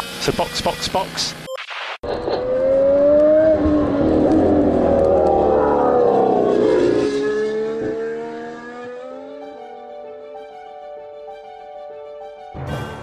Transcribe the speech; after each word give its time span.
So 0.00 0.32
box, 0.32 0.60
box, 0.62 0.88
box. 0.88 1.34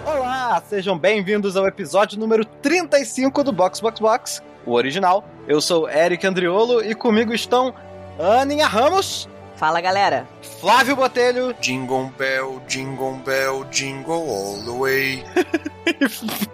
Olá, 0.05 0.61
sejam 0.67 0.97
bem-vindos 0.97 1.55
ao 1.55 1.67
episódio 1.67 2.19
número 2.19 2.43
35 2.43 3.43
do 3.43 3.51
Box 3.51 3.79
Box 3.79 3.99
Box, 3.99 4.43
o 4.65 4.73
original. 4.73 5.23
Eu 5.47 5.61
sou 5.61 5.87
Eric 5.89 6.25
Andriolo 6.25 6.83
e 6.83 6.95
comigo 6.95 7.33
estão 7.33 7.73
Aninha 8.19 8.65
Ramos, 8.65 9.29
Fala 9.57 9.81
galera. 9.81 10.27
Flávio 10.61 10.95
Botelho 10.95 11.51
Jingle 11.59 12.13
Bell, 12.15 12.61
Jingle 12.67 13.15
Bell, 13.25 13.65
Jingle 13.71 14.29
All 14.29 14.63
the 14.63 14.71
Way. 14.79 15.23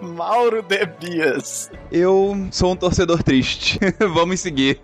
Mauro 0.14 0.62
Debias. 0.62 1.70
Eu 1.90 2.48
sou 2.50 2.72
um 2.72 2.76
torcedor 2.76 3.22
triste. 3.22 3.78
Vamos 3.98 4.40
seguir. 4.40 4.80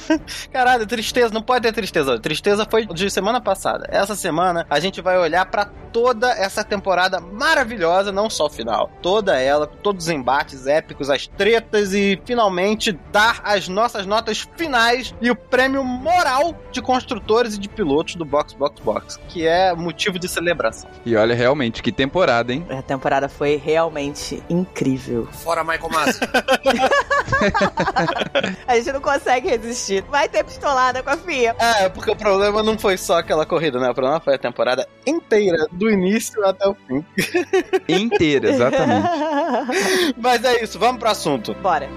Caralho, 0.52 0.86
tristeza, 0.86 1.32
não 1.32 1.42
pode 1.42 1.62
ter 1.62 1.72
tristeza. 1.72 2.18
Tristeza 2.18 2.66
foi 2.70 2.86
de 2.86 3.10
semana 3.10 3.40
passada. 3.40 3.86
Essa 3.90 4.14
semana 4.14 4.66
a 4.68 4.78
gente 4.78 5.00
vai 5.00 5.18
olhar 5.18 5.46
pra 5.46 5.64
toda 5.92 6.30
essa 6.32 6.64
temporada 6.64 7.20
maravilhosa, 7.20 8.12
não 8.12 8.28
só 8.28 8.46
o 8.46 8.50
final. 8.50 8.90
Toda 9.00 9.38
ela, 9.38 9.66
todos 9.66 10.06
os 10.06 10.10
embates 10.10 10.66
épicos, 10.66 11.08
as 11.08 11.26
tretas 11.26 11.94
e 11.94 12.20
finalmente 12.24 12.92
dar 13.12 13.40
as 13.44 13.68
nossas 13.68 14.04
notas 14.04 14.46
finais 14.56 15.14
e 15.20 15.30
o 15.30 15.36
prêmio 15.36 15.84
moral 15.84 16.54
de 16.72 16.82
construtores 16.82 17.54
e 17.54 17.58
de 17.58 17.68
pilotos 17.68 18.16
do 18.16 18.24
Box 18.24 18.52
Box 18.54 18.82
Box, 18.82 19.20
que 19.28 19.46
é 19.46 19.72
motivo 19.74 20.18
de 20.18 20.28
celebração. 20.28 20.90
E 21.06 21.14
olha, 21.16 21.34
realmente, 21.34 21.82
que 21.82 21.92
temporada, 21.92 22.52
hein? 22.52 22.66
A 22.68 22.82
temporada 22.82 23.28
foi 23.28 23.56
realmente 23.56 24.42
incrível. 24.50 24.73
Fora 25.32 25.62
Michael 25.62 25.90
Masi. 25.90 26.20
A 28.66 28.76
gente 28.76 28.92
não 28.92 29.00
consegue 29.00 29.48
resistir. 29.48 30.02
Vai 30.10 30.28
ter 30.28 30.44
pistolada 30.44 31.02
com 31.02 31.10
a 31.10 31.16
FIA. 31.16 31.54
É, 31.58 31.88
porque 31.88 32.10
o 32.10 32.16
problema 32.16 32.62
não 32.62 32.78
foi 32.78 32.96
só 32.96 33.18
aquela 33.18 33.46
corrida, 33.46 33.78
né? 33.78 33.90
O 33.90 33.94
problema 33.94 34.20
foi 34.20 34.34
a 34.34 34.38
temporada 34.38 34.86
inteira, 35.06 35.66
do 35.72 35.90
início 35.90 36.44
até 36.44 36.66
o 36.66 36.74
fim. 36.74 37.04
Inteira, 37.88 38.50
exatamente. 38.50 39.08
Mas 40.18 40.44
é 40.44 40.62
isso, 40.62 40.78
vamos 40.78 40.98
pro 40.98 41.08
assunto. 41.08 41.54
Bora. 41.54 41.88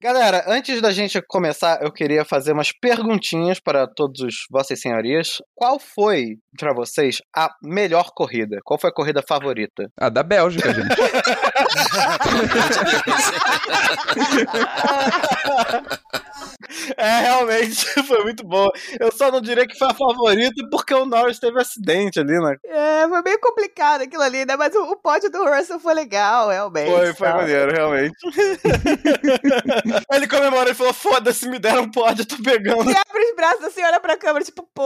Galera, 0.00 0.44
antes 0.46 0.80
da 0.80 0.92
gente 0.92 1.20
começar, 1.22 1.82
eu 1.82 1.92
queria 1.92 2.24
fazer 2.24 2.52
umas 2.52 2.70
perguntinhas 2.70 3.58
para 3.58 3.84
todos 3.84 4.20
os 4.20 4.34
vossas 4.48 4.80
senhorias. 4.80 5.42
Qual 5.56 5.80
foi, 5.80 6.36
pra 6.56 6.72
vocês, 6.72 7.20
a 7.34 7.50
melhor 7.60 8.12
corrida? 8.14 8.58
Qual 8.64 8.78
foi 8.78 8.90
a 8.90 8.94
corrida 8.94 9.24
favorita? 9.28 9.90
A 9.98 10.08
da 10.08 10.22
Bélgica, 10.22 10.72
gente. 10.72 10.86
É, 16.96 17.20
realmente, 17.20 17.84
foi 18.04 18.22
muito 18.24 18.44
boa. 18.46 18.70
Eu 18.98 19.12
só 19.12 19.30
não 19.30 19.40
diria 19.40 19.66
que 19.66 19.78
foi 19.78 19.88
a 19.88 19.94
favorita 19.94 20.66
porque 20.70 20.92
o 20.92 21.04
Norris 21.06 21.38
teve 21.38 21.60
acidente 21.60 22.18
ali, 22.18 22.38
né? 22.38 22.56
É, 22.64 23.08
foi 23.08 23.22
meio 23.22 23.38
complicado 23.40 24.02
aquilo 24.02 24.22
ali, 24.22 24.44
né? 24.44 24.56
Mas 24.56 24.74
o, 24.74 24.82
o 24.90 24.96
pódio 24.96 25.30
do 25.30 25.44
Russell 25.44 25.78
foi 25.78 25.94
legal, 25.94 26.48
realmente. 26.48 26.90
Foi, 26.90 27.14
foi 27.14 27.28
Tá. 27.28 27.36
maneiro, 27.36 27.72
realmente. 27.72 28.14
Ele 30.12 30.26
comemorou 30.26 30.70
e 30.70 30.74
falou: 30.74 30.92
foda-se, 30.92 31.48
me 31.48 31.58
deram 31.58 31.82
um 31.82 31.90
pódio, 31.90 32.22
eu 32.22 32.26
tô 32.26 32.42
pegando. 32.42 32.90
E 32.90 32.96
abre 32.96 33.24
os 33.24 33.36
braços 33.36 33.64
assim, 33.64 33.82
olha 33.84 34.00
pra 34.00 34.16
câmera, 34.16 34.44
tipo, 34.44 34.62
pô, 34.74 34.82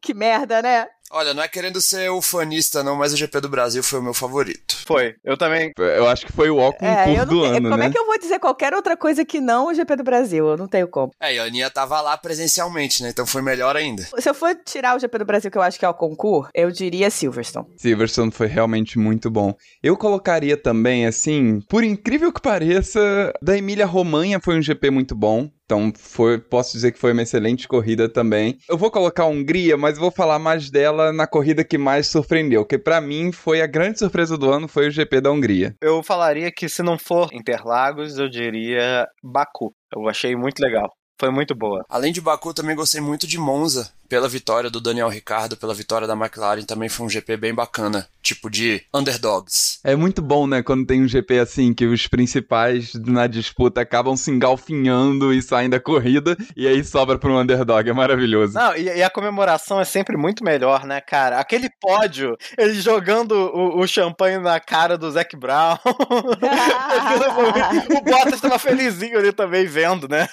que 0.00 0.12
merda, 0.14 0.60
né? 0.62 0.88
Olha, 1.10 1.32
não 1.32 1.42
é 1.42 1.48
querendo 1.48 1.80
ser 1.80 2.10
ufanista 2.10 2.82
não, 2.82 2.96
mas 2.96 3.12
o 3.12 3.16
GP 3.16 3.40
do 3.40 3.48
Brasil 3.48 3.82
foi 3.82 4.00
o 4.00 4.02
meu 4.02 4.14
favorito. 4.14 4.76
Foi, 4.86 5.14
eu 5.24 5.36
também. 5.36 5.72
Eu 5.78 6.08
acho 6.08 6.26
que 6.26 6.32
foi 6.32 6.50
o 6.50 6.56
ó 6.58 6.72
concurso 6.72 6.84
É, 7.20 7.24
do 7.24 7.42
ano, 7.44 7.68
como 7.70 7.76
né? 7.82 7.86
é 7.86 7.90
que 7.90 7.98
eu 7.98 8.06
vou 8.06 8.18
dizer 8.18 8.38
qualquer 8.38 8.74
outra 8.74 8.96
coisa 8.96 9.24
que 9.24 9.40
não 9.40 9.68
o 9.68 9.74
GP 9.74 9.96
do 9.96 10.02
Brasil? 10.04 10.46
Eu 10.46 10.56
não 10.56 10.66
tenho 10.68 10.88
como. 10.88 11.12
É, 11.20 11.34
e 11.34 11.38
a 11.38 11.44
Aninha 11.44 11.70
tava 11.70 12.00
lá 12.00 12.16
presencialmente, 12.16 13.02
né? 13.02 13.10
Então 13.10 13.26
foi 13.26 13.42
melhor 13.42 13.76
ainda. 13.76 14.06
Se 14.18 14.28
eu 14.28 14.34
for 14.34 14.54
tirar 14.64 14.96
o 14.96 14.98
GP 14.98 15.18
do 15.18 15.24
Brasil, 15.24 15.50
que 15.50 15.58
eu 15.58 15.62
acho 15.62 15.78
que 15.78 15.84
é 15.84 15.88
o 15.88 15.94
concurso, 15.94 16.50
eu 16.54 16.70
diria 16.70 17.10
Silverstone. 17.10 17.66
Silverstone 17.76 18.30
foi 18.30 18.46
realmente 18.46 18.98
muito 18.98 19.30
bom. 19.30 19.54
Eu 19.82 19.96
colocaria 19.96 20.56
também, 20.56 21.06
assim, 21.06 21.60
por 21.68 21.84
incrível 21.84 22.32
que 22.32 22.40
pareça, 22.40 23.32
da 23.42 23.56
Emília 23.56 23.86
Romanha 23.86 24.40
foi 24.40 24.58
um 24.58 24.62
GP 24.62 24.90
muito 24.90 25.14
bom. 25.14 25.48
Então, 25.66 25.92
foi, 25.98 26.38
posso 26.38 26.72
dizer 26.72 26.92
que 26.92 26.98
foi 26.98 27.12
uma 27.12 27.22
excelente 27.22 27.66
corrida 27.66 28.08
também. 28.08 28.56
Eu 28.68 28.78
vou 28.78 28.88
colocar 28.88 29.24
a 29.24 29.26
Hungria, 29.26 29.76
mas 29.76 29.98
vou 29.98 30.12
falar 30.12 30.38
mais 30.38 30.70
dela 30.70 31.12
na 31.12 31.26
corrida 31.26 31.64
que 31.64 31.76
mais 31.76 32.06
surpreendeu. 32.06 32.64
Que 32.64 32.78
pra 32.78 33.00
mim 33.00 33.32
foi 33.32 33.60
a 33.60 33.66
grande 33.66 33.98
surpresa 33.98 34.38
do 34.38 34.48
ano, 34.48 34.68
foi 34.68 34.86
o 34.86 34.90
GP 34.92 35.20
da 35.20 35.32
Hungria. 35.32 35.74
Eu 35.82 36.04
falaria 36.04 36.52
que 36.52 36.68
se 36.68 36.84
não 36.84 36.96
for 36.96 37.30
Interlagos, 37.32 38.16
eu 38.16 38.28
diria 38.28 39.08
Baku. 39.22 39.74
Eu 39.92 40.08
achei 40.08 40.36
muito 40.36 40.60
legal. 40.60 40.88
Foi 41.18 41.30
muito 41.30 41.54
boa. 41.54 41.82
Além 41.88 42.12
de 42.12 42.20
Baku, 42.20 42.54
também 42.54 42.76
gostei 42.76 43.00
muito 43.00 43.26
de 43.26 43.38
Monza, 43.38 43.90
pela 44.08 44.28
vitória 44.28 44.70
do 44.70 44.80
Daniel 44.80 45.08
Ricciardo, 45.08 45.56
pela 45.56 45.74
vitória 45.74 46.06
da 46.06 46.14
McLaren, 46.14 46.62
também 46.62 46.88
foi 46.88 47.06
um 47.06 47.10
GP 47.10 47.36
bem 47.36 47.54
bacana, 47.54 48.08
tipo 48.22 48.50
de 48.50 48.82
underdogs. 48.92 49.78
É 49.84 49.94
muito 49.94 50.22
bom, 50.22 50.46
né, 50.46 50.62
quando 50.62 50.86
tem 50.86 51.02
um 51.02 51.08
GP 51.08 51.38
assim, 51.38 51.74
que 51.74 51.86
os 51.86 52.06
principais 52.06 52.94
na 52.94 53.26
disputa 53.26 53.80
acabam 53.80 54.16
se 54.16 54.30
engalfinhando 54.30 55.32
e 55.32 55.42
saem 55.42 55.68
da 55.68 55.80
corrida, 55.80 56.36
e 56.56 56.66
aí 56.66 56.82
sobra 56.84 57.18
pro 57.18 57.38
underdog, 57.38 57.88
é 57.88 57.92
maravilhoso. 57.92 58.54
Não, 58.54 58.76
e, 58.76 58.84
e 58.84 59.02
a 59.02 59.10
comemoração 59.10 59.80
é 59.80 59.84
sempre 59.84 60.16
muito 60.16 60.44
melhor, 60.44 60.84
né, 60.84 61.00
cara? 61.00 61.38
Aquele 61.38 61.68
pódio, 61.80 62.36
ele 62.56 62.80
jogando 62.80 63.32
o, 63.32 63.80
o 63.80 63.86
champanhe 63.86 64.38
na 64.38 64.58
cara 64.60 64.96
do 64.96 65.10
Zac 65.10 65.36
Brown. 65.36 65.76
O 67.96 68.00
Bottas 68.02 68.40
tava 68.40 68.58
felizinho 68.58 69.18
ali 69.18 69.32
também 69.32 69.66
vendo, 69.66 70.08
né? 70.08 70.28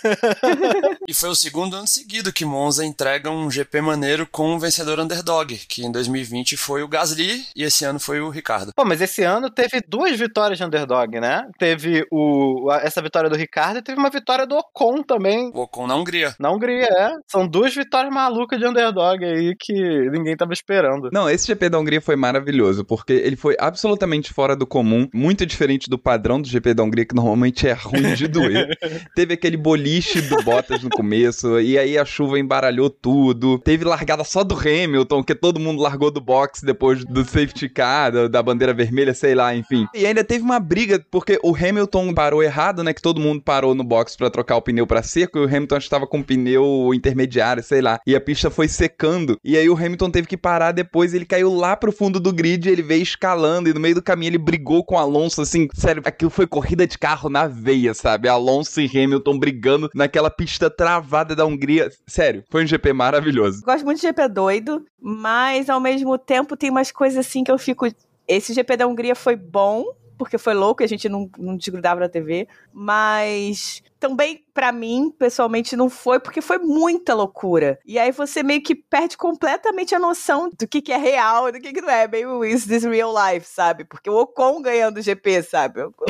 E 1.08 1.14
foi 1.14 1.30
o 1.30 1.36
segundo 1.36 1.76
ano 1.76 1.88
seguido 1.88 2.34
que 2.34 2.46
Monza 2.46 2.86
entrega 2.86 3.30
um 3.30 3.50
GP 3.50 3.63
maneiro 3.82 4.28
com 4.28 4.54
um 4.54 4.60
vencedor 4.60 5.00
underdog, 5.00 5.56
que 5.68 5.86
em 5.86 5.92
2020 5.92 6.56
foi 6.58 6.84
o 6.84 6.88
Gasly 6.88 7.46
e 7.56 7.64
esse 7.64 7.86
ano 7.86 8.00
foi 8.00 8.22
o 8.22 8.30
Ricardo. 8.30 8.72
Pô, 8.76 8.86
mas 8.86 9.02
esse 9.02 9.24
ano 9.24 9.50
teve 9.50 9.82
duas 9.88 10.18
vitórias 10.18 10.58
de 10.58 10.64
underdog, 10.66 11.20
né? 11.20 11.50
Teve 11.58 12.06
o, 12.12 12.72
essa 12.82 13.02
vitória 13.02 13.30
do 13.30 13.36
Ricardo 13.36 13.80
e 13.80 13.82
teve 13.82 14.00
uma 14.00 14.10
vitória 14.10 14.46
do 14.46 14.56
Ocon 14.56 15.04
também. 15.04 15.52
O 15.54 15.62
Ocon 15.62 15.88
na 15.88 15.96
Hungria. 15.96 16.36
Na 16.40 16.52
Hungria, 16.52 16.88
é. 16.90 17.12
São 17.28 17.48
duas 17.48 17.74
vitórias 17.74 18.14
malucas 18.14 18.60
de 18.60 18.66
underdog 18.66 19.24
aí 19.24 19.56
que 19.60 19.74
ninguém 20.12 20.36
tava 20.36 20.54
esperando. 20.54 21.10
Não, 21.12 21.30
esse 21.30 21.48
GP 21.48 21.70
da 21.70 21.80
Hungria 21.80 22.02
foi 22.02 22.16
maravilhoso, 22.16 22.86
porque 22.86 23.14
ele 23.14 23.36
foi 23.36 23.56
absolutamente 23.60 24.34
fora 24.34 24.56
do 24.56 24.66
comum, 24.66 25.08
muito 25.14 25.46
diferente 25.46 25.90
do 25.90 25.98
padrão 25.98 26.42
do 26.42 26.48
GP 26.48 26.74
da 26.74 26.84
Hungria, 26.84 27.06
que 27.06 27.16
normalmente 27.16 27.68
é 27.68 27.74
ruim 27.74 28.14
de 28.14 28.28
doer. 28.28 28.78
Teve 29.16 29.34
aquele 29.34 29.58
boliche 29.58 30.22
do 30.22 30.38
Bottas 30.44 30.82
no 30.84 30.90
começo, 30.90 31.60
e 31.60 31.78
aí 31.78 31.98
a 31.98 32.06
chuva 32.06 32.40
embaralhou 32.40 32.90
tudo. 32.90 33.53
Teve 33.60 33.86
largada 33.86 34.24
só 34.24 34.44
do 34.44 34.56
Hamilton, 34.56 35.24
que 35.24 35.36
todo 35.36 35.60
mundo 35.60 35.82
largou 35.82 36.12
do 36.12 36.22
box 36.22 36.62
depois 36.64 37.04
do 37.06 37.24
safety 37.24 37.70
car, 37.70 38.12
da, 38.12 38.28
da 38.28 38.44
bandeira 38.44 38.74
vermelha, 38.74 39.14
sei 39.14 39.36
lá, 39.36 39.56
enfim. 39.56 39.88
E 39.94 40.06
ainda 40.06 40.24
teve 40.24 40.44
uma 40.44 40.60
briga, 40.60 41.04
porque 41.12 41.40
o 41.44 41.56
Hamilton 41.56 42.14
parou 42.14 42.44
errado, 42.44 42.84
né? 42.84 42.94
Que 42.94 43.02
todo 43.02 43.22
mundo 43.22 43.42
parou 43.42 43.76
no 43.76 43.84
box 43.84 44.16
pra 44.16 44.30
trocar 44.30 44.56
o 44.56 44.62
pneu 44.62 44.88
pra 44.88 45.04
seco, 45.04 45.38
e 45.38 45.42
o 45.42 45.48
Hamilton 45.48 45.78
estava 45.78 46.08
com 46.08 46.22
pneu 46.22 46.92
intermediário, 46.94 47.64
sei 47.64 47.82
lá. 47.82 48.00
E 48.06 48.16
a 48.16 48.22
pista 48.22 48.50
foi 48.50 48.68
secando. 48.68 49.38
E 49.44 49.58
aí 49.58 49.70
o 49.70 49.76
Hamilton 49.76 50.10
teve 50.10 50.28
que 50.28 50.38
parar 50.38 50.72
depois, 50.72 51.14
ele 51.14 51.26
caiu 51.26 51.54
lá 51.54 51.76
pro 51.76 51.92
fundo 51.92 52.20
do 52.20 52.34
grid, 52.34 52.68
ele 52.68 52.82
veio 52.82 53.04
escalando, 53.04 53.70
e 53.70 53.74
no 53.74 53.80
meio 53.80 53.96
do 53.96 54.02
caminho 54.02 54.30
ele 54.30 54.38
brigou 54.38 54.84
com 54.84 54.96
o 54.96 54.98
Alonso, 54.98 55.42
assim, 55.42 55.68
sério, 55.74 56.02
aquilo 56.06 56.32
foi 56.32 56.48
corrida 56.48 56.88
de 56.88 56.98
carro 56.98 57.30
na 57.30 57.48
veia, 57.48 57.94
sabe? 57.94 58.28
Alonso 58.28 58.82
e 58.82 58.88
Hamilton 58.88 59.38
brigando 59.38 59.90
naquela 59.94 60.30
pista 60.30 60.70
travada 60.70 61.36
da 61.36 61.46
Hungria. 61.46 61.92
Sério, 62.08 62.44
foi 62.50 62.64
um 62.64 62.68
GP 62.68 62.94
maravilhoso. 62.94 63.43
Gosto 63.62 63.86
muito 63.86 64.00
de 64.00 64.08
GP 64.08 64.28
doido, 64.30 64.86
mas 65.00 65.70
ao 65.70 65.80
mesmo 65.80 66.18
tempo 66.18 66.56
tem 66.58 66.70
umas 66.70 66.92
coisas 66.92 67.26
assim 67.26 67.44
que 67.44 67.52
eu 67.52 67.58
fico. 67.58 67.88
Esse 68.28 68.54
GP 68.54 68.78
da 68.78 68.88
Hungria 68.88 69.16
foi 69.16 69.36
bom, 69.36 69.86
porque 70.24 70.38
foi 70.38 70.54
louco 70.54 70.82
e 70.82 70.86
a 70.86 70.88
gente 70.88 71.08
não, 71.10 71.30
não 71.38 71.56
desgrudava 71.58 72.00
da 72.02 72.10
TV, 72.10 72.48
mas 72.72 73.82
também, 74.00 74.44
pra 74.54 74.74
mim, 74.74 75.10
pessoalmente, 75.18 75.78
não 75.78 75.90
foi, 75.90 76.20
porque 76.20 76.42
foi 76.42 76.58
muita 76.58 77.14
loucura. 77.14 77.80
E 77.86 77.98
aí 77.98 78.12
você 78.12 78.44
meio 78.44 78.62
que 78.62 78.76
perde 78.76 79.16
completamente 79.16 79.96
a 79.96 80.00
noção 80.00 80.50
do 80.50 80.68
que, 80.68 80.82
que 80.82 80.92
é 80.92 80.98
real 80.98 81.50
do 81.54 81.60
que, 81.60 81.72
que 81.72 81.80
não 81.82 81.90
é. 81.90 82.06
Meio 82.06 82.44
is 82.44 82.66
this 82.66 82.84
real 82.84 83.14
life, 83.14 83.48
sabe? 83.48 83.86
Porque 83.86 84.10
o 84.10 84.18
Ocon 84.20 84.62
ganhando 84.62 84.98
o 84.98 85.02
GP, 85.02 85.44
sabe? 85.44 85.84
Muito 85.84 86.04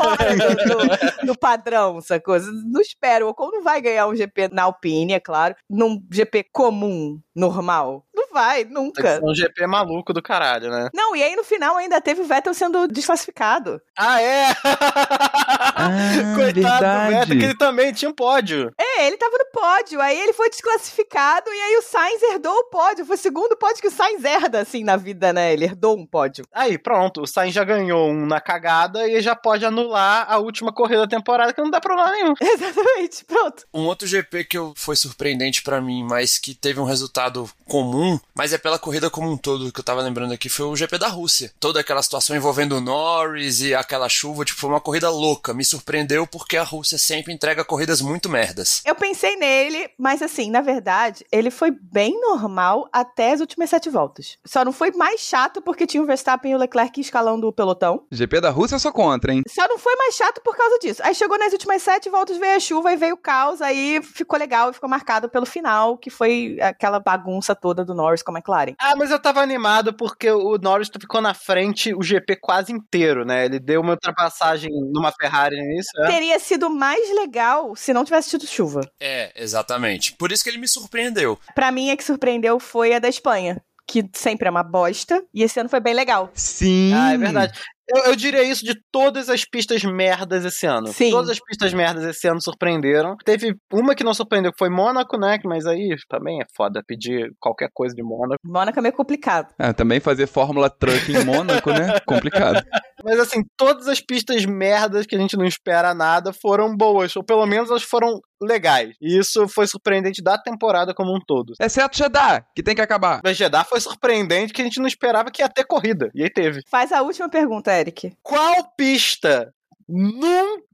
fora 0.00 0.36
do, 0.36 1.18
do- 1.20 1.26
do 1.26 1.38
padrão, 1.38 1.98
essa 1.98 2.18
coisa. 2.18 2.50
Não 2.50 2.80
espero. 2.80 3.26
O 3.26 3.30
Ocon 3.30 3.50
não 3.50 3.62
vai 3.62 3.82
ganhar 3.82 4.06
um 4.08 4.16
GP 4.16 4.48
na 4.48 4.62
Alpine, 4.62 5.12
é 5.12 5.20
claro. 5.20 5.54
Num 5.68 6.02
GP 6.10 6.44
comum, 6.50 7.20
normal. 7.34 8.05
Não 8.36 8.42
vai, 8.42 8.64
nunca. 8.64 9.16
ser 9.16 9.24
um 9.24 9.34
GP 9.34 9.66
maluco 9.66 10.12
do 10.12 10.20
caralho, 10.20 10.70
né? 10.70 10.90
Não, 10.92 11.16
e 11.16 11.22
aí 11.22 11.34
no 11.34 11.42
final 11.42 11.76
ainda 11.76 12.00
teve 12.02 12.20
o 12.20 12.24
Vettel 12.24 12.52
sendo 12.52 12.86
desclassificado. 12.86 13.80
Ah, 13.96 14.20
é? 14.20 14.46
Ah, 15.78 16.34
Coitado 16.34 16.52
do 16.54 16.60
verdade. 16.62 17.12
Vettel, 17.14 17.38
que 17.38 17.44
ele 17.44 17.56
também 17.56 17.92
tinha 17.92 18.10
um 18.10 18.14
pódio. 18.14 18.72
É, 18.78 19.06
ele 19.06 19.16
tava 19.18 19.36
no 19.36 19.44
pódio, 19.52 20.00
aí 20.00 20.18
ele 20.18 20.32
foi 20.32 20.48
desclassificado 20.48 21.50
e 21.50 21.60
aí 21.60 21.76
o 21.76 21.82
Sainz 21.82 22.22
herdou 22.22 22.52
o 22.54 22.64
pódio. 22.70 23.04
Foi 23.04 23.16
o 23.16 23.18
segundo 23.18 23.56
pódio 23.56 23.82
que 23.82 23.88
o 23.88 23.90
Sainz 23.90 24.24
herda, 24.24 24.60
assim, 24.60 24.82
na 24.82 24.96
vida, 24.96 25.32
né? 25.32 25.52
Ele 25.52 25.64
herdou 25.66 25.96
um 25.96 26.06
pódio. 26.06 26.46
Aí, 26.52 26.78
pronto, 26.78 27.22
o 27.22 27.26
Sainz 27.26 27.54
já 27.54 27.62
ganhou 27.62 28.08
um 28.08 28.26
na 28.26 28.40
cagada 28.40 29.06
e 29.06 29.20
já 29.20 29.36
pode 29.36 29.66
anular 29.66 30.26
a 30.28 30.38
última 30.38 30.72
corrida 30.72 31.02
da 31.02 31.08
temporada, 31.08 31.52
que 31.52 31.60
não 31.60 31.70
dá 31.70 31.80
problema 31.80 32.10
nenhum. 32.10 32.34
Exatamente, 32.40 33.24
pronto. 33.26 33.64
Um 33.72 33.84
outro 33.86 34.08
GP 34.08 34.44
que 34.44 34.56
eu, 34.58 34.72
foi 34.76 34.96
surpreendente 34.96 35.62
pra 35.62 35.80
mim, 35.80 36.02
mas 36.04 36.38
que 36.38 36.54
teve 36.54 36.80
um 36.80 36.84
resultado 36.84 37.48
comum, 37.66 38.18
mas 38.34 38.52
é 38.52 38.58
pela 38.58 38.78
corrida 38.78 39.08
como 39.08 39.30
um 39.30 39.36
todo 39.36 39.72
que 39.72 39.80
eu 39.80 39.84
tava 39.84 40.02
lembrando 40.02 40.32
aqui, 40.32 40.48
foi 40.48 40.66
o 40.66 40.76
GP 40.76 40.98
da 40.98 41.08
Rússia. 41.08 41.52
Toda 41.58 41.80
aquela 41.80 42.02
situação 42.02 42.36
envolvendo 42.36 42.76
o 42.76 42.80
Norris 42.80 43.62
e 43.62 43.74
aquela 43.74 44.08
chuva, 44.08 44.44
tipo, 44.44 44.60
foi 44.60 44.68
uma 44.68 44.80
corrida 44.80 45.08
louca. 45.08 45.54
Me 45.54 45.64
surpreendeu 45.64 46.26
porque 46.26 46.56
a 46.56 46.62
Rússia 46.62 46.98
sempre 46.98 47.32
entrega 47.32 47.64
corridas 47.64 48.00
muito 48.00 48.28
merdas. 48.28 48.82
Eu 48.84 48.94
pensei 48.94 49.36
nele, 49.36 49.88
mas 49.98 50.20
assim, 50.20 50.50
na 50.50 50.60
verdade, 50.60 51.24
ele 51.32 51.50
foi 51.50 51.70
bem 51.70 52.20
normal 52.20 52.88
até 52.92 53.32
as 53.32 53.40
últimas 53.40 53.70
sete 53.70 53.88
voltas. 53.88 54.36
Só 54.44 54.64
não 54.64 54.72
foi 54.72 54.90
mais 54.92 55.20
chato 55.20 55.62
porque 55.62 55.86
tinha 55.86 56.02
o 56.02 56.06
Verstappen 56.06 56.52
e 56.52 56.54
o 56.54 56.58
Leclerc 56.58 57.00
escalando 57.00 57.46
o 57.46 57.52
pelotão. 57.52 58.04
GP 58.10 58.40
da 58.40 58.50
Rússia 58.50 58.76
eu 58.76 58.80
sou 58.80 58.92
contra, 58.92 59.32
hein? 59.32 59.42
Só 59.48 59.66
não 59.68 59.78
foi 59.78 59.94
mais 59.96 60.14
chato 60.14 60.40
por 60.42 60.56
causa 60.56 60.78
disso. 60.78 61.02
Aí 61.02 61.14
chegou 61.14 61.38
nas 61.38 61.52
últimas 61.52 61.82
sete 61.82 62.10
voltas, 62.10 62.36
veio 62.36 62.56
a 62.56 62.60
chuva 62.60 62.92
e 62.92 62.96
veio 62.96 63.14
o 63.14 63.18
caos, 63.18 63.62
aí 63.62 64.00
ficou 64.02 64.38
legal 64.38 64.70
e 64.70 64.74
ficou 64.74 64.88
marcado 64.88 65.28
pelo 65.28 65.46
final, 65.46 65.96
que 65.96 66.10
foi 66.10 66.58
aquela 66.60 67.00
bagunça 67.00 67.54
toda 67.54 67.84
do 67.84 67.94
Norris 67.94 68.05
com 68.22 68.32
a 68.32 68.38
McLaren. 68.38 68.74
Ah, 68.78 68.94
mas 68.96 69.10
eu 69.10 69.18
tava 69.18 69.40
animado 69.40 69.92
porque 69.94 70.30
o 70.30 70.58
Norris 70.58 70.88
ficou 71.00 71.20
na 71.20 71.34
frente 71.34 71.94
o 71.94 72.02
GP 72.02 72.36
quase 72.36 72.72
inteiro, 72.72 73.24
né? 73.24 73.44
Ele 73.44 73.58
deu 73.58 73.80
uma 73.80 73.92
ultrapassagem 73.92 74.70
numa 74.92 75.12
Ferrari 75.12 75.56
início. 75.56 75.90
é. 76.04 76.06
Teria 76.08 76.38
sido 76.38 76.70
mais 76.70 77.14
legal 77.14 77.74
se 77.76 77.92
não 77.92 78.04
tivesse 78.04 78.30
tido 78.30 78.46
chuva. 78.46 78.80
É, 79.00 79.32
exatamente. 79.36 80.14
Por 80.14 80.32
isso 80.32 80.42
que 80.42 80.50
ele 80.50 80.58
me 80.58 80.68
surpreendeu. 80.68 81.38
Pra 81.54 81.70
mim, 81.70 81.90
a 81.90 81.96
que 81.96 82.04
surpreendeu 82.04 82.58
foi 82.58 82.94
a 82.94 82.98
da 82.98 83.08
Espanha. 83.08 83.62
Que 83.88 84.04
sempre 84.12 84.48
é 84.48 84.50
uma 84.50 84.64
bosta. 84.64 85.22
E 85.32 85.42
esse 85.44 85.60
ano 85.60 85.68
foi 85.68 85.78
bem 85.78 85.94
legal. 85.94 86.30
Sim. 86.34 86.92
Ah, 86.92 87.12
é 87.12 87.16
verdade. 87.18 87.58
Eu, 87.88 88.04
eu 88.06 88.16
diria 88.16 88.42
isso 88.42 88.64
de 88.64 88.74
todas 88.90 89.28
as 89.28 89.44
pistas 89.44 89.84
merdas 89.84 90.44
esse 90.44 90.66
ano. 90.66 90.88
Sim. 90.88 91.10
Todas 91.10 91.30
as 91.30 91.40
pistas 91.40 91.72
merdas 91.72 92.04
esse 92.04 92.26
ano 92.26 92.40
surpreenderam. 92.40 93.16
Teve 93.24 93.54
uma 93.72 93.94
que 93.94 94.02
não 94.02 94.14
surpreendeu, 94.14 94.52
que 94.52 94.58
foi 94.58 94.68
Mônaco, 94.68 95.16
né? 95.16 95.38
Mas 95.44 95.66
aí 95.66 95.94
também 96.08 96.40
é 96.40 96.46
foda 96.56 96.82
pedir 96.86 97.32
qualquer 97.38 97.70
coisa 97.72 97.94
de 97.94 98.02
Mônaco. 98.02 98.40
Mônaco 98.44 98.78
é 98.78 98.82
meio 98.82 98.94
complicado. 98.94 99.54
Ah, 99.58 99.72
também 99.72 100.00
fazer 100.00 100.26
Fórmula 100.26 100.68
Truck 100.68 101.12
em 101.12 101.24
Mônaco, 101.24 101.70
né? 101.70 102.00
Complicado. 102.06 102.64
Mas 103.04 103.20
assim, 103.20 103.42
todas 103.56 103.86
as 103.88 104.00
pistas 104.00 104.44
merdas 104.44 105.06
que 105.06 105.14
a 105.14 105.18
gente 105.18 105.36
não 105.36 105.44
espera 105.44 105.94
nada 105.94 106.32
foram 106.32 106.76
boas, 106.76 107.14
ou 107.14 107.22
pelo 107.22 107.46
menos 107.46 107.70
elas 107.70 107.82
foram 107.82 108.20
legais. 108.40 108.94
E 109.00 109.18
isso 109.18 109.48
foi 109.48 109.66
surpreendente 109.66 110.22
da 110.22 110.36
temporada 110.38 110.94
como 110.94 111.14
um 111.14 111.20
todo. 111.20 111.54
Exceto 111.60 111.96
Jeddah, 111.96 112.44
que 112.54 112.62
tem 112.62 112.74
que 112.74 112.82
acabar. 112.82 113.20
Mas 113.24 113.36
Jeddah 113.36 113.64
foi 113.64 113.80
surpreendente 113.80 114.52
que 114.52 114.60
a 114.60 114.64
gente 114.64 114.80
não 114.80 114.86
esperava 114.86 115.30
que 115.30 115.42
ia 115.42 115.48
ter 115.48 115.64
corrida. 115.64 116.10
E 116.14 116.22
aí 116.22 116.30
teve. 116.30 116.62
Faz 116.68 116.92
a 116.92 117.02
última 117.02 117.28
pergunta, 117.28 117.72
Eric. 117.72 118.12
Qual 118.22 118.72
pista 118.76 119.52
nunca 119.88 120.65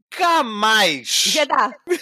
mais 0.45 1.07
Jeddah. 1.09 1.75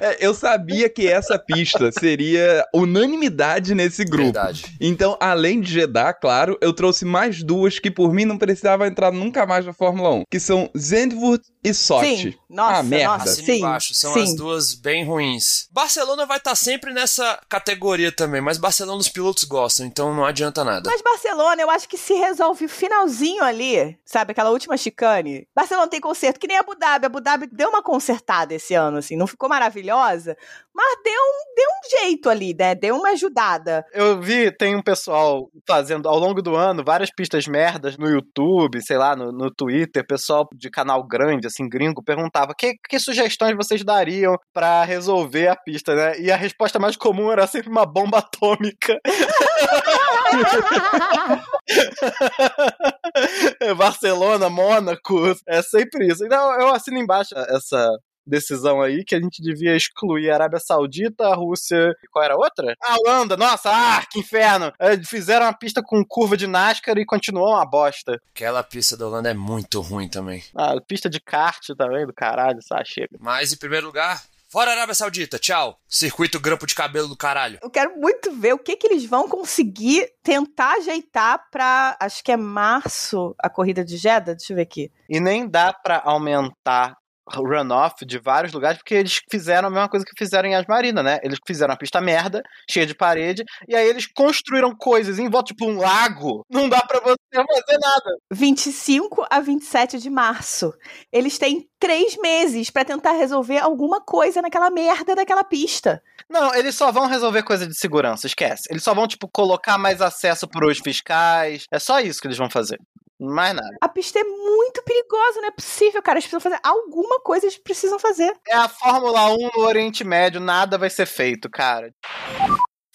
É, 0.00 0.16
eu 0.26 0.32
sabia 0.34 0.88
que 0.88 1.06
essa 1.06 1.38
pista 1.38 1.90
seria 1.92 2.64
unanimidade 2.74 3.74
nesse 3.74 4.04
grupo. 4.04 4.32
Verdade. 4.32 4.64
Então, 4.80 5.16
além 5.20 5.60
de 5.60 5.70
Jeddah, 5.72 6.12
claro, 6.14 6.56
eu 6.60 6.72
trouxe 6.72 7.04
mais 7.04 7.42
duas 7.42 7.78
que 7.78 7.90
por 7.90 8.12
mim 8.12 8.24
não 8.24 8.38
precisava 8.38 8.86
entrar 8.86 9.12
nunca 9.12 9.44
mais 9.46 9.66
na 9.66 9.72
Fórmula 9.72 10.10
1, 10.14 10.22
que 10.30 10.40
são 10.40 10.70
Zandvoort 10.76 11.42
e 11.64 11.74
Sochi. 11.74 12.16
Sim. 12.16 12.34
Nossa, 12.48 12.78
Ah, 12.78 12.82
merda. 12.82 13.18
nossa. 13.18 13.34
Sim, 13.34 13.58
embaixo. 13.58 13.94
São 13.94 14.12
sim. 14.14 14.22
as 14.22 14.34
duas 14.34 14.74
bem 14.74 15.04
ruins. 15.04 15.68
Barcelona 15.70 16.26
vai 16.26 16.38
estar 16.38 16.54
sempre 16.54 16.92
nessa 16.92 17.38
categoria 17.48 18.10
também, 18.12 18.40
mas 18.40 18.58
Barcelona 18.58 18.98
os 18.98 19.08
pilotos 19.08 19.44
gostam, 19.44 19.86
então 19.86 20.14
não 20.14 20.24
adianta 20.24 20.64
nada. 20.64 20.88
Mas 20.90 21.02
Barcelona, 21.02 21.60
eu 21.62 21.70
acho 21.70 21.88
que 21.88 21.96
se 21.98 22.14
resolve 22.14 22.64
o 22.64 22.68
finalzinho 22.68 23.42
ali, 23.44 23.96
sabe? 24.04 24.32
Aquela 24.32 24.50
última 24.50 24.76
chicane. 24.76 25.46
Barcelona 25.54 25.88
tem 25.88 26.00
conserto, 26.00 26.40
que 26.40 26.46
nem 26.46 26.56
Abu 26.62 26.74
Dhabi. 26.74 27.06
Abu 27.06 27.20
Dhabi 27.20 27.48
deu 27.52 27.68
uma 27.68 27.82
consertada 27.82 28.54
esse 28.54 28.74
ano, 28.74 28.98
assim. 28.98 29.16
Não 29.16 29.26
ficou 29.26 29.48
maravilhosa, 29.48 30.36
mas 30.74 30.98
deu 31.04 31.12
um, 31.12 31.54
deu 31.54 31.68
um 31.68 32.00
jeito 32.00 32.30
ali, 32.30 32.56
né? 32.58 32.74
Deu 32.74 32.96
uma 32.96 33.10
ajudada. 33.10 33.84
Eu 33.92 34.20
vi, 34.20 34.50
tem 34.50 34.74
um 34.74 34.82
pessoal 34.82 35.50
fazendo 35.66 36.08
ao 36.08 36.18
longo 36.18 36.40
do 36.40 36.56
ano 36.56 36.84
várias 36.84 37.10
pistas 37.10 37.46
merdas 37.46 37.98
no 37.98 38.08
YouTube, 38.08 38.80
sei 38.80 38.96
lá, 38.96 39.14
no, 39.14 39.30
no 39.30 39.50
Twitter, 39.50 40.06
pessoal 40.06 40.48
de 40.54 40.70
canal 40.70 41.06
grande, 41.06 41.46
assim, 41.46 41.68
gringo, 41.68 42.02
perguntava 42.02 42.54
que, 42.56 42.74
que 42.88 42.98
sugestões 42.98 43.56
vocês 43.56 43.84
dariam 43.84 44.36
pra 44.52 44.84
resolver 44.84 45.48
a 45.48 45.56
pista, 45.56 45.94
né? 45.94 46.18
E 46.18 46.30
a 46.30 46.36
resposta 46.36 46.78
mais 46.78 46.96
comum 46.96 47.30
era 47.30 47.46
sempre 47.46 47.70
uma 47.70 47.84
bomba 47.84 48.18
atômica. 48.18 48.98
Barcelona, 53.76 54.48
Mônaco, 54.48 55.36
é 55.46 55.60
sempre 55.62 56.06
isso. 56.06 56.24
Então 56.24 56.51
eu 56.60 56.68
assino 56.74 56.98
embaixo 56.98 57.34
essa 57.36 57.90
decisão 58.26 58.80
aí 58.80 59.04
que 59.04 59.14
a 59.14 59.20
gente 59.20 59.42
devia 59.42 59.76
excluir 59.76 60.30
a 60.30 60.34
Arábia 60.34 60.60
Saudita, 60.60 61.26
a 61.26 61.34
Rússia 61.34 61.92
e 62.02 62.08
qual 62.08 62.24
era 62.24 62.34
a 62.34 62.36
outra? 62.36 62.74
A 62.80 62.96
Holanda, 62.96 63.36
nossa, 63.36 63.70
ah, 63.70 64.04
que 64.10 64.20
inferno! 64.20 64.72
É, 64.78 64.96
Fizeram 65.02 65.46
uma 65.46 65.52
pista 65.52 65.82
com 65.84 66.04
curva 66.06 66.36
de 66.36 66.46
NASCAR 66.46 66.96
e 66.98 67.04
continuou 67.04 67.48
uma 67.48 67.66
bosta. 67.66 68.18
Aquela 68.34 68.62
pista 68.62 68.96
da 68.96 69.06
Holanda 69.06 69.30
é 69.30 69.34
muito 69.34 69.80
ruim 69.80 70.08
também. 70.08 70.42
Ah, 70.54 70.80
pista 70.86 71.10
de 71.10 71.20
kart 71.20 71.66
também, 71.76 72.06
do 72.06 72.14
caralho, 72.14 72.60
sabe? 72.62 72.86
Chega. 72.86 73.18
Mas 73.20 73.52
em 73.52 73.56
primeiro 73.56 73.86
lugar, 73.86 74.22
fora 74.52 74.72
Arábia 74.72 74.94
Saudita, 74.94 75.38
tchau. 75.38 75.80
Circuito 75.88 76.38
grampo 76.38 76.66
de 76.66 76.74
cabelo 76.74 77.08
do 77.08 77.16
caralho. 77.16 77.58
Eu 77.62 77.70
quero 77.70 77.98
muito 77.98 78.30
ver 78.32 78.52
o 78.52 78.58
que, 78.58 78.76
que 78.76 78.86
eles 78.86 79.06
vão 79.06 79.26
conseguir 79.26 80.12
tentar 80.22 80.74
ajeitar 80.74 81.48
pra. 81.50 81.96
Acho 81.98 82.22
que 82.22 82.30
é 82.30 82.36
março 82.36 83.34
a 83.38 83.48
corrida 83.48 83.82
de 83.82 83.96
Jeddah. 83.96 84.34
Deixa 84.34 84.52
eu 84.52 84.56
ver 84.56 84.62
aqui. 84.62 84.92
E 85.08 85.18
nem 85.18 85.48
dá 85.48 85.72
pra 85.72 86.02
aumentar 86.04 86.98
runoff 87.28 88.04
de 88.04 88.18
vários 88.18 88.52
lugares, 88.52 88.78
porque 88.78 88.94
eles 88.94 89.20
fizeram 89.30 89.68
a 89.68 89.70
mesma 89.70 89.88
coisa 89.88 90.04
que 90.04 90.16
fizeram 90.16 90.48
em 90.48 90.54
Asmarina, 90.54 91.02
né? 91.02 91.18
Eles 91.22 91.38
fizeram 91.46 91.72
uma 91.72 91.78
pista 91.78 92.00
merda, 92.00 92.42
cheia 92.70 92.86
de 92.86 92.94
parede, 92.94 93.44
e 93.68 93.74
aí 93.74 93.88
eles 93.88 94.06
construíram 94.06 94.74
coisas 94.76 95.18
em 95.18 95.28
volta, 95.28 95.48
tipo 95.48 95.66
um 95.66 95.78
lago. 95.78 96.44
Não 96.50 96.68
dá 96.68 96.80
pra 96.80 97.00
você 97.00 97.16
fazer 97.32 97.78
nada. 97.80 98.16
25 98.32 99.26
a 99.30 99.40
27 99.40 99.98
de 99.98 100.10
março. 100.10 100.72
Eles 101.12 101.38
têm 101.38 101.68
três 101.78 102.16
meses 102.16 102.70
pra 102.70 102.84
tentar 102.84 103.12
resolver 103.12 103.58
alguma 103.58 104.00
coisa 104.00 104.40
naquela 104.40 104.70
merda 104.70 105.14
daquela 105.14 105.42
pista. 105.42 106.02
Não, 106.28 106.54
eles 106.54 106.74
só 106.74 106.92
vão 106.92 107.06
resolver 107.06 107.42
coisa 107.42 107.66
de 107.66 107.76
segurança, 107.76 108.26
esquece. 108.26 108.62
Eles 108.70 108.82
só 108.82 108.94
vão, 108.94 109.06
tipo, 109.06 109.28
colocar 109.28 109.78
mais 109.78 110.00
acesso 110.00 110.48
pros 110.48 110.78
fiscais. 110.78 111.66
É 111.72 111.78
só 111.78 112.00
isso 112.00 112.20
que 112.20 112.26
eles 112.26 112.38
vão 112.38 112.48
fazer. 112.48 112.78
Mais 113.20 113.54
nada. 113.54 113.76
A 113.80 113.88
pista 113.88 114.18
é 114.18 114.24
muito 114.24 114.82
perigosa, 114.82 115.40
não 115.40 115.48
é 115.48 115.52
possível, 115.52 116.02
cara. 116.02 116.18
Eles 116.18 116.26
precisam 116.26 116.40
fazer 116.40 116.60
alguma 116.62 117.20
coisa, 117.20 117.46
eles 117.46 117.58
precisam 117.58 117.98
fazer. 117.98 118.34
É 118.48 118.54
a 118.54 118.68
Fórmula 118.68 119.32
1 119.32 119.36
no 119.56 119.64
Oriente 119.64 120.02
Médio, 120.02 120.40
nada 120.40 120.76
vai 120.76 120.90
ser 120.90 121.06
feito, 121.06 121.48
cara. 121.48 121.94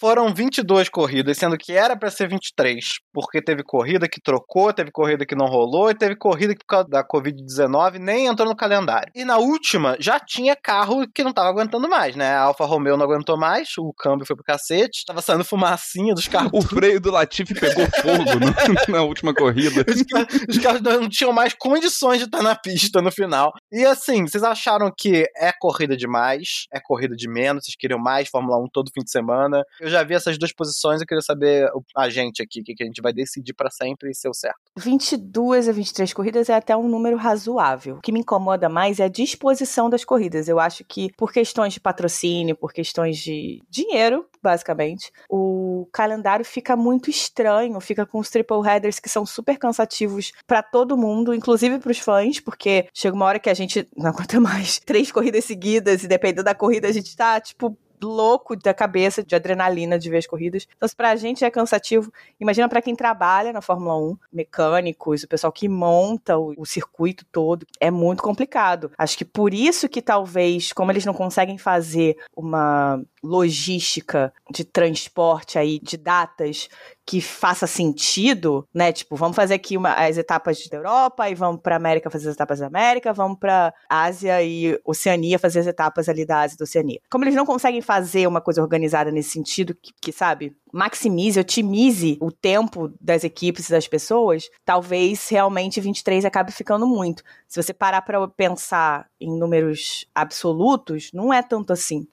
Foram 0.00 0.32
22 0.32 0.88
corridas, 0.88 1.36
sendo 1.36 1.58
que 1.58 1.72
era 1.72 1.96
pra 1.96 2.10
ser 2.10 2.28
23, 2.28 2.84
porque 3.12 3.42
teve 3.42 3.62
corrida 3.64 4.08
que 4.08 4.20
trocou, 4.20 4.72
teve 4.72 4.90
corrida 4.92 5.26
que 5.26 5.34
não 5.34 5.46
rolou 5.46 5.90
e 5.90 5.94
teve 5.94 6.14
corrida 6.14 6.54
que 6.54 6.60
por 6.60 6.66
causa 6.68 6.88
da 6.88 7.04
Covid-19 7.04 7.98
nem 7.98 8.26
entrou 8.26 8.48
no 8.48 8.56
calendário. 8.56 9.10
E 9.14 9.24
na 9.24 9.38
última 9.38 9.96
já 9.98 10.18
tinha 10.20 10.54
carro 10.56 11.06
que 11.12 11.24
não 11.24 11.32
tava 11.32 11.48
aguentando 11.48 11.88
mais, 11.88 12.14
né? 12.16 12.30
A 12.34 12.42
Alfa 12.42 12.64
Romeo 12.64 12.96
não 12.96 13.04
aguentou 13.04 13.36
mais, 13.36 13.70
o 13.78 13.92
câmbio 13.92 14.26
foi 14.26 14.36
pro 14.36 14.44
cacete, 14.44 15.04
tava 15.04 15.20
saindo 15.20 15.44
fumacinha 15.44 16.14
dos 16.14 16.28
carros. 16.28 16.50
O 16.52 16.62
freio 16.62 17.00
do 17.00 17.10
Latifi 17.10 17.54
pegou 17.54 17.84
fogo 18.00 18.38
no- 18.38 18.48
na 18.92 19.02
última 19.02 19.34
corrida. 19.34 19.84
Os 19.88 20.02
carros, 20.02 20.34
os 20.48 20.58
carros 20.58 20.80
não 20.82 21.08
tinham 21.08 21.32
mais 21.32 21.54
condições 21.54 22.18
de 22.18 22.24
estar 22.24 22.42
na 22.42 22.54
pista 22.54 23.02
no 23.02 23.10
final. 23.10 23.52
E 23.72 23.84
assim, 23.84 24.26
vocês 24.26 24.42
acharam 24.44 24.92
que 24.96 25.24
é 25.36 25.52
corrida 25.58 25.96
demais? 25.96 26.66
É 26.72 26.78
corrida 26.80 27.16
de 27.16 27.28
menos? 27.28 27.64
Vocês 27.64 27.76
queriam 27.76 27.98
mais 27.98 28.28
Fórmula 28.28 28.58
1 28.62 28.68
todo 28.72 28.90
fim 28.94 29.02
de 29.02 29.10
semana? 29.10 29.62
Eu 29.80 29.87
já 29.88 30.02
vi 30.02 30.14
essas 30.14 30.38
duas 30.38 30.52
posições, 30.52 31.00
eu 31.00 31.06
queria 31.06 31.22
saber 31.22 31.70
a 31.96 32.08
gente 32.08 32.42
aqui, 32.42 32.60
o 32.60 32.64
que 32.64 32.74
que 32.74 32.82
a 32.82 32.86
gente 32.86 33.00
vai 33.00 33.12
decidir 33.12 33.54
pra 33.54 33.70
sempre 33.70 34.10
e 34.10 34.14
ser 34.14 34.28
o 34.28 34.34
certo. 34.34 34.58
22 34.76 35.68
a 35.68 35.72
23 35.72 36.12
corridas 36.12 36.48
é 36.48 36.54
até 36.54 36.76
um 36.76 36.88
número 36.88 37.16
razoável. 37.16 37.96
O 37.96 38.00
que 38.00 38.12
me 38.12 38.20
incomoda 38.20 38.68
mais 38.68 39.00
é 39.00 39.04
a 39.04 39.08
disposição 39.08 39.90
das 39.90 40.04
corridas. 40.04 40.48
Eu 40.48 40.58
acho 40.58 40.84
que 40.84 41.10
por 41.16 41.32
questões 41.32 41.74
de 41.74 41.80
patrocínio, 41.80 42.56
por 42.56 42.72
questões 42.72 43.18
de 43.18 43.60
dinheiro, 43.68 44.26
basicamente, 44.42 45.12
o 45.28 45.88
calendário 45.92 46.44
fica 46.44 46.76
muito 46.76 47.10
estranho, 47.10 47.80
fica 47.80 48.06
com 48.06 48.18
os 48.18 48.30
triple 48.30 48.62
headers 48.62 48.98
que 48.98 49.08
são 49.08 49.26
super 49.26 49.58
cansativos 49.58 50.32
pra 50.46 50.62
todo 50.62 50.96
mundo, 50.96 51.34
inclusive 51.34 51.78
pros 51.78 51.98
fãs, 51.98 52.40
porque 52.40 52.88
chega 52.94 53.14
uma 53.14 53.26
hora 53.26 53.38
que 53.38 53.50
a 53.50 53.54
gente 53.54 53.88
não 53.96 54.10
aguenta 54.10 54.40
mais 54.40 54.78
três 54.84 55.10
corridas 55.10 55.44
seguidas 55.44 56.04
e 56.04 56.08
dependendo 56.08 56.44
da 56.44 56.54
corrida 56.54 56.88
a 56.88 56.92
gente 56.92 57.16
tá 57.16 57.40
tipo 57.40 57.76
louco 58.06 58.56
da 58.56 58.72
cabeça, 58.74 59.22
de 59.22 59.34
adrenalina 59.34 59.98
de 59.98 60.10
ver 60.10 60.18
as 60.18 60.26
corridas. 60.26 60.66
Então, 60.76 60.88
se 60.88 60.94
pra 60.94 61.16
gente 61.16 61.44
é 61.44 61.50
cansativo, 61.50 62.12
imagina 62.38 62.68
para 62.68 62.82
quem 62.82 62.94
trabalha 62.94 63.52
na 63.52 63.60
Fórmula 63.60 63.96
1, 63.96 64.16
mecânicos, 64.32 65.22
o 65.22 65.28
pessoal 65.28 65.52
que 65.52 65.68
monta 65.68 66.38
o, 66.38 66.54
o 66.56 66.66
circuito 66.66 67.24
todo, 67.30 67.66
é 67.80 67.90
muito 67.90 68.22
complicado. 68.22 68.90
Acho 68.96 69.16
que 69.16 69.24
por 69.24 69.52
isso 69.52 69.88
que 69.88 70.02
talvez, 70.02 70.72
como 70.72 70.92
eles 70.92 71.04
não 71.04 71.14
conseguem 71.14 71.58
fazer 71.58 72.16
uma 72.36 73.02
logística 73.22 74.32
de 74.50 74.64
transporte 74.64 75.58
aí 75.58 75.78
de 75.80 75.96
datas 75.96 76.68
que 77.08 77.22
faça 77.22 77.66
sentido, 77.66 78.68
né? 78.72 78.92
Tipo, 78.92 79.16
vamos 79.16 79.34
fazer 79.34 79.54
aqui 79.54 79.78
uma, 79.78 79.94
as 79.94 80.18
etapas 80.18 80.68
da 80.68 80.76
Europa 80.76 81.26
e 81.30 81.34
vamos 81.34 81.62
para 81.62 81.74
América 81.74 82.10
fazer 82.10 82.28
as 82.28 82.34
etapas 82.34 82.58
da 82.58 82.66
América, 82.66 83.14
vamos 83.14 83.38
para 83.38 83.72
Ásia 83.88 84.42
e 84.42 84.78
Oceania 84.84 85.38
fazer 85.38 85.60
as 85.60 85.66
etapas 85.66 86.06
ali 86.06 86.26
da 86.26 86.42
Ásia 86.42 86.56
e 86.56 86.58
da 86.58 86.64
Oceania. 86.64 87.00
Como 87.10 87.24
eles 87.24 87.34
não 87.34 87.46
conseguem 87.46 87.80
fazer 87.80 88.26
uma 88.26 88.42
coisa 88.42 88.60
organizada 88.60 89.10
nesse 89.10 89.30
sentido, 89.30 89.74
que, 89.74 89.90
que 90.02 90.12
sabe, 90.12 90.54
maximize, 90.70 91.40
otimize 91.40 92.18
o 92.20 92.30
tempo 92.30 92.92
das 93.00 93.24
equipes 93.24 93.70
e 93.70 93.72
das 93.72 93.88
pessoas, 93.88 94.50
talvez 94.62 95.30
realmente 95.30 95.80
23 95.80 96.26
acabe 96.26 96.52
ficando 96.52 96.86
muito. 96.86 97.22
Se 97.48 97.62
você 97.62 97.72
parar 97.72 98.02
para 98.02 98.28
pensar 98.28 99.06
em 99.18 99.34
números 99.34 100.04
absolutos, 100.14 101.08
não 101.14 101.32
é 101.32 101.42
tanto 101.42 101.72
assim 101.72 102.06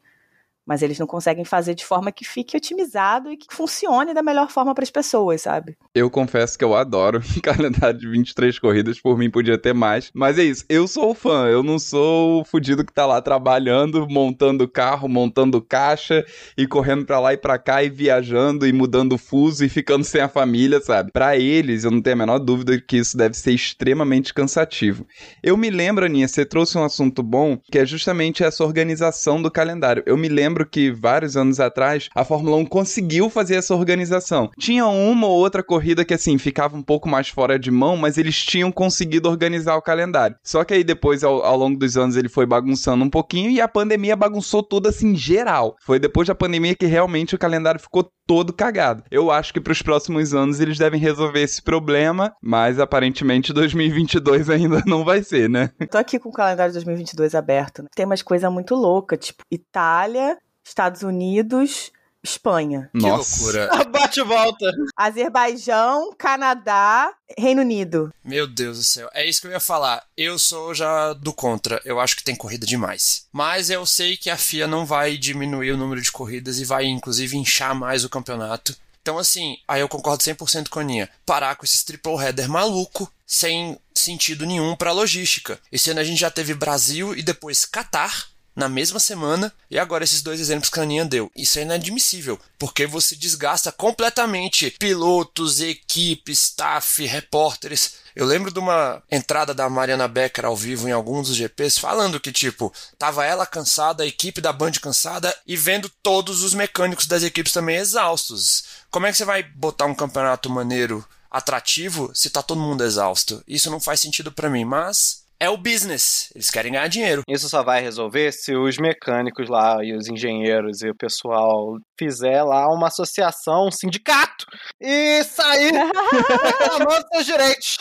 mas 0.65 0.81
eles 0.81 0.98
não 1.00 1.07
conseguem 1.07 1.45
fazer 1.45 1.75
de 1.75 1.86
forma 1.86 2.12
que 2.12 2.25
fique 2.25 2.57
otimizado 2.57 3.31
e 3.31 3.38
que 3.38 3.48
funcione 3.50 4.13
da 4.13 4.24
melhor 4.24 4.50
forma 4.50 4.74
para 4.74 4.84
as 4.84 4.91
pessoas, 4.91 5.41
sabe? 5.41 5.77
Eu 5.93 6.10
confesso 6.10 6.57
que 6.57 6.63
eu 6.63 6.75
adoro 6.75 7.22
calendário 7.43 8.00
de 8.00 8.07
23 8.07 8.57
corridas, 8.60 9.00
por 9.00 9.17
mim 9.17 9.29
podia 9.29 9.57
ter 9.57 9.74
mais, 9.74 10.12
mas 10.13 10.39
é 10.39 10.43
isso, 10.43 10.65
eu 10.69 10.88
sou 10.88 11.13
fã, 11.13 11.48
eu 11.48 11.62
não 11.62 11.77
sou 11.77 12.41
o 12.41 12.45
fudido 12.45 12.86
que 12.86 12.93
tá 12.93 13.05
lá 13.05 13.22
trabalhando, 13.22 14.07
montando 14.10 14.67
carro, 14.67 15.07
montando 15.07 15.62
caixa 15.62 16.25
e 16.57 16.65
correndo 16.67 17.05
para 17.05 17.19
lá 17.19 17.34
e 17.34 17.38
para 17.38 17.57
cá 17.57 17.84
e 17.84 17.89
viajando 17.89 18.67
e 18.67 18.74
mudando 18.74 19.17
fuso 19.17 19.63
e 19.63 19.69
ficando 19.69 20.03
sem 20.05 20.22
a 20.22 20.29
família, 20.29 20.79
sabe? 20.81 21.12
Para 21.12 21.38
eles, 21.38 21.84
eu 21.84 21.91
não 21.91 22.01
tenho 22.01 22.15
a 22.15 22.19
menor 22.19 22.39
dúvida 22.39 22.79
que 22.79 22.98
isso 22.98 23.17
deve 23.17 23.36
ser 23.36 23.51
extremamente 23.51 24.34
cansativo. 24.34 25.05
Eu 25.43 25.57
me 25.57 25.69
lembro, 25.69 26.05
Aninha, 26.05 26.27
você 26.27 26.45
trouxe 26.45 26.77
um 26.77 26.84
assunto 26.84 27.22
bom, 27.22 27.57
que 27.72 27.79
é 27.79 27.86
justamente 27.86 28.43
essa 28.43 28.63
organização 28.63 29.41
do 29.41 29.51
calendário. 29.51 30.03
Eu 30.05 30.17
me 30.17 30.29
lembro 30.29 30.55
lembro 30.56 30.66
que 30.66 30.90
vários 30.90 31.36
anos 31.36 31.60
atrás 31.60 32.08
a 32.16 32.24
Fórmula 32.24 32.56
1 32.58 32.66
conseguiu 32.66 33.30
fazer 33.30 33.56
essa 33.56 33.76
organização. 33.76 34.50
Tinha 34.58 34.86
uma 34.88 35.28
ou 35.28 35.38
outra 35.38 35.62
corrida 35.62 36.06
que 36.06 36.14
assim 36.14 36.38
ficava 36.38 36.78
um 36.78 36.82
pouco 36.82 37.10
mais 37.10 37.28
fora 37.28 37.60
de 37.60 37.70
mão, 37.70 37.98
mas 37.98 38.18
eles 38.18 38.42
tinham 38.42 38.72
conseguido 38.72 39.28
organizar 39.28 39.76
o 39.76 39.82
calendário. 39.82 40.38
Só 40.42 40.64
que 40.64 40.74
aí 40.74 40.84
depois 40.84 41.24
ao, 41.24 41.44
ao 41.44 41.58
longo 41.58 41.78
dos 41.78 41.98
anos 41.98 42.16
ele 42.16 42.30
foi 42.30 42.46
bagunçando 42.46 43.04
um 43.04 43.10
pouquinho 43.10 43.52
e 43.52 43.60
a 43.60 43.68
pandemia 43.68 44.16
bagunçou 44.16 44.64
tudo 44.64 44.88
assim 44.88 45.14
geral. 45.16 45.76
Foi 45.86 46.00
depois 46.00 46.28
da 46.28 46.36
pandemia 46.36 46.76
que 46.76 46.86
realmente 46.86 47.36
o 47.36 47.40
calendário 47.40 47.80
ficou 47.80 48.10
todo 48.26 48.54
cagado. 48.54 49.04
Eu 49.12 49.32
acho 49.32 49.54
que 49.54 49.62
para 49.62 49.74
os 49.74 49.82
próximos 49.82 50.34
anos 50.34 50.60
eles 50.60 50.78
devem 50.78 51.00
resolver 51.00 51.42
esse 51.42 51.62
problema, 51.62 52.34
mas 52.42 52.80
aparentemente 52.80 53.54
2022 53.54 54.50
ainda 54.50 54.82
não 54.86 55.04
vai 55.04 55.24
ser, 55.24 55.50
né? 55.50 55.70
Tô 55.92 55.98
aqui 55.98 56.18
com 56.18 56.30
o 56.30 56.34
calendário 56.34 56.72
de 56.72 56.78
2022 56.78 57.36
aberto. 57.36 57.84
Né? 57.84 57.90
Tem 57.96 58.06
umas 58.06 58.22
coisas 58.22 58.52
muito 58.52 58.76
loucas, 58.76 59.20
tipo 59.20 59.44
Itália, 59.52 60.38
Estados 60.65 61.03
Unidos, 61.03 61.91
Espanha. 62.24 62.89
Que 62.91 63.01
Nossa. 63.01 63.43
loucura. 63.43 63.69
Bate 63.91 64.19
e 64.19 64.24
volta. 64.24 64.65
Azerbaijão, 64.98 66.13
Canadá, 66.17 67.13
Reino 67.38 67.62
Unido. 67.62 68.12
Meu 68.24 68.48
Deus 68.48 68.77
do 68.79 68.84
céu. 68.84 69.10
É 69.13 69.25
isso 69.25 69.39
que 69.39 69.48
eu 69.48 69.51
ia 69.51 69.60
falar. 69.60 70.03
Eu 70.17 70.39
sou 70.39 70.74
já 70.74 71.13
do 71.13 71.31
contra. 71.31 71.79
Eu 71.86 72.00
acho 72.00 72.15
que 72.15 72.24
tem 72.24 72.36
corrida 72.36 72.65
demais. 72.65 73.27
Mas 73.31 73.69
eu 73.69 73.86
sei 73.86 74.17
que 74.17 74.29
a 74.29 74.38
FIA 74.38 74.67
não 74.67 74.86
vai 74.86 75.17
diminuir 75.17 75.72
o 75.72 75.77
número 75.77 76.01
de 76.01 76.12
corridas 76.12 76.60
e 76.60 76.65
vai, 76.65 76.86
inclusive, 76.86 77.38
inchar 77.38 77.75
mais 77.75 78.03
o 78.03 78.10
campeonato. 78.10 78.75
Então, 79.01 79.19
assim, 79.19 79.57
aí 79.67 79.81
eu 79.81 79.88
concordo 79.88 80.24
100% 80.24 80.67
com 80.67 80.79
a 80.79 80.81
Aninha. 80.81 81.07
Parar 81.27 81.55
com 81.55 81.63
esses 81.63 81.84
triple 81.84 82.15
header 82.15 82.50
maluco, 82.50 83.12
sem 83.24 83.77
sentido 83.93 84.48
nenhum 84.48 84.75
pra 84.75 84.91
logística. 84.91 85.60
Esse 85.72 85.91
ano 85.91 86.00
a 86.00 86.03
gente 86.03 86.19
já 86.19 86.31
teve 86.31 86.55
Brasil 86.55 87.15
e 87.15 87.22
depois 87.22 87.65
Catar 87.65 88.35
na 88.56 88.70
mesma 88.70 89.00
semana, 89.00 89.52
e 89.70 89.78
agora 89.78 90.04
esses 90.04 90.22
dois 90.22 90.40
exemplos 90.40 90.70
que 90.70 90.80
a 90.80 90.84
Aninha 90.84 91.04
deu. 91.04 91.30
Isso 91.36 91.60
é 91.60 91.64
inadmissível, 91.64 92.40
porque 92.58 92.88
você 92.88 93.16
desgasta 93.16 93.72
completamente 93.72 94.72
pilotos, 94.80 95.60
equipe, 95.60 96.32
staff, 96.32 97.06
repórteres. 97.06 98.06
Eu 98.16 98.26
lembro 98.26 98.50
de 98.50 98.60
uma 98.60 99.04
entrada 99.12 99.54
da 99.54 99.70
Mariana 99.70 100.08
Becker 100.08 100.46
ao 100.46 100.56
vivo 100.56 100.88
em 100.88 100.94
alguns 100.94 101.28
dos 101.28 101.36
GPs 101.36 101.78
falando 101.78 102.20
que, 102.20 102.32
tipo, 102.32 102.72
tava 102.98 103.26
ela 103.26 103.46
cansada, 103.46 104.04
a 104.04 104.08
equipe 104.08 104.40
da 104.40 104.54
Band 104.54 104.72
cansada 104.82 105.36
e 105.46 105.58
vendo 105.58 105.90
todos 106.02 106.42
os 106.42 106.54
mecânicos 106.54 107.08
das 107.08 107.24
equipes 107.24 107.52
também 107.52 107.76
exaustos. 107.76 108.64
Como 108.90 109.06
é 109.06 109.12
que 109.12 109.18
você 109.18 109.26
vai 109.26 109.44
botar 109.44 109.86
um 109.86 109.94
campeonato 109.94 110.50
maneiro, 110.50 111.06
atrativo, 111.30 112.12
se 112.14 112.30
tá 112.30 112.42
todo 112.42 112.62
mundo 112.62 112.86
exausto? 112.86 113.44
Isso 113.46 113.70
não 113.70 113.82
faz 113.82 114.00
sentido 114.00 114.32
para 114.32 114.50
mim, 114.50 114.64
mas 114.64 115.25
é 115.39 115.50
o 115.50 115.58
business. 115.58 116.30
Eles 116.34 116.50
querem 116.50 116.72
ganhar 116.72 116.88
dinheiro. 116.88 117.24
Isso 117.27 117.50
só 117.50 117.63
vai 117.63 117.82
resolver 117.82 118.32
se 118.32 118.56
os 118.56 118.77
mecânicos 118.77 119.50
lá 119.50 119.84
e 119.84 119.96
os 119.96 120.08
engenheiros 120.08 120.82
e 120.82 120.89
o 120.89 120.96
pessoal 120.96 121.77
fizer 121.98 122.44
lá 122.44 122.68
uma 122.68 122.88
associação, 122.88 123.68
um 123.68 123.72
sindicato 123.72 124.46
e 124.80 125.24
sair 125.24 125.72
reclamando 125.72 127.06
seus 127.13 127.25
direitos. 127.25 127.77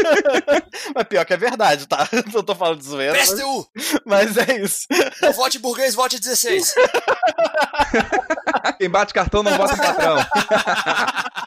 mas 0.94 1.04
pior 1.04 1.24
que 1.24 1.34
é 1.34 1.36
verdade, 1.36 1.86
tá? 1.86 2.08
Eu 2.34 2.42
tô 2.42 2.54
falando 2.54 2.78
de 2.78 2.84
zoeira. 2.84 3.16
Mas, 3.16 3.32
PSTU! 3.32 3.66
mas 4.04 4.36
é 4.36 4.60
isso. 4.60 4.86
Não 5.22 5.32
vote 5.32 5.58
burguês, 5.58 5.94
vote 5.94 6.18
16. 6.18 6.74
Quem 8.78 8.88
bate 8.88 9.14
cartão 9.14 9.42
não 9.42 9.56
bota 9.56 9.76
patrão. 9.76 10.16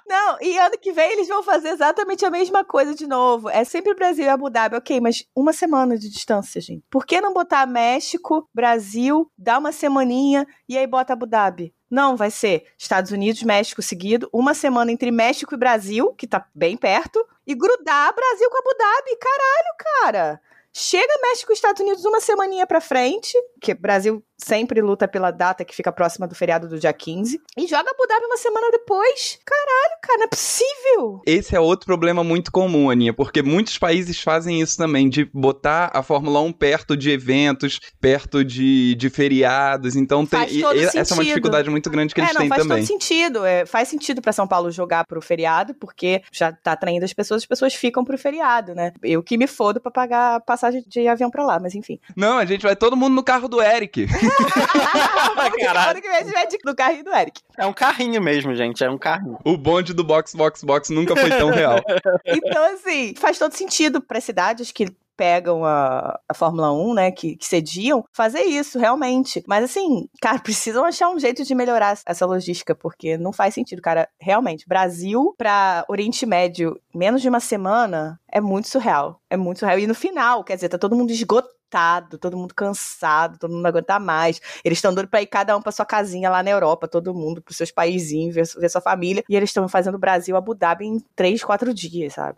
Não, 0.08 0.38
e 0.42 0.58
ano 0.58 0.78
que 0.78 0.92
vem 0.92 1.13
eles 1.13 1.28
vão 1.28 1.42
fazer 1.42 1.70
exatamente 1.70 2.25
a 2.25 2.30
mesma 2.30 2.66
coisa 2.66 2.94
de 2.94 3.08
novo. 3.08 3.50
É 3.50 3.63
sempre 3.63 3.94
Brasil 3.94 4.25
e 4.25 4.30
Abu 4.30 4.50
Dhabi, 4.50 4.75
ok, 4.75 5.00
mas 5.00 5.11
uma 5.36 5.53
semana 5.53 5.98
de 5.98 6.10
distância, 6.10 6.62
gente. 6.62 6.84
Por 6.89 7.06
que 7.06 7.22
não 7.22 7.34
botar 7.34 7.65
México, 7.65 8.50
Brasil, 8.53 9.32
dá 9.38 9.58
uma 9.58 9.72
semaninha 9.72 10.46
e 10.68 10.77
aí 10.77 10.88
bota 10.88 11.13
Abu 11.13 11.25
Dhabi? 11.25 11.74
Não, 11.89 12.15
vai 12.15 12.32
ser 12.32 12.65
Estados 12.77 13.12
Unidos, 13.12 13.44
México 13.44 13.82
seguido, 13.82 14.30
uma 14.32 14.53
semana 14.53 14.91
entre 14.91 15.12
México 15.12 15.53
e 15.53 15.58
Brasil, 15.58 16.13
que 16.13 16.25
tá 16.25 16.48
bem 16.56 16.77
perto, 16.77 17.25
e 17.46 17.53
grudar 17.53 18.15
Brasil 18.15 18.50
com 18.50 18.58
Abu 18.58 18.77
Dhabi. 18.77 19.18
Caralho, 19.18 19.75
cara! 19.77 20.41
Chega 20.74 21.20
México 21.22 21.51
e 21.51 21.56
Estados 21.56 21.82
Unidos 21.82 22.06
uma 22.06 22.22
semaninha 22.22 22.65
pra 22.65 22.80
frente, 22.80 23.38
que 23.60 23.74
Brasil 23.74 24.24
sempre 24.44 24.82
luta 24.82 25.08
pela 25.08 25.32
data 25.32 25.64
que 25.64 25.76
fica 25.76 25.92
próxima 25.92 26.28
do 26.28 26.36
feriado 26.36 26.68
do 26.68 26.80
dia 26.80 26.92
15, 26.94 27.40
e 27.58 27.68
joga 27.68 27.90
Abu 27.92 28.08
Dhabi 28.08 28.26
uma 28.26 28.38
semana 28.38 28.72
depois. 28.72 29.40
Caralho, 29.46 30.02
cara, 30.02 30.18
não 30.20 30.26
é 30.26 30.28
possível. 30.28 31.22
Esse 31.26 31.56
é 31.56 31.60
outro 31.60 31.86
problema 31.86 32.24
muito 32.24 32.52
comum, 32.52 32.90
Aninha, 32.90 33.14
porque 33.14 33.42
muitos 33.42 33.78
países 33.78 34.20
fazem 34.22 34.62
isso 34.62 34.78
também, 34.78 35.10
de 35.10 35.26
botar 35.34 35.92
a 35.94 36.02
Fórmula 36.02 36.42
1 36.42 36.52
perto 36.54 36.98
de 36.98 37.12
eventos, 37.12 37.80
perto 38.00 38.44
de, 38.44 38.96
de 38.96 39.10
feriados. 39.10 39.96
Então 39.96 40.26
tem, 40.26 40.40
Faz 40.40 40.52
e- 40.52 40.98
essa 40.98 41.14
é 41.14 41.18
uma 41.18 41.24
dificuldade 41.24 41.70
muito 41.70 41.90
grande 41.90 42.14
que 42.14 42.22
é, 42.22 42.24
eles 42.24 42.34
não, 42.34 42.42
têm 42.42 42.50
faz 42.50 42.62
também. 42.64 42.78
todo 42.80 42.88
sentido. 42.88 43.46
É, 43.46 43.66
faz 43.66 43.88
sentido 43.88 44.22
pra 44.22 44.34
São 44.34 44.48
Paulo 44.48 44.72
jogar 44.72 45.06
pro 45.06 45.22
feriado, 45.22 45.74
porque 45.76 46.22
já 46.32 46.52
tá 46.52 46.74
atraindo 46.74 47.06
as 47.06 47.14
pessoas, 47.14 47.44
as 47.44 47.48
pessoas 47.48 47.74
ficam 47.74 48.04
pro 48.04 48.18
feriado, 48.18 48.74
né? 48.74 48.92
Eu 49.04 49.22
que 49.22 49.38
me 49.38 49.48
fodo 49.48 49.80
pra 49.80 49.92
pagar 49.92 50.36
a 50.36 50.40
passagem 50.40 50.84
de 50.88 51.08
avião 51.08 51.30
pra 51.30 51.46
lá, 51.46 51.60
mas 51.60 51.76
enfim. 51.76 52.00
Não, 52.16 52.38
a 52.38 52.46
gente 52.46 52.62
vai 52.64 52.76
todo 52.76 52.98
mundo 52.98 53.14
no 53.14 53.24
carro 53.24 53.48
do 53.48 53.62
Eric. 53.62 54.08
Caralho. 55.60 55.92
Ano 55.92 56.02
que 56.02 56.08
vem 56.08 56.18
a 56.18 56.24
gente 56.24 56.34
vai 56.34 56.48
de- 56.48 56.58
no 56.66 56.76
carrinho 56.76 57.04
do 57.04 57.14
Eric. 57.14 57.42
É 57.58 57.66
um 57.66 57.74
carrinho 57.74 58.22
mesmo, 58.22 58.56
gente. 58.56 58.84
É 58.84 58.90
um 58.90 58.98
carrinho. 58.98 59.38
o 59.46 59.58
bonde 59.58 59.94
do 59.94 60.04
box, 60.04 60.36
box, 60.36 60.64
box 60.64 60.90
nunca 60.90 61.16
foi 61.16 61.30
tão 61.30 61.50
real. 61.50 61.78
Então, 62.26 62.64
assim, 62.74 63.14
faz 63.16 63.38
todo 63.38 63.54
sentido 63.54 64.02
para 64.02 64.20
cidades 64.22 64.72
que 64.72 64.88
pegam 65.22 65.63
a, 65.63 66.20
a 66.28 66.34
Fórmula 66.34 66.74
1, 66.74 66.94
né, 66.96 67.12
que, 67.12 67.36
que 67.36 67.46
sediam, 67.46 68.04
fazer 68.12 68.42
isso, 68.42 68.80
realmente. 68.80 69.44
Mas, 69.46 69.66
assim, 69.66 70.10
cara, 70.20 70.40
precisam 70.42 70.84
achar 70.84 71.10
um 71.10 71.20
jeito 71.20 71.44
de 71.44 71.54
melhorar 71.54 71.96
essa 72.08 72.25
logística, 72.25 72.74
porque 72.74 73.20
não 73.20 73.32
faz 73.32 73.54
sentido, 73.54 73.84
cara. 73.84 74.10
Realmente, 74.20 74.68
Brasil 74.68 75.36
pra 75.38 75.86
Oriente 75.88 76.25
Médio, 76.25 76.75
menos 76.92 77.22
de 77.22 77.30
uma 77.30 77.40
semana, 77.40 78.20
é 78.32 78.42
muito 78.42 78.68
surreal. 78.68 79.22
É 79.30 79.38
muito 79.38 79.60
surreal. 79.60 79.78
E 79.78 79.86
no 79.86 79.94
final, 79.94 80.44
quer 80.44 80.56
dizer, 80.56 80.70
tá 80.70 80.80
todo 80.80 80.96
mundo 80.96 81.12
esgotado, 81.12 82.18
todo 82.18 82.36
mundo 82.36 82.56
cansado, 82.56 83.38
todo 83.38 83.51
mundo 83.51 83.62
não 83.62 83.70
aguenta 83.70 84.00
mais. 84.00 84.42
Eles 84.66 84.80
estão 84.80 84.92
doidos 84.92 85.12
pra 85.12 85.22
ir 85.22 85.28
cada 85.28 85.56
um 85.56 85.62
pra 85.62 85.72
sua 85.72 85.86
casinha 85.86 86.32
lá 86.32 86.42
na 86.42 86.50
Europa, 86.50 86.88
todo 86.88 87.13
mundo 87.13 87.44
pros 87.44 87.58
seus 87.58 87.70
paizinhos, 87.70 88.34
ver, 88.34 88.48
ver 88.60 88.70
sua 88.70 88.82
família. 88.82 89.24
E 89.30 89.36
eles 89.36 89.51
estão 89.51 89.70
fazendo 89.70 89.96
o 89.96 90.00
Brasil 90.00 90.36
Abu 90.36 90.56
Dhabi 90.56 90.88
em 90.88 91.00
três, 91.16 91.44
quatro 91.44 91.72
dias, 91.75 92.13
sabe? 92.13 92.38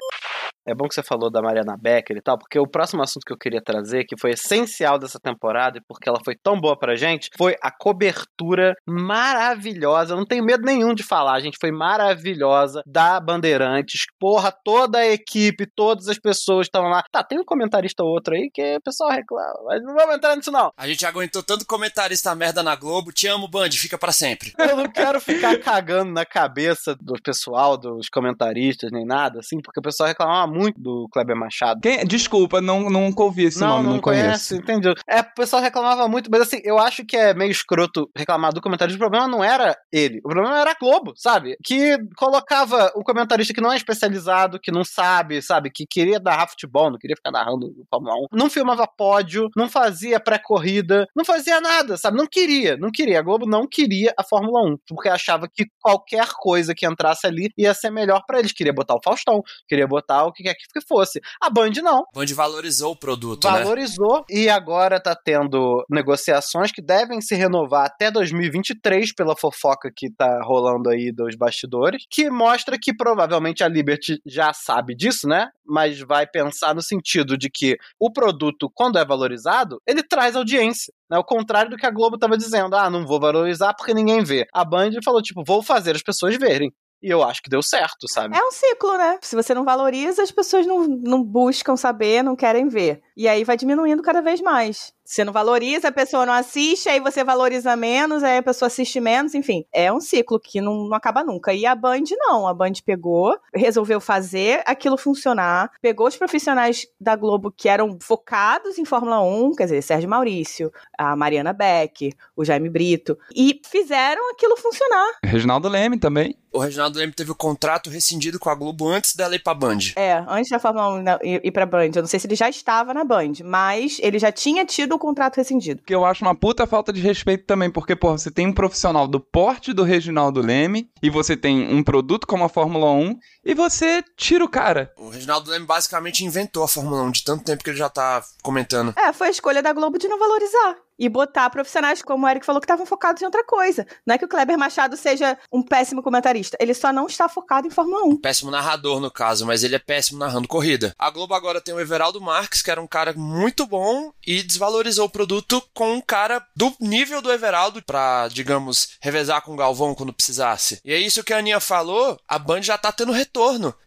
É 0.65 0.73
bom 0.73 0.87
que 0.87 0.95
você 0.95 1.03
falou 1.03 1.29
da 1.29 1.41
Mariana 1.41 1.75
Becker 1.77 2.17
e 2.17 2.21
tal, 2.21 2.37
porque 2.37 2.57
o 2.57 2.67
próximo 2.67 3.03
assunto 3.03 3.25
que 3.25 3.33
eu 3.33 3.37
queria 3.37 3.61
trazer, 3.61 4.05
que 4.05 4.19
foi 4.19 4.31
essencial 4.31 4.97
dessa 4.97 5.19
temporada 5.19 5.77
e 5.77 5.81
porque 5.87 6.07
ela 6.07 6.19
foi 6.23 6.35
tão 6.41 6.59
boa 6.59 6.77
pra 6.77 6.95
gente, 6.95 7.29
foi 7.37 7.55
a 7.61 7.69
cobertura 7.69 8.73
maravilhosa. 8.87 10.13
Eu 10.13 10.17
não 10.17 10.25
tenho 10.25 10.43
medo 10.43 10.63
nenhum 10.63 10.93
de 10.93 11.03
falar, 11.03 11.39
gente. 11.41 11.57
Foi 11.59 11.71
maravilhosa 11.71 12.81
da 12.85 13.19
Bandeirantes. 13.19 14.03
Porra, 14.19 14.53
toda 14.63 14.99
a 14.99 15.07
equipe, 15.07 15.67
todas 15.75 16.07
as 16.07 16.17
pessoas 16.17 16.67
estavam 16.67 16.89
lá. 16.89 17.03
Tá, 17.11 17.23
tem 17.23 17.39
um 17.39 17.45
comentarista 17.45 18.03
ou 18.03 18.09
outro 18.09 18.33
aí 18.33 18.49
que 18.53 18.77
o 18.77 18.81
pessoal 18.81 19.11
reclama, 19.11 19.53
mas 19.65 19.83
não 19.83 19.93
vamos 19.93 20.15
entrar 20.15 20.35
nisso 20.35 20.51
não. 20.51 20.71
A 20.77 20.87
gente 20.87 21.05
aguentou 21.05 21.43
tanto 21.43 21.65
comentarista 21.65 22.33
merda 22.35 22.63
na 22.63 22.75
Globo. 22.75 23.11
Te 23.11 23.27
amo, 23.27 23.49
Band, 23.49 23.71
fica 23.71 23.97
para 23.97 24.11
sempre. 24.11 24.53
Eu 24.57 24.77
não 24.77 24.89
quero 24.89 25.19
ficar 25.19 25.57
cagando 25.59 26.11
na 26.11 26.25
cabeça 26.25 26.95
do 26.95 27.13
pessoal, 27.21 27.77
dos 27.77 28.07
comentaristas, 28.07 28.91
nem 28.91 29.05
nada, 29.05 29.39
assim, 29.39 29.59
porque 29.61 29.79
o 29.79 29.83
pessoal 29.83 30.07
reclamava 30.07 30.52
muito 30.53 30.79
do 30.79 31.07
Kleber 31.11 31.35
Machado. 31.35 31.81
Quem- 31.81 32.05
Desculpa, 32.05 32.61
não, 32.61 32.89
nunca 32.89 33.23
ouvi 33.23 33.45
esse 33.45 33.59
nome, 33.59 33.87
não, 33.89 33.99
conheço. 33.99 34.55
entendeu? 34.55 34.93
É, 35.09 35.19
o 35.21 35.33
pessoal 35.35 35.61
reclamava 35.61 36.07
muito, 36.07 36.29
mas 36.31 36.41
assim, 36.41 36.59
eu 36.63 36.77
acho 36.79 37.03
que 37.05 37.17
é 37.17 37.33
meio 37.33 37.51
escroto 37.51 38.09
reclamar 38.15 38.53
do 38.53 38.61
comentarista. 38.61 38.95
O 38.95 38.99
problema 38.99 39.27
não 39.27 39.43
era 39.43 39.75
ele, 39.91 40.19
o 40.19 40.29
problema 40.29 40.59
era 40.59 40.71
a 40.71 40.75
Globo, 40.79 41.13
sabe? 41.15 41.57
Que 41.63 41.97
colocava 42.15 42.91
o 42.95 43.03
comentarista 43.03 43.53
que 43.53 43.61
não 43.61 43.71
é 43.71 43.75
especializado, 43.77 44.59
que 44.59 44.71
não 44.71 44.83
sabe, 44.83 45.41
sabe? 45.41 45.71
Que 45.71 45.85
queria 45.89 46.19
narrar 46.19 46.47
futebol, 46.47 46.89
não 46.91 46.97
queria 46.97 47.15
ficar 47.15 47.31
narrando 47.31 47.67
o 47.67 47.85
Fórmula 47.89 48.15
1. 48.15 48.27
Não 48.31 48.49
filmava 48.49 48.87
pódio, 48.87 49.49
não 49.55 49.69
fazia 49.69 50.19
pré-corrida, 50.19 51.07
não 51.15 51.23
fazia 51.25 51.59
nada, 51.61 51.97
sabe? 51.97 52.17
Não 52.17 52.27
queria, 52.27 52.77
não 52.77 52.89
queria. 52.91 53.19
A 53.19 53.21
Globo 53.21 53.45
não 53.45 53.67
queria 53.67 54.13
a 54.17 54.23
Fórmula 54.23 54.61
1, 54.65 54.77
porque 54.87 55.09
achava 55.09 55.47
que 55.51 55.65
qualquer 55.81 56.27
coisa 56.37 56.73
que 56.75 56.85
entrasse 56.85 57.25
ali 57.25 57.49
ia 57.57 57.73
ser 57.73 57.89
melhor 57.89 58.21
pra 58.27 58.39
eles. 58.39 58.51
Queria 58.51 58.73
botar 58.73 58.95
o 58.95 59.01
Faustão, 59.03 59.41
queria 59.67 59.87
botar 59.87 60.25
o 60.25 60.31
que 60.33 60.42
quer 60.43 60.55
que 60.55 60.81
fosse. 60.87 61.19
A 61.41 61.49
Band 61.49 61.71
não 61.81 62.03
Band 62.13 62.25
valorizou 62.35 62.91
o 62.91 62.95
produto, 62.95 63.49
né? 63.49 63.59
valorizou 63.59 64.25
e 64.29 64.49
agora 64.49 65.01
tá 65.01 65.15
tendo 65.15 65.83
negociações 65.89 66.71
que 66.71 66.81
devem 66.81 67.21
se 67.21 67.35
renovar 67.35 67.85
até 67.85 68.11
2023 68.11 69.13
pela 69.13 69.35
fofoca 69.35 69.91
que 69.95 70.11
tá 70.11 70.41
rolando 70.43 70.89
aí 70.89 71.11
dos 71.11 71.35
bastidores, 71.35 72.05
que 72.09 72.29
mostra 72.29 72.77
que 72.79 72.93
provavelmente 72.93 73.63
a 73.63 73.67
Liberty 73.67 74.19
já 74.25 74.53
sabe 74.53 74.95
disso, 74.95 75.27
né? 75.27 75.49
Mas 75.65 75.99
vai 75.99 76.27
pensar 76.27 76.75
no 76.75 76.81
sentido 76.81 77.37
de 77.37 77.49
que 77.49 77.77
o 77.99 78.11
produto, 78.11 78.69
quando 78.73 78.97
é 78.97 79.05
valorizado, 79.05 79.81
ele 79.87 80.03
traz 80.03 80.35
audiência. 80.35 80.93
Né? 81.09 81.17
O 81.17 81.23
contrário 81.23 81.69
do 81.69 81.77
que 81.77 81.85
a 81.85 81.91
Globo 81.91 82.17
tava 82.17 82.37
dizendo, 82.37 82.75
ah, 82.75 82.89
não 82.89 83.05
vou 83.05 83.19
valorizar 83.19 83.73
porque 83.73 83.93
ninguém 83.93 84.23
vê. 84.23 84.45
A 84.53 84.65
Band 84.65 84.91
falou, 85.03 85.21
tipo, 85.21 85.43
vou 85.45 85.61
fazer 85.61 85.95
as 85.95 86.01
pessoas 86.01 86.35
verem. 86.37 86.71
E 87.03 87.09
eu 87.09 87.21
acho 87.21 87.43
que 87.43 87.49
deu 87.49 87.61
certo, 87.61 88.07
sabe? 88.07 88.37
É 88.37 88.41
um 88.41 88.51
ciclo, 88.51 88.97
né? 88.97 89.19
Se 89.21 89.35
você 89.35 89.53
não 89.53 89.65
valoriza, 89.65 90.23
as 90.23 90.31
pessoas 90.31 90.65
não, 90.65 90.87
não 90.87 91.21
buscam 91.21 91.75
saber, 91.75 92.23
não 92.23 92.33
querem 92.33 92.69
ver. 92.69 93.01
E 93.17 93.27
aí 93.27 93.43
vai 93.43 93.57
diminuindo 93.57 94.01
cada 94.01 94.21
vez 94.21 94.39
mais. 94.39 94.93
Você 95.05 95.23
não 95.23 95.33
valoriza, 95.33 95.89
a 95.89 95.91
pessoa 95.91 96.25
não 96.25 96.33
assiste, 96.33 96.87
aí 96.87 96.99
você 96.99 97.23
valoriza 97.23 97.75
menos, 97.75 98.23
aí 98.23 98.37
a 98.37 98.43
pessoa 98.43 98.67
assiste 98.67 98.99
menos, 98.99 99.33
enfim. 99.35 99.65
É 99.73 99.91
um 99.91 99.99
ciclo 99.99 100.39
que 100.39 100.61
não, 100.61 100.85
não 100.87 100.93
acaba 100.95 101.23
nunca. 101.23 101.53
E 101.53 101.65
a 101.65 101.75
Band 101.75 102.03
não. 102.17 102.47
A 102.47 102.53
Band 102.53 102.73
pegou, 102.85 103.37
resolveu 103.53 103.99
fazer 103.99 104.63
aquilo 104.65 104.97
funcionar, 104.97 105.69
pegou 105.81 106.07
os 106.07 106.15
profissionais 106.15 106.87
da 106.99 107.15
Globo 107.15 107.51
que 107.51 107.67
eram 107.67 107.97
focados 108.01 108.77
em 108.77 108.85
Fórmula 108.85 109.21
1, 109.21 109.55
quer 109.55 109.63
dizer, 109.65 109.81
Sérgio 109.81 110.09
Maurício, 110.09 110.71
a 110.97 111.15
Mariana 111.15 111.51
Beck, 111.53 112.13
o 112.35 112.45
Jaime 112.45 112.69
Brito, 112.69 113.17
e 113.35 113.59
fizeram 113.69 114.31
aquilo 114.31 114.55
funcionar. 114.57 115.07
Reginaldo 115.23 115.67
Leme 115.67 115.99
também. 115.99 116.37
O 116.51 116.59
Reginaldo 116.59 116.99
Leme 116.99 117.11
teve 117.11 117.31
o 117.31 117.35
contrato 117.35 117.89
rescindido 117.89 118.39
com 118.39 118.47
a 118.49 118.53
Globo 118.55 118.87
antes 118.87 119.15
dela 119.15 119.35
ir 119.35 119.39
pra 119.39 119.55
Band. 119.55 119.79
É, 119.95 120.23
antes 120.27 120.49
da 120.51 120.59
Fórmula 120.59 120.89
1 120.93 121.01
na- 121.01 121.19
ir 121.23 121.41
ir 121.43 121.51
pra 121.51 121.65
Band. 121.65 121.89
Eu 121.95 122.03
não 122.03 122.07
sei 122.07 122.19
se 122.19 122.27
ele 122.27 122.35
já 122.35 122.47
estava 122.47 122.93
na 122.93 123.03
Band, 123.03 123.33
mas 123.43 123.97
ele 123.99 124.19
já 124.19 124.31
tinha 124.31 124.63
tido 124.63 124.92
o 124.93 124.99
contrato 124.99 125.37
rescindido. 125.37 125.81
Que 125.85 125.93
eu 125.93 126.05
acho 126.05 126.23
uma 126.23 126.35
puta 126.35 126.65
falta 126.67 126.93
de 126.93 127.01
respeito 127.01 127.45
também, 127.45 127.69
porque, 127.69 127.95
pô, 127.95 128.11
você 128.11 128.31
tem 128.31 128.47
um 128.47 128.53
profissional 128.53 129.07
do 129.07 129.19
porte 129.19 129.73
do 129.73 129.83
Reginaldo 129.83 130.41
Leme, 130.41 130.89
e 131.01 131.09
você 131.09 131.35
tem 131.35 131.73
um 131.73 131.83
produto 131.83 132.27
como 132.27 132.43
a 132.43 132.49
Fórmula 132.49 132.91
1, 132.91 133.17
e 133.43 133.53
você 133.53 134.03
tira 134.15 134.43
o 134.43 134.49
cara. 134.49 134.91
O 134.97 135.09
Reginaldo 135.09 135.49
Leme 135.49 135.65
basicamente 135.65 136.23
inventou 136.23 136.63
a 136.63 136.67
Fórmula 136.67 137.03
1 137.03 137.11
de 137.11 137.23
tanto 137.23 137.43
tempo 137.43 137.63
que 137.63 137.69
ele 137.69 137.77
já 137.77 137.89
tá 137.89 138.23
comentando. 138.41 138.93
É, 138.97 139.11
foi 139.13 139.27
a 139.27 139.31
escolha 139.31 139.61
da 139.61 139.73
Globo 139.73 139.97
de 139.97 140.07
não 140.07 140.19
valorizar. 140.19 140.77
E 140.97 141.09
botar 141.09 141.49
profissionais, 141.49 142.03
como 142.03 142.25
o 142.25 142.29
Eric 142.29 142.45
falou, 142.45 142.61
que 142.61 142.65
estavam 142.65 142.85
focados 142.85 143.19
em 143.21 143.25
outra 143.25 143.43
coisa. 143.43 143.85
Não 144.05 144.13
é 144.13 144.17
que 144.17 144.25
o 144.25 144.27
Kleber 144.27 144.57
Machado 144.59 144.95
seja 144.95 145.37
um 145.51 145.63
péssimo 145.63 146.03
comentarista. 146.03 146.55
Ele 146.59 146.73
só 146.73 146.93
não 146.93 147.07
está 147.07 147.27
focado 147.27 147.65
em 147.67 147.71
Fórmula 147.71 148.03
1. 148.05 148.17
Péssimo 148.17 148.51
narrador, 148.51 148.99
no 148.99 149.09
caso, 149.09 149.43
mas 149.43 149.63
ele 149.63 149.75
é 149.75 149.79
péssimo 149.79 150.19
narrando 150.19 150.47
corrida. 150.47 150.93
A 150.97 151.09
Globo 151.09 151.33
agora 151.33 151.59
tem 151.59 151.73
o 151.73 151.79
Everaldo 151.79 152.21
Marques, 152.21 152.61
que 152.61 152.69
era 152.69 152.79
um 152.79 152.87
cara 152.87 153.11
muito 153.13 153.65
bom 153.65 154.13
e 154.25 154.43
desvalorizou 154.43 155.07
o 155.07 155.09
produto 155.09 155.63
com 155.73 155.95
um 155.95 156.01
cara 156.01 156.45
do 156.55 156.71
nível 156.79 157.23
do 157.23 157.31
Everaldo 157.31 157.81
pra, 157.81 158.27
digamos, 158.27 158.89
revezar 159.01 159.41
com 159.41 159.53
o 159.53 159.57
Galvão 159.57 159.95
quando 159.95 160.13
precisasse. 160.13 160.79
E 160.85 160.93
é 160.93 160.97
isso 160.99 161.23
que 161.23 161.33
a 161.33 161.39
Aninha 161.39 161.59
falou, 161.59 162.19
a 162.27 162.37
Band 162.37 162.61
já 162.61 162.77
tá 162.77 162.91
tendo 162.91 163.11
retorno. 163.11 163.32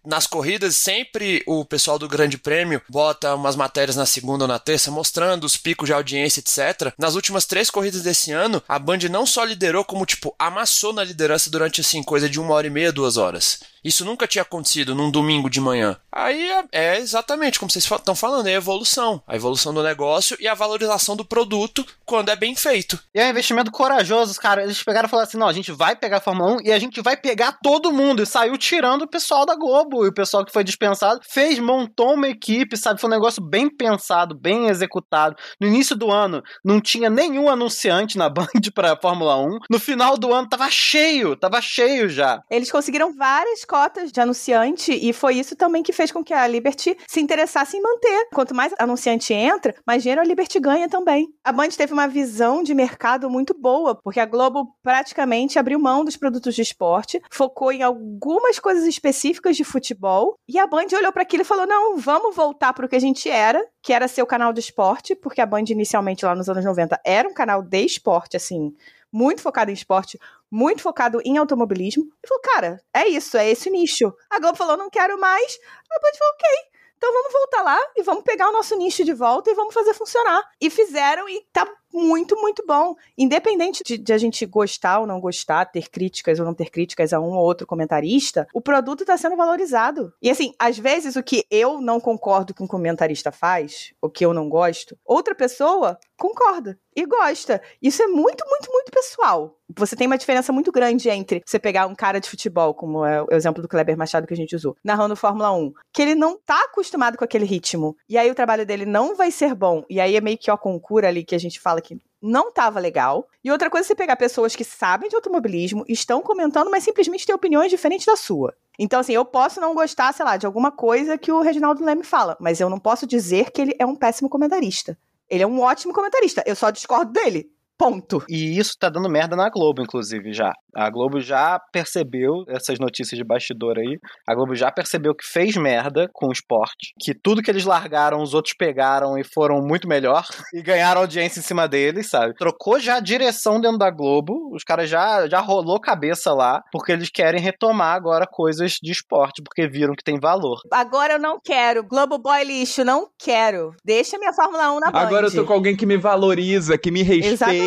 Nas 0.04 0.26
corridas, 0.26 0.76
sempre 0.76 1.42
o 1.46 1.64
pessoal 1.64 1.98
do 1.98 2.08
Grande 2.08 2.36
Prêmio 2.36 2.82
bota 2.88 3.34
umas 3.34 3.56
matérias 3.56 3.96
na 3.96 4.04
segunda 4.04 4.44
ou 4.44 4.48
na 4.48 4.58
terça 4.58 4.90
mostrando 4.90 5.44
os 5.44 5.56
picos 5.56 5.86
de 5.86 5.92
audiência, 5.92 6.40
etc. 6.40 6.92
Nas 6.98 7.14
últimas 7.14 7.46
três 7.46 7.70
corridas 7.70 8.02
desse 8.02 8.32
ano, 8.32 8.62
a 8.68 8.78
Band 8.78 8.98
não 9.10 9.24
só 9.24 9.44
liderou, 9.44 9.84
como, 9.84 10.04
tipo, 10.04 10.34
amassou 10.38 10.92
na 10.92 11.04
liderança 11.04 11.50
durante, 11.50 11.80
assim, 11.80 12.02
coisa 12.02 12.28
de 12.28 12.40
uma 12.40 12.54
hora 12.54 12.66
e 12.66 12.70
meia, 12.70 12.92
duas 12.92 13.16
horas. 13.16 13.60
Isso 13.86 14.04
nunca 14.04 14.26
tinha 14.26 14.42
acontecido 14.42 14.96
num 14.96 15.12
domingo 15.12 15.48
de 15.48 15.60
manhã. 15.60 15.96
Aí 16.10 16.50
é, 16.50 16.64
é 16.72 16.98
exatamente 16.98 17.60
como 17.60 17.70
vocês 17.70 17.84
estão 17.84 18.16
falando, 18.16 18.48
é 18.48 18.54
a 18.54 18.56
evolução. 18.56 19.22
A 19.28 19.36
evolução 19.36 19.72
do 19.72 19.80
negócio 19.80 20.36
e 20.40 20.48
a 20.48 20.54
valorização 20.54 21.14
do 21.14 21.24
produto 21.24 21.86
quando 22.04 22.30
é 22.30 22.34
bem 22.34 22.56
feito. 22.56 22.98
E 23.14 23.20
é 23.20 23.26
um 23.26 23.30
investimento 23.30 23.70
corajoso, 23.70 24.40
cara. 24.40 24.64
Eles 24.64 24.82
pegaram 24.82 25.06
e 25.06 25.10
falaram 25.10 25.28
assim: 25.28 25.38
não, 25.38 25.46
a 25.46 25.52
gente 25.52 25.70
vai 25.70 25.94
pegar 25.94 26.16
a 26.16 26.20
Fórmula 26.20 26.56
1 26.56 26.62
e 26.64 26.72
a 26.72 26.78
gente 26.80 27.00
vai 27.00 27.16
pegar 27.16 27.58
todo 27.62 27.92
mundo. 27.92 28.22
E 28.22 28.26
saiu 28.26 28.58
tirando 28.58 29.02
o 29.02 29.08
pessoal 29.08 29.46
da 29.46 29.54
Globo. 29.54 30.04
E 30.04 30.08
o 30.08 30.12
pessoal 30.12 30.44
que 30.44 30.52
foi 30.52 30.64
dispensado 30.64 31.20
fez, 31.22 31.60
montou 31.60 32.14
uma 32.14 32.28
equipe, 32.28 32.76
sabe? 32.76 33.00
Foi 33.00 33.08
um 33.08 33.12
negócio 33.12 33.40
bem 33.40 33.70
pensado, 33.70 34.34
bem 34.34 34.66
executado. 34.66 35.36
No 35.60 35.68
início 35.68 35.94
do 35.94 36.10
ano, 36.10 36.42
não 36.64 36.80
tinha 36.80 37.08
nenhum 37.08 37.48
anunciante 37.48 38.18
na 38.18 38.28
Band 38.30 38.46
pra 38.74 38.96
Fórmula 38.96 39.36
1. 39.36 39.58
No 39.70 39.78
final 39.78 40.18
do 40.18 40.34
ano, 40.34 40.48
tava 40.48 40.68
cheio, 40.72 41.36
tava 41.36 41.60
cheio 41.60 42.08
já. 42.08 42.42
Eles 42.50 42.72
conseguiram 42.72 43.14
várias 43.14 43.64
cotas 43.76 44.10
de 44.10 44.18
anunciante 44.18 44.90
e 44.90 45.12
foi 45.12 45.34
isso 45.34 45.54
também 45.54 45.82
que 45.82 45.92
fez 45.92 46.10
com 46.10 46.24
que 46.24 46.32
a 46.32 46.46
Liberty 46.46 46.96
se 47.06 47.20
interessasse 47.20 47.76
em 47.76 47.82
manter. 47.82 48.28
Quanto 48.32 48.54
mais 48.54 48.72
anunciante 48.78 49.34
entra, 49.34 49.74
mais 49.86 50.02
dinheiro 50.02 50.22
a 50.22 50.24
Liberty 50.24 50.58
ganha 50.58 50.88
também. 50.88 51.28
A 51.44 51.52
Band 51.52 51.68
teve 51.68 51.92
uma 51.92 52.08
visão 52.08 52.62
de 52.62 52.72
mercado 52.72 53.28
muito 53.28 53.52
boa, 53.52 53.94
porque 53.94 54.18
a 54.18 54.24
Globo 54.24 54.74
praticamente 54.82 55.58
abriu 55.58 55.78
mão 55.78 56.06
dos 56.06 56.16
produtos 56.16 56.54
de 56.54 56.62
esporte, 56.62 57.20
focou 57.30 57.70
em 57.70 57.82
algumas 57.82 58.58
coisas 58.58 58.86
específicas 58.86 59.58
de 59.58 59.62
futebol, 59.64 60.38
e 60.48 60.58
a 60.58 60.66
Band 60.66 60.86
olhou 60.96 61.12
para 61.12 61.20
aquilo 61.20 61.42
e 61.42 61.46
falou: 61.46 61.66
"Não, 61.66 61.98
vamos 61.98 62.34
voltar 62.34 62.72
para 62.72 62.86
o 62.86 62.88
que 62.88 62.96
a 62.96 63.00
gente 63.00 63.28
era, 63.28 63.62
que 63.82 63.92
era 63.92 64.08
ser 64.08 64.22
o 64.22 64.26
canal 64.26 64.54
do 64.54 64.58
esporte, 64.58 65.14
porque 65.14 65.42
a 65.42 65.46
Band 65.46 65.64
inicialmente 65.68 66.24
lá 66.24 66.34
nos 66.34 66.48
anos 66.48 66.64
90 66.64 66.98
era 67.04 67.28
um 67.28 67.34
canal 67.34 67.62
de 67.62 67.84
esporte 67.84 68.38
assim, 68.38 68.74
muito 69.16 69.40
focado 69.40 69.70
em 69.70 69.74
esporte, 69.74 70.20
muito 70.50 70.82
focado 70.82 71.22
em 71.24 71.38
automobilismo. 71.38 72.04
E 72.22 72.28
falou, 72.28 72.42
cara, 72.42 72.82
é 72.92 73.08
isso, 73.08 73.38
é 73.38 73.48
esse 73.48 73.70
nicho. 73.70 74.12
A 74.28 74.38
Globo 74.38 74.58
falou, 74.58 74.76
não 74.76 74.90
quero 74.90 75.18
mais. 75.18 75.58
A 75.90 75.98
Band 75.98 76.18
falou, 76.18 76.34
ok. 76.34 76.76
Então 76.98 77.12
vamos 77.12 77.32
voltar 77.32 77.62
lá 77.62 77.78
e 77.94 78.02
vamos 78.02 78.24
pegar 78.24 78.48
o 78.48 78.52
nosso 78.52 78.76
nicho 78.76 79.04
de 79.04 79.12
volta 79.12 79.50
e 79.50 79.54
vamos 79.54 79.72
fazer 79.72 79.94
funcionar. 79.94 80.42
E 80.60 80.68
fizeram 80.68 81.28
e 81.28 81.46
tá 81.52 81.66
muito, 81.92 82.36
muito 82.36 82.64
bom. 82.66 82.94
Independente 83.16 83.82
de, 83.84 83.98
de 83.98 84.12
a 84.12 84.18
gente 84.18 84.44
gostar 84.46 85.00
ou 85.00 85.06
não 85.06 85.20
gostar, 85.20 85.66
ter 85.66 85.88
críticas 85.88 86.38
ou 86.38 86.44
não 86.44 86.54
ter 86.54 86.70
críticas 86.70 87.12
a 87.12 87.20
um 87.20 87.30
ou 87.30 87.44
outro 87.44 87.66
comentarista, 87.66 88.46
o 88.52 88.60
produto 88.60 89.04
tá 89.04 89.16
sendo 89.16 89.36
valorizado. 89.36 90.12
E 90.20 90.30
assim, 90.30 90.52
às 90.58 90.78
vezes 90.78 91.16
o 91.16 91.22
que 91.22 91.44
eu 91.50 91.80
não 91.80 92.00
concordo 92.00 92.54
que 92.54 92.62
um 92.62 92.66
comentarista 92.66 93.30
faz, 93.30 93.94
o 94.00 94.10
que 94.10 94.24
eu 94.24 94.32
não 94.32 94.48
gosto, 94.48 94.98
outra 95.04 95.34
pessoa 95.34 95.98
concorda 96.16 96.78
e 96.94 97.04
gosta. 97.04 97.60
Isso 97.80 98.02
é 98.02 98.06
muito, 98.06 98.44
muito, 98.48 98.70
muito 98.72 98.90
pessoal. 98.90 99.58
Você 99.76 99.94
tem 99.94 100.06
uma 100.06 100.18
diferença 100.18 100.52
muito 100.52 100.72
grande 100.72 101.08
entre 101.10 101.42
você 101.44 101.58
pegar 101.58 101.86
um 101.86 101.94
cara 101.94 102.20
de 102.20 102.30
futebol, 102.30 102.74
como 102.74 103.04
é 103.04 103.22
o 103.22 103.26
exemplo 103.30 103.62
do 103.62 103.68
Kleber 103.68 103.96
Machado 103.96 104.26
que 104.26 104.34
a 104.34 104.36
gente 104.36 104.54
usou, 104.56 104.76
narrando 104.82 105.16
Fórmula 105.16 105.52
1, 105.52 105.72
que 105.92 106.02
ele 106.02 106.14
não 106.14 106.38
tá 106.38 106.64
acostumado 106.64 107.18
com 107.18 107.24
aquele 107.24 107.44
ritmo. 107.44 107.96
E 108.08 108.16
aí 108.16 108.30
o 108.30 108.34
trabalho 108.34 108.64
dele 108.64 108.86
não 108.86 109.14
vai 109.14 109.30
ser 109.30 109.54
bom. 109.54 109.84
E 109.90 110.00
aí 110.00 110.16
é 110.16 110.20
meio 110.20 110.38
que 110.38 110.50
ó 110.50 110.56
concura 110.56 111.08
ali 111.08 111.24
que 111.24 111.34
a 111.34 111.38
gente 111.38 111.60
fala 111.60 111.80
que 111.80 111.98
não 112.22 112.52
tava 112.52 112.80
legal. 112.80 113.28
E 113.44 113.50
outra 113.50 113.70
coisa 113.70 113.86
é 113.86 113.88
você 113.88 113.94
pegar 113.94 114.16
pessoas 114.16 114.56
que 114.56 114.64
sabem 114.64 115.08
de 115.08 115.16
automobilismo, 115.16 115.84
estão 115.88 116.22
comentando, 116.22 116.70
mas 116.70 116.84
simplesmente 116.84 117.26
têm 117.26 117.34
opiniões 117.34 117.70
diferentes 117.70 118.06
da 118.06 118.16
sua. 118.16 118.54
Então, 118.78 119.00
assim, 119.00 119.12
eu 119.12 119.24
posso 119.24 119.60
não 119.60 119.74
gostar, 119.74 120.12
sei 120.12 120.24
lá, 120.24 120.36
de 120.36 120.46
alguma 120.46 120.70
coisa 120.70 121.16
que 121.16 121.32
o 121.32 121.40
Reginaldo 121.40 121.84
Leme 121.84 122.02
fala, 122.02 122.36
mas 122.40 122.60
eu 122.60 122.68
não 122.68 122.78
posso 122.78 123.06
dizer 123.06 123.50
que 123.50 123.62
ele 123.62 123.76
é 123.78 123.86
um 123.86 123.96
péssimo 123.96 124.28
comentarista. 124.28 124.98
Ele 125.28 125.42
é 125.42 125.46
um 125.46 125.60
ótimo 125.60 125.92
comentarista, 125.92 126.42
eu 126.46 126.56
só 126.56 126.70
discordo 126.70 127.12
dele. 127.12 127.50
Ponto. 127.78 128.24
E 128.28 128.58
isso 128.58 128.72
tá 128.78 128.88
dando 128.88 129.08
merda 129.08 129.36
na 129.36 129.50
Globo, 129.50 129.82
inclusive, 129.82 130.32
já. 130.32 130.52
A 130.74 130.90
Globo 130.90 131.20
já 131.20 131.58
percebeu 131.72 132.44
essas 132.48 132.78
notícias 132.78 133.16
de 133.18 133.24
bastidor 133.24 133.78
aí. 133.78 133.98
A 134.28 134.34
Globo 134.34 134.54
já 134.54 134.70
percebeu 134.70 135.14
que 135.14 135.26
fez 135.26 135.56
merda 135.56 136.08
com 136.12 136.28
o 136.28 136.32
esporte. 136.32 136.92
Que 137.00 137.14
tudo 137.14 137.42
que 137.42 137.50
eles 137.50 137.64
largaram, 137.64 138.22
os 138.22 138.34
outros 138.34 138.54
pegaram 138.54 139.18
e 139.18 139.24
foram 139.24 139.60
muito 139.60 139.88
melhor. 139.88 140.24
E 140.56 140.62
ganharam 140.62 141.02
audiência 141.02 141.40
em 141.40 141.42
cima 141.42 141.68
deles, 141.68 142.08
sabe? 142.08 142.34
Trocou 142.34 142.80
já 142.80 142.96
a 142.96 143.00
direção 143.00 143.60
dentro 143.60 143.76
da 143.76 143.90
Globo. 143.90 144.50
Os 144.54 144.64
caras 144.64 144.88
já, 144.88 145.28
já 145.28 145.38
rolou 145.38 145.78
cabeça 145.78 146.32
lá. 146.32 146.62
Porque 146.72 146.92
eles 146.92 147.10
querem 147.10 147.40
retomar 147.40 147.94
agora 147.94 148.26
coisas 148.26 148.78
de 148.82 148.90
esporte. 148.90 149.42
Porque 149.42 149.68
viram 149.68 149.94
que 149.94 150.04
tem 150.04 150.18
valor. 150.18 150.60
Agora 150.72 151.14
eu 151.14 151.18
não 151.18 151.38
quero. 151.44 151.84
Globo 151.84 152.16
Boy 152.16 152.42
lixo, 152.44 152.84
não 152.84 153.08
quero. 153.18 153.74
Deixa 153.84 154.18
minha 154.18 154.32
Fórmula 154.32 154.72
1 154.72 154.80
na 154.80 154.90
Band. 154.90 154.98
Agora 154.98 155.26
eu 155.26 155.34
tô 155.34 155.44
com 155.44 155.52
alguém 155.52 155.76
que 155.76 155.84
me 155.84 155.98
valoriza, 155.98 156.78
que 156.78 156.90
me 156.90 157.02
respeita, 157.02 157.34
Exatamente. 157.34 157.65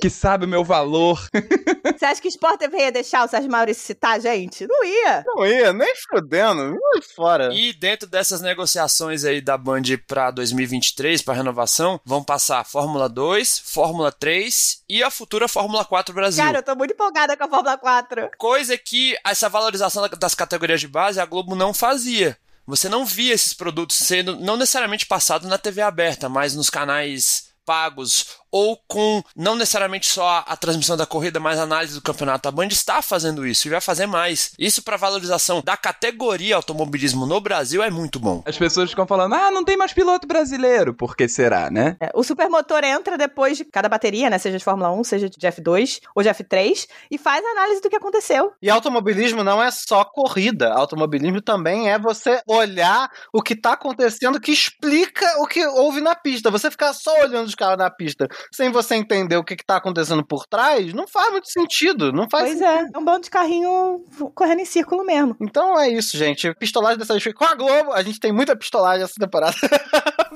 Que 0.00 0.10
sabe 0.10 0.44
o 0.44 0.48
meu 0.48 0.64
valor. 0.64 1.20
Você 1.98 2.04
acha 2.04 2.20
que 2.20 2.28
o 2.28 2.30
Sport 2.30 2.58
TV 2.58 2.78
ia 2.78 2.92
deixar 2.92 3.24
o 3.24 3.28
Sérgio 3.28 3.50
Maurício 3.50 3.84
citar, 3.84 4.20
gente? 4.20 4.66
Não 4.66 4.84
ia. 4.84 5.24
Não 5.26 5.46
ia, 5.46 5.72
nem 5.72 5.92
fudendo. 6.08 6.72
Não 6.74 7.02
fora. 7.14 7.52
E 7.52 7.72
dentro 7.72 8.08
dessas 8.08 8.40
negociações 8.40 9.24
aí 9.24 9.40
da 9.40 9.56
Band 9.58 9.82
pra 10.06 10.30
2023, 10.30 11.22
pra 11.22 11.34
renovação, 11.34 12.00
vão 12.04 12.22
passar 12.22 12.64
Fórmula 12.64 13.08
2, 13.08 13.58
Fórmula 13.58 14.10
3 14.12 14.82
e 14.88 15.02
a 15.02 15.10
futura 15.10 15.46
Fórmula 15.48 15.84
4 15.84 16.14
Brasil. 16.14 16.42
Cara, 16.44 16.58
eu 16.58 16.62
tô 16.62 16.74
muito 16.74 16.92
empolgada 16.94 17.36
com 17.36 17.44
a 17.44 17.48
Fórmula 17.48 17.76
4. 17.78 18.30
Coisa 18.38 18.76
que 18.78 19.16
essa 19.24 19.48
valorização 19.48 20.02
da- 20.02 20.08
das 20.16 20.34
categorias 20.34 20.80
de 20.80 20.88
base 20.88 21.20
a 21.20 21.24
Globo 21.26 21.54
não 21.54 21.72
fazia. 21.74 22.36
Você 22.66 22.88
não 22.88 23.04
via 23.04 23.34
esses 23.34 23.52
produtos 23.52 23.96
sendo 23.96 24.36
não 24.36 24.56
necessariamente 24.56 25.04
passados 25.06 25.48
na 25.48 25.58
TV 25.58 25.82
aberta, 25.82 26.28
mas 26.28 26.54
nos 26.54 26.70
canais 26.70 27.50
pagos 27.64 28.26
ou 28.52 28.78
com 28.86 29.24
não 29.34 29.56
necessariamente 29.56 30.06
só 30.06 30.44
a, 30.46 30.56
transmissão 30.56 30.96
da 30.96 31.06
corrida, 31.06 31.40
mas 31.40 31.58
a 31.58 31.62
análise 31.62 31.94
do 31.94 32.02
campeonato. 32.02 32.46
A 32.46 32.52
Band 32.52 32.66
está 32.66 33.00
fazendo 33.00 33.46
isso 33.46 33.66
e 33.66 33.70
vai 33.70 33.80
fazer 33.80 34.06
mais. 34.06 34.52
Isso 34.58 34.82
para 34.82 34.98
valorização 34.98 35.62
da 35.62 35.76
categoria 35.76 36.56
automobilismo 36.56 37.26
no 37.26 37.40
Brasil 37.40 37.82
é 37.82 37.90
muito 37.90 38.20
bom. 38.20 38.42
As 38.44 38.58
pessoas 38.58 38.90
ficam 38.90 39.06
falando, 39.06 39.34
ah, 39.34 39.50
não 39.50 39.64
tem 39.64 39.76
mais 39.76 39.92
piloto 39.92 40.26
brasileiro. 40.26 40.92
Por 40.92 41.16
que 41.16 41.26
será, 41.26 41.70
né? 41.70 41.96
É, 41.98 42.10
o 42.14 42.22
supermotor 42.22 42.84
entra 42.84 43.16
depois 43.16 43.56
de 43.56 43.64
cada 43.64 43.88
bateria, 43.88 44.28
né? 44.28 44.38
Seja 44.38 44.58
de 44.58 44.64
Fórmula 44.64 44.92
1, 44.92 45.04
seja 45.04 45.30
de 45.30 45.38
F2 45.38 46.00
ou 46.14 46.22
de 46.22 46.28
F3, 46.28 46.86
e 47.10 47.16
faz 47.16 47.44
a 47.44 47.48
análise 47.48 47.80
do 47.80 47.88
que 47.88 47.96
aconteceu. 47.96 48.52
E 48.60 48.68
automobilismo 48.68 49.42
não 49.42 49.62
é 49.62 49.70
só 49.70 50.04
corrida. 50.04 50.72
Automobilismo 50.74 51.40
também 51.40 51.90
é 51.90 51.98
você 51.98 52.42
olhar 52.46 53.10
o 53.32 53.42
que 53.42 53.56
tá 53.56 53.72
acontecendo 53.72 54.40
que 54.40 54.52
explica 54.52 55.40
o 55.40 55.46
que 55.46 55.64
houve 55.66 56.00
na 56.00 56.14
pista. 56.14 56.50
Você 56.50 56.70
ficar 56.70 56.92
só 56.92 57.22
olhando 57.22 57.46
os 57.46 57.54
carros 57.54 57.78
na 57.78 57.90
pista 57.90 58.28
sem 58.52 58.70
você 58.70 58.94
entender 58.94 59.36
o 59.36 59.44
que, 59.44 59.56
que 59.56 59.64
tá 59.64 59.76
acontecendo 59.76 60.24
por 60.24 60.46
trás, 60.46 60.92
não 60.92 61.06
faz 61.06 61.30
muito 61.30 61.50
sentido. 61.50 62.12
Não 62.12 62.28
faz 62.30 62.44
Pois 62.44 62.60
é, 62.60 62.86
é 62.92 62.98
um 62.98 63.04
bando 63.04 63.22
de 63.22 63.30
carrinho 63.30 64.04
correndo 64.34 64.60
em 64.60 64.64
círculo 64.64 65.04
mesmo. 65.04 65.36
Então 65.40 65.78
é 65.78 65.88
isso, 65.88 66.16
gente. 66.16 66.52
Pistolagem 66.54 66.98
dessa 66.98 67.12
vez 67.12 67.22
foi 67.22 67.32
com 67.32 67.44
a 67.44 67.54
Globo. 67.54 67.92
A 67.92 68.02
gente 68.02 68.20
tem 68.20 68.32
muita 68.32 68.56
pistolagem 68.56 69.04
essa 69.04 69.14
temporada. 69.18 69.56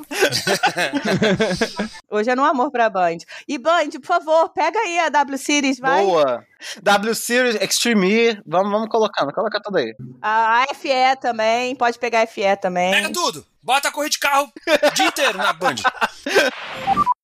Hoje 2.10 2.30
é 2.30 2.34
no 2.34 2.44
amor 2.44 2.70
pra 2.70 2.88
Band. 2.88 3.18
E 3.48 3.58
Band, 3.58 3.90
por 4.00 4.06
favor, 4.06 4.48
pega 4.50 4.78
aí 4.78 4.98
a 4.98 5.08
W 5.08 5.38
Series, 5.38 5.78
vai. 5.78 6.04
Boa. 6.04 6.44
W 6.82 7.14
Series, 7.14 7.60
Extreme 7.60 8.10
E. 8.10 8.42
Vamos, 8.46 8.70
vamos 8.70 8.88
colocando. 8.88 9.32
Coloca 9.32 9.60
tudo 9.60 9.78
aí. 9.78 9.94
A 10.22 10.64
FE 10.74 11.16
também, 11.20 11.74
pode 11.76 11.98
pegar 11.98 12.22
a 12.22 12.26
FE 12.26 12.56
também. 12.60 12.92
Pega 12.92 13.12
tudo! 13.12 13.44
Bota 13.66 13.88
a 13.88 13.92
corrida 13.92 14.12
de 14.12 14.18
carro 14.20 14.48
o 14.68 14.94
dia 14.94 15.06
inteiro 15.06 15.36
na 15.36 15.52
Band. 15.52 15.74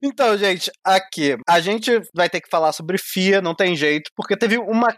Então, 0.05 0.37
gente, 0.37 0.69
aqui. 0.85 1.37
A 1.49 1.61
gente 1.61 2.01
vai 2.13 2.29
ter 2.29 2.41
que 2.41 2.49
falar 2.51 2.73
sobre 2.73 2.99
FIA, 2.99 3.41
não 3.41 3.55
tem 3.55 3.77
jeito, 3.77 4.11
porque 4.17 4.37
teve 4.37 4.59
uma 4.59 4.93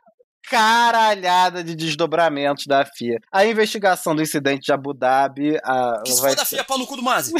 caralhada 0.48 1.62
de 1.62 1.74
desdobramentos 1.74 2.64
da 2.66 2.84
FIA. 2.86 3.18
A 3.30 3.44
investigação 3.44 4.16
do 4.16 4.22
incidente 4.22 4.62
de 4.64 4.72
Abu 4.72 4.94
Dhabi. 4.94 5.58
A, 5.62 6.00
Que 6.04 6.12
se 6.12 6.22
vai 6.22 6.34
da 6.34 6.44
ser- 6.44 6.56
FIA, 6.56 6.64
pau 6.64 6.78
no 6.78 6.86
cu 6.86 6.96
do 6.96 7.02
Mazi. 7.02 7.34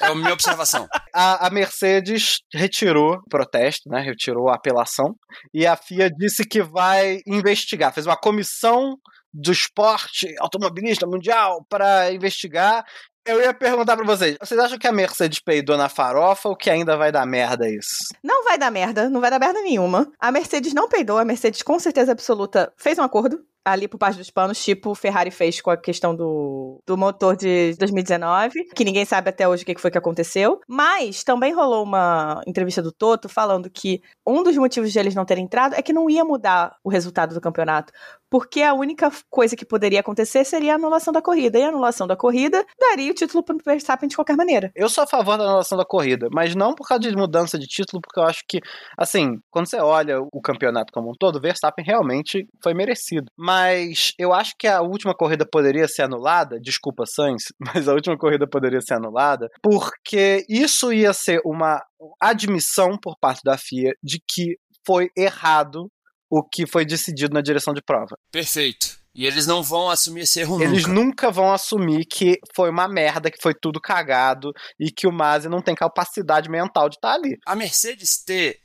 É 0.00 0.06
a 0.06 0.14
minha 0.14 0.32
observação. 0.32 0.86
a, 1.14 1.46
a 1.46 1.50
Mercedes 1.50 2.38
retirou 2.54 3.14
o 3.14 3.28
protesto, 3.28 3.88
né? 3.88 4.00
Retirou 4.00 4.48
a 4.48 4.54
apelação. 4.54 5.14
E 5.52 5.66
a 5.66 5.76
FIA 5.76 6.08
disse 6.10 6.44
que 6.44 6.62
vai 6.62 7.18
investigar. 7.26 7.92
Fez 7.92 8.06
uma 8.06 8.16
comissão 8.16 8.96
do 9.32 9.52
esporte 9.52 10.34
automobilista 10.38 11.06
mundial 11.06 11.64
para 11.68 12.12
investigar. 12.12 12.84
Eu 13.24 13.40
ia 13.40 13.54
perguntar 13.54 13.96
pra 13.96 14.04
vocês: 14.04 14.36
vocês 14.40 14.58
acham 14.58 14.78
que 14.78 14.86
a 14.86 14.92
Mercedes 14.92 15.38
peidou 15.38 15.76
na 15.76 15.88
farofa 15.88 16.48
ou 16.48 16.56
que 16.56 16.68
ainda 16.68 16.96
vai 16.96 17.12
dar 17.12 17.24
merda 17.24 17.68
isso? 17.68 18.14
Não 18.22 18.44
vai 18.44 18.58
dar 18.58 18.70
merda, 18.70 19.08
não 19.08 19.20
vai 19.20 19.30
dar 19.30 19.38
merda 19.38 19.62
nenhuma. 19.62 20.10
A 20.18 20.32
Mercedes 20.32 20.74
não 20.74 20.88
peidou, 20.88 21.18
a 21.18 21.24
Mercedes 21.24 21.62
com 21.62 21.78
certeza 21.78 22.12
absoluta 22.12 22.72
fez 22.76 22.98
um 22.98 23.02
acordo 23.02 23.44
ali 23.64 23.86
por 23.86 23.98
parte 23.98 24.18
dos 24.18 24.30
panos, 24.30 24.62
tipo 24.62 24.90
o 24.90 24.94
Ferrari 24.94 25.30
fez 25.30 25.60
com 25.60 25.70
a 25.70 25.76
questão 25.76 26.14
do, 26.14 26.80
do 26.86 26.96
motor 26.96 27.36
de 27.36 27.74
2019, 27.78 28.64
que 28.74 28.84
ninguém 28.84 29.04
sabe 29.04 29.30
até 29.30 29.46
hoje 29.46 29.62
o 29.62 29.66
que 29.66 29.78
foi 29.78 29.90
que 29.90 29.98
aconteceu. 29.98 30.60
Mas 30.66 31.22
também 31.22 31.52
rolou 31.52 31.84
uma 31.84 32.42
entrevista 32.46 32.82
do 32.82 32.92
Toto 32.92 33.28
falando 33.28 33.70
que 33.70 34.02
um 34.26 34.42
dos 34.42 34.56
motivos 34.56 34.92
de 34.92 34.98
eles 34.98 35.14
não 35.14 35.24
terem 35.24 35.44
entrado 35.44 35.74
é 35.74 35.82
que 35.82 35.92
não 35.92 36.10
ia 36.10 36.24
mudar 36.24 36.76
o 36.82 36.90
resultado 36.90 37.34
do 37.34 37.40
campeonato. 37.40 37.92
Porque 38.32 38.62
a 38.62 38.72
única 38.72 39.12
coisa 39.28 39.54
que 39.54 39.62
poderia 39.62 40.00
acontecer 40.00 40.42
seria 40.46 40.72
a 40.72 40.76
anulação 40.76 41.12
da 41.12 41.20
corrida. 41.20 41.58
E 41.58 41.62
a 41.62 41.68
anulação 41.68 42.06
da 42.06 42.16
corrida 42.16 42.64
daria 42.80 43.10
o 43.10 43.14
título 43.14 43.44
para 43.44 43.54
o 43.54 43.58
Verstappen 43.62 44.08
de 44.08 44.16
qualquer 44.16 44.38
maneira. 44.38 44.72
Eu 44.74 44.88
sou 44.88 45.04
a 45.04 45.06
favor 45.06 45.36
da 45.36 45.44
anulação 45.44 45.76
da 45.76 45.84
corrida, 45.84 46.28
mas 46.32 46.54
não 46.54 46.74
por 46.74 46.88
causa 46.88 47.02
de 47.02 47.14
mudança 47.14 47.58
de 47.58 47.66
título, 47.66 48.00
porque 48.00 48.18
eu 48.18 48.24
acho 48.24 48.42
que, 48.48 48.60
assim, 48.96 49.38
quando 49.50 49.66
você 49.66 49.76
olha 49.76 50.18
o 50.32 50.40
campeonato 50.40 50.94
como 50.94 51.10
um 51.10 51.14
todo, 51.14 51.36
o 51.36 51.40
Verstappen 51.42 51.84
realmente 51.84 52.48
foi 52.62 52.72
merecido. 52.72 53.26
Mas 53.36 54.14
eu 54.18 54.32
acho 54.32 54.54
que 54.58 54.66
a 54.66 54.80
última 54.80 55.14
corrida 55.14 55.44
poderia 55.44 55.86
ser 55.86 56.00
anulada, 56.00 56.58
desculpa, 56.58 57.04
Sainz, 57.04 57.52
mas 57.60 57.86
a 57.86 57.92
última 57.92 58.16
corrida 58.16 58.48
poderia 58.48 58.80
ser 58.80 58.94
anulada, 58.94 59.50
porque 59.62 60.46
isso 60.48 60.90
ia 60.90 61.12
ser 61.12 61.42
uma 61.44 61.84
admissão 62.18 62.96
por 62.96 63.14
parte 63.20 63.42
da 63.44 63.58
FIA 63.58 63.92
de 64.02 64.22
que 64.26 64.56
foi 64.86 65.10
errado 65.14 65.90
o 66.34 66.42
que 66.42 66.66
foi 66.66 66.86
decidido 66.86 67.34
na 67.34 67.42
direção 67.42 67.74
de 67.74 67.82
prova. 67.82 68.16
Perfeito. 68.30 68.98
E 69.14 69.26
eles 69.26 69.46
não 69.46 69.62
vão 69.62 69.90
assumir 69.90 70.22
esse 70.22 70.40
erro 70.40 70.62
Eles 70.62 70.84
nunca. 70.86 70.94
nunca 70.94 71.30
vão 71.30 71.52
assumir 71.52 72.06
que 72.06 72.38
foi 72.56 72.70
uma 72.70 72.88
merda, 72.88 73.30
que 73.30 73.36
foi 73.42 73.52
tudo 73.52 73.78
cagado 73.78 74.50
e 74.80 74.90
que 74.90 75.06
o 75.06 75.12
Masi 75.12 75.46
não 75.50 75.60
tem 75.60 75.74
capacidade 75.74 76.48
mental 76.48 76.88
de 76.88 76.96
estar 76.96 77.12
ali. 77.12 77.38
A 77.44 77.54
Mercedes 77.54 78.16
ter 78.16 78.60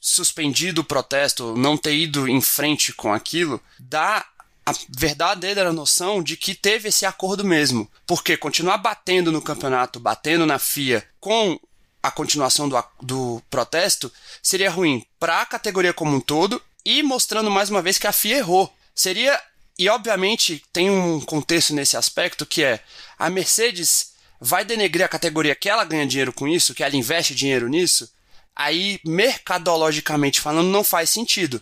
suspendido 0.00 0.82
o 0.82 0.84
protesto, 0.84 1.56
não 1.56 1.76
ter 1.76 1.96
ido 1.96 2.28
em 2.28 2.40
frente 2.40 2.92
com 2.92 3.12
aquilo, 3.12 3.60
dá 3.80 4.24
a 4.64 4.72
verdadeira 4.96 5.72
noção 5.72 6.22
de 6.22 6.36
que 6.36 6.54
teve 6.54 6.90
esse 6.90 7.04
acordo 7.04 7.44
mesmo. 7.44 7.90
Porque 8.06 8.36
continuar 8.36 8.78
batendo 8.78 9.32
no 9.32 9.42
campeonato, 9.42 9.98
batendo 9.98 10.46
na 10.46 10.60
FIA 10.60 11.04
com 11.18 11.58
a 12.00 12.12
continuação 12.12 12.68
do, 12.68 12.80
do 13.02 13.42
protesto 13.50 14.12
seria 14.40 14.70
ruim 14.70 15.04
para 15.18 15.40
a 15.40 15.46
categoria 15.46 15.92
como 15.92 16.14
um 16.14 16.20
todo 16.20 16.62
e 16.86 17.02
mostrando 17.02 17.50
mais 17.50 17.68
uma 17.68 17.82
vez 17.82 17.98
que 17.98 18.06
a 18.06 18.12
FIA 18.12 18.38
errou. 18.38 18.72
Seria. 18.94 19.42
E 19.76 19.90
obviamente 19.90 20.64
tem 20.72 20.88
um 20.88 21.20
contexto 21.20 21.74
nesse 21.74 21.98
aspecto 21.98 22.46
que 22.46 22.62
é 22.62 22.80
a 23.18 23.28
Mercedes 23.28 24.12
vai 24.40 24.64
denegrir 24.64 25.04
a 25.04 25.08
categoria 25.08 25.54
que 25.54 25.68
ela 25.68 25.84
ganha 25.84 26.06
dinheiro 26.06 26.32
com 26.32 26.48
isso, 26.48 26.74
que 26.74 26.82
ela 26.82 26.96
investe 26.96 27.34
dinheiro 27.34 27.68
nisso, 27.68 28.10
aí 28.54 29.00
mercadologicamente 29.04 30.40
falando 30.40 30.68
não 30.68 30.84
faz 30.84 31.10
sentido. 31.10 31.60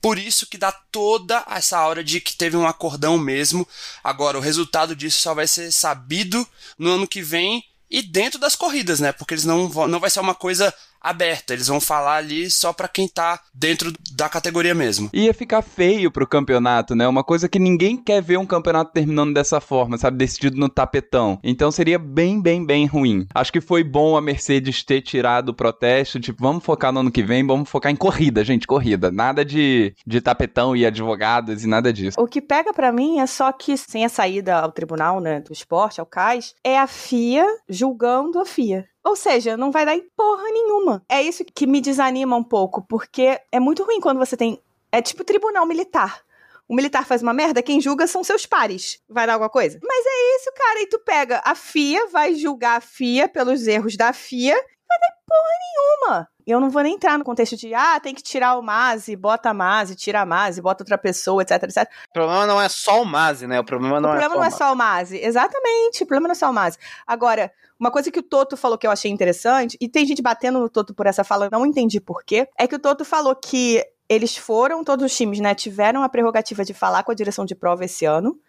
Por 0.00 0.18
isso 0.18 0.46
que 0.46 0.58
dá 0.58 0.70
toda 0.72 1.42
essa 1.48 1.80
hora 1.86 2.04
de 2.04 2.20
que 2.20 2.36
teve 2.36 2.56
um 2.56 2.66
acordão 2.66 3.16
mesmo. 3.16 3.66
Agora, 4.02 4.36
o 4.36 4.42
resultado 4.42 4.94
disso 4.94 5.22
só 5.22 5.32
vai 5.32 5.46
ser 5.46 5.72
sabido 5.72 6.46
no 6.78 6.90
ano 6.90 7.08
que 7.08 7.22
vem 7.22 7.64
e 7.88 8.02
dentro 8.02 8.38
das 8.38 8.54
corridas, 8.54 9.00
né? 9.00 9.12
Porque 9.12 9.32
eles 9.32 9.46
não 9.46 9.68
vão, 9.70 9.88
não 9.88 10.00
vai 10.00 10.10
ser 10.10 10.20
uma 10.20 10.34
coisa 10.34 10.74
aberta, 11.04 11.52
eles 11.52 11.68
vão 11.68 11.80
falar 11.80 12.16
ali 12.16 12.50
só 12.50 12.72
pra 12.72 12.88
quem 12.88 13.06
tá 13.06 13.38
dentro 13.52 13.92
da 14.16 14.28
categoria 14.28 14.74
mesmo. 14.74 15.10
Ia 15.12 15.34
ficar 15.34 15.60
feio 15.60 16.10
pro 16.10 16.26
campeonato, 16.26 16.94
né? 16.94 17.06
Uma 17.06 17.22
coisa 17.22 17.48
que 17.48 17.58
ninguém 17.58 17.96
quer 17.96 18.22
ver 18.22 18.38
um 18.38 18.46
campeonato 18.46 18.92
terminando 18.92 19.34
dessa 19.34 19.60
forma, 19.60 19.98
sabe? 19.98 20.16
Decidido 20.16 20.56
no 20.56 20.68
tapetão. 20.68 21.38
Então 21.44 21.70
seria 21.70 21.98
bem, 21.98 22.40
bem, 22.40 22.64
bem 22.64 22.86
ruim. 22.86 23.26
Acho 23.34 23.52
que 23.52 23.60
foi 23.60 23.84
bom 23.84 24.16
a 24.16 24.22
Mercedes 24.22 24.82
ter 24.82 25.02
tirado 25.02 25.50
o 25.50 25.54
protesto. 25.54 26.18
Tipo, 26.18 26.42
vamos 26.42 26.64
focar 26.64 26.92
no 26.92 27.00
ano 27.00 27.12
que 27.12 27.22
vem, 27.22 27.46
vamos 27.46 27.68
focar 27.68 27.92
em 27.92 27.96
corrida, 27.96 28.42
gente, 28.42 28.66
corrida. 28.66 29.10
Nada 29.10 29.44
de, 29.44 29.94
de 30.06 30.20
tapetão 30.20 30.74
e 30.74 30.86
advogados 30.86 31.62
e 31.62 31.66
nada 31.66 31.92
disso. 31.92 32.18
O 32.18 32.26
que 32.26 32.40
pega 32.40 32.72
pra 32.72 32.90
mim 32.90 33.18
é 33.18 33.26
só 33.26 33.52
que, 33.52 33.76
sem 33.76 34.04
a 34.04 34.08
saída 34.08 34.60
ao 34.60 34.72
tribunal, 34.72 35.20
né, 35.20 35.40
do 35.40 35.52
esporte, 35.52 36.00
ao 36.00 36.06
CAIS, 36.06 36.54
é 36.64 36.78
a 36.78 36.86
FIA 36.86 37.44
julgando 37.68 38.38
a 38.38 38.46
FIA. 38.46 38.86
Ou 39.04 39.14
seja, 39.14 39.56
não 39.56 39.70
vai 39.70 39.84
dar 39.84 39.94
em 39.94 40.08
porra 40.16 40.44
nenhuma. 40.44 41.04
É 41.08 41.20
isso 41.20 41.44
que 41.44 41.66
me 41.66 41.80
desanima 41.80 42.34
um 42.36 42.42
pouco, 42.42 42.82
porque 42.88 43.38
é 43.52 43.60
muito 43.60 43.84
ruim 43.84 44.00
quando 44.00 44.18
você 44.18 44.36
tem. 44.36 44.60
É 44.90 45.02
tipo 45.02 45.22
tribunal 45.24 45.66
militar. 45.66 46.22
O 46.66 46.74
militar 46.74 47.04
faz 47.04 47.22
uma 47.22 47.34
merda, 47.34 47.62
quem 47.62 47.80
julga 47.80 48.06
são 48.06 48.24
seus 48.24 48.46
pares. 48.46 48.98
Vai 49.06 49.26
dar 49.26 49.34
alguma 49.34 49.50
coisa? 49.50 49.78
Mas 49.82 50.06
é 50.06 50.36
isso, 50.36 50.50
cara. 50.56 50.80
E 50.80 50.86
tu 50.86 50.98
pega 50.98 51.42
a 51.44 51.54
FIA, 51.54 52.06
vai 52.06 52.34
julgar 52.34 52.78
a 52.78 52.80
FIA 52.80 53.28
pelos 53.28 53.66
erros 53.66 53.96
da 53.96 54.14
FIA, 54.14 54.54
vai 54.54 54.98
dar 54.98 55.08
em 55.08 55.24
porra 55.26 55.50
nenhuma. 55.60 56.28
Eu 56.46 56.60
não 56.60 56.70
vou 56.70 56.82
nem 56.82 56.94
entrar 56.94 57.18
no 57.18 57.24
contexto 57.24 57.56
de, 57.56 57.74
ah, 57.74 58.00
tem 58.00 58.14
que 58.14 58.22
tirar 58.22 58.58
o 58.58 58.62
Mazi, 58.62 59.16
bota 59.16 59.50
a 59.50 59.54
Mazi, 59.54 59.94
tira 59.94 60.22
a 60.22 60.26
Mazi, 60.26 60.62
bota 60.62 60.82
outra 60.82 60.96
pessoa, 60.96 61.42
etc, 61.42 61.62
etc. 61.64 61.90
O 62.08 62.12
problema 62.12 62.46
não 62.46 62.60
é 62.60 62.68
só 62.68 63.02
o 63.02 63.04
Mazi, 63.04 63.46
né? 63.46 63.60
O 63.60 63.64
problema 63.64 64.00
não, 64.00 64.08
o 64.08 64.12
problema 64.12 64.34
é, 64.34 64.38
não 64.38 64.50
só 64.50 64.56
é 64.56 64.58
só 64.58 64.72
o 64.72 64.76
Mazi. 64.76 65.18
Exatamente, 65.18 66.02
o 66.02 66.06
problema 66.06 66.28
não 66.28 66.32
é 66.32 66.36
só 66.36 66.50
o 66.50 66.52
Mazi. 66.52 66.78
Agora, 67.06 67.52
uma 67.84 67.90
coisa 67.90 68.10
que 68.10 68.18
o 68.18 68.22
Toto 68.22 68.56
falou 68.56 68.78
que 68.78 68.86
eu 68.86 68.90
achei 68.90 69.10
interessante, 69.10 69.76
e 69.78 69.86
tem 69.86 70.06
gente 70.06 70.22
batendo 70.22 70.58
no 70.58 70.70
Toto 70.70 70.94
por 70.94 71.06
essa 71.06 71.22
fala, 71.22 71.44
eu 71.44 71.50
não 71.50 71.66
entendi 71.66 72.00
por 72.00 72.24
quê, 72.24 72.48
é 72.58 72.66
que 72.66 72.74
o 72.74 72.78
Toto 72.78 73.04
falou 73.04 73.36
que 73.36 73.84
eles 74.08 74.34
foram, 74.34 74.82
todos 74.82 75.04
os 75.04 75.14
times, 75.14 75.38
né, 75.38 75.54
tiveram 75.54 76.02
a 76.02 76.08
prerrogativa 76.08 76.64
de 76.64 76.72
falar 76.72 77.02
com 77.02 77.12
a 77.12 77.14
direção 77.14 77.44
de 77.44 77.54
prova 77.54 77.84
esse 77.84 78.06
ano, 78.06 78.40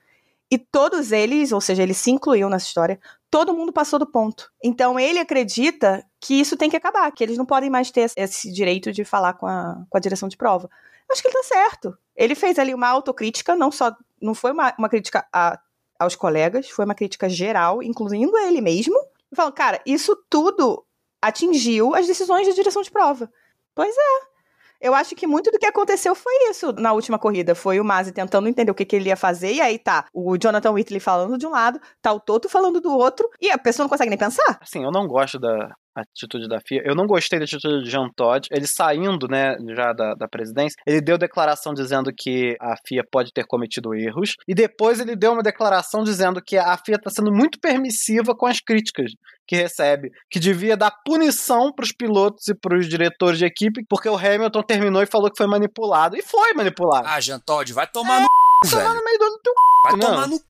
e 0.49 0.57
todos 0.57 1.11
eles, 1.11 1.51
ou 1.51 1.59
seja, 1.59 1.83
eles 1.83 1.97
se 1.97 2.11
incluíam 2.11 2.49
nessa 2.49 2.67
história, 2.67 2.97
todo 3.29 3.53
mundo 3.53 3.73
passou 3.73 3.99
do 3.99 4.05
ponto. 4.05 4.49
Então 4.63 4.97
ele 4.97 5.19
acredita 5.19 6.05
que 6.17 6.35
isso 6.35 6.55
tem 6.55 6.69
que 6.69 6.77
acabar, 6.77 7.11
que 7.11 7.21
eles 7.21 7.37
não 7.37 7.45
podem 7.45 7.69
mais 7.69 7.91
ter 7.91 8.09
esse 8.15 8.49
direito 8.53 8.91
de 8.93 9.03
falar 9.03 9.33
com 9.33 9.47
a, 9.47 9.83
com 9.89 9.97
a 9.97 9.99
direção 9.99 10.29
de 10.29 10.37
prova. 10.37 10.69
Acho 11.11 11.21
que 11.21 11.27
ele 11.27 11.35
tá 11.35 11.43
certo. 11.43 11.97
Ele 12.15 12.35
fez 12.35 12.57
ali 12.57 12.73
uma 12.73 12.87
autocrítica, 12.87 13.55
não 13.55 13.71
só. 13.71 13.95
Não 14.21 14.33
foi 14.33 14.51
uma, 14.51 14.73
uma 14.77 14.87
crítica 14.87 15.27
a, 15.33 15.59
aos 15.99 16.15
colegas, 16.15 16.69
foi 16.69 16.85
uma 16.85 16.95
crítica 16.95 17.27
geral, 17.27 17.81
incluindo 17.81 18.37
ele 18.37 18.61
mesmo. 18.61 18.95
E 19.35 19.37
falou, 19.37 19.51
cara, 19.51 19.81
isso 19.85 20.15
tudo 20.29 20.85
atingiu 21.21 21.93
as 21.93 22.07
decisões 22.07 22.47
da 22.47 22.53
direção 22.53 22.81
de 22.81 22.89
prova. 22.89 23.29
Pois 23.75 23.93
é. 23.93 24.35
Eu 24.79 24.93
acho 24.93 25.15
que 25.15 25.27
muito 25.27 25.51
do 25.51 25.59
que 25.59 25.65
aconteceu 25.65 26.15
foi 26.15 26.33
isso 26.49 26.71
na 26.73 26.93
última 26.93 27.19
corrida. 27.19 27.53
Foi 27.53 27.79
o 27.79 27.83
Masi 27.83 28.13
tentando 28.13 28.47
entender 28.47 28.71
o 28.71 28.75
que, 28.75 28.85
que 28.85 28.95
ele 28.95 29.09
ia 29.09 29.17
fazer, 29.17 29.53
e 29.53 29.61
aí 29.61 29.77
tá 29.77 30.05
o 30.13 30.37
Jonathan 30.37 30.71
Whitley 30.71 30.99
falando 30.99 31.37
de 31.37 31.45
um 31.45 31.49
lado, 31.49 31.81
tá 32.01 32.13
o 32.13 32.19
Toto 32.19 32.47
falando 32.47 32.79
do 32.79 32.93
outro, 32.93 33.29
e 33.41 33.49
a 33.49 33.57
pessoa 33.57 33.83
não 33.83 33.89
consegue 33.89 34.09
nem 34.09 34.19
pensar. 34.19 34.59
Assim, 34.61 34.83
eu 34.83 34.91
não 34.91 35.07
gosto 35.07 35.39
da, 35.39 35.75
atitude 35.95 36.47
da 36.47 36.59
FIA. 36.59 36.81
Eu 36.85 36.95
não 36.95 37.05
gostei 37.05 37.39
da 37.39 37.45
atitude 37.45 37.83
de 37.83 37.89
Jean 37.89 38.09
Todt. 38.15 38.49
Ele 38.51 38.67
saindo, 38.67 39.27
né, 39.27 39.55
já 39.75 39.93
da, 39.93 40.13
da 40.13 40.27
presidência, 40.27 40.75
ele 40.85 41.01
deu 41.01 41.17
declaração 41.17 41.73
dizendo 41.73 42.11
que 42.15 42.55
a 42.59 42.75
FIA 42.85 43.03
pode 43.09 43.31
ter 43.31 43.45
cometido 43.45 43.93
erros. 43.93 44.35
E 44.47 44.53
depois 44.53 44.99
ele 44.99 45.15
deu 45.15 45.33
uma 45.33 45.43
declaração 45.43 46.03
dizendo 46.03 46.41
que 46.41 46.57
a 46.57 46.77
FIA 46.77 46.95
está 46.95 47.09
sendo 47.09 47.31
muito 47.31 47.59
permissiva 47.59 48.35
com 48.35 48.45
as 48.45 48.59
críticas 48.59 49.11
que 49.47 49.55
recebe, 49.55 50.11
que 50.29 50.39
devia 50.39 50.75
dar 50.75 50.91
punição 51.05 51.71
para 51.71 51.83
os 51.83 51.91
pilotos 51.91 52.47
e 52.47 52.55
para 52.55 52.77
os 52.77 52.87
diretores 52.87 53.37
de 53.37 53.45
equipe, 53.45 53.85
porque 53.87 54.09
o 54.09 54.17
Hamilton 54.17 54.63
terminou 54.63 55.03
e 55.03 55.05
falou 55.05 55.29
que 55.29 55.37
foi 55.37 55.47
manipulado. 55.47 56.17
E 56.17 56.23
foi 56.23 56.53
manipulado. 56.53 57.07
Ah, 57.07 57.19
Jean 57.19 57.39
Todt, 57.39 57.71
vai 57.71 57.87
tomar 57.87 58.17
é, 58.17 58.21
no 58.21 58.69
c, 58.69 58.75
velho. 58.75 58.93
no 58.93 59.03
meio 59.03 59.19
do 59.19 59.39
teu 59.43 59.53
Vai 59.83 59.93
não. 59.93 59.99
tomar 59.99 60.27
no 60.27 60.35
c. 60.37 60.43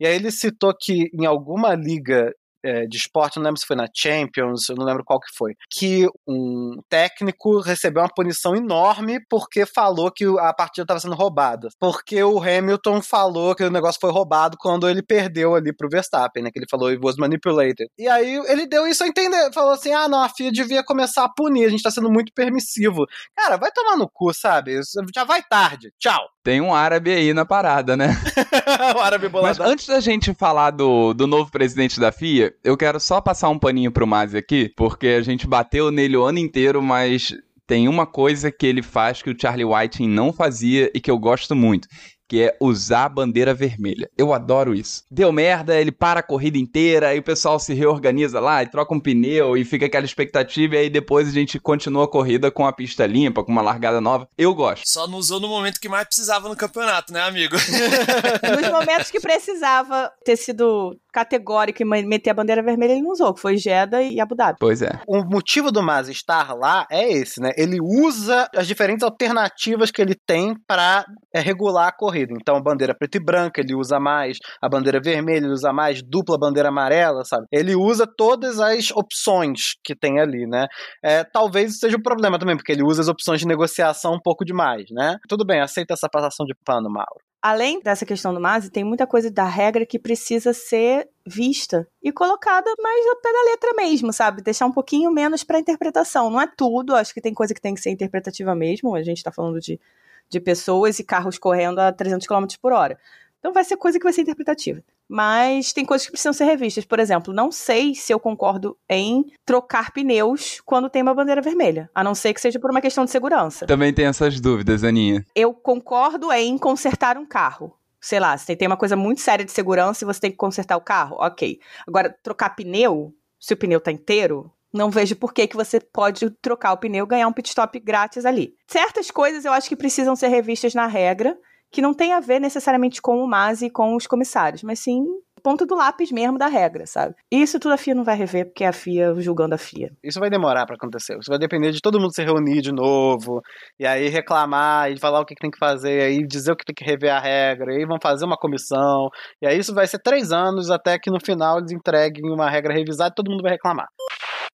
E 0.00 0.06
aí 0.06 0.14
ele 0.14 0.30
citou 0.30 0.72
que 0.78 1.10
em 1.12 1.26
alguma 1.26 1.74
liga 1.74 2.32
é, 2.64 2.86
de 2.86 2.96
esporte, 2.96 3.36
não 3.36 3.44
lembro 3.44 3.60
se 3.60 3.66
foi 3.66 3.76
na 3.76 3.88
Champions, 3.94 4.68
eu 4.68 4.76
não 4.76 4.84
lembro 4.84 5.04
qual 5.04 5.20
que 5.20 5.34
foi, 5.36 5.54
que 5.70 6.06
um 6.26 6.80
técnico 6.88 7.60
recebeu 7.60 8.02
uma 8.02 8.12
punição 8.14 8.54
enorme 8.54 9.20
porque 9.28 9.64
falou 9.66 10.10
que 10.10 10.24
a 10.38 10.52
partida 10.52 10.84
estava 10.84 11.00
sendo 11.00 11.14
roubada. 11.14 11.68
Porque 11.78 12.22
o 12.22 12.38
Hamilton 12.38 13.02
falou 13.02 13.54
que 13.54 13.64
o 13.64 13.70
negócio 13.70 14.00
foi 14.00 14.10
roubado 14.10 14.56
quando 14.58 14.88
ele 14.88 15.02
perdeu 15.02 15.54
ali 15.54 15.72
pro 15.74 15.88
Verstappen, 15.88 16.42
né? 16.42 16.50
Que 16.50 16.58
ele 16.58 16.66
falou 16.70 16.88
it 16.88 17.00
was 17.02 17.16
manipulated. 17.16 17.88
E 17.98 18.08
aí 18.08 18.34
ele 18.48 18.66
deu 18.66 18.86
isso 18.86 19.04
a 19.04 19.08
entender, 19.08 19.52
falou 19.52 19.72
assim: 19.72 19.92
ah, 19.92 20.08
não, 20.08 20.22
a 20.22 20.28
FIA 20.28 20.50
devia 20.52 20.82
começar 20.82 21.24
a 21.24 21.28
punir, 21.28 21.64
a 21.64 21.68
gente 21.68 21.82
tá 21.82 21.90
sendo 21.90 22.10
muito 22.10 22.32
permissivo. 22.32 23.06
Cara, 23.36 23.56
vai 23.56 23.70
tomar 23.70 23.96
no 23.96 24.08
cu, 24.08 24.32
sabe? 24.32 24.80
Já 25.14 25.24
vai 25.24 25.42
tarde. 25.42 25.92
Tchau. 25.98 26.37
Tem 26.48 26.62
um 26.62 26.74
árabe 26.74 27.12
aí 27.12 27.34
na 27.34 27.44
parada, 27.44 27.94
né? 27.94 28.16
o 28.96 29.00
árabe 29.00 29.24
Mas 29.24 29.32
boladão. 29.58 29.66
antes 29.66 29.86
da 29.86 30.00
gente 30.00 30.32
falar 30.32 30.70
do, 30.70 31.12
do 31.12 31.26
novo 31.26 31.50
presidente 31.50 32.00
da 32.00 32.10
FIA, 32.10 32.54
eu 32.64 32.74
quero 32.74 32.98
só 32.98 33.20
passar 33.20 33.50
um 33.50 33.58
paninho 33.58 33.92
pro 33.92 34.06
Mazi 34.06 34.38
aqui, 34.38 34.72
porque 34.74 35.08
a 35.08 35.20
gente 35.20 35.46
bateu 35.46 35.90
nele 35.90 36.16
o 36.16 36.24
ano 36.24 36.38
inteiro, 36.38 36.80
mas 36.80 37.36
tem 37.66 37.86
uma 37.86 38.06
coisa 38.06 38.50
que 38.50 38.66
ele 38.66 38.82
faz 38.82 39.20
que 39.20 39.28
o 39.28 39.36
Charlie 39.38 39.66
Whiting 39.66 40.08
não 40.08 40.32
fazia 40.32 40.90
e 40.94 41.00
que 41.02 41.10
eu 41.10 41.18
gosto 41.18 41.54
muito. 41.54 41.86
Que 42.28 42.42
é 42.42 42.56
usar 42.60 43.06
a 43.06 43.08
bandeira 43.08 43.54
vermelha. 43.54 44.10
Eu 44.16 44.34
adoro 44.34 44.74
isso. 44.74 45.02
Deu 45.10 45.32
merda, 45.32 45.80
ele 45.80 45.90
para 45.90 46.20
a 46.20 46.22
corrida 46.22 46.58
inteira, 46.58 47.08
aí 47.08 47.18
o 47.18 47.22
pessoal 47.22 47.58
se 47.58 47.72
reorganiza 47.72 48.38
lá 48.38 48.62
e 48.62 48.66
troca 48.66 48.94
um 48.94 49.00
pneu 49.00 49.56
e 49.56 49.64
fica 49.64 49.86
aquela 49.86 50.04
expectativa, 50.04 50.74
e 50.74 50.78
aí 50.78 50.90
depois 50.90 51.28
a 51.28 51.32
gente 51.32 51.58
continua 51.58 52.04
a 52.04 52.08
corrida 52.08 52.50
com 52.50 52.66
a 52.66 52.72
pista 52.72 53.06
limpa, 53.06 53.42
com 53.42 53.50
uma 53.50 53.62
largada 53.62 54.00
nova. 54.00 54.28
Eu 54.36 54.54
gosto. 54.54 54.82
Só 54.86 55.06
não 55.06 55.18
usou 55.18 55.40
no 55.40 55.48
momento 55.48 55.80
que 55.80 55.88
mais 55.88 56.06
precisava 56.06 56.48
no 56.48 56.56
campeonato, 56.56 57.12
né, 57.12 57.22
amigo? 57.22 57.56
Nos 58.60 58.70
momentos 58.70 59.10
que 59.10 59.20
precisava 59.20 60.12
ter 60.24 60.36
sido 60.36 60.98
categórico 61.18 61.82
e 61.82 61.84
meter 61.84 62.30
a 62.30 62.34
bandeira 62.34 62.62
vermelha, 62.62 62.92
ele 62.92 63.02
não 63.02 63.10
usou, 63.10 63.34
que 63.34 63.40
foi 63.40 63.56
Jeddah 63.56 64.02
e 64.02 64.20
Abu 64.20 64.36
Dhabi. 64.36 64.58
Pois 64.60 64.82
é. 64.82 65.00
O 65.06 65.24
motivo 65.24 65.72
do 65.72 65.82
Masi 65.82 66.12
estar 66.12 66.54
lá 66.54 66.86
é 66.90 67.10
esse, 67.10 67.40
né? 67.40 67.50
Ele 67.56 67.78
usa 67.80 68.48
as 68.54 68.68
diferentes 68.68 69.02
alternativas 69.02 69.90
que 69.90 70.00
ele 70.00 70.14
tem 70.14 70.54
para 70.66 71.04
regular 71.34 71.88
a 71.88 71.92
corrida. 71.92 72.32
Então, 72.40 72.56
a 72.56 72.62
bandeira 72.62 72.94
preta 72.94 73.18
e 73.18 73.24
branca 73.24 73.60
ele 73.60 73.74
usa 73.74 73.98
mais, 73.98 74.38
a 74.62 74.68
bandeira 74.68 75.00
vermelha 75.00 75.38
ele 75.38 75.52
usa 75.52 75.72
mais, 75.72 76.02
dupla 76.02 76.38
bandeira 76.38 76.68
amarela, 76.68 77.24
sabe? 77.24 77.46
Ele 77.50 77.74
usa 77.74 78.06
todas 78.06 78.60
as 78.60 78.90
opções 78.92 79.74
que 79.84 79.96
tem 79.96 80.20
ali, 80.20 80.46
né? 80.46 80.66
É, 81.02 81.24
talvez 81.24 81.72
isso 81.72 81.80
seja 81.80 81.96
um 81.96 82.02
problema 82.02 82.38
também, 82.38 82.56
porque 82.56 82.72
ele 82.72 82.84
usa 82.84 83.02
as 83.02 83.08
opções 83.08 83.40
de 83.40 83.46
negociação 83.46 84.14
um 84.14 84.20
pouco 84.22 84.44
demais, 84.44 84.84
né? 84.90 85.16
Tudo 85.28 85.44
bem, 85.44 85.60
aceita 85.60 85.94
essa 85.94 86.08
passação 86.08 86.46
de 86.46 86.54
pano, 86.64 86.88
Mauro. 86.88 87.27
Além 87.40 87.80
dessa 87.80 88.04
questão 88.04 88.34
do 88.34 88.40
Masi, 88.40 88.68
tem 88.68 88.82
muita 88.82 89.06
coisa 89.06 89.30
da 89.30 89.44
regra 89.44 89.86
que 89.86 89.98
precisa 89.98 90.52
ser 90.52 91.08
vista 91.24 91.86
e 92.02 92.10
colocada 92.10 92.68
mais 92.82 93.06
ao 93.06 93.16
pé 93.16 93.32
da 93.32 93.42
letra 93.50 93.74
mesmo, 93.74 94.12
sabe? 94.12 94.42
Deixar 94.42 94.66
um 94.66 94.72
pouquinho 94.72 95.10
menos 95.12 95.44
para 95.44 95.60
interpretação. 95.60 96.30
Não 96.30 96.40
é 96.40 96.48
tudo, 96.48 96.96
acho 96.96 97.14
que 97.14 97.20
tem 97.20 97.32
coisa 97.32 97.54
que 97.54 97.60
tem 97.60 97.74
que 97.74 97.80
ser 97.80 97.90
interpretativa 97.90 98.56
mesmo. 98.56 98.92
A 98.94 99.02
gente 99.04 99.22
tá 99.22 99.30
falando 99.30 99.60
de, 99.60 99.80
de 100.28 100.40
pessoas 100.40 100.98
e 100.98 101.04
carros 101.04 101.38
correndo 101.38 101.78
a 101.78 101.92
300 101.92 102.26
km 102.26 102.46
por 102.60 102.72
hora. 102.72 102.98
Então 103.38 103.52
vai 103.52 103.62
ser 103.62 103.76
coisa 103.76 103.98
que 103.98 104.04
vai 104.04 104.12
ser 104.12 104.22
interpretativa. 104.22 104.82
Mas 105.08 105.72
tem 105.72 105.84
coisas 105.84 106.06
que 106.06 106.12
precisam 106.12 106.32
ser 106.32 106.44
revistas. 106.44 106.84
Por 106.84 107.00
exemplo, 107.00 107.32
não 107.32 107.50
sei 107.50 107.94
se 107.94 108.12
eu 108.12 108.20
concordo 108.20 108.76
em 108.88 109.24
trocar 109.44 109.90
pneus 109.92 110.60
quando 110.64 110.90
tem 110.90 111.00
uma 111.00 111.14
bandeira 111.14 111.40
vermelha. 111.40 111.90
A 111.94 112.04
não 112.04 112.14
ser 112.14 112.34
que 112.34 112.40
seja 112.40 112.60
por 112.60 112.70
uma 112.70 112.80
questão 112.80 113.04
de 113.04 113.10
segurança. 113.10 113.66
Também 113.66 113.92
tem 113.92 114.04
essas 114.04 114.38
dúvidas, 114.40 114.84
Aninha. 114.84 115.24
Eu 115.34 115.54
concordo 115.54 116.30
em 116.32 116.58
consertar 116.58 117.16
um 117.16 117.24
carro. 117.24 117.74
Sei 118.00 118.20
lá, 118.20 118.36
se 118.36 118.54
tem 118.54 118.68
uma 118.68 118.76
coisa 118.76 118.94
muito 118.94 119.20
séria 119.20 119.44
de 119.44 119.50
segurança 119.50 120.04
e 120.04 120.06
você 120.06 120.20
tem 120.20 120.30
que 120.30 120.36
consertar 120.36 120.76
o 120.76 120.80
carro, 120.80 121.16
ok. 121.18 121.58
Agora, 121.86 122.14
trocar 122.22 122.50
pneu, 122.50 123.12
se 123.40 123.54
o 123.54 123.56
pneu 123.56 123.80
tá 123.80 123.90
inteiro, 123.90 124.52
não 124.72 124.90
vejo 124.90 125.16
por 125.16 125.32
que, 125.32 125.46
que 125.46 125.56
você 125.56 125.80
pode 125.80 126.30
trocar 126.42 126.72
o 126.72 126.76
pneu 126.76 127.04
e 127.04 127.08
ganhar 127.08 127.26
um 127.26 127.32
pit 127.32 127.48
stop 127.48 127.78
grátis 127.80 128.24
ali. 128.24 128.54
Certas 128.66 129.10
coisas 129.10 129.44
eu 129.44 129.52
acho 129.52 129.68
que 129.68 129.76
precisam 129.76 130.14
ser 130.14 130.28
revistas 130.28 130.74
na 130.74 130.86
regra, 130.86 131.36
que 131.70 131.82
não 131.82 131.94
tem 131.94 132.12
a 132.12 132.20
ver 132.20 132.40
necessariamente 132.40 133.00
com 133.00 133.22
o 133.22 133.28
MASE 133.28 133.66
e 133.66 133.70
com 133.70 133.94
os 133.94 134.06
comissários, 134.06 134.62
mas 134.62 134.78
sim 134.78 135.04
ponto 135.38 135.64
do 135.64 135.74
lápis 135.74 136.10
mesmo 136.10 136.36
da 136.36 136.46
regra, 136.46 136.86
sabe? 136.86 137.14
Isso 137.30 137.58
tudo 137.58 137.72
a 137.72 137.76
FIA 137.76 137.94
não 137.94 138.04
vai 138.04 138.16
rever, 138.16 138.46
porque 138.46 138.64
é 138.64 138.68
a 138.68 138.72
FIA 138.72 139.14
julgando 139.18 139.54
a 139.54 139.58
FIA. 139.58 139.90
Isso 140.02 140.20
vai 140.20 140.28
demorar 140.28 140.66
para 140.66 140.76
acontecer. 140.76 141.16
Isso 141.18 141.30
vai 141.30 141.38
depender 141.38 141.70
de 141.70 141.80
todo 141.80 141.98
mundo 142.00 142.14
se 142.14 142.22
reunir 142.22 142.60
de 142.60 142.72
novo, 142.72 143.40
e 143.78 143.86
aí 143.86 144.08
reclamar, 144.08 144.90
e 144.90 144.98
falar 144.98 145.20
o 145.20 145.24
que 145.24 145.34
tem 145.34 145.50
que 145.50 145.58
fazer, 145.58 146.02
aí 146.02 146.26
dizer 146.26 146.52
o 146.52 146.56
que 146.56 146.64
tem 146.64 146.74
que 146.74 146.84
rever 146.84 147.12
a 147.12 147.20
regra, 147.20 147.72
e 147.72 147.78
aí 147.78 147.86
vão 147.86 147.98
fazer 148.02 148.24
uma 148.24 148.36
comissão, 148.36 149.08
e 149.40 149.46
aí 149.46 149.58
isso 149.58 149.74
vai 149.74 149.86
ser 149.86 149.98
três 150.00 150.32
anos 150.32 150.70
até 150.70 150.98
que 150.98 151.10
no 151.10 151.20
final 151.24 151.58
eles 151.58 151.72
entreguem 151.72 152.30
uma 152.30 152.50
regra 152.50 152.74
revisada 152.74 153.10
e 153.10 153.14
todo 153.14 153.30
mundo 153.30 153.42
vai 153.42 153.52
reclamar. 153.52 153.88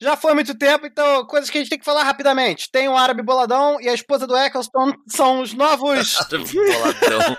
Já 0.01 0.17
foi 0.17 0.35
muito 0.35 0.57
tempo, 0.57 0.87
então 0.87 1.27
coisas 1.27 1.51
que 1.51 1.59
a 1.59 1.61
gente 1.61 1.71
tem 1.71 1.79
que 1.79 1.85
falar 1.85 2.03
rapidamente. 2.03 2.71
Tem 2.71 2.89
o 2.89 2.97
árabe 2.97 3.23
boladão 3.23 3.81
e 3.81 3.89
a 3.89 3.95
esposa 3.95 4.27
do 4.27 4.37
Eccleston 4.37 4.93
são 5.09 5.41
os 5.41 5.53
novos. 5.55 6.19
Boladão. 6.31 7.37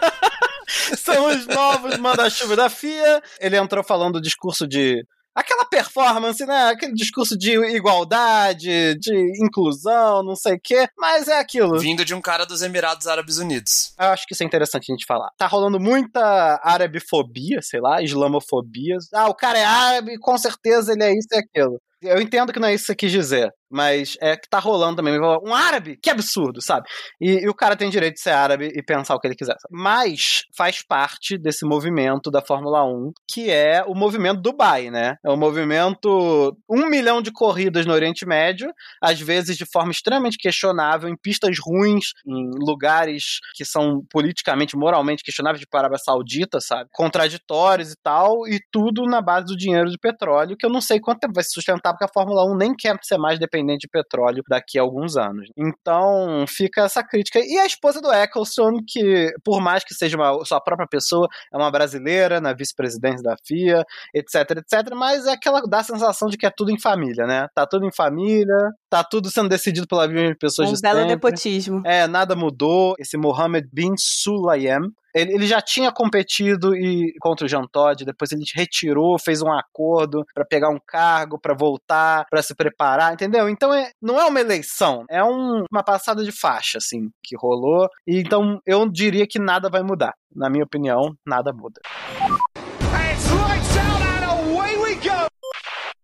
são 0.97 1.27
os 1.27 1.45
novos 1.47 1.97
manda-chuva 1.97 2.55
da 2.55 2.69
FIA. 2.69 3.21
Ele 3.39 3.57
entrou 3.57 3.83
falando 3.83 4.17
o 4.17 4.21
discurso 4.21 4.67
de. 4.67 5.05
Aquela 5.33 5.65
performance, 5.65 6.45
né? 6.45 6.69
Aquele 6.69 6.93
discurso 6.93 7.37
de 7.37 7.51
igualdade, 7.75 8.95
de 8.95 9.43
inclusão, 9.43 10.23
não 10.23 10.33
sei 10.33 10.53
o 10.53 10.59
quê. 10.63 10.87
Mas 10.97 11.27
é 11.27 11.37
aquilo. 11.37 11.77
Vindo 11.77 12.05
de 12.05 12.13
um 12.13 12.21
cara 12.21 12.45
dos 12.45 12.61
Emirados 12.61 13.05
Árabes 13.05 13.37
Unidos. 13.37 13.93
Eu 13.99 14.07
acho 14.07 14.25
que 14.25 14.33
isso 14.33 14.43
é 14.43 14.45
interessante 14.45 14.89
a 14.89 14.95
gente 14.95 15.05
falar. 15.05 15.29
Tá 15.37 15.45
rolando 15.45 15.77
muita 15.77 16.57
árabefobia, 16.63 17.61
sei 17.61 17.81
lá, 17.81 18.01
islamofobia. 18.01 18.95
Ah, 19.13 19.27
o 19.27 19.35
cara 19.35 19.59
é 19.59 19.65
árabe, 19.65 20.17
com 20.19 20.37
certeza 20.37 20.93
ele 20.93 21.03
é 21.03 21.11
isso 21.11 21.27
e 21.29 21.37
aquilo. 21.37 21.81
Eu 22.01 22.21
entendo 22.21 22.51
que 22.51 22.59
não 22.59 22.67
é 22.67 22.73
isso 22.73 22.83
que 22.83 22.87
você 22.87 22.95
quis 22.95 23.11
dizer, 23.11 23.51
mas 23.71 24.15
é 24.21 24.35
que 24.35 24.47
tá 24.49 24.59
rolando 24.59 24.97
também. 24.97 25.19
Um 25.19 25.53
árabe? 25.53 25.97
Que 26.01 26.09
absurdo, 26.09 26.61
sabe? 26.61 26.87
E, 27.19 27.43
e, 27.43 27.49
o 27.49 27.53
cara 27.53 27.75
tem 27.75 27.89
direito 27.89 28.15
de 28.15 28.21
ser 28.21 28.31
árabe 28.31 28.71
e 28.73 28.83
pensar 28.83 29.15
o 29.15 29.19
que 29.19 29.27
ele 29.27 29.35
quiser. 29.35 29.55
Sabe? 29.59 29.71
Mas 29.71 30.43
faz 30.55 30.83
parte 30.85 31.37
desse 31.37 31.65
movimento 31.65 32.29
da 32.29 32.41
Fórmula 32.41 32.85
1, 32.85 33.11
que 33.29 33.49
é 33.49 33.83
o 33.85 33.95
movimento 33.95 34.41
Dubai, 34.41 34.89
né? 34.89 35.15
É 35.25 35.29
o 35.29 35.37
movimento 35.37 36.55
um 36.69 36.89
milhão 36.89 37.21
de 37.21 37.31
corridas 37.31 37.85
no 37.85 37.93
Oriente 37.93 38.25
Médio, 38.25 38.71
às 39.01 39.19
vezes 39.19 39.57
de 39.57 39.65
forma 39.71 39.91
extremamente 39.91 40.37
questionável, 40.37 41.09
em 41.09 41.17
pistas 41.17 41.57
ruins, 41.59 42.11
em 42.25 42.51
lugares 42.59 43.39
que 43.55 43.65
são 43.65 44.01
politicamente, 44.09 44.77
moralmente 44.77 45.23
questionáveis, 45.23 45.61
tipo 45.61 45.75
a 45.75 45.79
Arábia 45.79 45.97
Saudita, 45.97 46.59
sabe? 46.61 46.89
Contraditórios 46.93 47.91
e 47.91 47.95
tal, 48.03 48.47
e 48.47 48.59
tudo 48.71 49.03
na 49.03 49.21
base 49.21 49.47
do 49.47 49.57
dinheiro 49.57 49.89
de 49.89 49.97
petróleo, 49.97 50.55
que 50.57 50.65
eu 50.65 50.69
não 50.69 50.81
sei 50.81 50.99
quanto 50.99 51.19
tempo 51.19 51.33
vai 51.33 51.43
se 51.43 51.51
sustentar 51.51 51.84
aumentar, 51.85 51.93
porque 51.93 52.05
a 52.05 52.07
Fórmula 52.13 52.43
1 52.45 52.57
nem 52.57 52.75
quer 52.75 52.97
ser 53.03 53.17
mais 53.17 53.39
dependente 53.39 53.81
de 53.81 53.87
petróleo 53.87 54.43
daqui 54.49 54.79
a 54.79 54.81
alguns 54.81 55.15
anos. 55.15 55.49
Então, 55.55 56.45
fica 56.47 56.81
essa 56.81 57.03
crítica. 57.03 57.39
E 57.39 57.57
a 57.57 57.65
esposa 57.65 58.01
do 58.01 58.11
Eccleston, 58.11 58.79
que, 58.87 59.31
por 59.43 59.61
mais 59.61 59.83
que 59.83 59.93
seja 59.93 60.17
uma 60.17 60.43
sua 60.45 60.59
própria 60.59 60.87
pessoa, 60.87 61.27
é 61.53 61.57
uma 61.57 61.69
brasileira 61.71 62.41
na 62.41 62.53
vice-presidência 62.53 63.23
da 63.23 63.35
FIA, 63.45 63.83
etc, 64.13 64.51
etc, 64.57 64.93
mas 64.95 65.27
é 65.27 65.33
aquela 65.33 65.61
dá 65.61 65.79
a 65.79 65.83
sensação 65.83 66.29
de 66.29 66.37
que 66.37 66.45
é 66.45 66.51
tudo 66.55 66.71
em 66.71 66.79
família, 66.79 67.25
né? 67.25 67.47
Tá 67.53 67.65
tudo 67.65 67.85
em 67.85 67.91
família, 67.91 68.71
tá 68.89 69.03
tudo 69.03 69.29
sendo 69.29 69.49
decidido 69.49 69.87
pela 69.87 70.07
mesma 70.07 70.35
pessoa 70.39 70.67
Um 70.67 70.73
de 70.73 70.81
belo 70.81 70.99
sempre. 70.99 71.13
nepotismo. 71.13 71.81
É, 71.85 72.07
nada 72.07 72.35
mudou. 72.35 72.95
Esse 72.99 73.17
Mohammed 73.17 73.67
bin 73.71 73.93
Sulayem, 73.97 74.79
ele, 75.15 75.33
ele 75.33 75.47
já 75.47 75.61
tinha 75.61 75.91
competido 75.91 76.75
e 76.75 77.13
contra 77.21 77.45
o 77.45 77.49
Jean 77.49 77.65
Todt, 77.71 78.03
depois 78.05 78.31
ele 78.31 78.43
retirou, 78.53 79.17
fez 79.17 79.41
um 79.41 79.51
acordo 79.51 80.23
pra 80.33 80.45
pegar 80.45 80.69
um 80.69 80.79
cargo, 80.85 81.39
pra 81.41 81.55
voltar, 81.55 82.25
pra 82.29 82.43
se 82.43 82.53
preparar, 82.53 83.13
entendeu? 83.13 83.47
Então 83.49 83.73
é, 83.73 83.89
não 84.01 84.19
é 84.19 84.25
uma 84.25 84.39
eleição, 84.41 85.05
é 85.09 85.23
um- 85.23 85.63
uma 85.71 85.83
passada 85.83 86.23
de 86.23 86.31
faixa, 86.31 86.77
assim, 86.77 87.09
que 87.23 87.35
rolou. 87.37 87.87
E 88.05 88.19
então 88.19 88.59
eu 88.65 88.87
diria 88.89 89.25
que 89.25 89.39
nada 89.39 89.69
vai 89.69 89.81
mudar. 89.81 90.13
Na 90.35 90.49
minha 90.49 90.65
opinião, 90.65 91.15
nada 91.25 91.53
muda. 91.53 91.79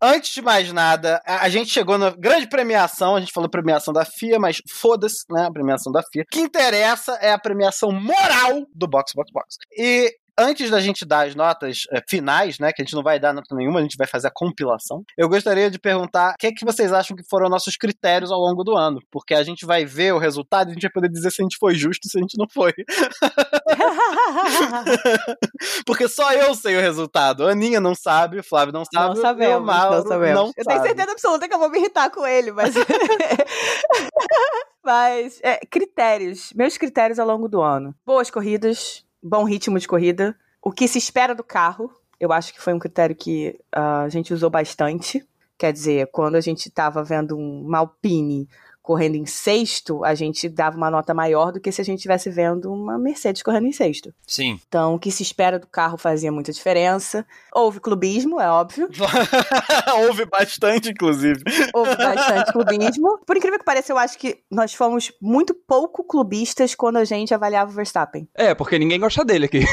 Antes 0.04 0.34
de 0.34 0.42
mais 0.42 0.74
nada, 0.74 1.22
a 1.26 1.48
gente 1.48 1.70
chegou 1.70 1.96
na 1.96 2.10
grande 2.10 2.48
premiação, 2.48 3.16
a 3.16 3.20
gente 3.20 3.32
falou 3.32 3.48
premiação 3.48 3.94
da 3.94 4.04
FIA, 4.04 4.40
mas 4.40 4.60
foda-se, 4.68 5.26
né, 5.30 5.46
a 5.46 5.52
premiação 5.52 5.92
da 5.92 6.02
FIA. 6.02 6.24
O 6.24 6.26
que 6.26 6.40
interessa 6.40 7.14
é 7.22 7.32
a 7.32 7.38
premiação 7.38 7.92
moral 7.92 8.66
do 8.74 8.88
Box 8.88 9.14
Box 9.16 9.32
Box. 9.32 9.58
E 9.78 10.12
antes 10.42 10.70
da 10.70 10.80
gente 10.80 11.06
dar 11.06 11.28
as 11.28 11.36
notas 11.36 11.84
eh, 11.92 12.02
finais, 12.10 12.60
né, 12.60 12.72
que 12.74 12.82
a 12.82 12.86
gente 12.86 12.96
não 12.96 13.04
vai 13.04 13.20
dar 13.20 13.34
nota 13.34 13.56
nenhuma, 13.56 13.80
a 13.80 13.84
gente 13.84 13.98
vai 13.98 14.08
fazer 14.08 14.28
a 14.28 14.32
compilação, 14.34 15.04
eu 15.18 15.30
gostaria 15.30 15.70
de 15.70 15.80
perguntar 15.80 16.34
o 16.34 16.38
que 16.38 16.48
é 16.48 16.52
que 16.52 16.66
vocês 16.66 16.92
acham 16.92 17.16
que 17.16 17.24
foram 17.30 17.50
nossos 17.50 17.78
critérios 17.78 18.32
ao 18.32 18.40
longo 18.40 18.64
do 18.64 18.76
ano, 18.76 19.00
porque 19.12 19.34
a 19.34 19.44
gente 19.44 19.66
vai 19.66 19.86
ver 19.86 20.14
o 20.14 20.18
resultado 20.18 20.68
e 20.68 20.72
a 20.72 20.74
gente 20.74 20.84
vai 20.84 20.92
poder 20.92 21.10
dizer 21.10 21.32
se 21.32 21.42
a 21.42 21.46
gente 21.46 21.58
foi 21.58 21.76
justo 21.76 22.08
e 22.08 22.10
se 22.10 22.18
a 22.18 22.22
gente 22.22 22.38
não 22.38 22.48
foi. 22.52 22.74
porque 25.86 26.08
só 26.08 26.34
eu 26.34 26.54
sei 26.56 26.78
o 26.78 26.82
resultado. 26.82 27.48
A 27.48 27.52
Aninha 27.52 27.80
não 27.80 27.96
sabe, 27.96 28.40
o 28.40 28.44
Flávio 28.44 28.74
não 28.74 28.84
sabe, 28.86 29.08
Não 29.08 29.16
e 29.16 29.20
o 29.20 29.22
sabemos, 29.22 29.66
Mauro 29.66 29.96
não 29.98 30.08
sabemos. 30.08 30.36
não 30.36 30.48
eu 30.58 30.66
tenho 30.66 30.78
sabe. 30.78 30.88
certeza 30.88 31.12
absoluta 31.12 31.48
que 31.48 31.54
eu 31.54 31.60
vou 31.60 31.70
me 31.70 31.80
irritar 31.80 32.10
com 32.10 32.26
ele, 32.26 32.52
mas. 32.52 32.74
mas, 34.84 35.40
é, 35.44 35.60
critérios. 35.70 36.52
Meus 36.54 36.78
critérios 36.78 37.20
ao 37.20 37.28
longo 37.28 37.48
do 37.48 37.62
ano. 37.62 37.96
Boas 38.06 38.30
corridas, 38.30 39.06
bom 39.22 39.44
ritmo 39.44 39.80
de 39.80 39.88
corrida. 39.88 40.36
O 40.62 40.72
que 40.72 40.88
se 40.88 40.98
espera 40.98 41.34
do 41.36 41.44
carro. 41.44 41.92
Eu 42.20 42.32
acho 42.32 42.54
que 42.54 42.62
foi 42.62 42.74
um 42.74 42.80
critério 42.80 43.16
que 43.16 43.60
ah, 43.72 44.04
a 44.04 44.10
gente 44.10 44.34
usou 44.34 44.50
bastante. 44.50 45.26
Quer 45.58 45.74
dizer, 45.74 46.08
quando 46.12 46.36
a 46.36 46.42
gente 46.42 46.68
estava 46.68 47.04
vendo 47.04 47.38
um 47.38 47.76
Alpine 47.76 48.48
correndo 48.92 49.16
em 49.16 49.26
sexto, 49.26 50.04
a 50.04 50.14
gente 50.14 50.50
dava 50.50 50.76
uma 50.76 50.92
nota 50.92 51.14
maior 51.14 51.54
do 51.54 51.62
que 51.62 51.72
se 51.72 51.80
a 51.80 51.84
gente 51.86 52.00
estivesse 52.00 52.30
vendo 52.30 52.70
uma 52.74 52.98
Mercedes 52.98 53.42
correndo 53.42 53.68
em 53.68 53.72
sexto. 53.72 54.14
Sim. 54.28 54.60
Então, 54.68 54.96
o 54.96 55.00
que 55.00 55.10
se 55.10 55.24
espera 55.24 55.58
do 55.58 55.66
carro 55.66 55.98
fazia 55.98 56.30
muita 56.30 56.52
diferença. 56.52 57.26
Houve 57.54 57.80
clubismo, 57.80 58.42
é 58.42 58.50
óbvio. 58.50 58.90
Houve 59.96 60.26
bastante, 60.26 60.90
inclusive. 60.90 61.42
Houve 61.74 61.96
bastante 61.96 62.52
clubismo. 62.52 63.18
Por 63.26 63.38
incrível 63.38 63.58
que 63.60 63.64
pareça, 63.64 63.94
eu 63.94 63.98
acho 63.98 64.18
que 64.18 64.40
nós 64.52 64.74
fomos 64.74 65.14
muito 65.22 65.54
pouco 65.54 66.04
clubistas 66.04 66.76
quando 66.76 66.98
a 66.98 67.06
gente 67.06 67.34
avaliava 67.34 67.72
o 67.72 67.74
Verstappen. 67.74 68.28
É, 68.36 68.54
porque 68.54 68.78
ninguém 68.78 69.00
gosta 69.00 69.24
dele 69.24 69.46
aqui. 69.46 69.64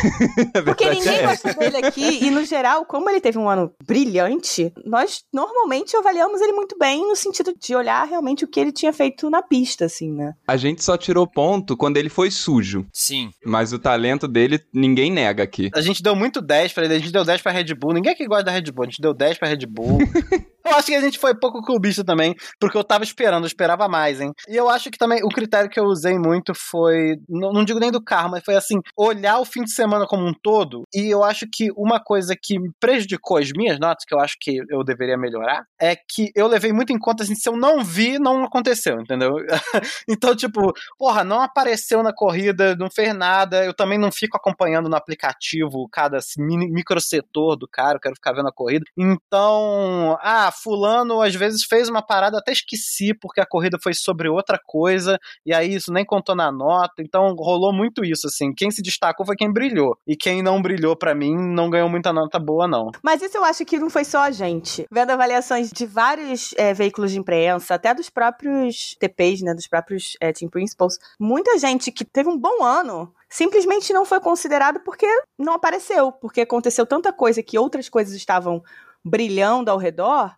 A 0.54 0.62
Porque 0.62 0.88
ninguém 0.90 1.16
é 1.16 1.26
gosta 1.26 1.54
dele 1.54 1.78
aqui, 1.78 2.24
e 2.24 2.31
no 2.31 2.44
geral, 2.44 2.85
como 2.85 3.11
ele 3.11 3.20
teve 3.20 3.37
um 3.37 3.48
ano 3.48 3.74
brilhante, 3.85 4.72
nós 4.85 5.24
normalmente 5.33 5.96
avaliamos 5.96 6.40
ele 6.40 6.52
muito 6.52 6.78
bem 6.78 7.00
no 7.00 7.16
sentido 7.16 7.52
de 7.59 7.74
olhar 7.74 8.07
realmente 8.07 8.44
o 8.44 8.48
que 8.48 8.61
ele 8.61 8.70
tinha 8.70 8.92
feito 8.92 9.08
na 9.31 9.42
pista, 9.42 9.85
assim, 9.85 10.12
né? 10.12 10.35
A 10.47 10.57
gente 10.57 10.83
só 10.83 10.97
tirou 10.97 11.27
ponto 11.27 11.77
quando 11.77 11.97
ele 11.97 12.09
foi 12.09 12.31
sujo. 12.31 12.87
Sim. 12.92 13.31
Mas 13.44 13.73
o 13.73 13.79
talento 13.79 14.27
dele 14.29 14.61
ninguém 14.73 15.11
nega 15.11 15.42
aqui. 15.42 15.71
A 15.75 15.81
gente 15.81 16.03
deu 16.03 16.14
muito 16.14 16.40
10 16.40 16.73
pra 16.73 16.85
ele, 16.85 16.94
a 16.94 16.99
gente 16.99 17.12
deu 17.12 17.25
10 17.25 17.42
pra 17.42 17.53
Red 17.53 17.75
Bull. 17.75 17.94
Ninguém 17.94 18.12
aqui 18.12 18.27
gosta 18.27 18.44
da 18.44 18.53
Red 18.53 18.71
Bull, 18.73 18.85
a 18.85 18.88
gente 18.88 19.01
deu 19.01 19.14
10 19.14 19.38
pra 19.38 19.49
Red 19.49 19.66
Bull. 19.66 19.99
eu 20.68 20.76
acho 20.76 20.87
que 20.87 20.94
a 20.94 21.00
gente 21.00 21.18
foi 21.18 21.35
pouco 21.35 21.62
clubista 21.62 22.04
também, 22.04 22.35
porque 22.61 22.76
eu 22.76 22.85
tava 22.85 23.04
esperando, 23.04 23.44
eu 23.44 23.48
esperava 23.48 23.88
mais, 23.88 24.20
hein? 24.20 24.33
E 24.48 24.57
eu 24.57 24.68
acho 24.68 24.90
que 24.90 24.98
também 24.98 25.22
o 25.24 25.28
critério 25.28 25.70
que 25.70 25.78
eu 25.78 25.85
usei 25.85 26.18
muito 26.18 26.52
foi, 26.54 27.16
não, 27.28 27.52
não 27.52 27.64
digo 27.64 27.78
nem 27.78 27.90
do 27.90 28.02
carro, 28.02 28.31
mas 28.31 28.44
foi 28.44 28.57
assim, 28.57 28.81
olhar 28.96 29.38
o 29.38 29.44
fim 29.44 29.62
de 29.62 29.72
semana 29.72 30.07
como 30.07 30.26
um 30.26 30.33
todo. 30.42 30.85
E 30.94 31.09
eu 31.11 31.24
acho 31.24 31.46
que 31.52 31.68
uma 31.76 32.00
coisa 32.02 32.35
que 32.40 32.57
prejudicou 32.81 33.38
as 33.38 33.50
minhas 33.52 33.78
notas, 33.78 34.04
que 34.04 34.14
eu 34.14 34.20
acho 34.20 34.37
que 34.40 34.59
eu 34.68 34.85
deveria 34.85 35.16
melhorar, 35.16 35.64
é 35.81 35.96
que 35.96 36.31
eu 36.35 36.46
levei 36.46 36.72
muito 36.72 36.92
em 36.92 36.98
conta, 36.98 37.22
assim, 37.22 37.35
se 37.35 37.48
eu 37.48 37.57
não 37.57 37.83
vi, 37.83 38.18
não 38.18 38.44
aconteceu, 38.44 39.00
entendeu? 39.00 39.37
então, 40.09 40.35
tipo, 40.35 40.72
porra, 40.98 41.24
não 41.24 41.40
apareceu 41.40 42.02
na 42.02 42.12
corrida, 42.12 42.76
não 42.76 42.90
fez 42.90 43.14
nada, 43.14 43.64
eu 43.64 43.74
também 43.74 43.98
não 43.98 44.11
fico 44.11 44.37
acompanhando 44.37 44.88
no 44.88 44.96
aplicativo 44.96 45.88
cada 45.90 46.18
mini, 46.38 46.70
microsetor 46.70 47.57
do 47.57 47.68
cara, 47.68 47.96
eu 47.96 48.00
quero 48.00 48.14
ficar 48.14 48.33
vendo 48.33 48.48
a 48.48 48.52
corrida. 48.52 48.85
Então, 48.96 50.18
ah, 50.20 50.50
fulano 50.62 51.21
às 51.23 51.35
vezes 51.35 51.64
fez 51.64 51.88
uma 51.88 52.03
parada, 52.03 52.38
até 52.38 52.53
esqueci, 52.53 53.14
porque 53.14 53.40
a 53.40 53.47
corrida 53.47 53.79
foi 53.83 53.94
sobre 53.94 54.29
outra 54.29 54.59
coisa, 54.64 55.18
e 55.44 55.55
aí 55.55 55.75
isso 55.75 55.92
nem 55.92 56.05
contou 56.05 56.35
na 56.35 56.51
nota, 56.51 57.01
então 57.01 57.35
rolou 57.35 57.73
muito 57.73 58.05
isso, 58.05 58.27
assim. 58.27 58.53
Quem 58.53 58.71
se 58.71 58.83
destacou 58.83 59.25
foi 59.25 59.37
quem 59.37 59.53
brilhou, 59.53 59.97
e 60.07 60.16
quem 60.16 60.42
não 60.42 60.61
brilhou 60.61 60.97
pra 60.97 61.14
mim 61.14 61.35
não 61.37 61.71
ganhou 61.71 61.88
muita 61.88 62.12
nota 62.12 62.38
boa, 62.38 62.66
não. 62.66 62.90
Mas 63.03 63.23
isso 63.23 63.37
eu 63.37 63.44
acho 63.44 63.64
que 63.64 63.79
não 63.79 63.90
foi 63.90 64.05
só 64.05 64.21
a 64.21 64.31
gente. 64.31 64.87
Vendo 64.90 65.11
avaliações 65.11 65.71
de 65.71 65.87
vários 65.87 66.55
é, 66.57 66.75
veículos 66.75 67.12
de 67.12 67.18
imprensa, 67.18 67.75
até 67.75 67.94
dos 67.94 68.11
próprios 68.11 68.97
TPs, 68.99 69.42
né, 69.42 69.55
dos 69.55 69.66
próprios 69.66 70.16
é, 70.21 70.33
Team 70.33 70.51
Principals, 70.51 70.99
muita 71.18 71.59
gente 71.59 71.90
que 71.92 72.05
teve 72.05 72.29
um 72.29 72.38
bom 72.38 72.64
ano 72.64 73.12
simplesmente 73.29 73.92
não 73.92 74.05
foi 74.05 74.21
considerado 74.21 74.81
porque 74.81 75.07
não 75.38 75.53
apareceu, 75.53 76.11
porque 76.12 76.40
aconteceu 76.40 76.87
tanta 76.87 77.12
coisa 77.12 77.42
que 77.42 77.59
outras 77.59 77.88
coisas 77.88 78.14
estavam 78.14 78.62
brilhando 79.05 79.71
ao 79.71 79.79
redor 79.79 80.35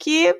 que 0.00 0.34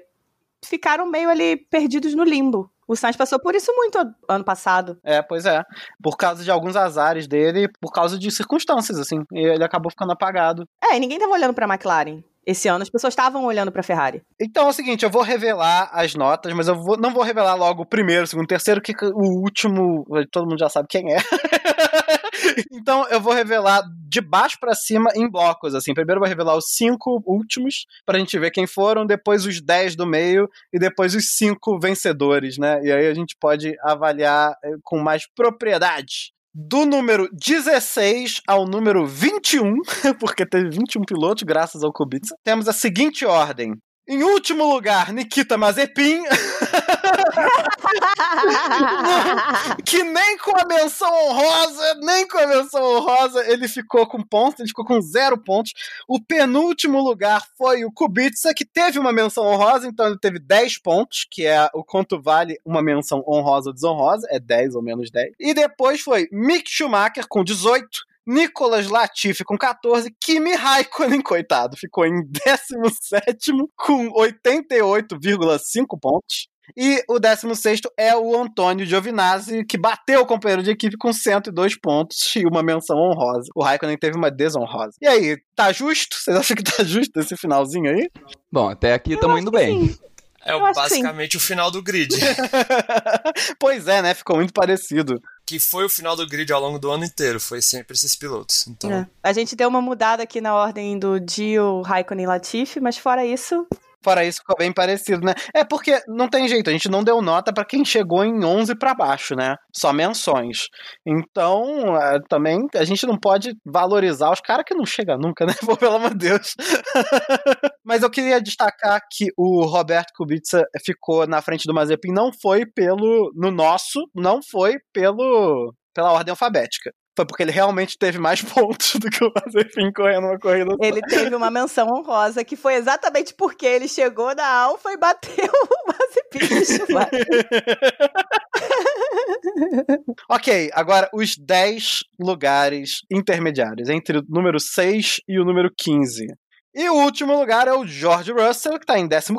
ficaram 0.64 1.06
meio 1.06 1.30
ali 1.30 1.56
perdidos 1.56 2.14
no 2.14 2.24
limbo. 2.24 2.70
O 2.88 2.96
Sainz 2.96 3.16
passou 3.16 3.38
por 3.38 3.54
isso 3.54 3.72
muito 3.76 3.96
ano 4.28 4.44
passado. 4.44 4.98
É, 5.04 5.22
pois 5.22 5.46
é. 5.46 5.62
Por 6.02 6.16
causa 6.16 6.42
de 6.42 6.50
alguns 6.50 6.74
azares 6.74 7.28
dele, 7.28 7.68
por 7.80 7.92
causa 7.92 8.18
de 8.18 8.28
circunstâncias, 8.32 8.98
assim. 8.98 9.20
E 9.32 9.38
ele 9.46 9.62
acabou 9.62 9.90
ficando 9.90 10.10
apagado. 10.12 10.64
É, 10.82 10.96
e 10.96 11.00
ninguém 11.00 11.18
tava 11.18 11.30
olhando 11.32 11.54
pra 11.54 11.68
McLaren. 11.68 12.24
Esse 12.44 12.66
ano 12.66 12.82
as 12.82 12.90
pessoas 12.90 13.12
estavam 13.12 13.44
olhando 13.44 13.70
pra 13.70 13.82
Ferrari. 13.82 14.22
Então 14.40 14.66
é 14.66 14.70
o 14.70 14.72
seguinte, 14.72 15.04
eu 15.04 15.10
vou 15.10 15.22
revelar 15.22 15.88
as 15.92 16.14
notas, 16.16 16.52
mas 16.52 16.66
eu 16.66 16.74
vou- 16.74 16.96
não 16.96 17.12
vou 17.12 17.22
revelar 17.22 17.54
logo 17.54 17.82
o 17.82 17.86
primeiro, 17.86 18.24
o 18.24 18.26
segundo, 18.26 18.44
o 18.46 18.48
terceiro, 18.48 18.80
que 18.80 18.92
o 19.04 19.40
último, 19.40 20.04
todo 20.32 20.48
mundo 20.48 20.58
já 20.58 20.68
sabe 20.68 20.88
quem 20.88 21.12
é. 21.14 21.18
então 22.72 23.06
eu 23.08 23.20
vou 23.20 23.32
revelar 23.32 23.82
de 24.08 24.20
baixo 24.20 24.56
pra 24.60 24.74
cima 24.74 25.10
em 25.14 25.28
blocos, 25.30 25.74
assim. 25.74 25.94
Primeiro 25.94 26.18
eu 26.18 26.20
vou 26.20 26.28
revelar 26.28 26.56
os 26.56 26.66
cinco 26.68 27.22
últimos, 27.26 27.86
pra 28.04 28.18
gente 28.18 28.38
ver 28.38 28.50
quem 28.50 28.66
foram, 28.66 29.06
depois 29.06 29.46
os 29.46 29.60
dez 29.60 29.94
do 29.94 30.06
meio 30.06 30.48
e 30.72 30.78
depois 30.78 31.14
os 31.14 31.36
cinco 31.36 31.78
vencedores, 31.78 32.58
né? 32.58 32.80
E 32.82 32.90
aí 32.90 33.06
a 33.06 33.14
gente 33.14 33.36
pode 33.40 33.74
avaliar 33.82 34.52
eh, 34.64 34.74
com 34.82 34.98
mais 34.98 35.26
propriedade. 35.34 36.32
Do 36.52 36.84
número 36.84 37.28
16 37.32 38.40
ao 38.46 38.66
número 38.66 39.06
21, 39.06 39.76
porque 40.18 40.44
teve 40.44 40.68
21 40.68 41.02
pilotos, 41.02 41.44
graças 41.44 41.84
ao 41.84 41.92
Kubica, 41.92 42.34
temos 42.42 42.66
a 42.66 42.72
seguinte 42.72 43.24
ordem. 43.24 43.74
Em 44.08 44.24
último 44.24 44.64
lugar, 44.64 45.12
Nikita 45.12 45.56
Mazepin, 45.56 46.24
que 49.84 50.02
nem 50.02 50.38
com 50.38 50.58
a 50.58 50.64
menção 50.64 51.12
honrosa, 51.26 51.94
nem 52.02 52.26
com 52.26 52.38
a 52.38 52.46
menção 52.46 52.82
honrosa, 52.82 53.44
ele 53.50 53.68
ficou 53.68 54.06
com 54.06 54.22
pontos, 54.22 54.60
ele 54.60 54.68
ficou 54.68 54.84
com 54.84 55.00
zero 55.00 55.36
pontos. 55.38 55.72
O 56.08 56.20
penúltimo 56.20 57.00
lugar 57.00 57.42
foi 57.56 57.84
o 57.84 57.92
Kubica, 57.92 58.30
que 58.54 58.64
teve 58.64 58.98
uma 58.98 59.12
menção 59.12 59.44
honrosa, 59.44 59.86
então 59.86 60.06
ele 60.06 60.18
teve 60.18 60.38
10 60.38 60.78
pontos, 60.78 61.26
que 61.30 61.46
é 61.46 61.68
o 61.74 61.82
quanto 61.82 62.20
vale 62.20 62.58
uma 62.64 62.82
menção 62.82 63.24
honrosa 63.26 63.70
ou 63.70 63.74
desonrosa, 63.74 64.26
é 64.30 64.38
10 64.38 64.74
ou 64.74 64.82
menos 64.82 65.10
10. 65.10 65.34
E 65.38 65.54
depois 65.54 66.00
foi 66.00 66.28
Mick 66.30 66.70
Schumacher 66.70 67.26
com 67.28 67.42
18, 67.42 67.86
Nicolas 68.26 68.88
Latifi 68.88 69.44
com 69.44 69.56
14, 69.56 70.14
Kimi 70.20 70.54
Raikkonen, 70.54 71.20
coitado, 71.22 71.76
ficou 71.76 72.04
em 72.06 72.22
17 72.24 73.52
com 73.76 74.12
88,5 74.12 75.98
pontos. 76.00 76.49
E 76.76 77.02
o 77.08 77.18
16 77.18 77.80
é 77.96 78.16
o 78.16 78.36
Antônio 78.40 78.86
Giovinazzi, 78.86 79.64
que 79.64 79.78
bateu 79.78 80.20
o 80.20 80.26
companheiro 80.26 80.62
de 80.62 80.70
equipe 80.70 80.96
com 80.96 81.12
102 81.12 81.78
pontos 81.80 82.34
e 82.36 82.44
uma 82.46 82.62
menção 82.62 82.96
honrosa. 82.96 83.48
O 83.54 83.62
Raikkonen 83.62 83.98
teve 83.98 84.16
uma 84.16 84.30
desonrosa. 84.30 84.96
E 85.00 85.06
aí, 85.06 85.36
tá 85.54 85.72
justo? 85.72 86.16
Vocês 86.16 86.36
acham 86.36 86.56
que 86.56 86.64
tá 86.64 86.82
justo 86.84 87.18
esse 87.20 87.36
finalzinho 87.36 87.90
aí? 87.90 88.08
Bom, 88.50 88.68
até 88.68 88.94
aqui 88.94 89.14
estamos 89.14 89.40
indo 89.40 89.50
bem. 89.50 89.88
sim. 89.88 89.98
É 90.42 90.54
Eu 90.54 90.60
basicamente 90.72 91.36
o 91.36 91.40
final 91.40 91.70
do 91.70 91.82
grid. 91.82 92.14
pois 93.60 93.86
é, 93.86 94.00
né? 94.00 94.14
Ficou 94.14 94.36
muito 94.36 94.52
parecido. 94.52 95.20
que 95.46 95.58
foi 95.58 95.84
o 95.84 95.88
final 95.88 96.16
do 96.16 96.26
grid 96.26 96.50
ao 96.52 96.60
longo 96.60 96.78
do 96.78 96.90
ano 96.90 97.04
inteiro. 97.04 97.38
Foi 97.38 97.60
sempre 97.60 97.94
esses 97.94 98.16
pilotos. 98.16 98.66
Então, 98.66 98.90
É. 98.90 99.06
A 99.22 99.32
gente 99.32 99.54
deu 99.54 99.68
uma 99.68 99.82
mudada 99.82 100.22
aqui 100.22 100.40
na 100.40 100.54
ordem 100.54 100.98
do 100.98 101.20
Dio, 101.20 101.82
Raikkonen 101.82 102.24
e 102.24 102.26
Latifi, 102.26 102.80
mas 102.80 102.96
fora 102.96 103.24
isso, 103.24 103.66
Fora 104.02 104.24
isso, 104.24 104.38
ficou 104.38 104.56
bem 104.58 104.72
parecido, 104.72 105.24
né? 105.24 105.34
É 105.54 105.62
porque 105.62 106.00
não 106.08 106.28
tem 106.28 106.48
jeito, 106.48 106.70
a 106.70 106.72
gente 106.72 106.88
não 106.88 107.04
deu 107.04 107.20
nota 107.20 107.52
para 107.52 107.64
quem 107.64 107.84
chegou 107.84 108.24
em 108.24 108.42
11 108.44 108.74
para 108.76 108.94
baixo, 108.94 109.34
né? 109.34 109.56
Só 109.76 109.92
menções. 109.92 110.68
Então, 111.06 111.96
é, 111.96 112.18
também 112.28 112.66
a 112.74 112.84
gente 112.84 113.06
não 113.06 113.18
pode 113.18 113.54
valorizar 113.64 114.30
os 114.30 114.40
caras 114.40 114.64
que 114.66 114.74
não 114.74 114.86
chegam 114.86 115.18
nunca, 115.18 115.44
né? 115.46 115.54
Pô, 115.64 115.76
pelo 115.76 115.96
amor 115.96 116.10
de 116.10 116.28
Deus. 116.28 116.54
Mas 117.84 118.02
eu 118.02 118.10
queria 118.10 118.40
destacar 118.40 119.00
que 119.10 119.26
o 119.36 119.66
Roberto 119.66 120.12
Kubica 120.16 120.64
ficou 120.84 121.26
na 121.26 121.42
frente 121.42 121.66
do 121.66 121.74
Mazepin 121.74 122.12
não 122.12 122.30
foi 122.32 122.64
pelo 122.64 123.30
no 123.34 123.50
nosso, 123.50 124.08
não 124.14 124.40
foi 124.42 124.76
pelo 124.92 125.74
pela 125.92 126.12
ordem 126.12 126.30
alfabética 126.30 126.92
foi 127.20 127.26
porque 127.26 127.42
ele 127.42 127.52
realmente 127.52 127.98
teve 127.98 128.18
mais 128.18 128.40
pontos 128.42 128.96
do 128.96 129.10
que 129.10 129.22
o 129.24 129.32
Mazepin 129.34 129.92
correndo 129.92 130.26
uma 130.26 130.38
corrida. 130.38 130.74
Ele 130.80 131.02
teve 131.02 131.34
uma 131.34 131.50
menção 131.50 131.88
honrosa, 131.88 132.44
que 132.44 132.56
foi 132.56 132.74
exatamente 132.74 133.34
porque 133.34 133.66
ele 133.66 133.88
chegou 133.88 134.32
na 134.34 134.46
Alfa 134.46 134.92
e 134.92 134.96
bateu 134.96 135.34
o 135.52 135.68
Mazepin. 135.86 136.40
ok, 140.30 140.70
agora 140.72 141.10
os 141.12 141.36
10 141.36 142.04
lugares 142.18 143.02
intermediários, 143.10 143.88
entre 143.88 144.18
o 144.18 144.22
número 144.28 144.58
6 144.58 145.20
e 145.28 145.38
o 145.38 145.44
número 145.44 145.70
15. 145.76 146.26
E 146.72 146.88
o 146.88 146.94
último 146.94 147.36
lugar 147.36 147.66
é 147.66 147.74
o 147.74 147.84
George 147.84 148.30
Russell, 148.30 148.78
que 148.78 148.86
tá 148.86 148.96
em 148.96 149.08
15 149.08 149.34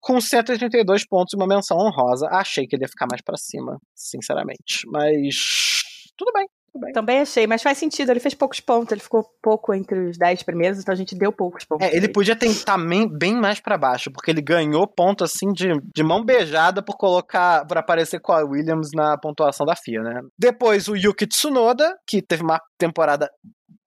com 0.00 0.20
132 0.20 1.06
pontos 1.06 1.32
e 1.32 1.36
uma 1.36 1.46
menção 1.46 1.78
honrosa. 1.78 2.26
Achei 2.28 2.66
que 2.66 2.74
ele 2.74 2.82
ia 2.82 2.88
ficar 2.88 3.06
mais 3.08 3.22
para 3.22 3.36
cima, 3.36 3.78
sinceramente. 3.94 4.84
Mas 4.90 5.84
tudo 6.16 6.32
bem. 6.32 6.48
Também 6.92 7.20
achei, 7.20 7.46
mas 7.46 7.62
faz 7.62 7.78
sentido. 7.78 8.10
Ele 8.10 8.20
fez 8.20 8.34
poucos 8.34 8.60
pontos, 8.60 8.92
ele 8.92 9.00
ficou 9.00 9.24
pouco 9.42 9.74
entre 9.74 10.08
os 10.08 10.18
10 10.18 10.42
primeiros, 10.42 10.80
então 10.80 10.92
a 10.92 10.96
gente 10.96 11.16
deu 11.16 11.32
poucos 11.32 11.64
pontos. 11.64 11.86
É, 11.86 11.96
ele 11.96 12.08
podia 12.08 12.36
tentar 12.36 12.78
bem, 12.78 13.08
bem 13.08 13.34
mais 13.34 13.60
para 13.60 13.78
baixo, 13.78 14.10
porque 14.10 14.30
ele 14.30 14.42
ganhou 14.42 14.86
ponto 14.86 15.24
assim 15.24 15.52
de, 15.52 15.68
de 15.94 16.02
mão 16.02 16.24
beijada 16.24 16.82
por 16.82 16.96
colocar, 16.96 17.66
por 17.66 17.78
aparecer 17.78 18.20
com 18.20 18.32
a 18.32 18.44
Williams 18.44 18.90
na 18.94 19.18
pontuação 19.18 19.66
da 19.66 19.76
FIA, 19.76 20.02
né? 20.02 20.20
Depois 20.38 20.88
o 20.88 20.96
Yuki 20.96 21.26
Tsunoda, 21.26 21.96
que 22.06 22.22
teve 22.22 22.42
uma 22.42 22.60
temporada 22.78 23.30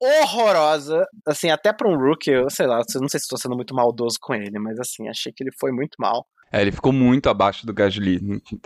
horrorosa, 0.01 1.05
assim, 1.27 1.49
até 1.49 1.73
para 1.73 1.89
um 1.89 1.97
rookie, 1.97 2.31
eu 2.31 2.49
sei 2.49 2.65
lá, 2.65 2.77
não 2.77 3.09
sei 3.09 3.19
se 3.19 3.25
estou 3.25 3.37
sendo 3.37 3.55
muito 3.55 3.75
maldoso 3.75 4.17
com 4.21 4.33
ele, 4.33 4.57
mas 4.57 4.79
assim, 4.79 5.09
achei 5.09 5.31
que 5.33 5.43
ele 5.43 5.51
foi 5.59 5.71
muito 5.71 5.95
mal. 5.99 6.25
É, 6.51 6.61
ele 6.61 6.71
ficou 6.71 6.91
muito 6.91 7.29
abaixo 7.29 7.65
do 7.65 7.73
Gasly. 7.73 8.19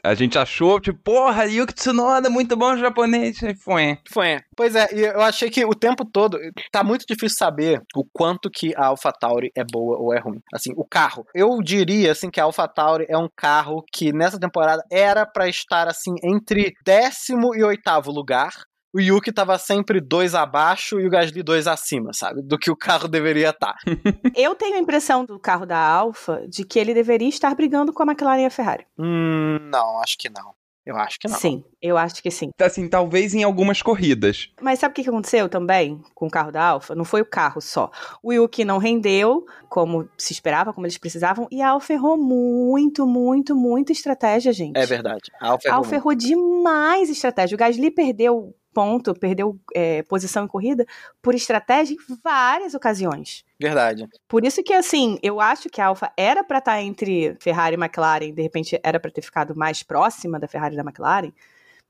A 0.03 0.13
gente 0.13 0.37
achou, 0.37 0.79
tipo, 0.79 0.99
porra, 0.99 1.45
Yuki 1.45 1.73
Tsunoda, 1.73 2.29
muito 2.29 2.55
bom 2.55 2.77
japonês. 2.77 3.37
Foi. 3.59 3.97
Foi. 4.09 4.39
Pois 4.55 4.75
é, 4.75 4.87
eu 4.91 5.21
achei 5.21 5.49
que 5.49 5.65
o 5.65 5.75
tempo 5.75 6.05
todo 6.05 6.39
tá 6.71 6.83
muito 6.83 7.05
difícil 7.07 7.37
saber 7.37 7.81
o 7.95 8.05
quanto 8.05 8.49
que 8.49 8.73
a 8.75 8.87
AlphaTauri 8.87 9.51
é 9.55 9.63
boa 9.63 9.97
ou 9.97 10.13
é 10.13 10.19
ruim. 10.19 10.39
Assim, 10.53 10.71
o 10.75 10.85
carro. 10.85 11.25
Eu 11.33 11.57
diria, 11.61 12.11
assim, 12.11 12.29
que 12.29 12.39
a 12.39 12.43
AlphaTauri 12.43 13.05
é 13.09 13.17
um 13.17 13.29
carro 13.35 13.83
que 13.91 14.13
nessa 14.13 14.39
temporada 14.39 14.83
era 14.91 15.25
para 15.25 15.49
estar, 15.49 15.87
assim, 15.87 16.15
entre 16.23 16.73
décimo 16.85 17.53
e 17.55 17.63
oitavo 17.63 18.11
lugar 18.11 18.53
o 18.93 18.99
Yuki 18.99 19.31
tava 19.31 19.57
sempre 19.57 19.99
dois 19.99 20.35
abaixo 20.35 20.99
e 20.99 21.07
o 21.07 21.09
Gasly 21.09 21.41
dois 21.41 21.65
acima, 21.65 22.13
sabe? 22.13 22.41
Do 22.43 22.59
que 22.59 22.69
o 22.69 22.75
carro 22.75 23.07
deveria 23.07 23.49
estar. 23.49 23.73
Tá. 23.73 23.77
Eu 24.35 24.53
tenho 24.53 24.75
a 24.75 24.79
impressão 24.79 25.25
do 25.25 25.39
carro 25.39 25.65
da 25.65 25.79
Alfa 25.79 26.45
de 26.47 26.63
que 26.63 26.77
ele 26.77 26.93
deveria 26.93 27.29
estar 27.29 27.53
brigando 27.55 27.91
com 27.91 28.03
a 28.03 28.05
McLaren 28.05 28.41
e 28.41 28.45
a 28.45 28.49
Ferrari. 28.49 28.85
Hum, 28.97 29.57
não, 29.71 29.99
acho 29.99 30.17
que 30.17 30.29
não. 30.29 30.53
Eu 30.85 30.97
acho 30.97 31.17
que 31.17 31.29
não. 31.29 31.37
Sim, 31.37 31.63
eu 31.81 31.97
acho 31.97 32.21
que 32.21 32.29
sim. 32.29 32.49
Assim, 32.59 32.89
talvez 32.89 33.33
em 33.33 33.41
algumas 33.41 33.81
corridas. 33.81 34.49
Mas 34.61 34.79
sabe 34.79 34.91
o 34.91 34.95
que 34.95 35.09
aconteceu 35.09 35.47
também 35.47 36.01
com 36.13 36.27
o 36.27 36.29
carro 36.29 36.51
da 36.51 36.61
Alfa? 36.61 36.93
Não 36.93 37.05
foi 37.05 37.21
o 37.21 37.25
carro 37.25 37.61
só. 37.61 37.89
O 38.21 38.33
Yuki 38.33 38.65
não 38.65 38.79
rendeu 38.79 39.45
como 39.69 40.09
se 40.17 40.33
esperava, 40.33 40.73
como 40.73 40.85
eles 40.85 40.97
precisavam, 40.97 41.47
e 41.49 41.61
a 41.61 41.69
Alfa 41.69 41.93
errou 41.93 42.17
muito, 42.17 43.07
muito, 43.07 43.55
muito 43.55 43.93
estratégia, 43.93 44.51
gente. 44.51 44.77
É 44.77 44.85
verdade. 44.85 45.31
A 45.39 45.51
Alfa 45.51 45.67
errou, 45.69 45.73
a 45.73 45.77
Alfa 45.77 45.95
errou 45.95 46.13
demais 46.13 47.09
estratégia. 47.09 47.55
O 47.55 47.57
Gasly 47.57 47.89
perdeu 47.89 48.53
ponto, 48.73 49.13
perdeu 49.13 49.59
é, 49.73 50.03
posição 50.03 50.45
em 50.45 50.47
corrida 50.47 50.85
por 51.21 51.35
estratégia 51.35 51.95
em 51.95 52.17
várias 52.23 52.73
ocasiões. 52.73 53.45
Verdade. 53.59 54.07
Por 54.27 54.43
isso 54.43 54.63
que, 54.63 54.73
assim, 54.73 55.17
eu 55.21 55.39
acho 55.39 55.69
que 55.69 55.79
a 55.79 55.87
Alfa 55.87 56.11
era 56.17 56.43
para 56.43 56.57
estar 56.57 56.73
tá 56.73 56.81
entre 56.81 57.35
Ferrari 57.39 57.75
e 57.75 57.79
McLaren, 57.79 58.33
de 58.33 58.41
repente 58.41 58.79
era 58.83 58.99
para 58.99 59.11
ter 59.11 59.21
ficado 59.21 59.55
mais 59.55 59.83
próxima 59.83 60.39
da 60.39 60.47
Ferrari 60.47 60.73
e 60.73 60.77
da 60.77 60.83
McLaren. 60.83 61.31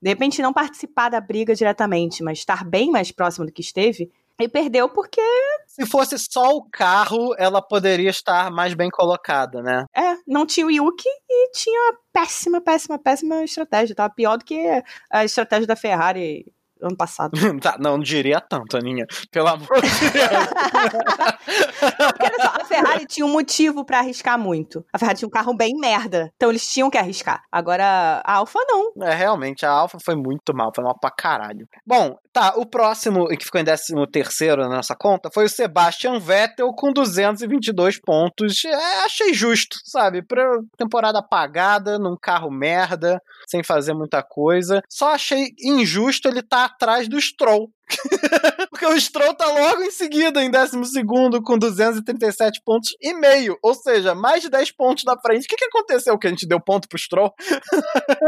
De 0.02 0.10
repente 0.10 0.42
não 0.42 0.52
participar 0.52 1.10
da 1.10 1.22
briga 1.22 1.56
diretamente, 1.56 2.22
mas 2.22 2.40
estar 2.40 2.66
bem 2.66 2.92
mais 2.92 3.12
próximo 3.12 3.46
do 3.46 3.52
que 3.52 3.62
esteve, 3.62 4.12
e 4.40 4.48
perdeu 4.48 4.90
porque. 4.90 5.22
Se 5.68 5.86
fosse 5.86 6.18
só 6.18 6.50
o 6.50 6.64
carro, 6.70 7.34
ela 7.38 7.62
poderia 7.62 8.10
estar 8.10 8.52
mais 8.52 8.74
bem 8.74 8.90
colocada, 8.90 9.62
né? 9.62 9.86
É, 9.96 10.16
não 10.28 10.46
tinha 10.46 10.66
o 10.66 10.72
Yuki 10.72 11.08
e 11.30 11.52
tinha 11.52 11.94
péssima, 12.12 12.60
péssima, 12.62 13.00
péssima 13.00 13.44
estratégia. 13.44 13.96
Tava 13.96 14.14
pior 14.14 14.38
do 14.38 14.46
que 14.46 14.84
a 15.10 15.24
estratégia 15.24 15.68
da 15.68 15.76
Ferrari 15.76 16.46
ano 16.88 16.98
passado. 16.98 17.32
tá, 17.62 17.78
não, 17.80 17.94
não 17.94 18.00
diria 18.00 18.42
tanto, 18.42 18.78
Aninha. 18.78 19.06
Pelo 19.32 19.48
amor 19.48 19.82
de 19.82 20.12
Deus. 20.12 20.48
Porque, 21.84 22.24
olha 22.24 22.38
só, 22.42 22.62
a 22.62 22.66
Ferrari 22.66 23.06
tinha 23.06 23.26
um 23.26 23.32
motivo 23.32 23.86
para 23.86 24.00
arriscar 24.00 24.38
muito. 24.38 24.86
A 24.92 24.98
Ferrari 24.98 25.20
tinha 25.20 25.28
um 25.28 25.32
carro 25.32 25.56
bem 25.56 25.74
merda. 25.76 26.32
Então 26.36 26.50
eles 26.50 26.68
tinham 26.72 26.90
que 26.90 26.98
arriscar. 26.98 27.44
Agora, 27.52 28.22
a 28.26 28.34
Alfa 28.34 28.60
não. 28.68 28.92
É, 29.04 29.14
realmente, 29.14 29.66
a 29.66 29.72
Alfa 29.72 29.98
foi 30.04 30.16
muito 30.16 30.54
mal. 30.54 30.72
Foi 30.74 30.84
mal 30.84 30.98
pra 31.00 31.12
caralho. 31.12 31.68
Bom, 31.86 32.18
tá, 32.32 32.54
o 32.58 32.66
próximo, 32.66 33.28
que 33.28 33.46
ficou 33.46 33.62
em 33.62 33.66
13 33.66 33.94
terceiro 34.12 34.64
na 34.64 34.78
nossa 34.78 34.96
conta, 34.96 35.30
foi 35.34 35.46
o 35.46 35.50
Sebastian 35.50 36.20
Vettel 36.20 36.74
com 36.74 36.92
222 36.92 38.00
pontos. 38.00 38.66
É, 38.66 39.04
achei 39.06 39.34
justo, 39.34 39.78
sabe? 39.84 40.22
Pra 40.22 40.44
temporada 40.78 41.20
apagada, 41.20 42.00
num 42.00 42.18
carro 42.20 42.50
merda, 42.50 43.22
sem 43.48 43.64
fazer 43.64 43.94
muita 43.94 44.24
coisa. 44.24 44.82
Só 44.90 45.14
achei 45.14 45.54
injusto 45.62 46.28
ele 46.28 46.40
estar 46.40 46.70
tá 46.70 46.72
atrás 46.74 47.07
do 47.07 47.19
Stroll. 47.19 47.69
Porque 48.70 48.86
o 48.86 49.00
Stroll 49.00 49.34
tá 49.34 49.46
logo 49.48 49.84
em 49.84 49.92
seguida, 49.92 50.44
em 50.44 50.50
12 50.50 50.78
com 51.44 51.58
237 51.58 52.62
pontos 52.66 52.92
e 53.02 53.14
meio. 53.14 53.58
Ou 53.62 53.74
seja, 53.74 54.16
mais 54.16 54.42
de 54.42 54.50
10 54.50 54.72
pontos 54.72 55.04
na 55.04 55.18
frente. 55.20 55.46
O 55.46 55.48
que, 55.48 55.56
que 55.56 55.66
aconteceu 55.66 56.18
que 56.18 56.28
a 56.28 56.30
gente 56.30 56.48
deu 56.48 56.60
ponto 56.60 56.88
pro 56.88 56.98
Stroll? 56.98 57.34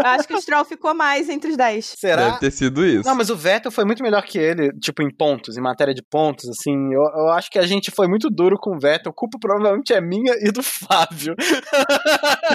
Acho 0.04 0.28
que 0.28 0.34
o 0.34 0.42
Stroll 0.42 0.66
ficou 0.66 0.94
mais 0.94 1.30
entre 1.30 1.52
os 1.52 1.58
10. 1.58 1.96
Será? 1.98 2.26
Deve 2.28 2.40
ter 2.40 2.52
sido 2.52 2.86
isso. 2.86 3.08
Não, 3.08 3.16
mas 3.16 3.30
o 3.30 3.36
Vettel 3.36 3.72
foi 3.72 3.86
muito 3.86 4.04
melhor 4.04 4.24
que 4.24 4.38
ele, 4.38 4.72
tipo, 4.80 5.02
em 5.02 5.10
pontos, 5.10 5.58
em 5.58 5.62
matéria 5.62 5.94
de 5.94 6.04
pontos, 6.04 6.50
assim. 6.50 6.94
Eu, 6.94 7.02
eu 7.02 7.30
acho 7.30 7.50
que 7.50 7.60
a 7.60 7.66
gente 7.66 7.92
foi 7.92 8.08
muito 8.08 8.30
duro 8.30 8.58
com 8.60 8.76
o 8.76 8.80
Vettel. 8.80 9.12
A 9.12 9.16
culpa 9.16 9.38
provavelmente 9.40 9.94
é 9.94 10.02
minha 10.02 10.34
e 10.42 10.52
do 10.52 10.64
Fábio. 10.64 11.36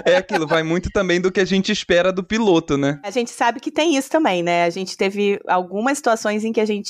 é 0.05 0.17
aquilo, 0.17 0.47
vai 0.47 0.63
muito 0.63 0.91
também 0.91 1.21
do 1.21 1.33
que 1.33 1.41
a 1.41 1.45
gente 1.45 1.73
espera 1.73 2.13
do 2.13 2.25
piloto, 2.25 2.77
né? 2.77 3.01
A 3.05 3.11
gente 3.11 3.31
sabe 3.31 3.61
que 3.61 3.71
tem 3.71 3.97
isso 3.97 4.11
também, 4.11 4.43
né? 4.43 4.65
A 4.65 4.71
gente 4.71 4.97
teve 4.97 5.41
algumas 5.49 5.99
situações 5.99 6.45
em 6.45 6.53
que 6.53 6.61
a 6.61 6.65
gente 6.65 6.90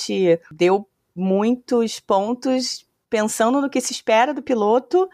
deu 0.51 0.87
muitos 1.15 2.01
pontos 2.01 2.87
pensando 3.09 3.61
no 3.61 3.69
que 3.69 3.81
se 3.81 3.93
espera 3.93 4.33
do 4.33 4.43
piloto 4.43 5.09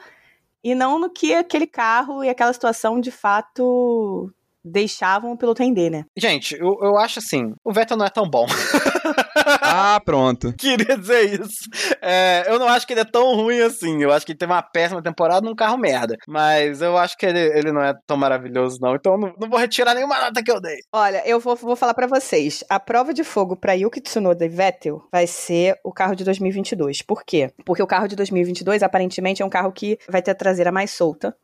e 0.63 0.75
não 0.75 0.99
no 0.99 1.11
que 1.11 1.35
aquele 1.35 1.67
carro 1.67 2.23
e 2.23 2.29
aquela 2.29 2.53
situação 2.53 3.01
de 3.01 3.11
fato 3.11 4.33
deixavam 4.65 5.33
o 5.33 5.37
piloto 5.37 5.63
render, 5.63 5.91
né? 5.91 6.05
Gente, 6.17 6.55
eu, 6.55 6.77
eu 6.83 6.99
acho 6.99 7.21
assim, 7.21 7.55
o 7.65 7.73
Vettel 7.73 7.97
não 7.97 8.05
é 8.05 8.11
tão 8.11 8.29
bom. 8.29 8.47
ah, 9.77 10.01
pronto. 10.01 10.53
Queria 10.59 10.97
dizer 10.97 11.41
isso. 11.41 11.69
É, 12.01 12.45
eu 12.49 12.59
não 12.59 12.69
acho 12.69 12.87
que 12.87 12.93
ele 12.93 13.01
é 13.01 13.05
tão 13.05 13.35
ruim 13.35 13.61
assim. 13.61 14.03
Eu 14.03 14.13
acho 14.13 14.25
que 14.25 14.33
ele 14.33 14.39
teve 14.39 14.53
uma 14.53 14.63
péssima 14.63 15.03
temporada 15.03 15.47
num 15.47 15.55
carro 15.55 15.77
merda. 15.77 16.17
Mas 16.27 16.81
eu 16.81 16.97
acho 16.97 17.17
que 17.17 17.27
ele, 17.27 17.39
ele 17.39 17.73
não 17.73 17.83
é 17.83 17.95
tão 18.07 18.17
maravilhoso, 18.17 18.79
não. 18.81 18.95
Então 18.95 19.17
não, 19.19 19.35
não 19.39 19.49
vou 19.49 19.59
retirar 19.59 19.95
nenhuma 19.95 20.21
nota 20.21 20.43
que 20.43 20.51
eu 20.51 20.61
dei. 20.61 20.79
Olha, 20.93 21.23
eu 21.27 21.39
vou, 21.39 21.57
vou 21.57 21.77
falar 21.77 21.95
para 21.95 22.07
vocês. 22.07 22.65
A 22.69 22.81
prova 22.81 23.13
de 23.13 23.25
fogo 23.25 23.57
para 23.57 23.75
Yuki 23.75 24.01
Tsunoda 24.01 24.45
e 24.45 24.49
Vettel 24.49 25.07
vai 25.13 25.27
ser 25.27 25.79
o 25.85 25.93
carro 25.93 26.15
de 26.15 26.25
2022. 26.25 27.03
Por 27.03 27.25
quê? 27.25 27.51
Porque 27.65 27.83
o 27.83 27.87
carro 27.87 28.09
de 28.09 28.17
2022 28.17 28.83
aparentemente 28.83 29.43
é 29.43 29.45
um 29.45 29.51
carro 29.51 29.73
que 29.73 29.99
vai 30.09 30.23
ter 30.23 30.31
a 30.31 30.35
traseira 30.35 30.73
mais 30.73 30.91
solta. 30.91 31.37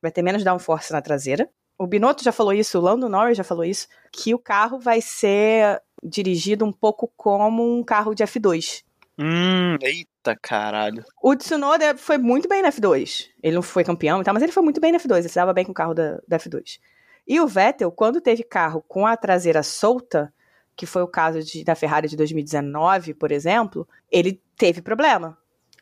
Vai 0.00 0.10
ter 0.10 0.22
menos 0.22 0.44
downforce 0.44 0.92
na 0.92 1.02
traseira 1.02 1.48
o 1.78 1.86
Binotto 1.86 2.24
já 2.24 2.32
falou 2.32 2.52
isso, 2.52 2.76
o 2.76 2.82
Lando 2.82 3.08
Norris 3.08 3.36
já 3.36 3.44
falou 3.44 3.64
isso, 3.64 3.86
que 4.12 4.34
o 4.34 4.38
carro 4.38 4.80
vai 4.80 5.00
ser 5.00 5.80
dirigido 6.02 6.64
um 6.64 6.72
pouco 6.72 7.10
como 7.16 7.78
um 7.78 7.82
carro 7.82 8.14
de 8.14 8.24
F2. 8.24 8.84
Hum, 9.18 9.76
eita 9.82 10.36
caralho. 10.40 11.04
O 11.20 11.34
Tsunoda 11.34 11.96
foi 11.96 12.18
muito 12.18 12.48
bem 12.48 12.62
na 12.62 12.70
F2. 12.70 13.28
Ele 13.42 13.56
não 13.56 13.62
foi 13.62 13.82
campeão 13.82 14.20
e 14.20 14.24
tal, 14.24 14.32
mas 14.32 14.42
ele 14.42 14.52
foi 14.52 14.62
muito 14.62 14.80
bem 14.80 14.92
na 14.92 14.98
F2. 14.98 15.18
Ele 15.18 15.28
se 15.28 15.34
dava 15.34 15.52
bem 15.52 15.64
com 15.64 15.72
o 15.72 15.74
carro 15.74 15.94
da, 15.94 16.20
da 16.26 16.38
F2. 16.38 16.78
E 17.26 17.40
o 17.40 17.46
Vettel, 17.46 17.90
quando 17.90 18.20
teve 18.20 18.42
carro 18.42 18.82
com 18.86 19.06
a 19.06 19.16
traseira 19.16 19.62
solta, 19.62 20.32
que 20.76 20.86
foi 20.86 21.02
o 21.02 21.08
caso 21.08 21.42
de, 21.42 21.64
da 21.64 21.74
Ferrari 21.74 22.08
de 22.08 22.16
2019, 22.16 23.14
por 23.14 23.32
exemplo, 23.32 23.86
ele 24.10 24.40
teve 24.56 24.80
problema. 24.80 25.36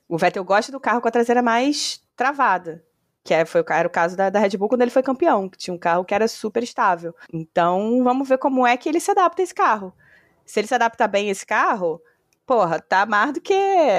O 0.09 0.17
Vettel 0.17 0.45
gosta 0.45 0.73
do 0.73 0.81
carro 0.81 1.01
com 1.01 1.09
a 1.09 1.13
traseira 1.13 1.43
mais 1.43 2.01
travada 2.17 2.83
que 3.27 3.35
é, 3.35 3.45
foi, 3.45 3.63
era 3.69 3.89
o 3.89 3.91
caso 3.91 4.17
da, 4.17 4.31
da, 4.31 4.39
Red 4.39 4.57
Bull 4.57 4.69
quando 4.69 4.83
ele 4.83 4.91
foi 4.91 5.03
campeão, 5.03 5.49
que 5.49 5.59
tinha 5.59 5.75
um 5.75 5.79
carro 5.79 6.05
que 6.05 6.15
era 6.15 6.29
super 6.29 6.63
estável. 6.63 7.15
Então, 7.33 8.03
vamos 8.03 8.29
ver 8.29 8.39
como 8.39 8.65
é 8.65 8.77
que 8.77 8.89
ele 8.89 9.01
se 9.01 9.11
adapta 9.11 9.43
a 9.43 9.45
esse 9.45 9.55
carro. 9.55 9.93
Se 10.47 10.61
ele 10.61 10.69
se 10.69 10.75
adapta 10.75 11.07
bem 11.09 11.29
a 11.29 11.33
esse 11.33 11.45
carro, 11.45 12.01
porra, 12.47 12.81
tá 12.81 13.05
mais 13.05 13.33
do 13.33 13.41
que. 13.41 13.55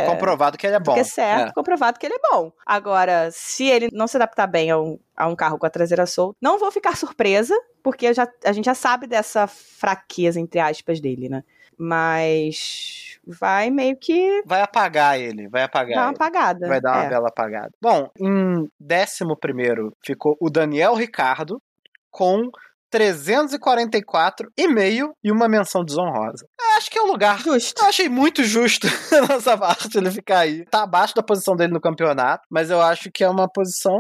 Comprovado 0.08 0.58
que 0.58 0.66
ele 0.66 0.78
é 0.78 0.80
bom. 0.80 0.94
Do 0.94 0.98
que 0.98 1.04
certo, 1.04 1.50
É. 1.50 1.54
comprovado 1.54 2.00
que 2.00 2.06
ele 2.06 2.16
é 2.16 2.30
bom. 2.32 2.52
Agora, 2.66 3.30
se 3.32 3.66
ele 3.66 3.90
não 3.92 4.08
se 4.08 4.16
adaptar 4.18 4.48
bem 4.48 4.72
a 4.72 4.80
um, 4.80 4.98
a 5.16 5.28
um 5.28 5.36
carro 5.36 5.60
com 5.60 5.66
a 5.66 5.70
traseira 5.70 6.06
solta, 6.06 6.38
não 6.42 6.58
vou 6.58 6.72
ficar 6.72 6.96
surpresa, 6.96 7.54
porque 7.84 8.14
já, 8.14 8.28
a 8.46 8.52
gente 8.54 8.66
já 8.66 8.74
sabe 8.74 9.06
dessa 9.08 9.46
fraqueza, 9.48 10.40
entre 10.40 10.60
aspas, 10.62 11.00
dele, 11.02 11.28
né? 11.30 11.44
Mas 11.78 13.20
vai 13.26 13.70
meio 13.70 13.98
que 13.98 14.42
Vai 14.46 14.62
apagar 14.62 15.20
ele, 15.20 15.48
vai 15.50 15.64
apagar. 15.64 15.96
dar 15.96 16.02
uma 16.04 16.10
ele. 16.10 16.16
apagada. 16.16 16.68
Vai 16.68 16.82
dar 16.82 16.94
uma 16.94 17.04
É. 17.06 17.10
bela 17.10 17.28
apagada. 17.28 17.72
Bom, 17.82 18.10
em 18.20 18.70
décimo 18.80 19.36
primeiro 19.36 19.94
ficou 20.04 20.38
o 20.40 20.50
Daniel 20.50 20.94
Ricardo 20.96 21.62
com 22.10 22.50
344 22.90 24.50
e 24.58 24.68
meio 24.68 25.12
e 25.24 25.32
uma 25.32 25.48
menção 25.48 25.84
desonrosa. 25.84 26.46
Eu 26.60 26.78
acho 26.78 26.90
que 26.90 26.98
é 26.98 27.02
o 27.02 27.08
lugar. 27.08 27.40
Justo. 27.40 27.82
Eu 27.82 27.88
achei 27.88 28.10
muito 28.10 28.44
justo 28.44 28.88
a 29.12 29.34
nossa 29.34 29.58
parte 29.58 29.98
ele 29.98 30.12
ficar 30.12 30.40
aí. 30.40 30.66
Tá 30.66 30.84
abaixo 30.84 31.16
da 31.16 31.24
posição 31.24 31.56
dele 31.56 31.74
no 31.74 31.82
campeonato, 31.82 32.44
mas 32.50 32.70
eu 32.70 32.82
acho 32.82 33.10
que 33.12 33.24
é 33.24 33.30
uma 33.30 33.48
posição. 33.50 33.96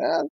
é, 0.00 0.22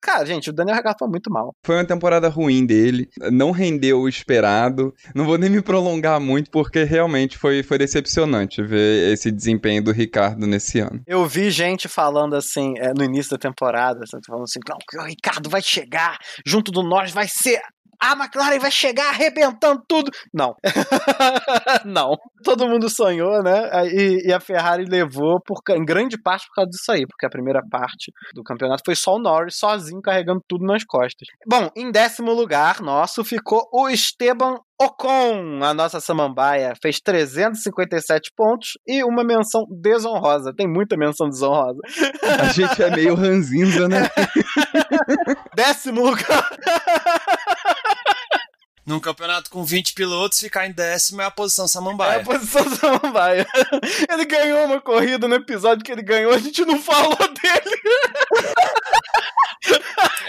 Cara, 0.00 0.24
gente, 0.24 0.50
o 0.50 0.52
Daniel 0.52 0.76
Ricardo 0.76 0.98
foi 0.98 1.08
muito 1.08 1.30
mal. 1.30 1.54
Foi 1.64 1.76
uma 1.76 1.84
temporada 1.84 2.28
ruim 2.28 2.66
dele, 2.66 3.08
não 3.30 3.50
rendeu 3.50 4.00
o 4.00 4.08
esperado. 4.08 4.92
Não 5.14 5.24
vou 5.24 5.38
nem 5.38 5.50
me 5.50 5.62
prolongar 5.62 6.20
muito, 6.20 6.50
porque 6.50 6.84
realmente 6.84 7.38
foi, 7.38 7.62
foi 7.62 7.78
decepcionante 7.78 8.62
ver 8.62 9.12
esse 9.12 9.30
desempenho 9.30 9.82
do 9.82 9.92
Ricardo 9.92 10.46
nesse 10.46 10.80
ano. 10.80 11.02
Eu 11.06 11.26
vi 11.26 11.50
gente 11.50 11.88
falando 11.88 12.34
assim, 12.34 12.74
é, 12.78 12.92
no 12.92 13.04
início 13.04 13.30
da 13.30 13.38
temporada, 13.38 14.00
falando 14.26 14.44
assim, 14.44 14.60
não, 14.68 15.02
o 15.02 15.06
Ricardo 15.06 15.48
vai 15.48 15.62
chegar 15.62 16.18
junto 16.44 16.70
do 16.70 16.82
Norris, 16.82 17.12
vai 17.12 17.28
ser. 17.28 17.60
A 18.00 18.12
McLaren 18.14 18.58
vai 18.58 18.70
chegar 18.70 19.10
arrebentando 19.10 19.80
tudo. 19.86 20.10
Não. 20.34 20.56
não. 21.86 22.16
Todo 22.42 22.66
mundo 22.66 22.90
sonhou, 22.90 23.40
né? 23.44 23.70
E, 23.86 24.28
e 24.28 24.32
a 24.32 24.40
Ferrari 24.40 24.84
levou 24.84 25.40
por, 25.40 25.60
em 25.70 25.84
grande 25.84 26.20
parte 26.20 26.48
por 26.48 26.54
causa 26.56 26.70
disso 26.70 26.90
aí, 26.90 27.06
porque 27.06 27.24
a 27.24 27.30
primeira 27.30 27.60
parte 27.70 28.12
do 28.34 28.42
campeonato 28.42 28.82
foi 28.84 28.96
só 28.96 29.14
o 29.14 29.20
Norris 29.20 29.56
sozinho 29.56 30.02
carregando 30.02 30.42
tudo 30.48 30.66
nas 30.66 30.82
costas. 30.84 31.28
Bom, 31.46 31.70
em 31.76 31.92
décimo 31.92 32.32
lugar 32.32 32.80
nosso 32.80 33.22
ficou 33.22 33.68
o 33.72 33.88
Esteban 33.88 34.56
Ocon, 34.82 35.62
a 35.62 35.72
nossa 35.72 36.00
samambaia, 36.00 36.74
fez 36.82 36.98
357 37.00 38.32
pontos 38.36 38.70
e 38.84 39.04
uma 39.04 39.22
menção 39.22 39.64
desonrosa. 39.70 40.52
Tem 40.52 40.66
muita 40.66 40.96
menção 40.96 41.28
desonrosa. 41.28 41.78
A 42.40 42.52
gente 42.52 42.82
é 42.82 42.90
meio 42.90 43.14
ranzinza, 43.14 43.88
né? 43.88 44.10
Décimo 45.54 46.04
lugar. 46.04 46.48
Num 48.84 48.98
campeonato 48.98 49.48
com 49.48 49.64
20 49.64 49.92
pilotos, 49.92 50.40
ficar 50.40 50.66
em 50.66 50.72
décimo 50.72 51.22
é 51.22 51.24
a 51.24 51.30
posição 51.30 51.66
É 51.66 51.68
samambaia. 51.68 52.20
a 52.20 52.24
posição 52.24 52.64
samambaia. 52.74 53.46
Ele 54.10 54.24
ganhou 54.24 54.64
uma 54.66 54.80
corrida 54.80 55.28
no 55.28 55.36
episódio 55.36 55.84
que 55.84 55.92
ele 55.92 56.02
ganhou, 56.02 56.32
a 56.32 56.38
gente 56.38 56.64
não 56.64 56.80
falou 56.80 57.16
dele. 57.16 57.80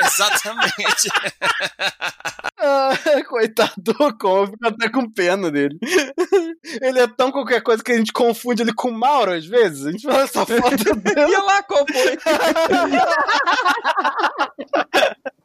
Exatamente. 0.05 1.09
Ah, 2.65 2.93
coitado 3.27 3.73
do 3.75 3.91
Ocon, 3.99 4.43
eu 4.43 4.47
fico 4.47 4.65
até 4.65 4.87
com 4.87 5.09
pena 5.11 5.51
dele. 5.51 5.77
Ele 6.81 6.97
é 6.97 7.07
tão 7.07 7.29
qualquer 7.29 7.61
coisa 7.61 7.83
que 7.83 7.91
a 7.91 7.97
gente 7.97 8.13
confunde 8.13 8.61
ele 8.61 8.73
com 8.73 8.87
o 8.87 8.97
Mauro 8.97 9.33
às 9.33 9.45
vezes. 9.45 9.85
A 9.85 9.91
gente 9.91 10.03
fala 10.03 10.23
essa 10.23 10.45
foto 10.45 10.95
dele. 10.95 11.29
E 11.29 11.37
lá 11.39 11.61
foi? 11.67 12.17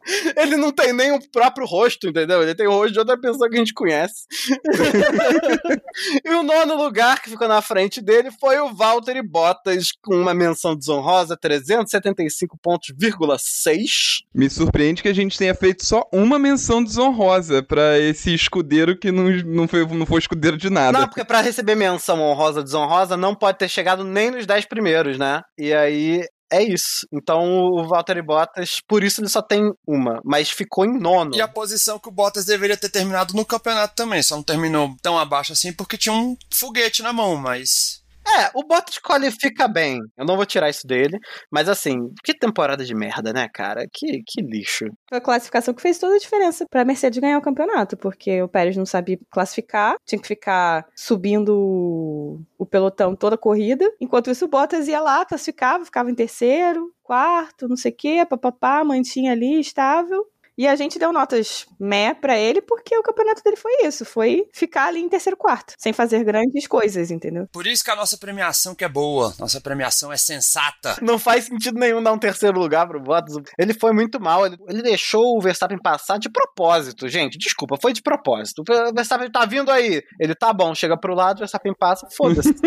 Ele 0.35 0.55
não 0.57 0.71
tem 0.71 0.93
nem 0.93 1.11
o 1.11 1.19
próprio 1.31 1.65
rosto, 1.65 2.07
entendeu? 2.07 2.41
Ele 2.41 2.55
tem 2.55 2.67
o 2.67 2.71
rosto 2.71 2.93
de 2.93 2.99
outra 2.99 3.19
pessoa 3.19 3.49
que 3.49 3.55
a 3.55 3.59
gente 3.59 3.73
conhece. 3.73 4.25
e 6.25 6.29
o 6.29 6.43
nono 6.43 6.75
lugar 6.75 7.21
que 7.21 7.29
ficou 7.29 7.47
na 7.47 7.61
frente 7.61 8.01
dele 8.01 8.29
foi 8.39 8.59
o 8.59 8.73
Valtteri 8.73 9.21
Bottas, 9.21 9.91
com 10.01 10.15
uma 10.15 10.33
menção 10.33 10.75
desonrosa, 10.75 11.37
375 11.37 12.57
pontos, 12.61 12.93
vírgula 12.97 13.37
6. 13.39 14.23
Me 14.33 14.49
surpreende 14.49 15.01
que 15.01 15.09
a 15.09 15.13
gente 15.13 15.37
tenha 15.37 15.53
feito 15.53 15.85
só 15.85 16.07
uma 16.11 16.39
menção 16.39 16.83
desonrosa 16.83 17.61
pra 17.63 17.99
esse 17.99 18.33
escudeiro 18.33 18.97
que 18.97 19.11
não, 19.11 19.29
não, 19.45 19.67
foi, 19.67 19.85
não 19.85 20.05
foi 20.05 20.19
escudeiro 20.19 20.57
de 20.57 20.69
nada. 20.69 20.99
Não, 20.99 21.07
porque 21.07 21.23
pra 21.23 21.41
receber 21.41 21.75
menção 21.75 22.21
honrosa, 22.21 22.63
desonrosa, 22.63 23.15
não 23.15 23.35
pode 23.35 23.57
ter 23.57 23.69
chegado 23.69 24.03
nem 24.03 24.31
nos 24.31 24.45
10 24.45 24.65
primeiros, 24.65 25.17
né? 25.17 25.41
E 25.57 25.73
aí 25.73 26.23
é 26.51 26.63
isso. 26.63 27.07
Então 27.11 27.69
o 27.71 27.87
Valtteri 27.87 28.21
Bottas, 28.21 28.79
por 28.87 29.03
isso 29.03 29.21
ele 29.21 29.29
só 29.29 29.41
tem 29.41 29.71
uma, 29.87 30.19
mas 30.23 30.49
ficou 30.49 30.85
em 30.85 30.99
nono. 30.99 31.35
E 31.35 31.41
a 31.41 31.47
posição 31.47 31.99
que 31.99 32.09
o 32.09 32.11
Bottas 32.11 32.45
deveria 32.45 32.77
ter 32.77 32.89
terminado 32.89 33.33
no 33.33 33.45
campeonato 33.45 33.95
também. 33.95 34.21
Só 34.23 34.35
não 34.35 34.43
terminou 34.43 34.95
tão 35.01 35.17
abaixo 35.17 35.53
assim 35.53 35.71
porque 35.73 35.97
tinha 35.97 36.13
um 36.13 36.35
foguete 36.51 37.03
na 37.03 37.13
mão, 37.13 37.35
mas. 37.35 38.01
É, 38.27 38.51
o 38.53 38.63
Bottas 38.63 38.97
qualifica 38.99 39.67
bem. 39.67 39.99
Eu 40.17 40.25
não 40.25 40.35
vou 40.35 40.45
tirar 40.45 40.69
isso 40.69 40.85
dele. 40.85 41.17
Mas 41.51 41.67
assim, 41.67 41.97
que 42.23 42.33
temporada 42.37 42.85
de 42.85 42.93
merda, 42.93 43.33
né, 43.33 43.47
cara? 43.51 43.85
Que, 43.91 44.21
que 44.25 44.41
lixo. 44.41 44.85
Foi 45.09 45.17
a 45.17 45.21
classificação 45.21 45.73
que 45.73 45.81
fez 45.81 45.97
toda 45.97 46.15
a 46.15 46.19
diferença 46.19 46.65
pra 46.69 46.85
Mercedes 46.85 47.19
ganhar 47.19 47.37
o 47.37 47.41
campeonato, 47.41 47.97
porque 47.97 48.41
o 48.41 48.47
Pérez 48.47 48.77
não 48.77 48.85
sabia 48.85 49.17
classificar, 49.31 49.95
tinha 50.05 50.21
que 50.21 50.27
ficar 50.27 50.85
subindo 50.95 52.43
o- 52.57 52.65
pelotão 52.65 53.15
toda 53.15 53.33
a 53.35 53.37
corrida. 53.37 53.89
Enquanto 53.99 54.29
isso, 54.29 54.45
o 54.45 54.49
Bottas 54.49 54.87
ia 54.87 55.01
lá, 55.01 55.25
classificava, 55.25 55.83
ficava 55.83 56.11
em 56.11 56.15
terceiro, 56.15 56.93
quarto, 57.01 57.67
não 57.67 57.75
sei 57.75 57.91
o 57.91 57.95
quê, 57.95 58.25
papapá, 58.29 58.83
mantinha 58.83 59.31
ali, 59.31 59.59
estável. 59.59 60.23
E 60.59 60.67
a 60.67 60.75
gente 60.75 60.99
deu 60.99 61.13
notas 61.13 61.65
meh 61.79 62.13
pra 62.13 62.37
ele, 62.37 62.61
porque 62.61 62.93
o 62.97 63.01
campeonato 63.01 63.41
dele 63.41 63.55
foi 63.55 63.71
isso, 63.85 64.03
foi 64.03 64.43
ficar 64.53 64.87
ali 64.87 64.99
em 64.99 65.07
terceiro 65.07 65.37
quarto, 65.37 65.73
sem 65.77 65.93
fazer 65.93 66.21
grandes 66.25 66.67
coisas, 66.67 67.11
entendeu? 67.11 67.47
Por 67.49 67.65
isso 67.65 67.81
que 67.81 67.89
a 67.89 67.95
nossa 67.95 68.17
premiação 68.17 68.75
que 68.75 68.83
é 68.83 68.89
boa. 68.89 69.33
Nossa 69.39 69.61
premiação 69.61 70.11
é 70.11 70.17
sensata. 70.17 70.97
Não 71.01 71.17
faz 71.17 71.45
sentido 71.45 71.79
nenhum 71.79 72.03
dar 72.03 72.11
um 72.11 72.19
terceiro 72.19 72.59
lugar 72.59 72.85
pro 72.89 73.01
Bottas. 73.01 73.37
Ele 73.57 73.73
foi 73.73 73.93
muito 73.93 74.19
mal. 74.19 74.45
Ele, 74.45 74.57
ele 74.67 74.81
deixou 74.81 75.37
o 75.37 75.41
Verstappen 75.41 75.77
passar 75.81 76.19
de 76.19 76.29
propósito, 76.29 77.07
gente. 77.07 77.37
Desculpa, 77.37 77.77
foi 77.81 77.93
de 77.93 78.01
propósito. 78.01 78.61
O 78.61 78.93
Verstappen 78.93 79.31
tá 79.31 79.45
vindo 79.45 79.71
aí. 79.71 80.03
Ele 80.19 80.35
tá 80.35 80.51
bom, 80.51 80.75
chega 80.75 80.99
pro 80.99 81.15
lado, 81.15 81.37
o 81.37 81.39
Verstappen 81.39 81.73
passa, 81.73 82.05
foda-se. 82.17 82.53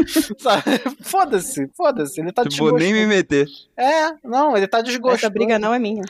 Foda-se, 1.02 1.68
foda-se. 1.76 2.22
Ele 2.22 2.32
tá 2.32 2.42
Tipo, 2.44 2.70
vou 2.70 2.78
nem 2.78 2.94
me 2.94 3.06
meter. 3.06 3.46
É, 3.76 4.12
não, 4.24 4.56
ele 4.56 4.66
tá 4.66 4.80
desgostoso. 4.80 5.26
Essa 5.26 5.30
briga 5.30 5.58
não 5.58 5.74
é 5.74 5.78
minha. 5.78 6.04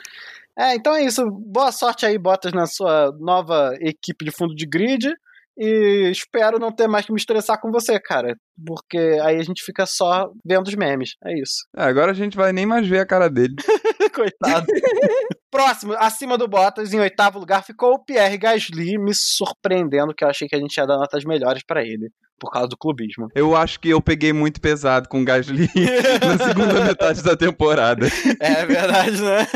É, 0.57 0.75
então 0.75 0.95
é 0.95 1.03
isso. 1.03 1.29
Boa 1.31 1.71
sorte 1.71 2.05
aí, 2.05 2.17
Bottas, 2.17 2.53
na 2.53 2.65
sua 2.67 3.11
nova 3.19 3.75
equipe 3.81 4.23
de 4.23 4.31
fundo 4.31 4.55
de 4.55 4.65
grid. 4.65 5.11
E 5.57 6.09
espero 6.11 6.59
não 6.59 6.71
ter 6.71 6.87
mais 6.87 7.05
que 7.05 7.11
me 7.11 7.19
estressar 7.19 7.59
com 7.59 7.71
você, 7.71 7.99
cara. 7.99 8.35
Porque 8.65 8.97
aí 9.23 9.37
a 9.37 9.43
gente 9.43 9.63
fica 9.63 9.85
só 9.85 10.29
vendo 10.45 10.67
os 10.67 10.75
memes. 10.75 11.11
É 11.23 11.33
isso. 11.39 11.65
Ah, 11.75 11.87
agora 11.87 12.11
a 12.11 12.15
gente 12.15 12.37
vai 12.37 12.51
nem 12.53 12.65
mais 12.65 12.87
ver 12.87 12.99
a 12.99 13.05
cara 13.05 13.29
dele. 13.29 13.55
Coitado. 14.13 14.65
Próximo, 15.53 15.93
acima 15.99 16.35
do 16.35 16.47
Bottas, 16.47 16.93
em 16.93 16.99
oitavo 16.99 17.37
lugar, 17.37 17.63
ficou 17.63 17.93
o 17.93 18.03
Pierre 18.03 18.37
Gasly, 18.39 18.97
me 18.97 19.11
surpreendendo, 19.13 20.13
que 20.15 20.23
eu 20.23 20.27
achei 20.27 20.47
que 20.47 20.55
a 20.55 20.59
gente 20.59 20.75
ia 20.75 20.87
dar 20.87 20.97
notas 20.97 21.23
melhores 21.23 21.61
pra 21.63 21.83
ele, 21.83 22.09
por 22.39 22.49
causa 22.49 22.69
do 22.69 22.75
clubismo. 22.75 23.27
Eu 23.35 23.55
acho 23.55 23.79
que 23.79 23.89
eu 23.89 24.01
peguei 24.01 24.33
muito 24.33 24.59
pesado 24.59 25.07
com 25.07 25.21
o 25.21 25.23
Gasly 25.23 25.69
na 26.25 26.43
segunda 26.43 26.83
metade 26.83 27.21
da 27.21 27.37
temporada. 27.37 28.07
É 28.39 28.65
verdade, 28.65 29.21
né? 29.21 29.47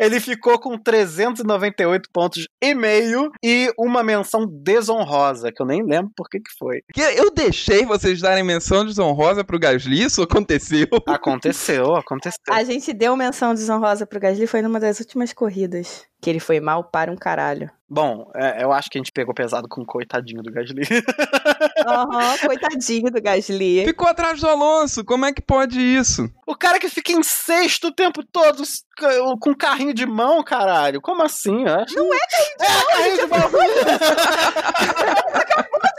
Ele 0.00 0.18
ficou 0.18 0.58
com 0.58 0.76
398 0.76 2.08
pontos 2.12 2.48
e 2.60 2.74
meio 2.74 3.30
e 3.40 3.72
uma 3.78 4.02
menção 4.02 4.46
desonrosa, 4.50 5.52
que 5.54 5.62
eu 5.62 5.66
nem 5.66 5.84
lembro 5.84 6.10
por 6.16 6.28
que 6.28 6.40
que 6.40 6.50
foi. 6.58 6.80
Que 6.92 7.02
Eu 7.02 7.32
deixei 7.32 7.84
vocês 7.88 8.20
darem 8.20 8.44
menção 8.44 8.84
desonrosa 8.84 9.42
pro 9.42 9.58
Gasly, 9.58 10.02
isso 10.02 10.22
aconteceu. 10.22 10.86
Aconteceu, 11.06 11.96
aconteceu. 11.96 12.38
A 12.50 12.62
gente 12.62 12.92
deu 12.92 13.16
menção 13.16 13.54
desonrosa 13.54 14.06
pro 14.06 14.20
Gasly, 14.20 14.46
foi 14.46 14.62
numa 14.62 14.78
das 14.78 15.00
últimas 15.00 15.32
corridas. 15.32 16.06
Que 16.20 16.28
ele 16.30 16.40
foi 16.40 16.58
mal 16.60 16.82
para 16.84 17.12
um 17.12 17.16
caralho. 17.16 17.70
Bom, 17.90 18.30
é, 18.34 18.62
eu 18.62 18.70
acho 18.72 18.90
que 18.90 18.98
a 18.98 19.00
gente 19.00 19.12
pegou 19.12 19.32
pesado 19.32 19.66
com 19.68 19.80
o 19.80 19.86
coitadinho 19.86 20.42
do 20.42 20.52
Gasly. 20.52 20.82
Aham, 21.86 22.38
coitadinho 22.44 23.10
do 23.10 23.22
Gasly. 23.22 23.84
Ficou 23.86 24.08
atrás 24.08 24.40
do 24.40 24.48
Alonso, 24.48 25.02
como 25.04 25.24
é 25.24 25.32
que 25.32 25.40
pode 25.40 25.80
isso? 25.80 26.28
O 26.46 26.54
cara 26.54 26.78
que 26.78 26.88
fica 26.90 27.12
em 27.12 27.22
sexto 27.22 27.86
o 27.86 27.92
tempo 27.94 28.22
todo 28.24 28.62
com 29.40 29.54
carrinho 29.54 29.94
de 29.94 30.04
mão, 30.04 30.42
caralho. 30.42 31.00
Como 31.00 31.22
assim? 31.22 31.66
Eu 31.66 31.74
acho- 31.76 31.94
Não 31.96 32.12
é 32.12 32.18
É, 32.60 32.66
carrinho 32.92 33.16
de 33.16 33.26
mão. 33.26 33.50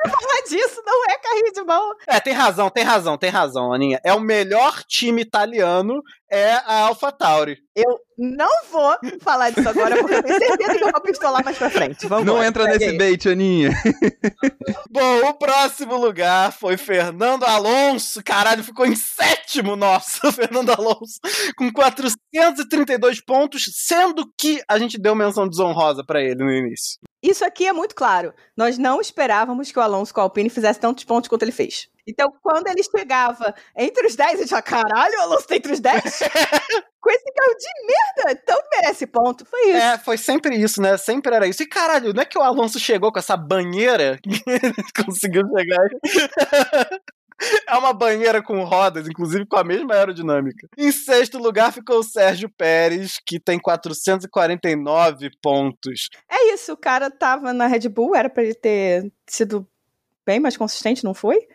Falar 0.10 0.42
disso 0.48 0.82
não 0.86 1.04
é 1.10 1.18
carrinho 1.18 1.54
de 1.54 1.64
mão. 1.64 1.92
É, 2.08 2.20
tem 2.20 2.34
razão, 2.34 2.70
tem 2.70 2.84
razão, 2.84 3.18
tem 3.18 3.30
razão, 3.30 3.74
Aninha. 3.74 4.00
É 4.04 4.14
o 4.14 4.20
melhor 4.20 4.84
time 4.84 5.22
italiano, 5.22 6.02
é 6.32 6.54
a 6.54 6.88
AlphaTauri. 6.88 7.58
Eu 7.76 8.00
não 8.18 8.66
vou 8.70 8.98
falar 9.22 9.52
disso 9.52 9.70
agora, 9.70 9.98
porque 9.98 10.16
eu 10.16 10.24
tenho 10.24 10.38
certeza 10.38 10.78
que 10.78 10.84
eu 10.84 10.92
vou 10.92 11.02
pistolar 11.02 11.44
mais 11.46 11.58
pra 11.58 11.70
frente. 11.70 12.06
Vamos 12.08 12.26
Não 12.26 12.36
lá, 12.36 12.46
entra 12.48 12.66
nesse 12.66 12.90
aí. 12.90 12.98
bait, 12.98 13.26
Aninha. 13.30 13.70
Bom, 14.92 15.30
o 15.30 15.34
próximo 15.36 15.96
lugar 15.96 16.52
foi 16.52 16.76
Fernando 16.76 17.46
Alonso. 17.46 18.22
Caralho, 18.24 18.64
ficou 18.64 18.86
em 18.86 18.96
sétimo, 18.96 19.76
nossa, 19.76 20.30
Fernando 20.34 20.72
Alonso, 20.72 21.20
com 21.56 21.72
432 21.72 23.22
pontos, 23.22 23.70
sendo 23.74 24.30
que 24.38 24.62
a 24.68 24.78
gente 24.78 24.98
deu 25.00 25.16
menção 25.16 25.48
desonrosa 25.48 26.04
pra 26.04 26.22
ele 26.22 26.44
no 26.44 26.52
início. 26.52 27.00
Isso 27.24 27.44
aqui 27.46 27.66
é 27.66 27.74
muito 27.74 27.96
claro. 27.96 28.34
Nós 28.56 28.78
não 28.78 29.00
esperávamos 29.00 29.72
que 29.72 29.80
o 29.80 29.82
Alonso 29.82 30.14
com 30.14 30.20
a 30.22 30.24
Alpine 30.24 30.50
fizesse 30.50 30.80
tantos 30.80 31.04
pontos 31.04 31.28
quanto 31.30 31.44
ele 31.44 31.52
fez. 31.52 31.88
Então, 32.10 32.32
quando 32.42 32.68
ele 32.68 32.82
chegava 32.84 33.54
entre 33.78 34.08
os 34.08 34.16
10, 34.16 34.34
a 34.34 34.38
gente 34.38 34.50
já, 34.50 34.62
caralho, 34.62 35.18
o 35.20 35.22
Alonso 35.22 35.48
tá 35.48 35.56
entre 35.56 35.74
os 35.74 35.80
10? 35.80 36.04
com 37.02 37.10
esse 37.10 37.32
carro 37.32 37.56
de 37.58 37.86
merda, 37.88 38.42
então 38.42 38.58
merece 38.72 39.08
ponto. 39.08 39.46
Foi 39.46 39.70
isso. 39.70 39.78
É, 39.78 39.98
foi 39.98 40.18
sempre 40.18 40.56
isso, 40.56 40.82
né? 40.82 40.98
Sempre 40.98 41.34
era 41.34 41.48
isso. 41.48 41.64
E 41.64 41.68
caralho, 41.68 42.14
não 42.14 42.22
é 42.22 42.26
que 42.26 42.38
o 42.38 42.42
Alonso 42.42 42.80
chegou 42.80 43.12
com 43.12 43.20
essa 43.20 43.38
banheira 43.38 44.20
que 44.22 44.42
ele 44.46 44.74
conseguiu 45.06 45.44
chegar. 45.56 45.88
É 47.66 47.74
uma 47.78 47.94
banheira 47.94 48.44
com 48.44 48.64
rodas, 48.66 49.08
inclusive 49.08 49.46
com 49.46 49.56
a 49.56 49.64
mesma 49.64 49.94
aerodinâmica. 49.96 50.68
Em 50.78 50.92
sexto 50.92 51.38
lugar 51.38 51.72
ficou 51.72 52.00
o 52.00 52.04
Sérgio 52.04 52.50
Pérez, 52.50 53.18
que 53.26 53.40
tem 53.40 53.58
449 53.58 55.32
pontos. 55.42 56.10
É 56.30 56.54
isso, 56.54 56.74
o 56.74 56.78
cara 56.78 57.10
tava 57.10 57.54
na 57.54 57.68
Red 57.68 57.88
Bull, 57.88 58.14
era 58.14 58.30
pra 58.30 58.44
ele 58.44 58.56
ter 58.56 59.10
sido 59.26 59.66
bem 60.26 60.40
mais 60.40 60.58
consistente, 60.58 61.04
não 61.04 61.14
foi? 61.14 61.48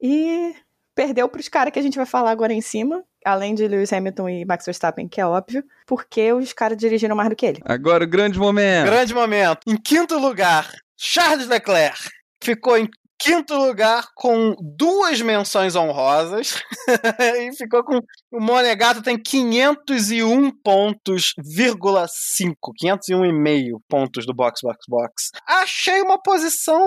E 0.00 0.54
perdeu 0.94 1.28
para 1.28 1.40
os 1.40 1.48
caras 1.48 1.72
que 1.72 1.78
a 1.78 1.82
gente 1.82 1.96
vai 1.96 2.06
falar 2.06 2.30
agora 2.30 2.52
em 2.52 2.60
cima, 2.60 3.04
além 3.24 3.54
de 3.54 3.66
Lewis 3.68 3.92
Hamilton 3.92 4.28
e 4.28 4.44
Max 4.44 4.64
Verstappen, 4.64 5.06
que 5.08 5.20
é 5.20 5.26
óbvio, 5.26 5.64
porque 5.86 6.32
os 6.32 6.52
caras 6.52 6.76
dirigiram 6.76 7.14
mais 7.14 7.28
do 7.30 7.36
que 7.36 7.46
ele. 7.46 7.60
Agora 7.64 8.04
o 8.04 8.08
grande 8.08 8.38
momento. 8.38 8.86
Grande 8.86 9.14
momento. 9.14 9.60
Em 9.66 9.76
quinto 9.76 10.18
lugar, 10.18 10.70
Charles 10.96 11.46
Leclerc. 11.46 12.10
Ficou 12.42 12.76
em 12.76 12.88
quinto 13.18 13.54
lugar 13.54 14.08
com 14.14 14.54
duas 14.60 15.20
menções 15.20 15.74
honrosas 15.74 16.62
e 17.40 17.56
ficou 17.56 17.82
com 17.82 18.00
o 18.30 18.40
Monegato 18.40 19.02
tem 19.02 19.18
501 19.18 20.50
pontos, 20.62 21.32
501 21.34 22.54
501,5 22.78 23.80
pontos 23.88 24.26
do 24.26 24.34
box 24.34 24.60
box 24.62 24.84
box. 24.86 25.30
Achei 25.46 26.02
uma 26.02 26.20
posição, 26.20 26.78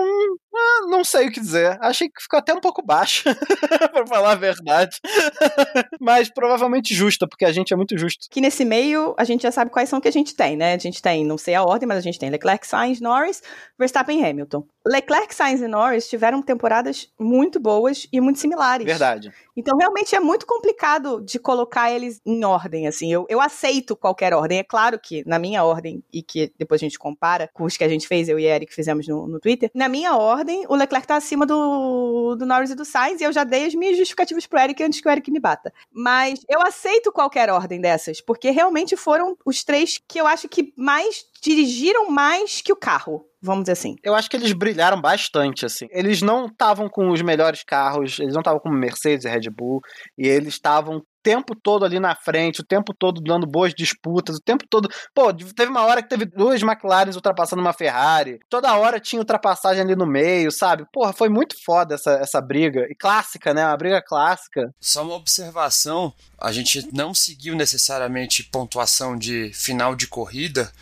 ah, 0.54 0.86
não 0.88 1.04
sei 1.04 1.28
o 1.28 1.32
que 1.32 1.40
dizer. 1.40 1.76
Achei 1.80 2.08
que 2.08 2.22
ficou 2.22 2.38
até 2.38 2.54
um 2.54 2.60
pouco 2.60 2.80
baixa, 2.80 3.34
para 3.92 4.06
falar 4.06 4.32
a 4.32 4.36
verdade. 4.36 4.98
Mas 6.00 6.30
provavelmente 6.32 6.94
justa, 6.94 7.26
porque 7.26 7.44
a 7.44 7.52
gente 7.52 7.72
é 7.72 7.76
muito 7.76 7.98
justo. 7.98 8.28
Que 8.30 8.40
nesse 8.40 8.64
meio 8.64 9.14
a 9.18 9.24
gente 9.24 9.42
já 9.42 9.50
sabe 9.50 9.70
quais 9.70 9.88
são 9.88 10.00
que 10.00 10.08
a 10.08 10.12
gente 10.12 10.34
tem, 10.34 10.56
né? 10.56 10.74
A 10.74 10.78
gente 10.78 11.02
tem, 11.02 11.24
não 11.24 11.36
sei 11.36 11.54
a 11.54 11.64
ordem, 11.64 11.88
mas 11.88 11.98
a 11.98 12.02
gente 12.02 12.18
tem 12.18 12.30
Leclerc, 12.30 12.66
Sainz, 12.66 13.00
Norris, 13.00 13.42
Verstappen 13.78 14.20
e 14.20 14.24
Hamilton. 14.24 14.64
Leclerc, 14.86 15.34
Sainz 15.34 15.60
e 15.60 15.68
Norris 15.68 16.08
tiveram 16.08 16.21
temporadas 16.42 17.10
muito 17.18 17.58
boas 17.58 18.06
e 18.12 18.20
muito 18.20 18.38
similares. 18.38 18.86
Verdade. 18.86 19.32
Então 19.56 19.76
realmente 19.76 20.14
é 20.14 20.20
muito 20.20 20.46
complicado 20.46 21.20
de 21.20 21.38
colocar 21.38 21.90
eles 21.90 22.20
em 22.24 22.44
ordem, 22.44 22.86
assim. 22.86 23.12
Eu, 23.12 23.26
eu 23.28 23.40
aceito 23.40 23.96
qualquer 23.96 24.32
ordem. 24.32 24.58
É 24.58 24.64
claro 24.64 24.98
que 24.98 25.22
na 25.26 25.38
minha 25.38 25.64
ordem, 25.64 26.02
e 26.12 26.22
que 26.22 26.52
depois 26.58 26.80
a 26.80 26.84
gente 26.84 26.98
compara 26.98 27.48
com 27.52 27.64
os 27.64 27.76
que 27.76 27.84
a 27.84 27.88
gente 27.88 28.06
fez, 28.08 28.28
eu 28.28 28.38
e 28.38 28.46
Eric 28.46 28.74
fizemos 28.74 29.06
no, 29.06 29.26
no 29.26 29.40
Twitter, 29.40 29.70
na 29.74 29.88
minha 29.88 30.16
ordem, 30.16 30.64
o 30.68 30.74
Leclerc 30.74 31.06
tá 31.06 31.16
acima 31.16 31.46
do, 31.46 32.34
do 32.34 32.46
Norris 32.46 32.70
e 32.70 32.74
do 32.74 32.84
Sainz, 32.84 33.20
e 33.20 33.24
eu 33.24 33.32
já 33.32 33.44
dei 33.44 33.66
as 33.66 33.74
minhas 33.74 33.96
justificativas 33.96 34.46
pro 34.46 34.58
Eric 34.58 34.82
antes 34.82 35.00
que 35.00 35.08
o 35.08 35.10
Eric 35.10 35.30
me 35.30 35.40
bata. 35.40 35.72
Mas 35.92 36.40
eu 36.48 36.60
aceito 36.62 37.12
qualquer 37.12 37.50
ordem 37.50 37.80
dessas, 37.80 38.20
porque 38.20 38.50
realmente 38.50 38.96
foram 38.96 39.36
os 39.44 39.62
três 39.64 40.00
que 40.08 40.20
eu 40.20 40.26
acho 40.26 40.48
que 40.48 40.72
mais 40.76 41.24
dirigiram 41.42 42.10
mais 42.10 42.60
que 42.60 42.72
o 42.72 42.76
carro 42.76 43.26
vamos 43.42 43.64
dizer 43.64 43.72
assim. 43.72 43.96
Eu 44.02 44.14
acho 44.14 44.30
que 44.30 44.36
eles 44.36 44.52
brilharam 44.52 45.00
bastante, 45.00 45.66
assim. 45.66 45.88
Eles 45.90 46.22
não 46.22 46.46
estavam 46.46 46.88
com 46.88 47.10
os 47.10 47.20
melhores 47.20 47.64
carros, 47.64 48.20
eles 48.20 48.32
não 48.32 48.40
estavam 48.40 48.60
com 48.60 48.70
Mercedes 48.70 49.24
e 49.24 49.28
Red 49.28 49.41
Bull, 49.50 49.80
e 50.16 50.26
eles 50.26 50.54
estavam 50.54 50.96
o 50.96 51.06
tempo 51.22 51.54
todo 51.54 51.84
ali 51.84 52.00
na 52.00 52.16
frente, 52.16 52.60
o 52.60 52.64
tempo 52.64 52.92
todo 52.92 53.20
dando 53.20 53.46
boas 53.46 53.72
disputas, 53.72 54.36
o 54.36 54.40
tempo 54.40 54.64
todo. 54.68 54.88
Pô, 55.14 55.32
teve 55.32 55.70
uma 55.70 55.84
hora 55.84 56.02
que 56.02 56.08
teve 56.08 56.24
duas 56.24 56.62
McLarens 56.62 57.14
ultrapassando 57.14 57.62
uma 57.62 57.72
Ferrari. 57.72 58.40
Toda 58.50 58.76
hora 58.76 58.98
tinha 58.98 59.20
ultrapassagem 59.20 59.82
ali 59.82 59.94
no 59.94 60.06
meio, 60.06 60.50
sabe? 60.50 60.84
Porra, 60.92 61.12
foi 61.12 61.28
muito 61.28 61.54
foda 61.64 61.94
essa, 61.94 62.12
essa 62.14 62.40
briga. 62.40 62.86
E 62.90 62.94
clássica, 62.94 63.54
né? 63.54 63.64
Uma 63.64 63.76
briga 63.76 64.02
clássica. 64.02 64.74
Só 64.80 65.02
uma 65.02 65.14
observação: 65.14 66.12
a 66.38 66.50
gente 66.50 66.88
não 66.92 67.14
seguiu 67.14 67.54
necessariamente 67.54 68.42
pontuação 68.42 69.16
de 69.16 69.52
final 69.52 69.94
de 69.94 70.08
corrida 70.08 70.72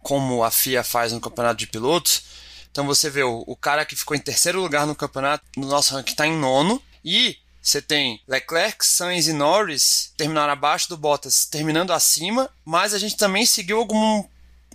como 0.00 0.44
a 0.44 0.50
FIA 0.50 0.84
faz 0.84 1.12
no 1.12 1.20
campeonato 1.20 1.58
de 1.58 1.66
pilotos. 1.66 2.24
Então 2.70 2.86
você 2.86 3.10
vê 3.10 3.22
o, 3.24 3.42
o 3.46 3.56
cara 3.56 3.84
que 3.84 3.96
ficou 3.96 4.16
em 4.16 4.20
terceiro 4.20 4.60
lugar 4.60 4.86
no 4.86 4.94
campeonato, 4.94 5.44
no 5.56 5.66
nosso 5.66 5.94
ranking 5.94 6.12
está 6.12 6.26
em 6.26 6.36
nono. 6.36 6.80
E 7.04 7.36
você 7.68 7.82
tem 7.82 8.20
Leclerc, 8.26 8.84
Sainz 8.84 9.28
e 9.28 9.32
Norris 9.32 10.12
terminaram 10.16 10.52
abaixo 10.52 10.88
do 10.88 10.96
Bottas, 10.96 11.44
terminando 11.44 11.92
acima, 11.92 12.50
mas 12.64 12.94
a 12.94 12.98
gente 12.98 13.16
também 13.16 13.44
seguiu 13.46 13.78
alguma 13.78 14.24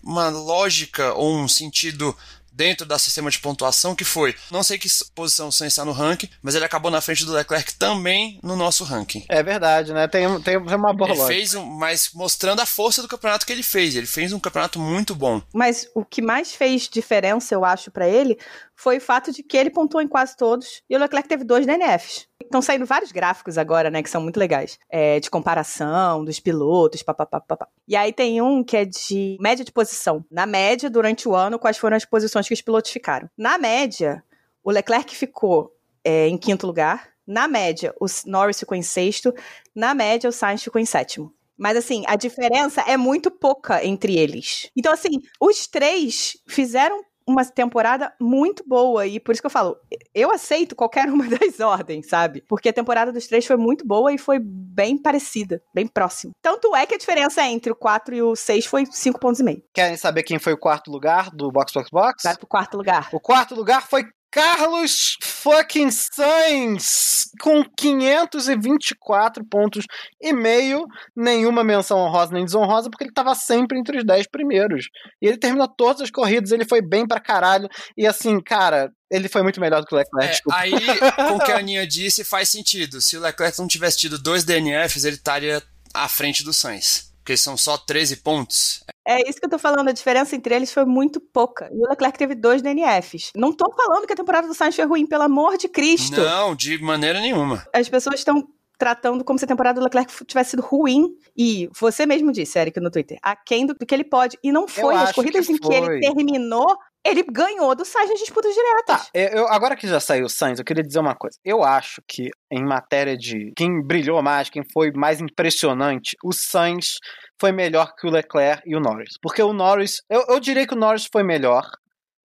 uma 0.03 0.27
lógica 0.27 1.13
ou 1.13 1.33
um 1.33 1.47
sentido 1.47 2.15
dentro 2.53 2.85
do 2.85 2.99
sistema 2.99 3.31
de 3.31 3.39
pontuação 3.39 3.95
que 3.95 4.03
foi, 4.03 4.35
não 4.51 4.63
sei 4.63 4.77
que 4.77 4.87
posição 5.15 5.47
o 5.47 5.51
Sainz 5.51 5.73
está 5.73 5.83
no 5.83 5.91
ranking, 5.91 6.29
mas 6.41 6.55
ele 6.55 6.65
acabou 6.65 6.91
na 6.91 7.01
frente 7.01 7.25
do 7.25 7.33
Leclerc 7.33 7.73
também 7.75 8.39
no 8.43 8.55
nosso 8.55 8.83
ranking. 8.83 9.25
É 9.27 9.41
verdade, 9.41 9.91
né? 9.91 10.07
Tem, 10.07 10.39
tem 10.41 10.57
uma 10.57 10.93
boa 10.93 11.09
Ele 11.09 11.17
lógica. 11.17 11.27
fez 11.27 11.55
um, 11.55 11.65
mas 11.65 12.11
mostrando 12.13 12.61
a 12.61 12.65
força 12.65 13.01
do 13.01 13.07
campeonato 13.07 13.45
que 13.45 13.51
ele 13.51 13.63
fez. 13.63 13.95
Ele 13.95 14.05
fez 14.05 14.31
um 14.31 14.39
campeonato 14.39 14.79
muito 14.79 15.15
bom. 15.15 15.41
Mas 15.53 15.87
o 15.95 16.05
que 16.05 16.21
mais 16.21 16.53
fez 16.53 16.87
diferença, 16.87 17.55
eu 17.55 17.65
acho, 17.65 17.89
para 17.89 18.07
ele, 18.07 18.37
foi 18.75 18.97
o 18.97 19.01
fato 19.01 19.31
de 19.31 19.41
que 19.41 19.57
ele 19.57 19.69
pontuou 19.69 20.01
em 20.01 20.07
quase 20.07 20.37
todos 20.37 20.83
e 20.89 20.95
o 20.95 20.99
Leclerc 20.99 21.27
teve 21.27 21.43
dois 21.43 21.65
DNFs. 21.65 22.27
Estão 22.53 22.61
saindo 22.61 22.85
vários 22.85 23.11
gráficos 23.11 23.57
agora, 23.57 23.89
né, 23.89 24.03
que 24.03 24.09
são 24.11 24.21
muito 24.21 24.37
legais, 24.37 24.77
é, 24.87 25.19
de 25.19 25.27
comparação 25.27 26.23
dos 26.23 26.39
pilotos, 26.39 27.01
papapá. 27.01 27.67
E 27.87 27.95
aí 27.95 28.13
tem 28.13 28.43
um 28.43 28.63
que 28.63 28.77
é 28.77 28.85
de 28.85 29.39
média 29.41 29.65
de 29.65 29.71
posição. 29.71 30.23
Na 30.29 30.45
média, 30.45 30.87
durante 30.87 31.27
o 31.27 31.33
ano, 31.33 31.57
quais 31.57 31.79
foram 31.79 31.97
as 31.97 32.05
posições 32.05 32.47
que 32.47 32.53
os 32.53 32.61
pilotos 32.61 32.91
ficaram. 32.91 33.27
Na 33.35 33.57
média, 33.57 34.23
o 34.63 34.69
Leclerc 34.69 35.15
ficou 35.15 35.75
é, 36.03 36.27
em 36.27 36.37
quinto 36.37 36.67
lugar. 36.67 37.07
Na 37.25 37.47
média, 37.47 37.91
o 37.99 38.05
Norris 38.27 38.59
ficou 38.59 38.77
em 38.77 38.83
sexto. 38.83 39.33
Na 39.73 39.95
média, 39.95 40.29
o 40.29 40.31
Sainz 40.31 40.61
ficou 40.61 40.79
em 40.79 40.85
sétimo. 40.85 41.33
Mas 41.57 41.75
assim, 41.75 42.03
a 42.05 42.15
diferença 42.15 42.81
é 42.81 42.95
muito 42.95 43.31
pouca 43.31 43.83
entre 43.83 44.15
eles. 44.15 44.69
Então, 44.77 44.93
assim, 44.93 45.21
os 45.41 45.65
três 45.65 46.37
fizeram 46.47 47.03
uma 47.27 47.45
temporada 47.45 48.13
muito 48.19 48.63
boa. 48.67 49.05
E 49.05 49.19
por 49.19 49.31
isso 49.31 49.41
que 49.41 49.45
eu 49.45 49.51
falo, 49.51 49.77
eu 50.13 50.31
aceito 50.31 50.75
qualquer 50.75 51.07
uma 51.09 51.27
das 51.27 51.59
ordens, 51.59 52.07
sabe? 52.07 52.43
Porque 52.47 52.69
a 52.69 52.73
temporada 52.73 53.11
dos 53.11 53.27
três 53.27 53.45
foi 53.45 53.57
muito 53.57 53.85
boa 53.85 54.13
e 54.13 54.17
foi 54.17 54.39
bem 54.39 54.97
parecida, 54.97 55.61
bem 55.73 55.87
próximo. 55.87 56.33
Tanto 56.41 56.75
é 56.75 56.85
que 56.85 56.95
a 56.95 56.97
diferença 56.97 57.43
entre 57.45 57.71
o 57.71 57.75
4 57.75 58.15
e 58.15 58.21
o 58.21 58.35
6 58.35 58.65
foi 58.65 58.85
5 58.85 59.19
pontos 59.19 59.39
e 59.39 59.43
meio. 59.43 59.63
Querem 59.73 59.97
saber 59.97 60.23
quem 60.23 60.39
foi 60.39 60.53
o 60.53 60.57
quarto 60.57 60.91
lugar 60.91 61.29
do 61.31 61.51
Box 61.51 61.71
Box 61.73 61.89
Box? 61.91 62.23
Vai 62.23 62.37
pro 62.37 62.47
quarto 62.47 62.77
lugar. 62.77 63.09
O 63.11 63.19
quarto 63.19 63.55
lugar 63.55 63.87
foi 63.87 64.05
Carlos 64.33 65.15
fucking 65.21 65.91
Sainz 65.91 67.29
com 67.39 67.63
524 67.77 69.45
pontos 69.45 69.85
e 70.19 70.33
meio, 70.33 70.87
nenhuma 71.15 71.63
menção 71.63 71.99
honrosa 71.99 72.33
nem 72.33 72.43
desonrosa, 72.43 72.89
porque 72.89 73.03
ele 73.03 73.11
estava 73.11 73.35
sempre 73.35 73.77
entre 73.77 73.99
os 73.99 74.03
10 74.03 74.25
primeiros. 74.31 74.87
E 75.21 75.27
ele 75.27 75.37
terminou 75.37 75.67
todas 75.67 76.01
as 76.01 76.09
corridas, 76.09 76.51
ele 76.51 76.65
foi 76.65 76.81
bem 76.81 77.05
pra 77.05 77.19
caralho. 77.19 77.69
E 77.95 78.07
assim, 78.07 78.41
cara, 78.41 78.91
ele 79.11 79.29
foi 79.29 79.43
muito 79.43 79.61
melhor 79.61 79.81
do 79.81 79.85
que 79.85 79.93
o 79.93 79.97
Leclerc. 79.99 80.35
É, 80.35 80.53
aí, 80.55 80.71
com 81.29 81.35
o 81.35 81.39
que 81.39 81.51
a 81.51 81.59
Aninha 81.59 81.85
disse, 81.85 82.23
faz 82.23 82.49
sentido. 82.49 83.01
Se 83.01 83.15
o 83.15 83.21
Leclerc 83.21 83.59
não 83.59 83.67
tivesse 83.67 83.99
tido 83.99 84.17
dois 84.17 84.43
DNFs, 84.43 85.03
ele 85.03 85.15
estaria 85.15 85.61
à 85.93 86.09
frente 86.09 86.43
do 86.43 86.51
Sainz. 86.51 87.12
Porque 87.23 87.37
são 87.37 87.55
só 87.55 87.77
13 87.77 88.17
pontos. 88.17 88.83
É 89.07 89.27
isso 89.29 89.39
que 89.39 89.45
eu 89.45 89.49
tô 89.49 89.57
falando, 89.57 89.87
a 89.87 89.93
diferença 89.93 90.35
entre 90.35 90.53
eles 90.53 90.73
foi 90.73 90.83
muito 90.83 91.21
pouca. 91.21 91.69
E 91.71 91.77
o 91.77 91.89
Leclerc 91.89 92.17
teve 92.17 92.35
dois 92.35 92.61
DNFs. 92.61 93.31
Não 93.33 93.53
tô 93.53 93.71
falando 93.71 94.05
que 94.05 94.11
a 94.11 94.15
temporada 94.15 94.45
do 94.45 94.53
Sainz 94.53 94.75
foi 94.75 94.85
ruim, 94.85 95.07
pelo 95.07 95.23
amor 95.23 95.57
de 95.57 95.69
Cristo. 95.69 96.19
Não, 96.19 96.53
de 96.53 96.77
maneira 96.79 97.21
nenhuma. 97.21 97.65
As 97.73 97.87
pessoas 97.87 98.15
estão 98.15 98.45
tratando 98.77 99.23
como 99.23 99.39
se 99.39 99.45
a 99.45 99.47
temporada 99.47 99.79
do 99.79 99.83
Leclerc 99.85 100.25
tivesse 100.25 100.51
sido 100.51 100.61
ruim. 100.61 101.15
E 101.35 101.69
você 101.79 102.05
mesmo 102.05 102.29
disse, 102.29 102.59
Eric, 102.59 102.77
no 102.81 102.91
Twitter, 102.91 103.17
aquém 103.21 103.65
do, 103.65 103.73
do 103.73 103.85
que 103.85 103.95
ele 103.95 104.03
pode. 104.03 104.37
E 104.43 104.51
não 104.51 104.67
foi. 104.67 104.93
As 104.93 105.13
corridas 105.13 105.47
que 105.47 105.53
em 105.53 105.57
que 105.57 105.73
ele 105.73 106.01
terminou, 106.01 106.77
ele 107.05 107.23
ganhou 107.23 107.75
do 107.75 107.83
Sainz 107.83 108.09
nas 108.09 108.19
disputas 108.19 108.53
diretas. 108.53 108.83
Tá, 108.83 109.09
eu, 109.13 109.47
agora 109.47 109.75
que 109.75 109.87
já 109.87 109.99
saiu 109.99 110.25
o 110.25 110.29
Sainz, 110.29 110.59
eu 110.59 110.65
queria 110.65 110.83
dizer 110.83 110.99
uma 110.99 111.15
coisa. 111.15 111.37
Eu 111.43 111.63
acho 111.63 112.01
que, 112.07 112.29
em 112.51 112.63
matéria 112.63 113.17
de 113.17 113.51
quem 113.55 113.81
brilhou 113.85 114.21
mais, 114.21 114.49
quem 114.49 114.63
foi 114.71 114.91
mais 114.93 115.19
impressionante, 115.19 116.15
o 116.23 116.31
Sainz 116.31 116.97
foi 117.39 117.51
melhor 117.51 117.93
que 117.95 118.07
o 118.07 118.09
Leclerc 118.09 118.63
e 118.65 118.75
o 118.75 118.79
Norris. 118.79 119.13
Porque 119.21 119.41
o 119.41 119.53
Norris, 119.53 120.01
eu, 120.09 120.23
eu 120.29 120.39
diria 120.39 120.65
que 120.65 120.73
o 120.73 120.79
Norris 120.79 121.07
foi 121.11 121.23
melhor 121.23 121.69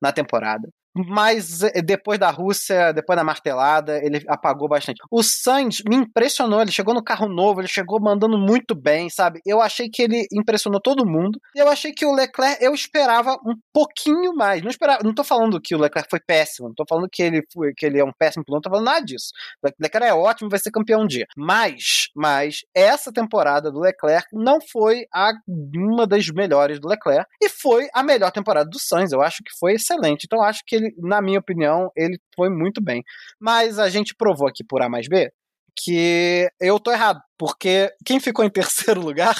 na 0.01 0.13
temporada. 0.13 0.69
Mas 0.95 1.63
eh, 1.63 1.83
depois 1.83 2.19
da 2.19 2.31
Rússia, 2.31 2.93
depois 2.93 3.17
da 3.17 3.25
martelada, 3.25 3.99
ele 4.05 4.25
apagou 4.29 4.69
bastante. 4.69 5.01
O 5.11 5.23
Sainz 5.23 5.83
me 5.89 5.97
impressionou, 5.97 6.61
ele 6.61 6.73
chegou 6.73 6.95
no 6.95 7.03
carro 7.03 7.29
novo, 7.29 7.61
ele 7.61 7.69
chegou 7.69 8.01
mandando 8.01 8.39
muito 8.39 8.75
bem, 8.75 9.09
sabe? 9.11 9.41
Eu 9.47 9.61
achei 9.61 9.89
que 9.89 10.03
ele 10.03 10.27
impressionou 10.33 10.81
todo 10.81 11.07
mundo. 11.07 11.39
Eu 11.55 11.69
achei 11.69 11.93
que 11.93 12.07
o 12.07 12.13
Leclerc, 12.13 12.63
eu 12.63 12.75
esperava 12.75 13.35
um 13.45 13.55
pouquinho 13.73 14.35
mais. 14.35 14.63
Não 14.63 14.71
esperava, 14.71 15.03
não 15.03 15.15
tô 15.15 15.25
falando 15.25 15.61
que 15.61 15.75
o 15.75 15.79
Leclerc 15.79 16.09
foi 16.11 16.21
péssimo, 16.21 16.69
não 16.69 16.75
tô 16.75 16.85
falando 16.89 17.09
que 17.11 17.23
ele 17.23 17.43
foi, 17.53 17.73
que 17.75 17.87
ele 17.87 17.99
é 17.99 18.05
um 18.05 18.13
péssimo 18.13 18.45
piloto, 18.45 18.69
não 18.69 18.71
tô 18.71 18.71
falando 18.71 18.87
nada 18.87 19.05
disso. 19.05 19.31
O 19.63 19.69
Leclerc 19.81 20.09
é 20.09 20.15
ótimo, 20.15 20.51
vai 20.51 20.59
ser 20.59 20.71
campeão 20.71 21.03
um 21.03 21.07
dia. 21.07 21.27
Mas, 21.37 22.09
mas 22.15 22.61
essa 22.75 23.13
temporada 23.13 23.71
do 23.71 23.81
Leclerc 23.81 24.29
não 24.33 24.59
foi 24.61 25.07
a, 25.13 25.33
uma 25.47 26.07
das 26.07 26.29
melhores 26.29 26.81
do 26.81 26.89
Leclerc 26.89 27.29
e 27.43 27.49
foi 27.49 27.89
a 27.95 28.03
melhor 28.03 28.31
temporada 28.31 28.69
do 28.69 28.79
Sainz. 28.79 29.13
Eu 29.13 29.23
acho 29.23 29.43
que 29.45 29.57
foi 29.59 29.75
excelente. 29.75 30.25
Então 30.25 30.43
acho 30.43 30.63
que 30.67 30.78
ele, 30.79 30.95
na 30.99 31.21
minha 31.21 31.39
opinião, 31.39 31.91
ele 31.97 32.19
foi 32.35 32.49
muito 32.49 32.83
bem. 32.83 33.03
Mas 33.41 33.79
a 33.79 33.89
gente 33.89 34.15
provou 34.15 34.49
aqui 34.49 34.65
por 34.65 34.83
A 34.83 34.89
mais 34.89 35.09
B 35.09 35.31
que 35.85 36.51
eu 36.61 36.81
tô 36.81 36.91
errado, 36.91 37.21
porque 37.39 37.93
quem 38.05 38.19
ficou 38.19 38.45
em 38.45 38.51
terceiro 38.51 39.01
lugar, 39.07 39.37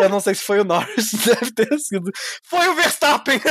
eu 0.00 0.08
não 0.08 0.18
sei 0.20 0.34
se 0.34 0.42
foi 0.42 0.60
o 0.60 0.64
Norris, 0.64 1.12
deve 1.26 1.52
ter 1.52 1.78
sido, 1.78 2.10
foi 2.44 2.66
o 2.68 2.74
Verstappen. 2.74 3.38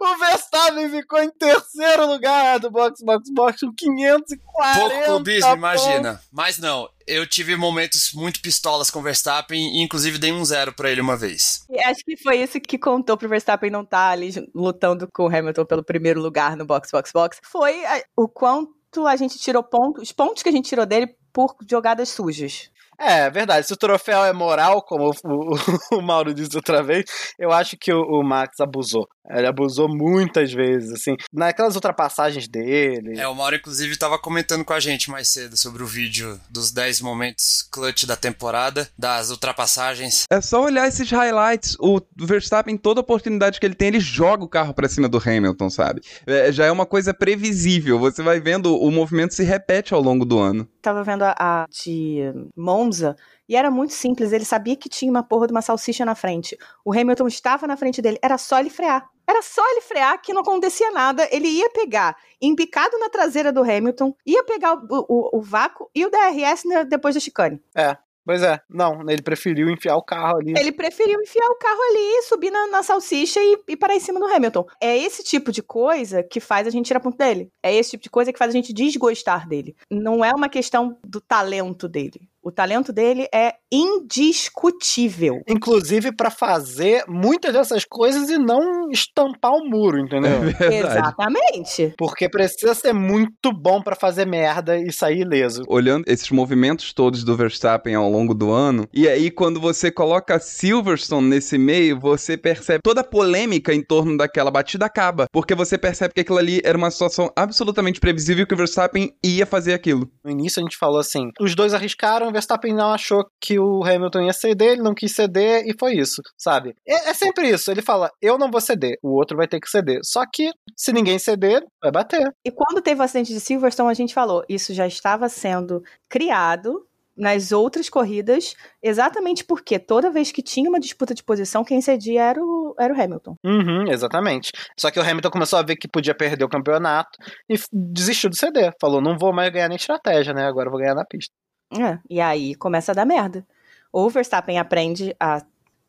o 0.00 0.18
Verstappen 0.18 0.90
ficou 0.90 1.22
em 1.22 1.30
terceiro 1.30 2.06
lugar 2.06 2.60
do 2.60 2.70
Box 2.70 3.02
Box 3.02 3.32
Box 3.32 3.60
com 3.60 3.72
540 3.74 4.78
Pouco 4.78 5.04
clubismo, 5.04 5.54
imagina. 5.54 6.20
Mas 6.30 6.58
não, 6.58 6.88
eu 7.06 7.26
tive 7.26 7.56
momentos 7.56 8.12
muito 8.12 8.40
pistolas 8.40 8.90
com 8.90 8.98
o 8.98 9.02
Verstappen 9.02 9.58
e 9.58 9.82
inclusive 9.82 10.18
dei 10.18 10.32
um 10.32 10.44
zero 10.44 10.72
para 10.72 10.90
ele 10.90 11.00
uma 11.00 11.16
vez. 11.16 11.64
E 11.70 11.78
acho 11.84 12.04
que 12.04 12.16
foi 12.16 12.42
isso 12.42 12.60
que 12.60 12.78
contou 12.78 13.16
pro 13.16 13.28
Verstappen 13.28 13.70
não 13.70 13.82
estar 13.82 14.08
tá 14.08 14.10
ali 14.10 14.30
lutando 14.54 15.08
com 15.12 15.24
o 15.24 15.28
Hamilton 15.28 15.64
pelo 15.64 15.84
primeiro 15.84 16.20
lugar 16.20 16.56
no 16.56 16.66
Box 16.66 16.90
Box 16.90 17.12
Box. 17.12 17.40
Foi 17.42 17.84
a, 17.86 18.02
o 18.16 18.28
quanto 18.28 19.06
a 19.06 19.16
gente 19.16 19.38
tirou 19.38 19.62
pontos, 19.62 20.02
os 20.02 20.12
pontos 20.12 20.42
que 20.42 20.48
a 20.48 20.52
gente 20.52 20.68
tirou 20.68 20.86
dele 20.86 21.08
por 21.32 21.54
jogadas 21.68 22.08
sujas. 22.08 22.70
É, 22.98 23.28
verdade. 23.28 23.66
Se 23.66 23.72
o 23.72 23.76
troféu 23.76 24.24
é 24.24 24.32
moral, 24.32 24.82
como 24.82 25.10
o, 25.10 25.12
o, 25.24 25.54
o 25.98 26.02
Mauro 26.02 26.32
disse 26.32 26.56
outra 26.56 26.82
vez, 26.82 27.04
eu 27.38 27.52
acho 27.52 27.76
que 27.76 27.92
o, 27.92 28.00
o, 28.00 28.24
Max 28.24 28.58
abusou. 28.60 29.06
Ele 29.30 29.46
abusou 29.46 29.88
muitas 29.88 30.52
vezes, 30.52 30.92
assim, 30.92 31.16
naquelas 31.32 31.74
ultrapassagens 31.74 32.48
dele. 32.48 33.18
É, 33.18 33.26
o 33.26 33.34
Mauro, 33.34 33.56
inclusive, 33.56 33.92
estava 33.92 34.18
comentando 34.18 34.64
com 34.64 34.72
a 34.72 34.80
gente 34.80 35.10
mais 35.10 35.28
cedo 35.28 35.56
sobre 35.56 35.82
o 35.82 35.86
vídeo 35.86 36.40
dos 36.48 36.70
10 36.70 37.00
momentos 37.00 37.66
clutch 37.70 38.04
da 38.04 38.16
temporada, 38.16 38.88
das 38.98 39.30
ultrapassagens. 39.30 40.24
É 40.30 40.40
só 40.40 40.62
olhar 40.62 40.86
esses 40.86 41.10
highlights. 41.10 41.76
O 41.80 42.00
Verstappen, 42.16 42.76
toda 42.76 43.00
oportunidade 43.00 43.58
que 43.58 43.66
ele 43.66 43.74
tem, 43.74 43.88
ele 43.88 44.00
joga 44.00 44.44
o 44.44 44.48
carro 44.48 44.74
para 44.74 44.88
cima 44.88 45.08
do 45.08 45.18
Hamilton, 45.18 45.70
sabe? 45.70 46.00
É, 46.26 46.52
já 46.52 46.66
é 46.66 46.70
uma 46.70 46.86
coisa 46.86 47.12
previsível. 47.12 47.98
Você 47.98 48.22
vai 48.22 48.40
vendo, 48.40 48.76
o 48.76 48.90
movimento 48.90 49.34
se 49.34 49.44
repete 49.44 49.94
ao 49.94 50.00
longo 50.00 50.24
do 50.24 50.38
ano. 50.38 50.68
Tava 50.80 51.02
vendo 51.02 51.22
a, 51.22 51.34
a 51.38 51.66
de 51.68 52.32
Monza 52.56 53.16
e 53.48 53.56
era 53.56 53.70
muito 53.70 53.92
simples, 53.92 54.32
ele 54.32 54.44
sabia 54.44 54.76
que 54.76 54.88
tinha 54.88 55.10
uma 55.10 55.22
porra 55.22 55.46
de 55.46 55.52
uma 55.52 55.62
salsicha 55.62 56.04
na 56.04 56.14
frente. 56.14 56.56
O 56.84 56.92
Hamilton 56.92 57.28
estava 57.28 57.66
na 57.66 57.76
frente 57.76 58.02
dele, 58.02 58.18
era 58.22 58.38
só 58.38 58.58
ele 58.58 58.70
frear. 58.70 59.08
Era 59.28 59.42
só 59.42 59.62
ele 59.72 59.80
frear 59.80 60.20
que 60.22 60.32
não 60.32 60.42
acontecia 60.42 60.90
nada. 60.92 61.28
Ele 61.32 61.48
ia 61.48 61.68
pegar, 61.70 62.16
embicado 62.40 62.96
na 62.98 63.08
traseira 63.08 63.52
do 63.52 63.62
Hamilton, 63.62 64.14
ia 64.24 64.44
pegar 64.44 64.74
o, 64.74 65.06
o, 65.08 65.38
o 65.38 65.42
vácuo 65.42 65.90
e 65.94 66.04
o 66.04 66.10
DRS 66.10 66.62
depois 66.88 67.14
da 67.14 67.20
chicane. 67.20 67.60
É. 67.74 67.96
Pois 68.26 68.42
é, 68.42 68.60
não, 68.68 69.08
ele 69.08 69.22
preferiu 69.22 69.70
enfiar 69.70 69.96
o 69.96 70.02
carro 70.02 70.38
ali. 70.38 70.52
Ele 70.58 70.72
preferiu 70.72 71.22
enfiar 71.22 71.46
o 71.48 71.54
carro 71.54 71.78
ali, 71.90 72.22
subir 72.22 72.50
na, 72.50 72.66
na 72.66 72.82
salsicha 72.82 73.38
e, 73.40 73.56
e 73.68 73.76
parar 73.76 73.94
em 73.94 74.00
cima 74.00 74.18
do 74.18 74.26
Hamilton. 74.26 74.66
É 74.82 74.98
esse 74.98 75.22
tipo 75.22 75.52
de 75.52 75.62
coisa 75.62 76.24
que 76.24 76.40
faz 76.40 76.66
a 76.66 76.70
gente 76.70 76.86
tirar 76.86 76.98
ponto 76.98 77.16
dele. 77.16 77.52
É 77.62 77.72
esse 77.72 77.92
tipo 77.92 78.02
de 78.02 78.10
coisa 78.10 78.32
que 78.32 78.38
faz 78.38 78.48
a 78.48 78.52
gente 78.52 78.72
desgostar 78.72 79.48
dele. 79.48 79.76
Não 79.88 80.24
é 80.24 80.32
uma 80.32 80.48
questão 80.48 80.98
do 81.06 81.20
talento 81.20 81.88
dele. 81.88 82.28
O 82.46 82.52
talento 82.52 82.92
dele 82.92 83.26
é 83.34 83.54
indiscutível. 83.72 85.42
Inclusive 85.48 86.14
para 86.14 86.30
fazer 86.30 87.02
muitas 87.08 87.52
dessas 87.52 87.84
coisas 87.84 88.30
e 88.30 88.38
não 88.38 88.88
estampar 88.88 89.50
o 89.50 89.62
um 89.62 89.68
muro, 89.68 89.98
entendeu? 89.98 90.30
É 90.60 90.78
Exatamente. 90.78 91.92
Porque 91.98 92.28
precisa 92.28 92.72
ser 92.72 92.92
muito 92.92 93.52
bom 93.52 93.82
para 93.82 93.96
fazer 93.96 94.24
merda 94.26 94.78
e 94.78 94.92
sair 94.92 95.22
ileso. 95.22 95.64
Olhando 95.66 96.04
esses 96.06 96.30
movimentos 96.30 96.92
todos 96.92 97.24
do 97.24 97.36
Verstappen 97.36 97.96
ao 97.96 98.08
longo 98.08 98.32
do 98.32 98.52
ano, 98.52 98.86
e 98.94 99.08
aí 99.08 99.28
quando 99.28 99.60
você 99.60 99.90
coloca 99.90 100.38
Silverstone 100.38 101.28
nesse 101.28 101.58
meio, 101.58 101.98
você 101.98 102.36
percebe 102.36 102.78
toda 102.80 103.00
a 103.00 103.04
polêmica 103.04 103.74
em 103.74 103.82
torno 103.82 104.16
daquela 104.16 104.52
batida 104.52 104.86
acaba, 104.86 105.26
porque 105.32 105.54
você 105.54 105.76
percebe 105.76 106.14
que 106.14 106.20
aquilo 106.20 106.38
ali 106.38 106.60
era 106.62 106.78
uma 106.78 106.92
situação 106.92 107.28
absolutamente 107.34 107.98
previsível 107.98 108.46
que 108.46 108.54
o 108.54 108.56
Verstappen 108.56 109.10
ia 109.24 109.44
fazer 109.44 109.74
aquilo. 109.74 110.08
No 110.24 110.30
início 110.30 110.60
a 110.60 110.62
gente 110.62 110.78
falou 110.78 111.00
assim, 111.00 111.30
os 111.40 111.56
dois 111.56 111.74
arriscaram, 111.74 112.35
Verstappen 112.36 112.74
não 112.74 112.92
achou 112.92 113.24
que 113.40 113.58
o 113.58 113.82
Hamilton 113.82 114.22
ia 114.22 114.32
ceder, 114.32 114.72
ele 114.72 114.82
não 114.82 114.94
quis 114.94 115.14
ceder 115.14 115.64
e 115.66 115.74
foi 115.78 115.94
isso, 115.94 116.20
sabe? 116.36 116.74
É, 116.86 117.10
é, 117.10 117.14
sempre 117.14 117.48
isso. 117.48 117.70
Ele 117.70 117.80
fala, 117.80 118.10
eu 118.20 118.36
não 118.36 118.50
vou 118.50 118.60
ceder, 118.60 118.98
o 119.02 119.16
outro 119.16 119.36
vai 119.36 119.48
ter 119.48 119.58
que 119.58 119.70
ceder. 119.70 120.00
Só 120.04 120.22
que 120.30 120.50
se 120.76 120.92
ninguém 120.92 121.18
ceder, 121.18 121.64
vai 121.82 121.90
bater. 121.90 122.30
E 122.44 122.50
quando 122.50 122.82
teve 122.82 123.00
o 123.00 123.04
acidente 123.04 123.32
de 123.32 123.40
Silverstone, 123.40 123.90
a 123.90 123.94
gente 123.94 124.12
falou, 124.12 124.44
isso 124.48 124.74
já 124.74 124.86
estava 124.86 125.28
sendo 125.30 125.82
criado 126.08 126.86
nas 127.16 127.50
outras 127.50 127.88
corridas, 127.88 128.54
exatamente 128.82 129.42
porque 129.42 129.78
toda 129.78 130.10
vez 130.10 130.30
que 130.30 130.42
tinha 130.42 130.68
uma 130.68 130.78
disputa 130.78 131.14
de 131.14 131.24
posição, 131.24 131.64
quem 131.64 131.80
cedia 131.80 132.22
era 132.22 132.40
o, 132.42 132.74
era 132.78 132.92
o 132.92 133.00
Hamilton. 133.00 133.34
Uhum, 133.42 133.90
exatamente. 133.90 134.52
Só 134.78 134.90
que 134.90 135.00
o 135.00 135.02
Hamilton 135.02 135.30
começou 135.30 135.58
a 135.58 135.62
ver 135.62 135.76
que 135.76 135.88
podia 135.88 136.14
perder 136.14 136.44
o 136.44 136.48
campeonato 136.48 137.18
e 137.48 137.56
desistiu 137.72 138.28
de 138.28 138.38
ceder. 138.38 138.74
Falou, 138.78 139.00
não 139.00 139.16
vou 139.16 139.32
mais 139.32 139.50
ganhar 139.50 139.68
nem 139.68 139.76
estratégia, 139.76 140.34
né? 140.34 140.44
Agora 140.46 140.66
eu 140.66 140.70
vou 140.70 140.80
ganhar 140.80 140.94
na 140.94 141.06
pista. 141.06 141.32
É, 141.72 141.98
e 142.08 142.20
aí 142.20 142.54
começa 142.54 142.92
a 142.92 142.94
dar 142.94 143.04
merda. 143.04 143.46
Ou 143.92 144.06
o 144.06 144.10
Verstappen 144.10 144.58
aprende 144.58 145.14
a 145.18 145.42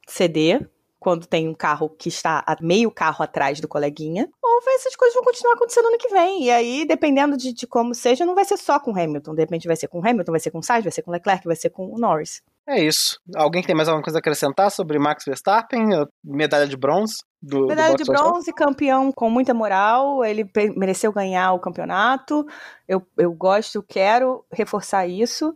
ceder 0.07 0.69
quando 0.99 1.28
tem 1.28 1.47
um 1.47 1.53
carro 1.53 1.89
que 1.89 2.09
está 2.09 2.43
a 2.45 2.55
meio 2.61 2.89
carro 2.89 3.23
atrás 3.23 3.59
do 3.59 3.67
coleguinha, 3.67 4.30
ou 4.41 4.61
essas 4.75 4.95
coisas 4.95 5.13
vão 5.15 5.23
continuar 5.23 5.53
acontecendo 5.53 5.88
ano 5.88 5.97
que 5.97 6.09
vem. 6.09 6.43
E 6.43 6.51
aí, 6.51 6.86
dependendo 6.86 7.38
de, 7.38 7.53
de 7.53 7.67
como 7.67 7.93
seja, 7.93 8.25
não 8.25 8.36
vai 8.36 8.45
ser 8.45 8.57
só 8.57 8.80
com 8.80 8.91
Hamilton. 8.91 9.36
De 9.36 9.41
repente 9.41 9.67
vai 9.67 9.75
ser 9.75 9.88
com 9.88 10.05
Hamilton, 10.05 10.32
vai 10.32 10.39
ser 10.39 10.51
com 10.51 10.61
Sainz, 10.61 10.84
vai 10.84 10.91
ser 10.91 11.01
com 11.01 11.11
Leclerc, 11.11 11.45
vai 11.45 11.55
ser 11.55 11.69
com 11.69 11.97
Norris. 11.97 12.41
É 12.68 12.84
isso. 12.84 13.18
Alguém 13.36 13.63
tem 13.63 13.74
mais 13.74 13.88
alguma 13.88 14.03
coisa 14.03 14.18
a 14.18 14.20
acrescentar 14.20 14.70
sobre 14.70 14.99
Max 14.99 15.24
Verstappen? 15.26 15.88
Medalha 16.24 16.68
de 16.68 16.76
bronze? 16.76 17.15
Do, 17.41 17.68
Medalha 17.68 17.95
do 17.95 18.03
de 18.03 18.03
bronze, 18.03 18.51
campeão 18.51 19.11
com 19.11 19.30
muita 19.30 19.53
moral. 19.53 20.26
Ele 20.26 20.49
mereceu 20.76 21.13
ganhar 21.13 21.53
o 21.53 21.59
campeonato. 21.59 22.45
Eu, 22.86 23.01
eu 23.18 23.32
gosto, 23.32 23.82
quero 23.82 24.43
reforçar 24.51 25.07
isso 25.07 25.55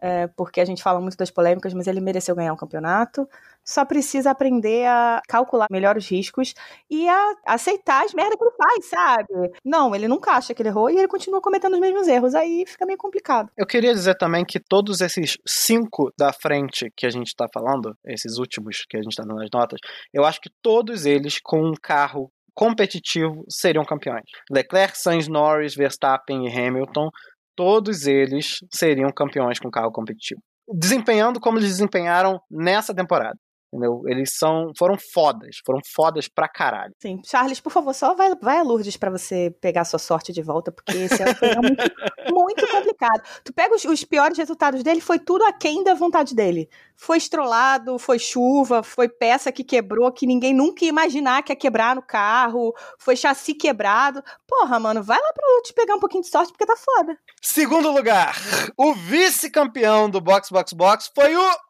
é, 0.00 0.26
porque 0.28 0.60
a 0.60 0.64
gente 0.64 0.82
fala 0.82 1.00
muito 1.00 1.16
das 1.16 1.30
polêmicas, 1.30 1.72
mas 1.72 1.86
ele 1.86 2.00
mereceu 2.00 2.34
ganhar 2.34 2.52
um 2.52 2.56
campeonato. 2.56 3.28
Só 3.66 3.84
precisa 3.84 4.30
aprender 4.30 4.86
a 4.86 5.20
calcular 5.28 5.66
melhor 5.70 5.96
os 5.96 6.08
riscos 6.08 6.54
e 6.90 7.08
a 7.08 7.34
aceitar 7.46 8.04
as 8.04 8.14
merdas 8.14 8.36
que 8.36 8.44
ele 8.44 8.54
faz, 8.56 8.86
sabe? 8.86 9.52
Não, 9.64 9.94
ele 9.94 10.06
nunca 10.06 10.32
acha 10.32 10.54
que 10.54 10.62
ele 10.62 10.68
errou 10.68 10.88
e 10.90 10.96
ele 10.96 11.08
continua 11.08 11.40
cometendo 11.40 11.74
os 11.74 11.80
mesmos 11.80 12.06
erros. 12.06 12.34
Aí 12.34 12.64
fica 12.66 12.86
meio 12.86 12.98
complicado. 12.98 13.50
Eu 13.56 13.66
queria 13.66 13.92
dizer 13.92 14.16
também 14.16 14.44
que 14.44 14.60
todos 14.60 15.00
esses 15.00 15.36
cinco 15.46 16.12
da 16.18 16.32
frente 16.32 16.90
que 16.96 17.06
a 17.06 17.10
gente 17.10 17.34
tá 17.36 17.46
falando, 17.52 17.94
esses 18.06 18.38
últimos 18.38 18.84
que 18.88 18.96
a 18.96 19.02
gente 19.02 19.16
tá 19.16 19.24
dando 19.26 19.42
as 19.42 19.50
notas, 19.52 19.80
eu 20.12 20.24
acho 20.24 20.40
que 20.40 20.50
todos 20.62 21.04
eles 21.04 21.38
com 21.42 21.58
um 21.58 21.74
carro 21.82 22.30
competitivo 22.54 23.44
seriam 23.50 23.84
campeões. 23.84 24.24
Leclerc, 24.50 24.96
Sainz, 24.96 25.28
Norris, 25.28 25.74
Verstappen 25.74 26.46
e 26.46 26.50
Hamilton 26.50 27.10
todos 27.56 28.06
eles 28.06 28.58
seriam 28.70 29.10
campeões 29.10 29.58
com 29.58 29.70
carro 29.70 29.90
competitivo. 29.90 30.40
Desempenhando 30.68 31.40
como 31.40 31.58
eles 31.58 31.70
desempenharam 31.70 32.38
nessa 32.50 32.94
temporada. 32.94 33.36
Entendeu? 33.76 34.02
Eles 34.06 34.30
são, 34.34 34.72
foram 34.76 34.96
fodas, 34.96 35.60
foram 35.64 35.80
fodas 35.84 36.28
pra 36.28 36.48
caralho. 36.48 36.94
Sim. 36.98 37.20
Charles, 37.24 37.60
por 37.60 37.70
favor, 37.70 37.94
só 37.94 38.14
vai, 38.14 38.34
vai 38.36 38.58
a 38.58 38.62
Lourdes 38.62 38.96
para 38.96 39.10
você 39.10 39.54
pegar 39.60 39.84
sua 39.84 39.98
sorte 39.98 40.32
de 40.32 40.42
volta, 40.42 40.72
porque 40.72 40.96
esse 40.96 41.22
ano 41.22 41.34
foi 41.34 41.54
muito, 41.54 41.84
muito 42.32 42.68
complicado. 42.68 43.22
Tu 43.44 43.52
pega 43.52 43.74
os, 43.74 43.84
os, 43.84 44.04
piores 44.04 44.38
resultados 44.38 44.82
dele, 44.82 45.00
foi 45.00 45.18
tudo 45.18 45.44
aquém 45.44 45.84
da 45.84 45.94
vontade 45.94 46.34
dele. 46.34 46.68
Foi 46.96 47.18
estrolado, 47.18 47.98
foi 47.98 48.18
chuva, 48.18 48.82
foi 48.82 49.08
peça 49.08 49.52
que 49.52 49.62
quebrou, 49.62 50.10
que 50.10 50.26
ninguém 50.26 50.54
nunca 50.54 50.84
ia 50.84 50.88
imaginar 50.88 51.42
que 51.42 51.52
ia 51.52 51.56
quebrar 51.56 51.94
no 51.94 52.02
carro, 52.02 52.72
foi 52.98 53.14
chassi 53.14 53.52
quebrado. 53.52 54.22
Porra, 54.46 54.80
mano, 54.80 55.02
vai 55.02 55.18
lá 55.18 55.32
pra 55.34 55.46
Lourdes 55.48 55.72
pegar 55.72 55.94
um 55.94 56.00
pouquinho 56.00 56.22
de 56.22 56.30
sorte, 56.30 56.50
porque 56.50 56.64
tá 56.64 56.76
foda. 56.76 57.18
Segundo 57.42 57.90
lugar, 57.92 58.34
o 58.76 58.94
vice-campeão 58.94 60.08
do 60.08 60.20
Box 60.20 60.50
Box 60.50 60.72
Box 60.72 61.10
foi 61.14 61.36
o 61.36 61.66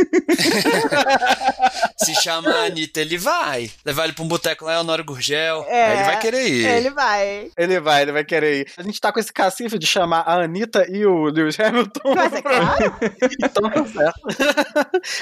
Se 1.97 2.15
chama 2.15 2.49
Anitta, 2.65 2.99
ele 2.99 3.17
vai. 3.17 3.69
Levar 3.85 4.05
ele 4.05 4.13
pra 4.13 4.23
um 4.23 4.27
boteco 4.27 4.65
lá, 4.65 4.73
é 4.73 4.79
Honório 4.79 5.05
Gurgel. 5.05 5.63
É, 5.67 5.93
ele 5.93 6.03
vai 6.03 6.19
querer 6.19 6.47
ir. 6.47 6.65
Ele 6.65 6.89
vai. 6.89 7.51
Ele 7.55 7.79
vai, 7.79 8.01
ele 8.01 8.11
vai 8.11 8.23
querer 8.23 8.61
ir. 8.61 8.67
A 8.75 8.81
gente 8.81 8.99
tá 8.99 9.11
com 9.11 9.19
esse 9.19 9.31
cacife 9.31 9.77
de 9.77 9.85
chamar 9.85 10.21
a 10.21 10.41
Anitta 10.43 10.87
e 10.89 11.05
o 11.05 11.25
Lewis 11.25 11.59
Hamilton. 11.59 12.15
Mas 12.15 12.33
é 12.33 12.41
claro. 12.41 12.95
então 13.43 13.69
tá 13.69 13.85
certo. 13.85 14.21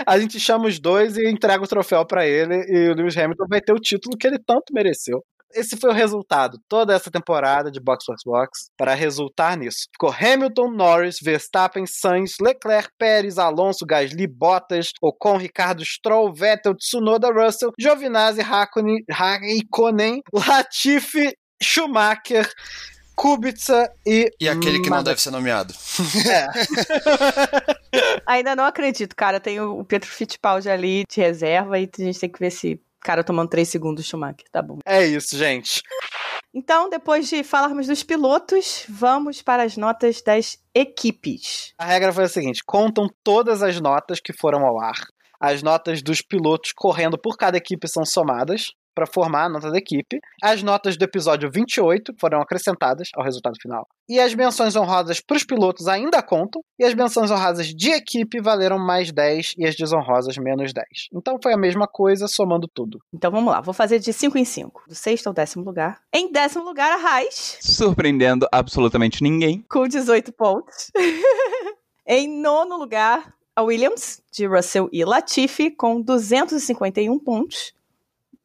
a 0.05 0.19
gente 0.19 0.39
chama 0.39 0.67
os 0.67 0.79
dois 0.79 1.17
e 1.17 1.27
entrega 1.29 1.63
o 1.63 1.67
troféu 1.67 2.05
pra 2.05 2.25
ele. 2.25 2.65
E 2.69 2.89
o 2.89 2.95
Lewis 2.95 3.17
Hamilton 3.17 3.45
vai 3.49 3.59
ter 3.59 3.73
o 3.73 3.79
título 3.79 4.17
que 4.17 4.27
ele 4.27 4.39
tanto 4.39 4.73
mereceu. 4.73 5.23
Esse 5.53 5.77
foi 5.77 5.89
o 5.89 5.93
resultado, 5.93 6.59
toda 6.67 6.93
essa 6.93 7.09
temporada 7.09 7.71
de 7.71 7.79
Box 7.79 8.05
Box 8.07 8.23
Box, 8.25 8.71
para 8.77 8.93
resultar 8.93 9.57
nisso. 9.57 9.87
Ficou 9.91 10.11
Hamilton, 10.11 10.71
Norris, 10.71 11.17
Verstappen, 11.21 11.85
Sainz, 11.85 12.35
Leclerc, 12.39 12.89
Pérez, 12.97 13.37
Alonso, 13.37 13.85
Gasly, 13.85 14.27
Bottas, 14.27 14.91
Ocon, 15.01 15.37
Ricardo, 15.37 15.83
Stroll, 15.85 16.33
Vettel, 16.33 16.75
Tsunoda, 16.75 17.29
Russell, 17.31 17.71
Giovinazzi, 17.79 18.41
Raikkonen, 18.41 19.03
Raikkonen 19.09 20.21
Latifi, 20.33 21.33
Schumacher, 21.61 22.49
Kubica 23.15 23.91
e. 24.05 24.31
E 24.39 24.47
aquele 24.47 24.81
que 24.81 24.89
não 24.89 25.03
deve 25.03 25.19
ser 25.19 25.31
nomeado. 25.31 25.73
É. 26.25 26.47
Ainda 28.25 28.55
não 28.55 28.63
acredito, 28.63 29.15
cara. 29.15 29.39
Tem 29.39 29.59
o 29.59 29.83
Pedro 29.83 30.07
Fittipaldi 30.07 30.69
ali 30.69 31.03
de 31.09 31.19
reserva 31.19 31.79
e 31.79 31.89
a 31.91 32.03
gente 32.03 32.19
tem 32.19 32.29
que 32.29 32.39
ver 32.39 32.51
se 32.51 32.81
cara 33.01 33.23
tomando 33.23 33.49
3 33.49 33.67
segundos 33.67 34.03
do 34.03 34.07
Schumacher. 34.07 34.45
Tá 34.51 34.61
bom. 34.61 34.79
É 34.85 35.05
isso, 35.05 35.37
gente. 35.37 35.81
Então, 36.53 36.89
depois 36.89 37.29
de 37.29 37.43
falarmos 37.43 37.85
dos 37.85 38.01
pilotos, 38.01 38.85
vamos 38.89 39.41
para 39.41 39.63
as 39.63 39.77
notas 39.77 40.21
das 40.21 40.57
equipes. 40.73 41.73
A 41.77 41.85
regra 41.85 42.11
foi 42.11 42.23
a 42.23 42.29
seguinte: 42.29 42.63
contam 42.65 43.07
todas 43.23 43.61
as 43.61 43.79
notas 43.79 44.19
que 44.19 44.33
foram 44.33 44.65
ao 44.65 44.79
ar. 44.81 44.97
As 45.39 45.63
notas 45.63 46.01
dos 46.01 46.21
pilotos 46.21 46.73
correndo 46.75 47.17
por 47.17 47.37
cada 47.37 47.57
equipe 47.57 47.87
são 47.87 48.03
somadas 48.03 48.73
para 48.99 49.07
formar 49.07 49.45
a 49.45 49.49
nota 49.49 49.71
da 49.71 49.77
equipe. 49.77 50.19
As 50.43 50.61
notas 50.61 50.97
do 50.97 51.03
episódio 51.03 51.49
28 51.49 52.13
foram 52.19 52.41
acrescentadas 52.41 53.07
ao 53.15 53.23
resultado 53.23 53.55
final. 53.61 53.87
E 54.09 54.19
as 54.19 54.35
menções 54.35 54.75
honrosas 54.75 55.21
para 55.21 55.37
os 55.37 55.43
pilotos 55.45 55.87
ainda 55.87 56.21
contam. 56.21 56.61
E 56.77 56.83
as 56.83 56.93
menções 56.93 57.31
honrosas 57.31 57.67
de 57.67 57.91
equipe 57.91 58.41
valeram 58.41 58.77
mais 58.77 59.09
10 59.09 59.53
e 59.57 59.65
as 59.65 59.75
desonrosas 59.75 60.35
menos 60.37 60.73
10. 60.73 60.85
Então 61.13 61.37
foi 61.41 61.53
a 61.53 61.57
mesma 61.57 61.87
coisa, 61.87 62.27
somando 62.27 62.67
tudo. 62.67 62.99
Então 63.13 63.31
vamos 63.31 63.53
lá, 63.53 63.61
vou 63.61 63.73
fazer 63.73 63.99
de 63.99 64.11
5 64.11 64.37
em 64.37 64.43
5. 64.43 64.83
Do 64.89 64.95
sexto 64.95 65.27
ao 65.27 65.33
décimo 65.33 65.63
lugar. 65.63 66.01
Em 66.13 66.29
décimo 66.29 66.65
lugar, 66.65 66.91
a 66.91 66.97
Raiz. 66.97 67.57
Surpreendendo 67.61 68.47
absolutamente 68.51 69.23
ninguém. 69.23 69.63
Com 69.69 69.87
18 69.87 70.33
pontos. 70.33 70.91
em 72.05 72.27
nono 72.27 72.75
lugar, 72.75 73.33
a 73.55 73.61
Williams, 73.61 74.21
de 74.29 74.45
Russell 74.45 74.89
e 74.91 75.05
Latifi, 75.05 75.71
com 75.71 76.01
251 76.01 77.17
pontos 77.19 77.73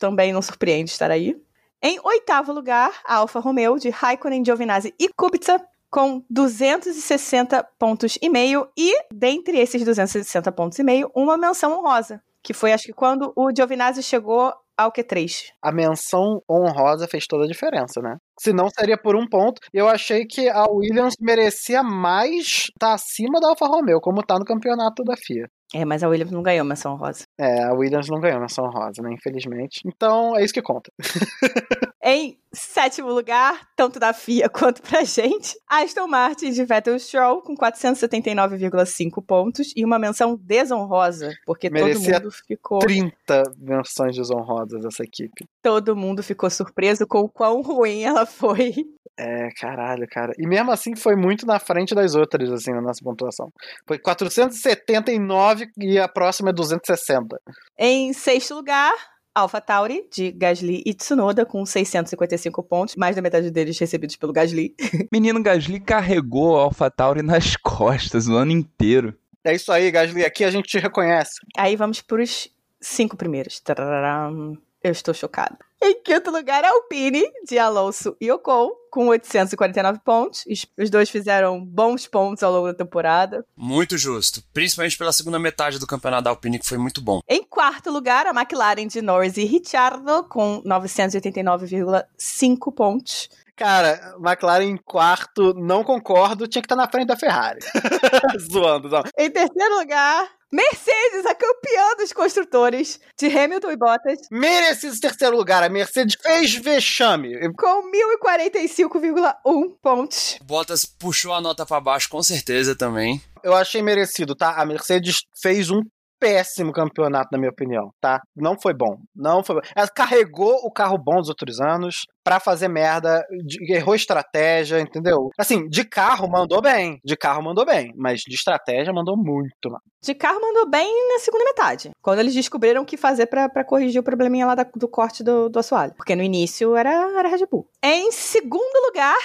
também 0.04 0.34
não 0.34 0.42
surpreende 0.42 0.90
estar 0.90 1.10
aí. 1.10 1.34
Em 1.82 1.98
oitavo 2.04 2.52
lugar, 2.52 2.92
a 3.06 3.16
Alfa 3.16 3.40
Romeo 3.40 3.78
de 3.78 3.88
Raikkonen, 3.88 4.44
Giovinazzi 4.44 4.94
e 4.98 5.08
Kubica 5.08 5.58
com 5.90 6.22
260 6.28 7.66
pontos 7.78 8.18
e 8.20 8.28
meio 8.28 8.68
e 8.76 8.92
dentre 9.10 9.58
esses 9.58 9.82
260 9.82 10.52
pontos 10.52 10.78
e 10.78 10.82
meio, 10.82 11.10
uma 11.14 11.38
menção 11.38 11.72
honrosa, 11.72 12.22
que 12.42 12.52
foi 12.52 12.74
acho 12.74 12.84
que 12.84 12.92
quando 12.92 13.32
o 13.34 13.50
Giovinazzi 13.50 14.02
chegou 14.02 14.52
ao 14.76 14.92
Q3. 14.92 15.52
A 15.62 15.72
menção 15.72 16.42
honrosa 16.50 17.08
fez 17.08 17.26
toda 17.26 17.44
a 17.44 17.48
diferença, 17.48 18.02
né? 18.02 18.16
Se 18.38 18.52
não 18.52 18.68
seria 18.68 18.98
por 18.98 19.16
um 19.16 19.26
ponto. 19.26 19.60
Eu 19.72 19.88
achei 19.88 20.26
que 20.26 20.50
a 20.50 20.66
Williams 20.68 21.14
merecia 21.18 21.82
mais 21.82 22.44
estar 22.44 22.88
tá 22.88 22.92
acima 22.92 23.40
da 23.40 23.48
Alfa 23.48 23.66
Romeo, 23.66 24.00
como 24.00 24.20
está 24.20 24.38
no 24.38 24.44
campeonato 24.44 25.02
da 25.02 25.16
FIA. 25.16 25.48
É, 25.74 25.84
mas 25.84 26.04
a 26.04 26.08
Williams 26.08 26.30
não 26.30 26.40
ganhou 26.40 26.64
menção 26.64 26.94
rosa. 26.94 27.24
É, 27.36 27.64
a 27.64 27.72
Williams 27.72 28.08
não 28.08 28.20
ganhou 28.20 28.40
menção 28.40 28.70
rosa, 28.70 29.02
né? 29.02 29.12
Infelizmente. 29.12 29.80
Então, 29.84 30.36
é 30.36 30.44
isso 30.44 30.54
que 30.54 30.62
conta. 30.62 30.88
em 32.04 32.38
sétimo 32.52 33.10
lugar, 33.10 33.66
tanto 33.74 33.98
da 33.98 34.12
FIA 34.12 34.48
quanto 34.50 34.82
pra 34.82 35.02
gente, 35.02 35.56
Aston 35.68 36.06
Martin 36.06 36.50
de 36.50 36.64
Vettel 36.64 36.98
Stroll 36.98 37.40
com 37.40 37.56
479,5 37.56 39.24
pontos 39.26 39.72
e 39.74 39.84
uma 39.84 39.98
menção 39.98 40.38
desonrosa, 40.40 41.32
porque 41.46 41.70
Merecia 41.70 42.20
todo 42.20 42.24
mundo 42.24 42.34
ficou 42.46 42.78
30 42.80 43.42
menções 43.58 44.14
desonrosas 44.14 44.84
essa 44.84 45.02
equipe. 45.02 45.46
Todo 45.62 45.96
mundo 45.96 46.22
ficou 46.22 46.50
surpreso 46.50 47.06
com 47.06 47.20
o 47.20 47.28
quão 47.28 47.62
ruim 47.62 48.02
ela 48.02 48.26
foi. 48.26 48.74
É, 49.16 49.48
caralho, 49.60 50.06
cara. 50.10 50.32
E 50.36 50.46
mesmo 50.46 50.72
assim 50.72 50.96
foi 50.96 51.14
muito 51.14 51.46
na 51.46 51.60
frente 51.60 51.94
das 51.94 52.14
outras, 52.16 52.50
assim, 52.50 52.72
na 52.72 52.80
nossa 52.80 53.00
pontuação. 53.02 53.48
Foi 53.86 53.96
479 53.98 55.70
e 55.78 55.98
a 55.98 56.08
próxima 56.08 56.50
é 56.50 56.52
260. 56.52 57.40
Em 57.78 58.12
sexto 58.12 58.54
lugar, 58.54 58.92
Alpha 59.34 59.60
Tauri, 59.60 60.06
de 60.12 60.30
Gasly 60.30 60.82
e 60.86 60.94
Tsunoda, 60.94 61.44
com 61.44 61.66
655 61.66 62.62
pontos, 62.62 62.94
mais 62.94 63.16
da 63.16 63.22
metade 63.22 63.50
deles 63.50 63.78
recebidos 63.78 64.14
pelo 64.14 64.32
Gasly. 64.32 64.74
Menino 65.12 65.42
Gasly 65.42 65.80
carregou 65.80 66.56
a 66.56 66.62
Alpha 66.62 66.90
Tauri 66.90 67.22
nas 67.22 67.56
costas 67.58 68.28
o 68.28 68.36
ano 68.36 68.52
inteiro. 68.52 69.14
É 69.42 69.54
isso 69.54 69.72
aí, 69.72 69.90
Gasly. 69.90 70.24
Aqui 70.24 70.44
a 70.44 70.50
gente 70.50 70.68
te 70.68 70.78
reconhece. 70.78 71.34
Aí 71.56 71.74
vamos 71.74 72.00
para 72.00 72.22
os 72.22 72.48
cinco 72.80 73.16
primeiros. 73.16 73.58
Tararam. 73.60 74.56
Eu 74.84 74.92
estou 74.92 75.14
chocado. 75.14 75.56
Em 75.82 75.94
quinto 76.02 76.30
lugar, 76.30 76.62
Alpine, 76.62 77.24
de 77.48 77.58
Alonso 77.58 78.14
e 78.20 78.30
Ocon, 78.30 78.70
com 78.90 79.08
849 79.08 80.00
pontos. 80.04 80.44
Os 80.78 80.90
dois 80.90 81.08
fizeram 81.08 81.64
bons 81.64 82.06
pontos 82.06 82.42
ao 82.42 82.52
longo 82.52 82.66
da 82.66 82.74
temporada. 82.74 83.46
Muito 83.56 83.96
justo. 83.96 84.42
Principalmente 84.52 84.98
pela 84.98 85.12
segunda 85.12 85.38
metade 85.38 85.78
do 85.78 85.86
campeonato 85.86 86.24
da 86.24 86.30
Alpine, 86.30 86.58
que 86.58 86.68
foi 86.68 86.76
muito 86.76 87.00
bom. 87.00 87.20
Em 87.26 87.42
quarto 87.42 87.90
lugar, 87.90 88.26
a 88.26 88.38
McLaren 88.38 88.86
de 88.86 89.00
Norris 89.00 89.38
e 89.38 89.44
Ricciardo, 89.44 90.24
com 90.24 90.62
989,5 90.62 92.74
pontos. 92.74 93.30
Cara, 93.56 94.16
McLaren 94.18 94.64
em 94.64 94.76
quarto, 94.76 95.54
não 95.54 95.84
concordo, 95.84 96.48
tinha 96.48 96.60
que 96.60 96.66
estar 96.66 96.76
na 96.76 96.90
frente 96.90 97.06
da 97.06 97.16
Ferrari. 97.16 97.60
Zoando, 98.52 98.88
não. 98.88 99.02
Em 99.16 99.30
terceiro 99.30 99.78
lugar, 99.78 100.28
Mercedes, 100.52 101.26
a 101.26 101.34
campeã 101.34 101.96
dos 101.98 102.12
construtores 102.12 103.00
de 103.18 103.26
Hamilton 103.26 103.70
e 103.72 103.76
Bottas. 103.76 104.18
Merecido 104.30 104.98
terceiro 105.00 105.36
lugar. 105.36 105.64
A 105.64 105.68
Mercedes 105.68 106.14
fez 106.22 106.54
vexame. 106.54 107.34
Com 107.54 107.90
1045,1 107.90 109.76
pontos. 109.82 110.38
Bottas 110.42 110.84
puxou 110.84 111.32
a 111.32 111.40
nota 111.40 111.66
para 111.66 111.80
baixo, 111.80 112.08
com 112.08 112.22
certeza 112.22 112.76
também. 112.76 113.20
Eu 113.42 113.54
achei 113.54 113.82
merecido, 113.82 114.36
tá? 114.36 114.54
A 114.60 114.64
Mercedes 114.64 115.22
fez 115.42 115.70
um 115.70 115.80
péssimo 116.24 116.72
campeonato, 116.72 117.28
na 117.30 117.36
minha 117.36 117.50
opinião, 117.50 117.90
tá? 118.00 118.22
Não 118.34 118.58
foi 118.58 118.72
bom. 118.72 118.96
Não 119.14 119.44
foi 119.44 119.56
bom. 119.56 119.60
Ela 119.76 119.86
carregou 119.88 120.54
o 120.64 120.72
carro 120.72 120.96
bom 120.96 121.16
dos 121.16 121.28
outros 121.28 121.60
anos 121.60 122.06
pra 122.24 122.40
fazer 122.40 122.66
merda, 122.66 123.22
errou 123.68 123.94
estratégia, 123.94 124.80
entendeu? 124.80 125.28
Assim, 125.36 125.68
de 125.68 125.84
carro 125.84 126.26
mandou 126.26 126.62
bem. 126.62 126.98
De 127.04 127.14
carro 127.14 127.42
mandou 127.42 127.66
bem, 127.66 127.92
mas 127.94 128.20
de 128.20 128.34
estratégia 128.34 128.90
mandou 128.90 129.18
muito 129.18 129.70
mal. 129.70 129.82
De 130.02 130.14
carro 130.14 130.40
mandou 130.40 130.66
bem 130.66 130.90
na 131.12 131.18
segunda 131.18 131.44
metade. 131.44 131.90
Quando 132.00 132.20
eles 132.20 132.32
descobriram 132.32 132.80
o 132.80 132.86
que 132.86 132.96
fazer 132.96 133.26
para 133.26 133.62
corrigir 133.62 134.00
o 134.00 134.04
probleminha 134.04 134.46
lá 134.46 134.54
da, 134.54 134.66
do 134.74 134.88
corte 134.88 135.22
do, 135.22 135.50
do 135.50 135.58
assoalho. 135.58 135.92
Porque 135.94 136.16
no 136.16 136.22
início 136.22 136.74
era, 136.74 136.90
era 137.18 137.28
Red 137.28 137.44
Bull. 137.50 137.68
Em 137.82 138.10
segundo 138.10 138.86
lugar. 138.86 139.18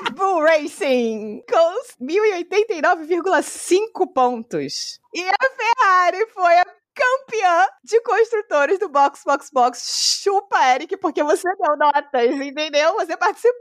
Red 0.00 0.14
Bull 0.14 0.42
Racing 0.42 1.42
com 1.50 1.82
1089,5 2.00 4.12
pontos. 4.14 5.00
E 5.14 5.28
a 5.28 5.36
Ferrari 5.56 6.26
foi 6.32 6.58
a 6.58 6.66
campeã 7.00 7.66
de 7.82 8.00
construtores 8.02 8.78
do 8.78 8.88
Box 8.88 9.22
Box 9.24 9.50
Box. 9.52 10.20
Chupa, 10.22 10.74
Eric, 10.74 10.96
porque 10.98 11.22
você 11.22 11.48
deu 11.56 11.76
notas, 11.78 12.30
entendeu? 12.30 12.92
Você 12.94 13.16
participou 13.16 13.60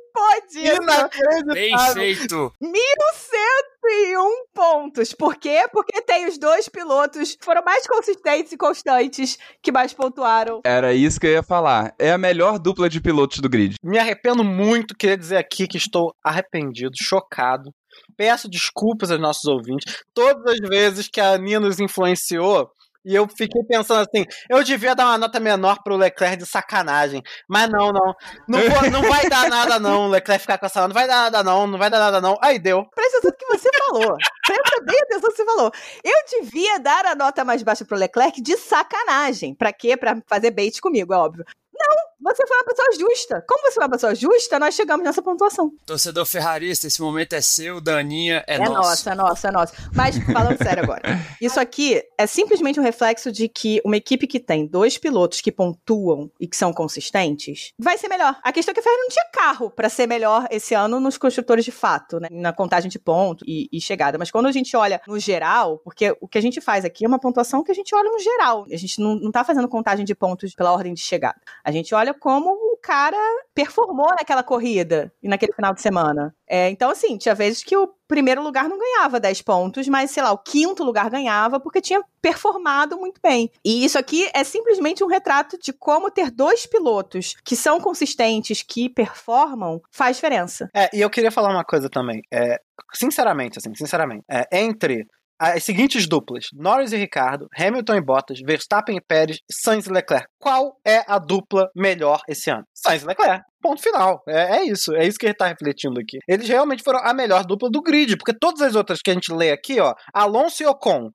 disso. 0.51 1.53
Bem 1.53 1.71
feito. 1.93 2.53
1101 2.61 4.45
pontos. 4.53 5.13
Por 5.13 5.37
quê? 5.37 5.67
Porque 5.71 6.01
tem 6.01 6.27
os 6.27 6.37
dois 6.37 6.67
pilotos 6.67 7.35
que 7.35 7.45
foram 7.45 7.63
mais 7.63 7.87
consistentes 7.87 8.51
e 8.51 8.57
constantes 8.57 9.37
que 9.61 9.71
mais 9.71 9.93
pontuaram. 9.93 10.61
Era 10.65 10.93
isso 10.93 11.19
que 11.19 11.27
eu 11.27 11.31
ia 11.31 11.43
falar. 11.43 11.93
É 11.97 12.11
a 12.11 12.17
melhor 12.17 12.59
dupla 12.59 12.89
de 12.89 12.99
pilotos 12.99 13.39
do 13.39 13.49
grid. 13.49 13.75
Me 13.81 13.97
arrependo 13.97 14.43
muito, 14.43 14.95
queria 14.97 15.17
dizer 15.17 15.37
aqui 15.37 15.67
que 15.67 15.77
estou 15.77 16.13
arrependido, 16.23 16.91
chocado. 17.01 17.73
Peço 18.17 18.49
desculpas 18.49 19.11
aos 19.11 19.21
nossos 19.21 19.45
ouvintes. 19.45 20.03
Todas 20.13 20.45
as 20.53 20.59
vezes 20.67 21.07
que 21.07 21.21
a 21.21 21.31
Aninha 21.31 21.59
nos 21.59 21.79
influenciou, 21.79 22.69
e 23.05 23.15
eu 23.15 23.27
fiquei 23.27 23.63
pensando 23.63 24.01
assim, 24.01 24.25
eu 24.49 24.63
devia 24.63 24.93
dar 24.93 25.05
uma 25.05 25.17
nota 25.17 25.39
menor 25.39 25.81
pro 25.83 25.95
Leclerc 25.95 26.37
de 26.37 26.45
sacanagem. 26.45 27.21
Mas 27.47 27.69
não, 27.69 27.91
não. 27.91 28.13
Não, 28.47 28.59
vou, 28.69 28.91
não 28.91 29.01
vai 29.03 29.29
dar 29.29 29.49
nada, 29.49 29.79
não. 29.79 30.07
O 30.07 30.09
Leclerc 30.09 30.41
ficar 30.41 30.57
com 30.57 30.65
essa. 30.65 30.87
Não 30.87 30.93
vai 30.93 31.07
dar 31.07 31.23
nada, 31.23 31.43
não. 31.43 31.65
Não 31.65 31.77
vai 31.77 31.89
dar 31.89 31.99
nada, 31.99 32.19
não. 32.19 32.37
Aí 32.41 32.59
deu. 32.59 32.85
Presta 32.93 33.17
atenção 33.19 33.31
no 33.31 33.37
que 33.37 33.45
você 33.47 33.69
falou. 33.77 34.17
Presta 34.45 34.83
bem 34.85 34.99
atenção 35.01 35.21
no 35.21 35.29
que 35.29 35.35
você 35.35 35.45
falou. 35.45 35.71
Eu 36.03 36.41
devia 36.41 36.79
dar 36.79 37.05
a 37.05 37.15
nota 37.15 37.45
mais 37.45 37.63
baixa 37.63 37.85
pro 37.85 37.97
Leclerc 37.97 38.41
de 38.41 38.57
sacanagem. 38.57 39.55
Pra 39.55 39.71
quê? 39.71 39.95
Pra 39.95 40.21
fazer 40.27 40.51
bait 40.51 40.79
comigo, 40.81 41.13
é 41.13 41.17
óbvio. 41.17 41.45
Não, 41.73 41.95
você 42.21 42.45
foi 42.45 42.57
uma 42.57 42.65
pessoa 42.65 42.87
justa. 43.09 43.43
Como 43.47 43.61
você 43.63 43.73
foi 43.73 43.83
uma 43.83 43.89
pessoa 43.89 44.15
justa, 44.15 44.59
nós 44.59 44.75
chegamos 44.75 45.05
nessa 45.05 45.21
pontuação. 45.21 45.71
Torcedor 45.85 46.25
ferrarista, 46.25 46.87
esse 46.87 47.01
momento 47.01 47.33
é 47.33 47.41
seu, 47.41 47.79
Daninha, 47.79 48.43
é, 48.47 48.55
É 48.55 48.59
nosso. 48.59 48.73
nosso, 48.73 49.09
é 49.09 49.15
nosso, 49.15 49.47
é 49.47 49.51
nosso. 49.51 49.73
Mas, 49.93 50.17
falando 50.17 50.57
sério 50.61 50.83
agora, 50.83 51.01
isso 51.41 51.59
aqui 51.59 52.01
é 52.17 52.27
simplesmente 52.27 52.79
um 52.79 52.83
reflexo 52.83 53.31
de 53.31 53.47
que 53.47 53.81
uma 53.85 53.97
equipe 53.97 54.27
que 54.27 54.39
tem 54.39 54.65
dois 54.65 54.97
pilotos 54.97 55.41
que 55.41 55.51
pontuam 55.51 56.29
e 56.39 56.47
que 56.47 56.55
são 56.55 56.73
consistentes 56.73 57.73
vai 57.79 57.97
ser 57.97 58.09
melhor. 58.09 58.37
A 58.43 58.51
questão 58.51 58.71
é 58.71 58.73
que 58.73 58.79
a 58.79 58.83
Ferrari 58.83 59.01
não 59.01 59.09
tinha 59.09 59.25
carro 59.31 59.69
pra 59.69 59.89
ser 59.89 60.07
melhor 60.07 60.47
esse 60.51 60.73
ano 60.73 60.99
nos 60.99 61.17
construtores 61.17 61.63
de 61.63 61.71
fato, 61.71 62.19
né? 62.19 62.27
Na 62.31 62.51
contagem 62.51 62.89
de 62.89 62.99
ponto 62.99 63.43
e, 63.47 63.69
e 63.71 63.79
chegada. 63.79 64.17
Mas 64.17 64.29
quando 64.29 64.47
a 64.47 64.51
gente 64.51 64.75
olha 64.75 65.01
no 65.07 65.17
geral, 65.17 65.79
porque 65.79 66.15
o 66.19 66.27
que 66.27 66.37
a 66.37 66.41
gente 66.41 66.59
faz 66.59 66.83
aqui 66.83 67.05
é 67.05 67.07
uma 67.07 67.19
pontuação 67.19 67.63
que 67.63 67.71
a 67.71 67.75
gente 67.75 67.93
olha 67.95 68.11
no 68.11 68.19
geral. 68.19 68.65
A 68.71 68.77
gente 68.77 68.99
não, 68.99 69.15
não 69.15 69.31
tá 69.31 69.43
fazendo 69.43 69.67
contagem 69.67 70.05
de 70.05 70.13
pontos 70.13 70.53
pela 70.53 70.71
ordem 70.71 70.93
de 70.93 71.01
chegada. 71.01 71.39
A 71.63 71.71
gente 71.71 71.93
olha 71.95 72.13
como 72.19 72.49
o 72.49 72.77
cara 72.81 73.17
performou 73.53 74.09
naquela 74.09 74.43
corrida 74.43 75.11
e 75.21 75.27
naquele 75.27 75.53
final 75.53 75.73
de 75.73 75.81
semana. 75.81 76.35
É, 76.47 76.69
então, 76.69 76.89
assim, 76.89 77.17
tinha 77.17 77.35
vezes 77.35 77.63
que 77.63 77.77
o 77.77 77.87
primeiro 78.07 78.41
lugar 78.41 78.67
não 78.67 78.77
ganhava 78.77 79.19
10 79.19 79.41
pontos, 79.43 79.87
mas, 79.87 80.11
sei 80.11 80.23
lá, 80.23 80.31
o 80.31 80.37
quinto 80.37 80.83
lugar 80.83 81.09
ganhava 81.09 81.59
porque 81.59 81.79
tinha 81.79 82.03
performado 82.21 82.97
muito 82.97 83.21
bem. 83.21 83.51
E 83.63 83.85
isso 83.85 83.97
aqui 83.97 84.29
é 84.33 84.43
simplesmente 84.43 85.03
um 85.03 85.07
retrato 85.07 85.57
de 85.57 85.71
como 85.71 86.09
ter 86.09 86.31
dois 86.31 86.65
pilotos 86.65 87.35
que 87.43 87.55
são 87.55 87.79
consistentes, 87.79 88.63
que 88.63 88.89
performam, 88.89 89.81
faz 89.91 90.17
diferença. 90.17 90.69
É, 90.73 90.89
e 90.93 91.01
eu 91.01 91.09
queria 91.09 91.31
falar 91.31 91.51
uma 91.51 91.63
coisa 91.63 91.89
também. 91.89 92.21
É, 92.33 92.59
sinceramente, 92.93 93.59
assim, 93.59 93.73
sinceramente. 93.75 94.23
É, 94.29 94.47
entre 94.59 95.07
as 95.39 95.63
seguintes 95.63 96.07
duplas, 96.07 96.47
Norris 96.53 96.91
e 96.91 96.97
Ricardo, 96.97 97.47
Hamilton 97.57 97.95
e 97.95 98.01
Bottas, 98.01 98.39
Verstappen 98.45 98.97
e 98.97 99.01
Pérez, 99.01 99.39
Sainz 99.49 99.87
e 99.87 99.91
Leclerc. 99.91 100.27
Qual 100.37 100.77
é 100.85 101.03
a 101.07 101.17
dupla 101.17 101.69
melhor 101.73 102.21
esse 102.27 102.51
ano? 102.51 102.65
Sainz 102.73 103.03
e 103.03 103.05
Leclerc. 103.05 103.43
Ponto 103.61 103.81
final. 103.81 104.21
É, 104.27 104.57
é 104.57 104.63
isso. 104.63 104.93
É 104.95 105.05
isso 105.07 105.17
que 105.17 105.25
ele 105.25 105.33
tá 105.33 105.47
refletindo 105.47 105.99
aqui. 105.99 106.17
Eles 106.27 106.47
realmente 106.47 106.83
foram 106.83 106.99
a 106.99 107.13
melhor 107.13 107.45
dupla 107.45 107.69
do 107.69 107.81
grid, 107.81 108.17
porque 108.17 108.37
todas 108.37 108.61
as 108.61 108.75
outras 108.75 109.01
que 109.01 109.11
a 109.11 109.13
gente 109.13 109.33
lê 109.33 109.51
aqui, 109.51 109.79
ó, 109.79 109.93
Alonso 110.13 110.63
e 110.63 110.65
Ocon, 110.65 111.09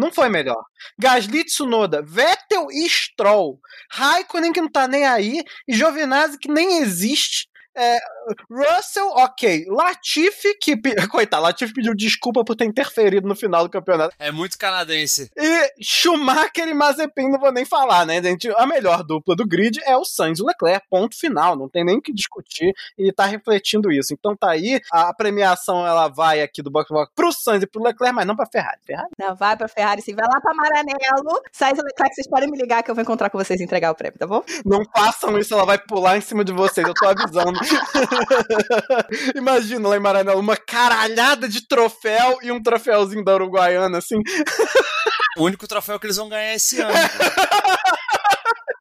não 0.00 0.10
foi 0.10 0.28
melhor. 0.30 0.62
Gasly, 0.98 1.44
Tsunoda, 1.44 2.02
Vettel 2.02 2.68
e 2.70 2.88
Stroll, 2.88 3.58
Raikkonen 3.92 4.52
que 4.52 4.60
não 4.60 4.70
tá 4.70 4.88
nem 4.88 5.04
aí, 5.04 5.42
e 5.68 5.74
Giovinazzi 5.74 6.38
que 6.38 6.50
nem 6.50 6.78
existe. 6.78 7.49
É, 7.76 7.98
Russell, 8.50 9.08
ok. 9.08 9.66
Latifi, 9.68 10.54
que. 10.60 10.76
Coitado, 11.10 11.42
Latifi 11.42 11.72
pediu 11.72 11.94
desculpa 11.94 12.44
por 12.44 12.56
ter 12.56 12.64
interferido 12.64 13.28
no 13.28 13.36
final 13.36 13.64
do 13.64 13.70
campeonato. 13.70 14.14
É 14.18 14.30
muito 14.30 14.58
canadense. 14.58 15.30
E 15.36 15.82
Schumacher 15.82 16.68
e 16.68 16.74
Mazepin, 16.74 17.28
não 17.28 17.38
vou 17.38 17.52
nem 17.52 17.64
falar, 17.64 18.04
né, 18.04 18.22
gente? 18.22 18.48
A 18.56 18.66
melhor 18.66 19.02
dupla 19.02 19.36
do 19.36 19.46
grid 19.46 19.80
é 19.84 19.96
o 19.96 20.04
Sainz 20.04 20.38
e 20.38 20.42
o 20.42 20.46
Leclerc, 20.46 20.86
ponto 20.90 21.16
final. 21.16 21.56
Não 21.56 21.68
tem 21.68 21.84
nem 21.84 21.98
o 21.98 22.02
que 22.02 22.12
discutir 22.12 22.72
e 22.98 23.12
tá 23.12 23.26
refletindo 23.26 23.92
isso. 23.92 24.12
Então 24.12 24.36
tá 24.36 24.50
aí, 24.50 24.80
a 24.90 25.14
premiação 25.14 25.86
ela 25.86 26.08
vai 26.08 26.42
aqui 26.42 26.62
do 26.62 26.70
Box 26.70 26.88
Box 26.90 27.12
pro 27.14 27.32
Sainz 27.32 27.62
e 27.62 27.66
pro 27.66 27.82
Leclerc, 27.82 28.14
mas 28.14 28.26
não 28.26 28.36
pra 28.36 28.46
Ferrari. 28.46 28.80
Ferrari. 28.84 29.10
Não, 29.18 29.34
vai 29.34 29.56
pra 29.56 29.68
Ferrari, 29.68 30.02
sim. 30.02 30.14
Vai 30.14 30.26
lá 30.26 30.40
pra 30.40 30.54
Maranello. 30.54 31.40
Sainz 31.52 31.78
e 31.78 31.82
Leclerc, 31.82 32.14
vocês 32.14 32.28
podem 32.28 32.50
me 32.50 32.58
ligar 32.58 32.82
que 32.82 32.90
eu 32.90 32.94
vou 32.94 33.02
encontrar 33.02 33.30
com 33.30 33.38
vocês 33.38 33.60
e 33.60 33.64
entregar 33.64 33.92
o 33.92 33.94
prêmio, 33.94 34.18
tá 34.18 34.26
bom? 34.26 34.42
Não 34.64 34.84
façam 34.96 35.38
isso, 35.38 35.54
ela 35.54 35.64
vai 35.64 35.78
pular 35.78 36.16
em 36.16 36.20
cima 36.20 36.44
de 36.44 36.52
vocês, 36.52 36.86
eu 36.86 36.94
tô 36.94 37.06
avisando. 37.06 37.59
Imagina 39.34 39.88
lá 39.88 39.96
em 39.96 40.00
Maranello 40.00 40.40
uma 40.40 40.56
caralhada 40.56 41.48
de 41.48 41.66
troféu 41.66 42.38
e 42.42 42.50
um 42.50 42.62
troféuzinho 42.62 43.24
da 43.24 43.34
Uruguaiana, 43.34 43.98
assim. 43.98 44.16
O 45.36 45.44
único 45.44 45.66
troféu 45.66 45.98
que 45.98 46.06
eles 46.06 46.16
vão 46.16 46.28
ganhar 46.28 46.54
esse 46.54 46.80
ano. 46.80 46.92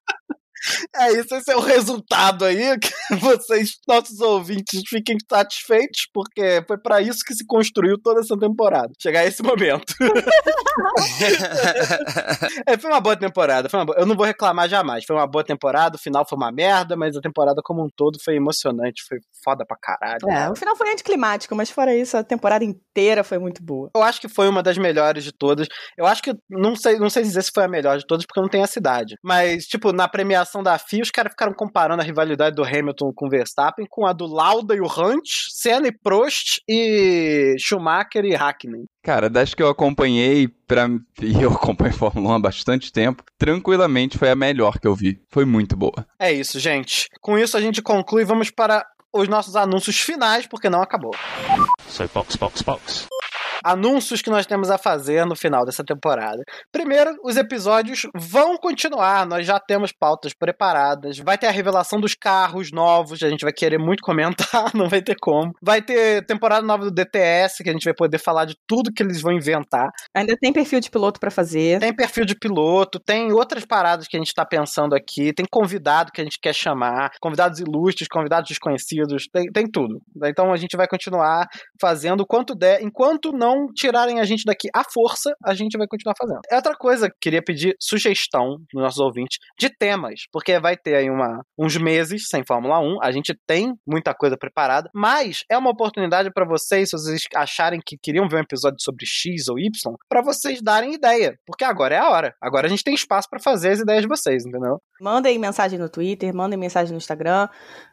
É 0.95 1.11
isso, 1.13 1.33
esse 1.35 1.51
é 1.51 1.55
o 1.55 1.61
resultado 1.61 2.45
aí. 2.45 2.77
Que 2.79 2.89
vocês, 3.19 3.71
nossos 3.87 4.19
ouvintes, 4.19 4.81
fiquem 4.87 5.17
satisfeitos, 5.29 6.07
porque 6.13 6.63
foi 6.67 6.77
para 6.77 7.01
isso 7.01 7.19
que 7.25 7.33
se 7.33 7.45
construiu 7.45 7.97
toda 8.01 8.21
essa 8.21 8.37
temporada. 8.37 8.89
Chegar 9.01 9.21
a 9.21 9.25
esse 9.25 9.43
momento. 9.43 9.93
é, 12.65 12.77
foi 12.77 12.89
uma 12.89 13.01
boa 13.01 13.15
temporada. 13.15 13.69
Foi 13.69 13.79
uma 13.79 13.85
boa... 13.85 13.99
Eu 13.99 14.05
não 14.05 14.15
vou 14.15 14.25
reclamar 14.25 14.69
jamais. 14.69 15.03
Foi 15.05 15.15
uma 15.15 15.27
boa 15.27 15.43
temporada, 15.43 15.95
o 15.95 15.99
final 15.99 16.25
foi 16.27 16.37
uma 16.37 16.51
merda, 16.51 16.95
mas 16.95 17.15
a 17.15 17.21
temporada 17.21 17.61
como 17.63 17.83
um 17.83 17.89
todo 17.95 18.17
foi 18.23 18.35
emocionante, 18.35 19.03
foi 19.07 19.19
foda 19.43 19.65
pra 19.65 19.77
caralho. 19.77 20.29
É, 20.29 20.49
o 20.49 20.55
final 20.55 20.75
foi 20.75 20.91
anticlimático, 20.91 21.55
mas 21.55 21.69
fora 21.69 21.95
isso, 21.95 22.17
a 22.17 22.23
temporada 22.23 22.63
inteira 22.63 23.23
foi 23.23 23.37
muito 23.37 23.63
boa. 23.63 23.89
Eu 23.95 24.03
acho 24.03 24.21
que 24.21 24.27
foi 24.27 24.47
uma 24.47 24.63
das 24.63 24.77
melhores 24.77 25.23
de 25.23 25.31
todas. 25.31 25.67
Eu 25.97 26.05
acho 26.05 26.21
que, 26.21 26.33
não 26.49 26.75
sei, 26.75 26.97
não 26.97 27.09
sei 27.09 27.23
dizer 27.23 27.43
se 27.43 27.51
foi 27.53 27.63
a 27.63 27.67
melhor 27.67 27.97
de 27.97 28.05
todas, 28.05 28.25
porque 28.25 28.41
não 28.41 28.49
tem 28.49 28.63
a 28.63 28.67
cidade. 28.67 29.15
Mas, 29.23 29.65
tipo, 29.65 29.91
na 29.91 30.07
premiação 30.07 30.58
da 30.63 30.77
FIA, 30.77 31.01
os 31.01 31.11
caras 31.11 31.31
ficaram 31.31 31.53
comparando 31.53 32.01
a 32.01 32.05
rivalidade 32.05 32.55
do 32.55 32.63
Hamilton 32.63 33.11
com 33.13 33.27
o 33.27 33.29
Verstappen 33.29 33.85
com 33.89 34.05
a 34.05 34.13
do 34.13 34.25
Lauda 34.25 34.75
e 34.75 34.81
o 34.81 34.85
Hunt, 34.85 35.27
Senna 35.51 35.87
e 35.87 35.91
Prost 35.91 36.59
e 36.67 37.55
Schumacher 37.59 38.25
e 38.25 38.35
Hackney. 38.35 38.85
Cara, 39.03 39.29
das 39.29 39.53
que 39.53 39.63
eu 39.63 39.69
acompanhei, 39.69 40.47
pra... 40.67 40.87
e 41.21 41.41
eu 41.41 41.51
acompanho 41.51 41.93
Fórmula 41.93 42.33
1 42.33 42.35
há 42.35 42.39
bastante 42.39 42.91
tempo, 42.91 43.23
tranquilamente 43.37 44.17
foi 44.17 44.29
a 44.29 44.35
melhor 44.35 44.79
que 44.79 44.87
eu 44.87 44.95
vi. 44.95 45.19
Foi 45.29 45.45
muito 45.45 45.75
boa. 45.75 46.05
É 46.19 46.31
isso, 46.31 46.59
gente. 46.59 47.07
Com 47.21 47.37
isso 47.37 47.57
a 47.57 47.61
gente 47.61 47.81
conclui. 47.81 48.23
Vamos 48.23 48.49
para 48.51 48.85
os 49.13 49.27
nossos 49.27 49.55
anúncios 49.55 49.99
finais, 49.99 50.45
porque 50.47 50.69
não 50.69 50.81
acabou. 50.81 51.11
So 51.87 52.07
box, 52.13 52.35
box, 52.35 52.61
box. 52.61 53.07
Anúncios 53.63 54.21
que 54.21 54.29
nós 54.29 54.45
temos 54.45 54.69
a 54.69 54.77
fazer 54.77 55.25
no 55.25 55.35
final 55.35 55.65
dessa 55.65 55.83
temporada. 55.83 56.43
Primeiro, 56.71 57.15
os 57.23 57.37
episódios 57.37 58.07
vão 58.15 58.57
continuar, 58.57 59.25
nós 59.25 59.45
já 59.45 59.59
temos 59.59 59.91
pautas 59.91 60.33
preparadas. 60.33 61.17
Vai 61.19 61.37
ter 61.37 61.47
a 61.47 61.51
revelação 61.51 61.99
dos 61.99 62.13
carros 62.13 62.71
novos, 62.71 63.21
a 63.23 63.29
gente 63.29 63.43
vai 63.43 63.53
querer 63.53 63.77
muito 63.77 64.01
comentar, 64.01 64.45
não 64.75 64.89
vai 64.89 65.01
ter 65.01 65.15
como. 65.19 65.53
Vai 65.61 65.81
ter 65.81 66.25
temporada 66.25 66.65
nova 66.65 66.85
do 66.85 66.91
DTS, 66.91 67.63
que 67.63 67.69
a 67.69 67.73
gente 67.73 67.85
vai 67.85 67.93
poder 67.93 68.17
falar 68.17 68.45
de 68.45 68.55
tudo 68.67 68.91
que 68.93 69.03
eles 69.03 69.21
vão 69.21 69.33
inventar. 69.33 69.89
Ainda 70.15 70.35
tem 70.39 70.53
perfil 70.53 70.79
de 70.79 70.89
piloto 70.89 71.19
para 71.19 71.31
fazer. 71.31 71.79
Tem 71.79 71.95
perfil 71.95 72.25
de 72.25 72.35
piloto, 72.35 72.99
tem 72.99 73.31
outras 73.31 73.65
paradas 73.65 74.07
que 74.07 74.17
a 74.17 74.19
gente 74.19 74.33
tá 74.33 74.45
pensando 74.45 74.95
aqui, 74.95 75.33
tem 75.33 75.45
convidado 75.49 76.11
que 76.11 76.21
a 76.21 76.23
gente 76.23 76.39
quer 76.41 76.53
chamar, 76.53 77.11
convidados 77.21 77.59
ilustres, 77.59 78.07
convidados 78.07 78.49
desconhecidos, 78.49 79.27
tem, 79.31 79.51
tem 79.51 79.69
tudo. 79.69 80.01
Então 80.25 80.51
a 80.51 80.57
gente 80.57 80.75
vai 80.77 80.87
continuar 80.87 81.47
fazendo 81.79 82.21
o 82.21 82.25
quanto 82.25 82.55
der, 82.55 82.81
enquanto 82.81 83.31
não 83.31 83.48
tirarem 83.73 84.19
a 84.19 84.23
gente 84.23 84.43
daqui 84.45 84.69
à 84.73 84.83
força, 84.83 85.33
a 85.43 85.53
gente 85.53 85.77
vai 85.77 85.87
continuar 85.87 86.15
fazendo. 86.17 86.39
É 86.51 86.55
outra 86.55 86.75
coisa, 86.75 87.09
queria 87.21 87.41
pedir 87.41 87.75
sugestão 87.79 88.57
dos 88.71 88.81
nossos 88.81 88.99
ouvintes 88.99 89.37
de 89.59 89.69
temas, 89.69 90.21
porque 90.31 90.59
vai 90.59 90.75
ter 90.75 90.95
aí 90.95 91.09
uma, 91.09 91.41
uns 91.57 91.77
meses 91.77 92.27
sem 92.27 92.43
Fórmula 92.45 92.79
1, 92.79 93.01
a 93.01 93.11
gente 93.11 93.37
tem 93.47 93.73
muita 93.87 94.13
coisa 94.13 94.37
preparada, 94.37 94.89
mas 94.93 95.43
é 95.49 95.57
uma 95.57 95.69
oportunidade 95.69 96.31
para 96.33 96.45
vocês, 96.45 96.89
se 96.89 96.97
vocês 96.97 97.21
acharem 97.35 97.79
que 97.85 97.97
queriam 98.01 98.27
ver 98.27 98.37
um 98.37 98.43
episódio 98.43 98.77
sobre 98.79 99.05
X 99.05 99.47
ou 99.47 99.59
Y, 99.59 99.69
para 100.07 100.21
vocês 100.21 100.61
darem 100.61 100.93
ideia, 100.93 101.35
porque 101.45 101.63
agora 101.63 101.95
é 101.95 101.99
a 101.99 102.09
hora. 102.09 102.35
Agora 102.41 102.67
a 102.67 102.69
gente 102.69 102.83
tem 102.83 102.93
espaço 102.93 103.27
para 103.29 103.39
fazer 103.39 103.69
as 103.69 103.79
ideias 103.79 104.01
de 104.01 104.07
vocês, 104.07 104.45
entendeu? 104.45 104.79
Mandem 105.01 105.37
mensagem 105.39 105.79
no 105.79 105.89
Twitter, 105.89 106.33
mandem 106.33 106.57
mensagem 106.59 106.91
no 106.91 106.97
Instagram, 106.97 107.47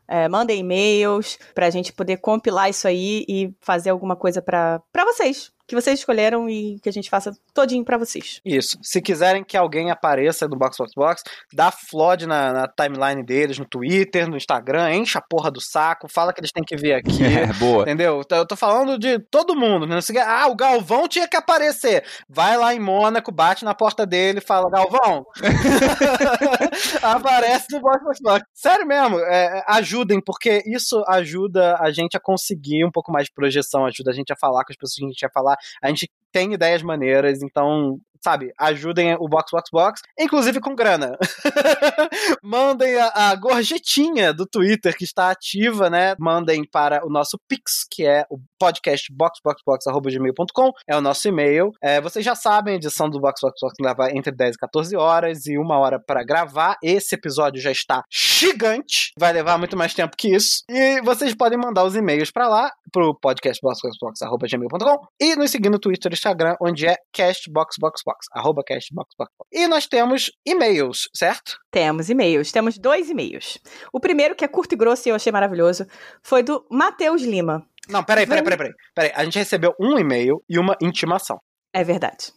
é, 0.09 0.29
mandem 0.29 0.61
e-mails 0.61 1.39
pra 1.55 1.71
gente 1.71 1.93
poder 1.93 2.19
compilar 2.19 2.69
isso 2.69 2.87
aí 2.87 3.25
e 3.29 3.55
fazer 3.61 3.91
alguma 3.91 4.17
coisa 4.17 4.43
para 4.43 4.83
vocês 5.05 5.56
que 5.67 5.75
vocês 5.75 5.99
escolheram 5.99 6.49
e 6.49 6.79
que 6.81 6.89
a 6.89 6.93
gente 6.93 7.11
faça 7.11 7.33
todinho 7.53 7.85
para 7.85 7.99
vocês. 7.99 8.41
Isso. 8.45 8.79
Se 8.83 9.01
quiserem 9.01 9.45
que 9.45 9.57
alguém 9.57 9.91
apareça 9.91 10.47
no 10.47 10.57
Box 10.57 10.77
Box 10.79 10.93
Box, 10.97 11.23
dá 11.53 11.71
flood 11.71 12.27
na, 12.27 12.53
na, 12.53 12.69
timeline 12.69 13.25
deles, 13.25 13.59
no 13.59 13.65
Twitter, 13.65 14.29
no 14.29 14.37
Instagram, 14.37 14.95
enche 14.95 15.19
a 15.19 15.21
porra 15.21 15.51
do 15.51 15.61
saco, 15.61 16.09
fala 16.09 16.33
que 16.33 16.41
eles 16.41 16.53
têm 16.53 16.65
que 16.65 16.77
vir 16.77 16.93
aqui. 16.93 17.17
É, 17.37 17.53
boa. 17.55 17.83
Entendeu? 17.83 18.23
Eu 18.31 18.47
tô 18.47 18.57
falando 18.57 18.99
de 18.99 19.19
todo 19.19 19.55
mundo. 19.55 19.87
Né? 19.87 19.99
Ah, 20.25 20.47
o 20.47 20.55
Galvão 20.55 21.07
tinha 21.07 21.29
que 21.29 21.37
aparecer. 21.37 22.03
Vai 22.29 22.57
lá 22.57 22.73
em 22.73 22.81
Mônaco, 22.81 23.31
bate 23.33 23.65
na 23.65 23.75
porta 23.75 24.07
dele 24.07 24.39
e 24.39 24.47
fala, 24.47 24.71
Galvão, 24.71 25.27
aparece 27.03 27.67
no 27.73 27.81
Box 27.81 28.05
Box 28.05 28.21
Box. 28.23 28.47
Sério 28.55 28.87
mesmo, 28.87 29.19
é, 29.19 29.65
ajudem, 29.69 30.21
porque 30.21 30.63
isso 30.67 31.03
ajuda 31.09 31.77
a 31.81 31.91
gente 31.91 32.17
a 32.17 32.21
conseguir 32.21 32.85
um 32.85 32.91
pouco 32.91 33.13
mais 33.13 33.27
de 33.27 33.33
projeção, 33.33 33.85
ajuda 33.85 34.11
a 34.11 34.15
gente 34.15 34.33
a 34.33 34.37
falar 34.37 34.65
com 34.65 34.73
as 34.73 34.77
pessoas 34.77 34.97
que 34.97 35.05
a 35.05 35.09
gente 35.09 35.19
quer 35.19 35.33
falar 35.33 35.56
a 35.83 35.89
gente 35.89 36.11
tem 36.33 36.53
ideias 36.53 36.83
maneiras, 36.83 37.43
então 37.43 37.99
sabe, 38.27 38.53
ajudem 38.59 39.15
o 39.21 39.29
Box 39.29 39.51
Box 39.53 39.71
Box, 39.73 40.03
inclusive 40.19 40.61
com 40.61 40.75
grana. 40.75 41.17
Mandem 42.43 42.97
a, 42.97 43.31
a, 43.31 43.35
gorjetinha 43.37 44.33
do 44.33 44.45
Twitter 44.45 44.97
que 44.97 45.05
está 45.05 45.31
ativa, 45.31 45.89
né? 45.89 46.17
Mandem 46.19 46.65
para 46.69 47.07
o 47.07 47.09
nosso 47.09 47.39
Pix, 47.49 47.87
que 47.89 48.05
é 48.05 48.25
o 48.29 48.39
podcast 48.59 49.13
boxboxbox.gmail.com, 49.13 50.73
é 50.89 50.97
o 50.97 51.01
nosso 51.01 51.29
e-mail. 51.29 51.71
É, 51.81 52.01
vocês 52.01 52.25
já 52.25 52.35
sabem, 52.35 52.75
a 52.75 52.77
edição 52.77 53.09
do 53.09 53.21
Box 53.21 53.41
Box 53.41 53.61
Box 53.61 53.75
leva 53.81 54.11
entre 54.11 54.33
10 54.33 54.57
e 54.57 54.59
14 54.59 54.97
horas 54.97 55.47
e 55.47 55.57
uma 55.57 55.79
hora 55.79 56.01
para 56.01 56.25
gravar. 56.25 56.77
Esse 56.83 57.15
episódio 57.15 57.63
já 57.63 57.71
está 57.71 58.03
gigante, 58.39 59.13
vai 59.19 59.33
levar 59.33 59.59
muito 59.59 59.77
mais 59.77 59.95
tempo 59.95 60.17
que 60.17 60.35
isso. 60.35 60.63
E 60.69 61.01
vocês 61.01 61.35
podem 61.35 61.59
mandar 61.59 61.85
os 61.85 61.97
e-mails 61.97 62.31
para 62.31 62.49
lá, 62.49 62.71
pro 62.93 63.15
podcast 63.15 63.61
boxboxbox.gmail.com 63.63 65.07
e 65.21 65.35
nos 65.37 65.51
seguir 65.51 65.71
no 65.71 65.79
Twitter 65.79 66.13
e 66.13 66.15
Instagram, 66.15 66.55
onde 66.61 66.87
é 66.87 66.97
castboxboxbox 67.15 68.27
arroba 68.33 68.63
castboxbox. 68.67 69.33
E 69.53 69.67
nós 69.67 69.87
temos 69.87 70.31
e-mails, 70.47 71.09
certo? 71.15 71.57
Temos 71.71 72.11
e-mails. 72.11 72.53
Temos 72.53 72.79
dois 72.79 73.09
e-mails. 73.09 73.59
O 73.93 73.99
primeiro, 73.99 74.35
que 74.35 74.45
é 74.45 74.49
curto 74.49 74.75
e 74.75 74.77
grosso 74.77 75.09
e 75.09 75.11
eu 75.11 75.17
achei 75.17 75.33
maravilhoso, 75.33 75.87
foi 76.23 76.43
do 76.43 76.67
Matheus 76.71 77.23
Lima. 77.23 77.67
Não, 77.89 78.03
peraí, 78.03 78.27
peraí, 78.27 78.43
peraí, 78.43 78.59
peraí, 78.59 78.73
peraí. 78.95 79.13
A 79.15 79.25
gente 79.25 79.39
recebeu 79.39 79.75
um 79.81 79.99
e-mail 79.99 80.43
e 80.49 80.59
uma 80.59 80.77
intimação. 80.83 81.39
É 81.73 81.85
verdade. 81.85 82.33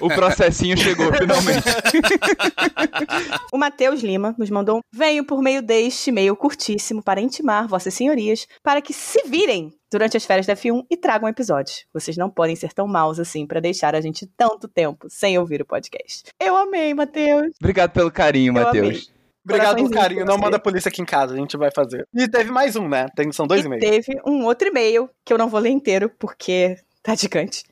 O 0.00 0.08
processinho 0.08 0.76
chegou 0.76 1.12
finalmente. 1.14 1.64
o 3.52 3.58
Matheus 3.58 4.02
Lima 4.02 4.34
nos 4.38 4.50
mandou 4.50 4.78
um 4.78 4.80
venho 4.92 5.24
por 5.24 5.42
meio 5.42 5.62
deste 5.62 6.10
e-mail 6.10 6.36
curtíssimo 6.36 7.02
para 7.02 7.20
intimar 7.20 7.66
vossas 7.68 7.94
senhorias 7.94 8.46
para 8.62 8.80
que 8.80 8.92
se 8.92 9.22
virem 9.26 9.72
durante 9.90 10.16
as 10.16 10.24
férias 10.24 10.46
da 10.46 10.56
F1 10.56 10.84
e 10.90 10.96
tragam 10.96 11.28
episódios. 11.28 11.84
Vocês 11.92 12.16
não 12.16 12.28
podem 12.28 12.56
ser 12.56 12.72
tão 12.72 12.86
maus 12.86 13.20
assim 13.20 13.46
para 13.46 13.60
deixar 13.60 13.94
a 13.94 14.00
gente 14.00 14.26
tanto 14.36 14.66
tempo 14.66 15.06
sem 15.08 15.38
ouvir 15.38 15.62
o 15.62 15.66
podcast. 15.66 16.24
Eu 16.40 16.56
amei, 16.56 16.92
Matheus. 16.94 17.52
Obrigado 17.60 17.92
pelo 17.92 18.10
carinho, 18.10 18.52
Matheus. 18.52 19.12
Obrigado 19.44 19.76
pelo 19.76 19.90
carinho. 19.90 20.24
Não 20.24 20.38
manda 20.38 20.56
a 20.56 20.60
polícia 20.60 20.88
aqui 20.88 21.02
em 21.02 21.04
casa, 21.04 21.34
a 21.34 21.36
gente 21.36 21.56
vai 21.56 21.70
fazer. 21.70 22.06
E 22.14 22.26
teve 22.26 22.50
mais 22.50 22.76
um, 22.76 22.88
né? 22.88 23.08
Tem, 23.14 23.30
são 23.30 23.46
dois 23.46 23.64
e-mails. 23.64 23.84
Teve 23.84 24.20
um 24.26 24.44
outro 24.44 24.68
e-mail 24.68 25.08
que 25.24 25.32
eu 25.32 25.38
não 25.38 25.48
vou 25.48 25.60
ler 25.60 25.70
inteiro 25.70 26.10
porque 26.18 26.76
tá 27.02 27.14
gigante. 27.14 27.62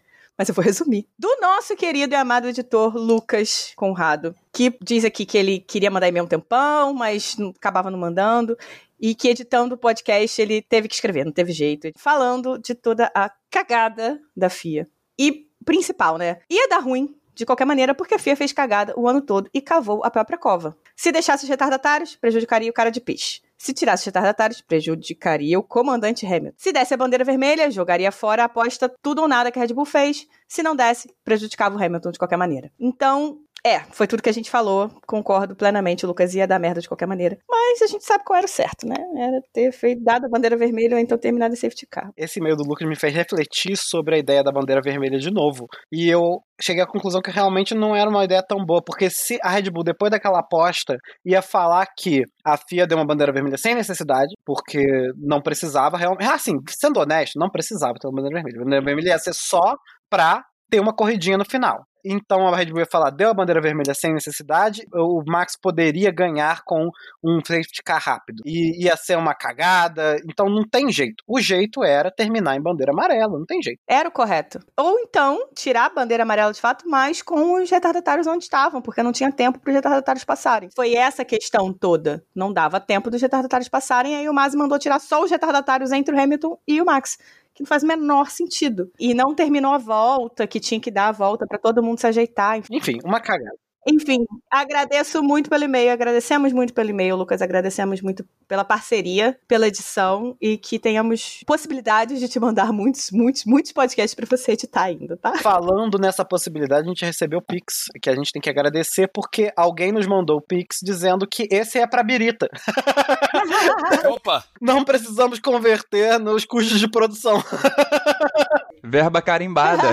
Mas 0.43 0.49
eu 0.49 0.57
vou 0.57 0.65
resumir. 0.65 1.07
Do 1.17 1.29
nosso 1.41 1.77
querido 1.77 2.15
e 2.15 2.17
amado 2.17 2.49
editor 2.49 2.97
Lucas 2.97 3.73
Conrado, 3.77 4.35
que 4.53 4.77
diz 4.83 5.05
aqui 5.05 5.25
que 5.25 5.39
ele 5.39 5.61
queria 5.61 5.89
mandar 5.89 6.09
e-mail 6.09 6.25
um 6.25 6.29
tempão, 6.29 6.93
mas 6.93 7.37
acabava 7.57 7.93
não 7.93 7.99
mandando 8.01 8.59
e 9.01 9.15
que 9.15 9.29
editando 9.29 9.77
o 9.77 9.79
podcast 9.79 10.43
ele 10.43 10.61
teve 10.61 10.89
que 10.89 10.97
escrever, 10.97 11.25
não 11.25 11.31
teve 11.31 11.53
jeito, 11.53 11.93
falando 11.97 12.59
de 12.59 12.75
toda 12.75 13.09
a 13.15 13.31
cagada 13.49 14.21
da 14.37 14.51
FIA. 14.51 14.89
E 15.17 15.47
principal, 15.65 16.19
né? 16.19 16.41
Ia 16.51 16.67
dar 16.67 16.81
ruim 16.81 17.15
de 17.33 17.47
qualquer 17.47 17.65
maneira, 17.65 17.95
porque 17.95 18.17
a 18.17 18.19
FIA 18.19 18.35
fez 18.35 18.53
cagada 18.53 18.93
o 18.97 19.09
ano 19.09 19.23
todo 19.23 19.49
e 19.55 19.61
cavou 19.61 20.05
a 20.05 20.11
própria 20.11 20.37
cova. 20.37 20.77
Se 20.97 21.13
deixasse 21.13 21.45
os 21.45 21.49
retardatários, 21.49 22.17
prejudicaria 22.17 22.69
o 22.69 22.75
cara 22.75 22.91
de 22.91 23.01
peixe. 23.01 23.41
Se 23.63 23.73
tirasse 23.73 24.01
os 24.03 24.07
retardatários, 24.07 24.61
prejudicaria 24.61 25.57
o 25.57 25.63
comandante 25.63 26.27
Hamilton. 26.27 26.57
Se 26.57 26.73
desse 26.73 26.95
a 26.95 26.97
bandeira 26.97 27.23
vermelha, 27.23 27.71
jogaria 27.71 28.11
fora 28.11 28.43
a 28.43 28.47
aposta 28.47 28.93
tudo 29.01 29.23
ou 29.23 29.29
nada 29.29 29.53
que 29.53 29.59
a 29.61 29.63
Red 29.63 29.73
Bull 29.73 29.85
fez. 29.85 30.27
Se 30.49 30.65
não 30.65 30.75
desse, 30.75 31.15
prejudicava 31.25 31.77
o 31.77 31.81
Hamilton 31.81 32.11
de 32.11 32.19
qualquer 32.19 32.37
maneira. 32.37 32.73
Então, 32.77 33.39
é, 33.65 33.81
foi 33.93 34.09
tudo 34.09 34.23
que 34.23 34.29
a 34.29 34.33
gente 34.33 34.51
falou, 34.51 34.91
concordo 35.07 35.55
plenamente, 35.55 36.05
o 36.05 36.09
Lucas 36.09 36.35
ia 36.35 36.49
dar 36.49 36.59
merda 36.59 36.81
de 36.81 36.89
qualquer 36.89 37.07
maneira. 37.07 37.39
Mas 37.49 37.81
a 37.81 37.87
gente 37.87 38.05
sabe 38.05 38.25
qual 38.25 38.37
era 38.37 38.47
o 38.47 38.49
certo, 38.49 38.87
né? 38.87 38.97
Era 39.17 39.41
ter 39.53 39.71
feito, 39.71 40.03
dado 40.03 40.27
a 40.27 40.29
bandeira 40.29 40.57
vermelha 40.57 40.97
ou 40.97 41.01
então 41.01 41.17
terminado 41.17 41.55
em 41.55 41.57
safety 41.57 41.87
car. 41.89 42.11
Esse 42.17 42.41
e-mail 42.41 42.57
do 42.57 42.65
Lucas 42.65 42.89
me 42.89 42.97
fez 42.97 43.15
refletir 43.15 43.77
sobre 43.77 44.17
a 44.17 44.19
ideia 44.19 44.43
da 44.43 44.51
bandeira 44.51 44.83
vermelha 44.83 45.17
de 45.17 45.31
novo. 45.31 45.67
E 45.93 46.09
eu 46.09 46.41
cheguei 46.61 46.83
à 46.83 46.87
conclusão 46.87 47.23
que 47.23 47.31
realmente 47.31 47.73
não 47.73 47.95
era 47.95 48.11
uma 48.11 48.25
ideia 48.25 48.43
tão 48.43 48.65
boa, 48.65 48.83
porque 48.85 49.09
se 49.09 49.39
a 49.41 49.51
Red 49.51 49.71
Bull, 49.71 49.85
depois 49.85 50.11
daquela 50.11 50.41
aposta, 50.41 50.97
ia 51.25 51.41
falar 51.41 51.87
que 51.97 52.25
a 52.45 52.57
FIA 52.57 52.85
deu 52.85 52.99
uma 52.99 53.07
bandeira 53.07 53.33
vermelha 53.33 53.57
sem 53.57 53.77
necessidade, 53.77 54.35
porque 54.45 54.83
não 55.17 55.41
precisava 55.41 55.97
realmente. 55.97 56.27
Ah, 56.27 56.35
assim, 56.35 56.55
sendo 56.69 56.99
honesto, 56.99 57.39
não 57.39 57.49
precisava 57.49 57.95
ter 57.95 58.09
uma 58.09 58.17
bandeira 58.17 58.43
vermelha. 58.43 58.61
A 58.61 58.65
bandeira 58.65 58.85
vermelha 58.85 59.09
ia 59.11 59.19
ser 59.19 59.35
só 59.35 59.77
pra 60.11 60.43
ter 60.69 60.81
uma 60.81 60.95
corridinha 60.95 61.39
no 61.39 61.45
final. 61.45 61.85
Então 62.05 62.47
a 62.47 62.57
Red 62.57 62.67
Bull 62.67 62.81
ia 62.81 62.87
falar, 62.87 63.11
deu 63.11 63.31
a 63.31 63.35
bandeira 63.35 63.61
vermelha 63.61 63.95
sem 63.95 64.13
necessidade, 64.13 64.87
o 64.93 65.23
Max 65.27 65.57
poderia 65.61 66.11
ganhar 66.11 66.63
com 66.65 66.91
um 67.23 67.41
safety 67.45 67.83
car 67.85 68.03
rápido. 68.03 68.43
E 68.45 68.85
ia 68.85 68.97
ser 68.97 69.17
uma 69.17 69.35
cagada, 69.35 70.17
então 70.29 70.47
não 70.47 70.67
tem 70.69 70.91
jeito. 70.91 71.23
O 71.27 71.41
jeito 71.41 71.85
era 71.85 72.11
terminar 72.11 72.57
em 72.57 72.63
bandeira 72.63 72.93
amarela, 72.93 73.39
não 73.39 73.47
tem 73.47 73.63
jeito. 73.63 73.79
Era 73.87 74.09
o 74.09 74.13
correto. 74.13 74.61
Ou 74.77 74.99
então 75.01 75.49
tirar 75.55 75.87
a 75.87 75.95
bandeira 75.95 76.23
amarela 76.23 76.53
de 76.53 76.61
fato, 76.61 76.89
mas 76.89 77.23
com 77.23 77.55
os 77.55 77.71
retardatários 77.71 78.27
onde 78.27 78.45
estavam, 78.45 78.83
porque 78.83 79.03
não 79.03 79.13
tinha 79.13 79.31
tempo 79.31 79.59
para 79.59 79.71
os 79.71 79.75
retardatários 79.75 80.25
passarem. 80.25 80.69
Foi 80.75 80.95
essa 80.95 81.25
questão 81.25 81.73
toda. 81.73 82.25
Não 82.35 82.53
dava 82.53 82.81
tempo 82.81 83.11
dos 83.11 83.21
retardatários 83.21 83.69
passarem, 83.69 84.17
aí 84.17 84.29
o 84.29 84.35
Masi 84.35 84.57
mandou 84.57 84.79
tirar 84.79 84.99
só 84.99 85.23
os 85.23 85.31
retardatários 85.31 85.93
entre 85.93 86.15
o 86.15 86.21
Hamilton 86.21 86.59
e 86.67 86.81
o 86.81 86.85
Max 86.85 87.19
que 87.55 87.63
não 87.63 87.67
faz 87.67 87.83
o 87.83 87.87
menor 87.87 88.31
sentido. 88.31 88.91
E 88.99 89.15
não 89.15 89.35
terminou 89.35 89.73
a 89.73 89.79
volta, 89.79 90.47
que 90.47 90.61
tinha 90.61 90.81
que 90.81 90.91
dar 90.91 91.09
a 91.09 91.13
volta 91.13 91.47
para 91.47 91.59
todo 91.59 91.83
mundo 91.83 92.01
se 92.01 92.07
ajeitar. 92.07 92.61
Enfim, 92.71 92.99
uma 93.05 93.21
cagada. 93.21 93.57
Enfim, 93.87 94.25
agradeço 94.51 95.23
muito 95.23 95.51
pelo 95.51 95.65
e-mail, 95.65 95.93
agradecemos 95.93 96.53
muito 96.53 96.73
pelo 96.73 96.91
e-mail, 96.91 97.17
Lucas, 97.17 97.43
agradecemos 97.43 98.01
muito 98.01 98.25
pela 98.47 98.65
parceria, 98.65 99.37
pela 99.49 99.67
edição 99.67 100.37
e 100.41 100.57
que 100.57 100.79
tenhamos 100.79 101.43
possibilidades 101.47 102.21
de 102.21 102.29
te 102.29 102.39
mandar 102.39 102.73
muitos, 102.73 103.11
muitos, 103.11 103.45
muitos 103.45 103.73
podcasts 103.73 104.15
para 104.15 104.27
você 104.27 104.53
editar 104.53 104.85
ainda, 104.85 105.17
tá? 105.17 105.37
Falando 105.39 105.99
nessa 105.99 106.25
possibilidade, 106.25 106.87
a 106.87 106.89
gente 106.89 107.05
recebeu 107.05 107.41
o 107.41 107.43
Pix, 107.43 107.87
que 108.01 108.09
a 108.09 108.15
gente 108.15 108.31
tem 108.31 108.41
que 108.41 108.51
agradecer 108.51 109.09
porque 109.09 109.53
alguém 109.57 109.91
nos 109.91 110.07
mandou 110.07 110.37
o 110.37 110.43
Pix 110.43 110.79
dizendo 110.83 111.27
que 111.27 111.49
esse 111.51 111.79
é 111.79 111.87
para 111.87 112.05
Birita. 112.05 112.49
Opa! 114.09 114.45
Não 114.61 114.85
precisamos 114.85 115.41
converter 115.41 116.21
nos 116.21 116.45
custos 116.45 116.79
de 116.79 116.89
produção. 116.89 117.43
Verba 118.83 119.23
carimbada. 119.23 119.93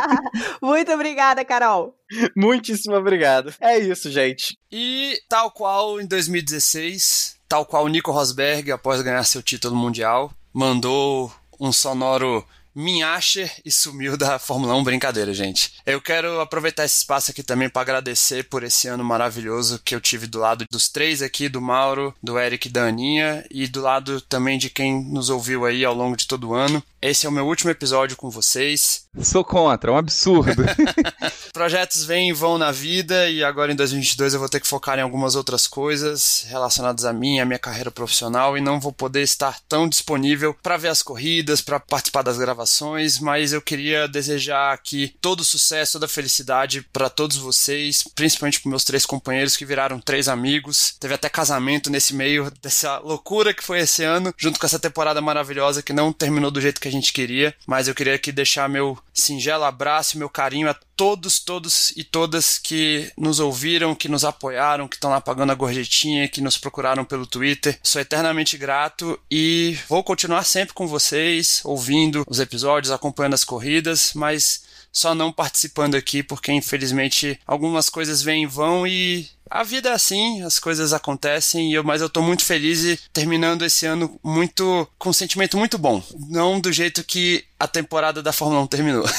muito 0.62 0.92
obrigada, 0.92 1.44
Carol. 1.44 1.94
Muitíssimo 2.36 2.96
obrigado. 2.96 3.52
É 3.60 3.78
isso, 3.78 4.10
gente. 4.10 4.56
E 4.70 5.18
tal 5.28 5.50
qual 5.50 6.00
em 6.00 6.06
2016, 6.06 7.36
tal 7.48 7.66
qual 7.66 7.88
Nico 7.88 8.12
Rosberg, 8.12 8.70
após 8.70 9.02
ganhar 9.02 9.24
seu 9.24 9.42
título 9.42 9.74
mundial, 9.74 10.32
mandou 10.52 11.32
um 11.58 11.72
sonoro 11.72 12.46
Minhasher 12.74 13.50
e 13.64 13.70
sumiu 13.70 14.16
da 14.16 14.38
Fórmula 14.38 14.74
1. 14.76 14.84
Brincadeira, 14.84 15.34
gente. 15.34 15.72
Eu 15.84 16.00
quero 16.00 16.40
aproveitar 16.40 16.84
esse 16.84 16.98
espaço 16.98 17.30
aqui 17.30 17.42
também 17.42 17.68
para 17.68 17.82
agradecer 17.82 18.44
por 18.44 18.62
esse 18.62 18.86
ano 18.86 19.04
maravilhoso 19.04 19.80
que 19.84 19.94
eu 19.94 20.00
tive 20.00 20.26
do 20.26 20.38
lado 20.38 20.64
dos 20.70 20.88
três 20.88 21.20
aqui, 21.20 21.48
do 21.48 21.60
Mauro, 21.60 22.14
do 22.22 22.38
Eric 22.38 22.68
e 22.68 22.70
da 22.70 22.84
Aninha, 22.84 23.44
e 23.50 23.66
do 23.66 23.80
lado 23.80 24.20
também 24.20 24.58
de 24.58 24.70
quem 24.70 25.04
nos 25.04 25.30
ouviu 25.30 25.64
aí 25.64 25.84
ao 25.84 25.94
longo 25.94 26.16
de 26.16 26.26
todo 26.26 26.48
o 26.48 26.54
ano. 26.54 26.82
Esse 27.02 27.24
é 27.24 27.28
o 27.30 27.32
meu 27.32 27.46
último 27.46 27.70
episódio 27.70 28.14
com 28.14 28.28
vocês. 28.28 29.06
Sou 29.22 29.42
contra, 29.42 29.90
é 29.90 29.94
um 29.94 29.96
absurdo. 29.96 30.62
Projetos 31.50 32.04
vêm 32.04 32.28
e 32.28 32.32
vão 32.34 32.58
na 32.58 32.70
vida 32.70 33.30
e 33.30 33.42
agora 33.42 33.72
em 33.72 33.74
2022 33.74 34.34
eu 34.34 34.40
vou 34.40 34.50
ter 34.50 34.60
que 34.60 34.66
focar 34.66 34.98
em 34.98 35.02
algumas 35.02 35.34
outras 35.34 35.66
coisas 35.66 36.44
relacionadas 36.46 37.06
a 37.06 37.12
mim, 37.12 37.40
a 37.40 37.46
minha 37.46 37.58
carreira 37.58 37.90
profissional 37.90 38.56
e 38.56 38.60
não 38.60 38.78
vou 38.78 38.92
poder 38.92 39.22
estar 39.22 39.58
tão 39.66 39.88
disponível 39.88 40.54
para 40.62 40.76
ver 40.76 40.88
as 40.88 41.02
corridas, 41.02 41.62
para 41.62 41.80
participar 41.80 42.20
das 42.20 42.36
gravações, 42.36 43.18
mas 43.18 43.54
eu 43.54 43.62
queria 43.62 44.06
desejar 44.06 44.74
aqui 44.74 45.14
todo 45.22 45.40
o 45.40 45.44
sucesso, 45.44 45.92
toda 45.92 46.04
a 46.04 46.08
felicidade 46.08 46.82
para 46.92 47.08
todos 47.08 47.38
vocês, 47.38 48.04
principalmente 48.14 48.60
para 48.60 48.68
meus 48.68 48.84
três 48.84 49.06
companheiros 49.06 49.56
que 49.56 49.64
viraram 49.64 49.98
três 49.98 50.28
amigos. 50.28 50.96
Teve 51.00 51.14
até 51.14 51.30
casamento 51.30 51.88
nesse 51.88 52.14
meio 52.14 52.52
dessa 52.60 52.98
loucura 52.98 53.54
que 53.54 53.64
foi 53.64 53.80
esse 53.80 54.04
ano, 54.04 54.34
junto 54.36 54.60
com 54.60 54.66
essa 54.66 54.78
temporada 54.78 55.20
maravilhosa 55.22 55.82
que 55.82 55.94
não 55.94 56.12
terminou 56.12 56.50
do 56.50 56.60
jeito 56.60 56.78
que 56.78 56.89
a 56.90 56.92
gente 56.92 57.12
queria, 57.12 57.54
mas 57.66 57.88
eu 57.88 57.94
queria 57.94 58.14
aqui 58.14 58.30
deixar 58.30 58.68
meu 58.68 58.98
singelo 59.14 59.64
abraço, 59.64 60.18
meu 60.18 60.28
carinho 60.28 60.68
a 60.68 60.74
todos, 60.96 61.38
todos 61.38 61.92
e 61.96 62.04
todas 62.04 62.58
que 62.58 63.10
nos 63.16 63.40
ouviram, 63.40 63.94
que 63.94 64.08
nos 64.08 64.24
apoiaram, 64.24 64.86
que 64.86 64.96
estão 64.96 65.10
lá 65.10 65.20
pagando 65.20 65.52
a 65.52 65.54
gorjetinha, 65.54 66.28
que 66.28 66.40
nos 66.40 66.58
procuraram 66.58 67.04
pelo 67.04 67.26
Twitter. 67.26 67.78
Sou 67.82 68.00
eternamente 68.00 68.58
grato 68.58 69.18
e 69.30 69.78
vou 69.88 70.04
continuar 70.04 70.44
sempre 70.44 70.74
com 70.74 70.86
vocês, 70.86 71.62
ouvindo 71.64 72.24
os 72.28 72.38
episódios, 72.38 72.92
acompanhando 72.92 73.34
as 73.34 73.44
corridas, 73.44 74.12
mas 74.14 74.62
só 74.92 75.14
não 75.14 75.32
participando 75.32 75.94
aqui 75.94 76.22
porque 76.22 76.52
infelizmente 76.52 77.38
algumas 77.46 77.88
coisas 77.88 78.22
vêm 78.22 78.42
e 78.42 78.46
vão 78.46 78.86
e 78.86 79.28
a 79.50 79.62
vida 79.64 79.88
é 79.88 79.92
assim, 79.92 80.42
as 80.42 80.58
coisas 80.58 80.92
acontecem, 80.92 81.72
eu, 81.72 81.82
mas 81.82 82.00
eu 82.00 82.08
tô 82.08 82.22
muito 82.22 82.44
feliz 82.44 82.84
e 82.84 82.98
terminando 83.12 83.64
esse 83.64 83.84
ano 83.84 84.18
muito 84.22 84.88
com 84.98 85.10
um 85.10 85.12
sentimento 85.12 85.58
muito 85.58 85.76
bom. 85.76 86.02
Não 86.28 86.60
do 86.60 86.72
jeito 86.72 87.02
que 87.02 87.44
a 87.58 87.66
temporada 87.66 88.22
da 88.22 88.32
Fórmula 88.32 88.62
1 88.62 88.66
terminou. 88.68 89.04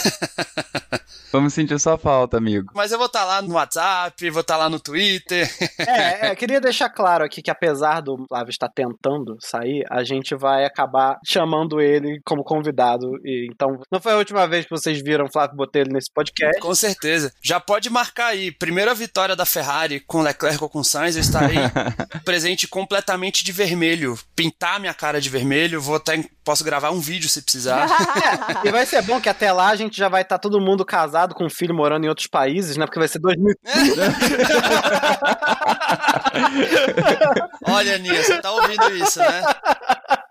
Vamos 1.31 1.53
sentir 1.53 1.79
sua 1.79 1.97
falta, 1.97 2.37
amigo. 2.37 2.71
Mas 2.75 2.91
eu 2.91 2.97
vou 2.97 3.07
estar 3.07 3.21
tá 3.21 3.25
lá 3.25 3.41
no 3.41 3.53
WhatsApp, 3.53 4.29
vou 4.29 4.41
estar 4.41 4.55
tá 4.55 4.57
lá 4.57 4.69
no 4.69 4.79
Twitter. 4.79 5.49
É, 5.81 6.27
é, 6.27 6.35
queria 6.35 6.61
deixar 6.61 6.89
claro 6.89 7.23
aqui 7.23 7.41
que 7.41 7.49
apesar 7.49 8.01
do 8.01 8.25
Flávio 8.27 8.49
estar 8.49 8.69
tentando 8.69 9.37
sair, 9.39 9.83
a 9.89 10.03
gente 10.03 10.35
vai 10.35 10.63
acabar 10.63 11.19
chamando 11.25 11.81
ele 11.81 12.21
como 12.23 12.43
convidado. 12.43 13.17
E, 13.25 13.47
então, 13.51 13.79
não 13.91 13.99
foi 13.99 14.13
a 14.13 14.17
última 14.17 14.47
vez 14.47 14.65
que 14.65 14.71
vocês 14.71 15.01
viram 15.01 15.25
o 15.25 15.31
Flávio 15.31 15.55
Botelho 15.55 15.91
nesse 15.91 16.11
podcast. 16.13 16.61
Com 16.61 16.73
certeza. 16.75 17.31
Já 17.43 17.59
pode 17.59 17.89
marcar 17.89 18.27
aí. 18.27 18.51
Primeira 18.51 18.93
vitória 18.93 19.35
da 19.35 19.45
Ferrari 19.45 19.99
com 20.01 20.20
Leclerc 20.21 20.63
ou 20.63 20.69
com 20.69 20.83
Sainz, 20.83 21.15
eu 21.15 21.21
estarei 21.21 21.57
presente 22.23 22.67
completamente 22.67 23.43
de 23.43 23.51
vermelho. 23.51 24.17
Pintar 24.35 24.79
minha 24.79 24.93
cara 24.93 25.19
de 25.19 25.29
vermelho, 25.29 25.81
vou 25.81 25.95
até 25.95 26.23
posso 26.43 26.63
gravar 26.63 26.91
um 26.91 26.99
vídeo 26.99 27.27
se 27.29 27.41
precisar. 27.41 27.85
é, 28.63 28.67
e 28.67 28.71
vai 28.71 28.85
ser 28.85 29.01
bom 29.03 29.21
que 29.21 29.29
até 29.29 29.51
lá 29.51 29.69
a 29.69 29.75
gente 29.75 29.97
já 29.97 30.09
vai 30.09 30.21
estar 30.21 30.37
tá 30.37 30.41
todo 30.41 30.61
mundo 30.61 30.85
casado 30.85 31.33
com 31.35 31.45
um 31.45 31.49
filho 31.49 31.73
morando 31.73 32.05
em 32.05 32.09
outros 32.09 32.27
países, 32.27 32.77
né? 32.77 32.85
Porque 32.85 32.99
vai 32.99 33.07
ser 33.07 33.19
2000. 33.19 33.55
Olha, 37.67 37.97
Nia, 37.97 38.23
você 38.23 38.41
tá 38.41 38.51
ouvindo 38.51 38.95
isso, 38.95 39.19
né? 39.19 39.41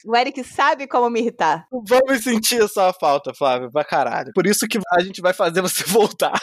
O 0.07 0.17
Eric 0.17 0.43
sabe 0.45 0.87
como 0.87 1.09
me 1.11 1.21
irritar. 1.21 1.67
Vamos 1.71 2.23
sentir 2.25 2.63
a 2.63 2.69
sua 2.69 2.93
falta, 2.93 3.33
Flávio, 3.35 3.71
pra 3.71 3.85
caralho. 3.85 4.33
Por 4.35 4.47
isso 4.47 4.67
que 4.67 4.79
a 4.93 5.01
gente 5.03 5.21
vai 5.21 5.33
fazer 5.33 5.61
você 5.61 5.85
voltar. 5.89 6.39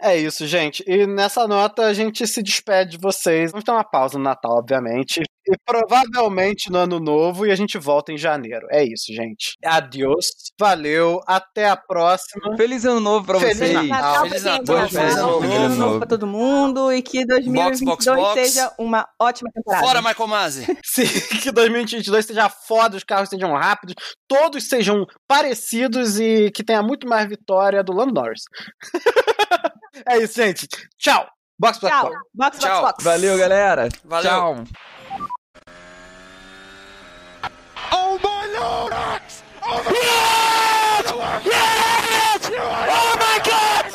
é 0.00 0.16
isso, 0.16 0.46
gente. 0.46 0.82
E 0.86 1.06
nessa 1.06 1.46
nota 1.48 1.82
a 1.86 1.92
gente 1.92 2.26
se 2.26 2.42
despede 2.42 2.92
de 2.92 2.98
vocês. 2.98 3.50
Vamos 3.50 3.64
ter 3.64 3.70
uma 3.72 3.84
pausa 3.84 4.16
no 4.18 4.24
Natal, 4.24 4.52
obviamente. 4.58 5.22
E 5.50 5.56
provavelmente 5.64 6.70
no 6.70 6.76
ano 6.78 7.00
novo 7.00 7.46
e 7.46 7.50
a 7.50 7.54
gente 7.54 7.78
volta 7.78 8.12
em 8.12 8.18
janeiro. 8.18 8.66
É 8.70 8.84
isso, 8.84 9.06
gente. 9.14 9.54
Adiós. 9.64 10.26
Valeu. 10.60 11.20
Até 11.26 11.68
a 11.70 11.76
próxima. 11.76 12.54
Feliz 12.54 12.84
ano 12.84 13.00
novo 13.00 13.24
pra 13.26 13.40
Feliz 13.40 13.56
vocês. 13.56 13.72
Natal, 13.88 14.26
Feliz 14.28 14.44
Natal, 14.44 14.76
Natal, 14.76 14.88
Feliz 14.90 15.16
ano 15.16 15.22
novo, 15.26 15.40
Feliz 15.40 15.56
ano 15.58 15.74
novo. 15.76 15.98
pra 15.98 16.06
todo 16.06 16.26
mundo 16.26 16.92
e 16.92 17.00
que 17.00 17.24
2022 17.24 17.80
Box, 17.80 18.04
box, 18.04 18.20
box. 18.20 18.34
seja 18.52 18.72
uma 18.78 19.08
ótima 19.18 19.50
temporada. 19.54 19.86
Fora, 19.86 20.02
Michael 20.02 20.28
Masi. 20.28 20.66
Sim, 20.84 21.06
que 21.40 21.50
2022 21.50 22.26
seja 22.28 22.48
foda, 22.48 22.96
os 22.96 23.04
carros 23.04 23.28
sejam 23.28 23.52
rápidos, 23.54 23.94
todos 24.28 24.68
sejam 24.68 25.04
parecidos 25.26 26.18
e 26.20 26.50
que 26.50 26.62
tenha 26.64 26.82
muito 26.82 27.06
mais 27.08 27.28
vitória 27.28 27.82
do 27.82 27.92
Lando 27.92 28.14
Norris. 28.14 28.42
é 30.08 30.18
isso, 30.18 30.34
gente. 30.34 30.68
Tchau. 30.98 31.26
Box, 31.60 31.78
box, 31.80 31.92
Tchau. 31.92 32.04
box. 32.04 32.14
Box, 32.34 32.34
box, 32.34 32.58
Tchau. 32.58 32.82
box. 32.82 33.04
Valeu, 33.04 33.36
galera. 33.36 33.88
Valeu. 34.04 34.30
Tchau. 34.30 34.64
Oh 37.90 38.18
my 38.22 38.46
lord! 38.58 38.92
Oh 39.62 39.82
my 39.84 39.92
yes! 39.92 41.12
Yes! 41.44 42.50
Oh 42.50 43.16
my 43.18 43.38
god! 43.44 43.86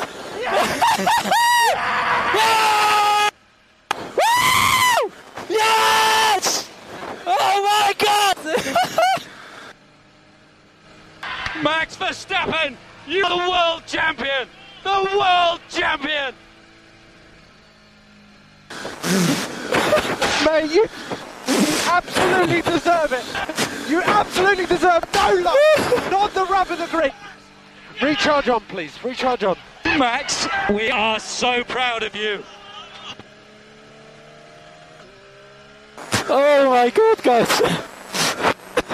Woo! 4.16 5.12
Yes! 5.48 6.68
Oh 7.26 7.62
my 7.62 7.94
god! 7.98 8.03
Max 11.62 11.96
Verstappen, 11.96 12.76
you're 13.06 13.26
the 13.26 13.36
world 13.36 13.84
champion! 13.86 14.46
The 14.82 15.08
world 15.18 15.60
champion! 15.70 16.34
Mate, 20.44 20.74
you 20.74 20.86
absolutely 21.86 22.60
deserve 22.60 23.12
it. 23.12 23.24
You 23.88 24.02
absolutely 24.02 24.66
deserve 24.66 25.04
no 25.14 25.32
love, 25.42 26.10
not 26.10 26.34
the 26.34 26.44
rub 26.44 26.70
of 26.70 26.76
the 26.78 26.86
grip! 26.88 27.14
Recharge 28.02 28.50
on, 28.50 28.60
please. 28.62 29.02
Recharge 29.02 29.44
on. 29.44 29.56
Max, 29.84 30.46
we 30.68 30.90
are 30.90 31.18
so 31.18 31.64
proud 31.64 32.02
of 32.02 32.14
you. 32.14 32.44
Oh 36.28 36.68
my 36.68 36.90
god, 36.90 37.22
guys. 37.22 37.88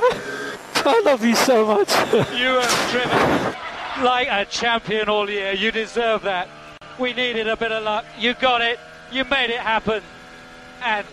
I 0.03 1.03
love 1.05 1.25
you 1.25 1.35
so 1.35 1.67
much. 1.67 1.91
You 2.33 2.59
have 2.59 2.91
driven 2.91 4.05
like 4.05 4.29
a 4.31 4.45
champion 4.47 5.09
all 5.09 5.29
year. 5.29 5.53
You 5.53 5.71
deserve 5.71 6.23
that. 6.23 6.49
We 6.99 7.13
needed 7.13 7.49
a 7.49 7.57
bit 7.57 7.73
of 7.73 7.85
luck. 7.85 8.05
You 8.19 8.35
got 8.35 8.61
it. 8.61 8.79
You 9.13 9.25
made 9.25 9.51
it 9.51 9.61
happen. 9.61 10.03
And 10.83 11.07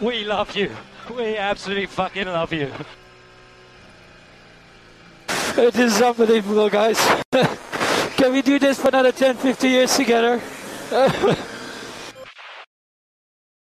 we 0.00 0.24
love 0.24 0.54
you. 0.54 0.70
We 1.14 1.36
absolutely 1.36 1.86
fucking 1.86 2.26
love 2.26 2.52
you. 2.52 2.70
It 5.56 5.76
is 5.76 6.00
unbelievable, 6.00 6.68
guys. 6.70 6.98
Can 8.16 8.32
we 8.32 8.42
do 8.42 8.58
this 8.58 8.80
for 8.80 8.88
another 8.88 9.12
10, 9.12 9.36
50 9.36 9.68
years 9.68 9.96
together? 9.96 10.40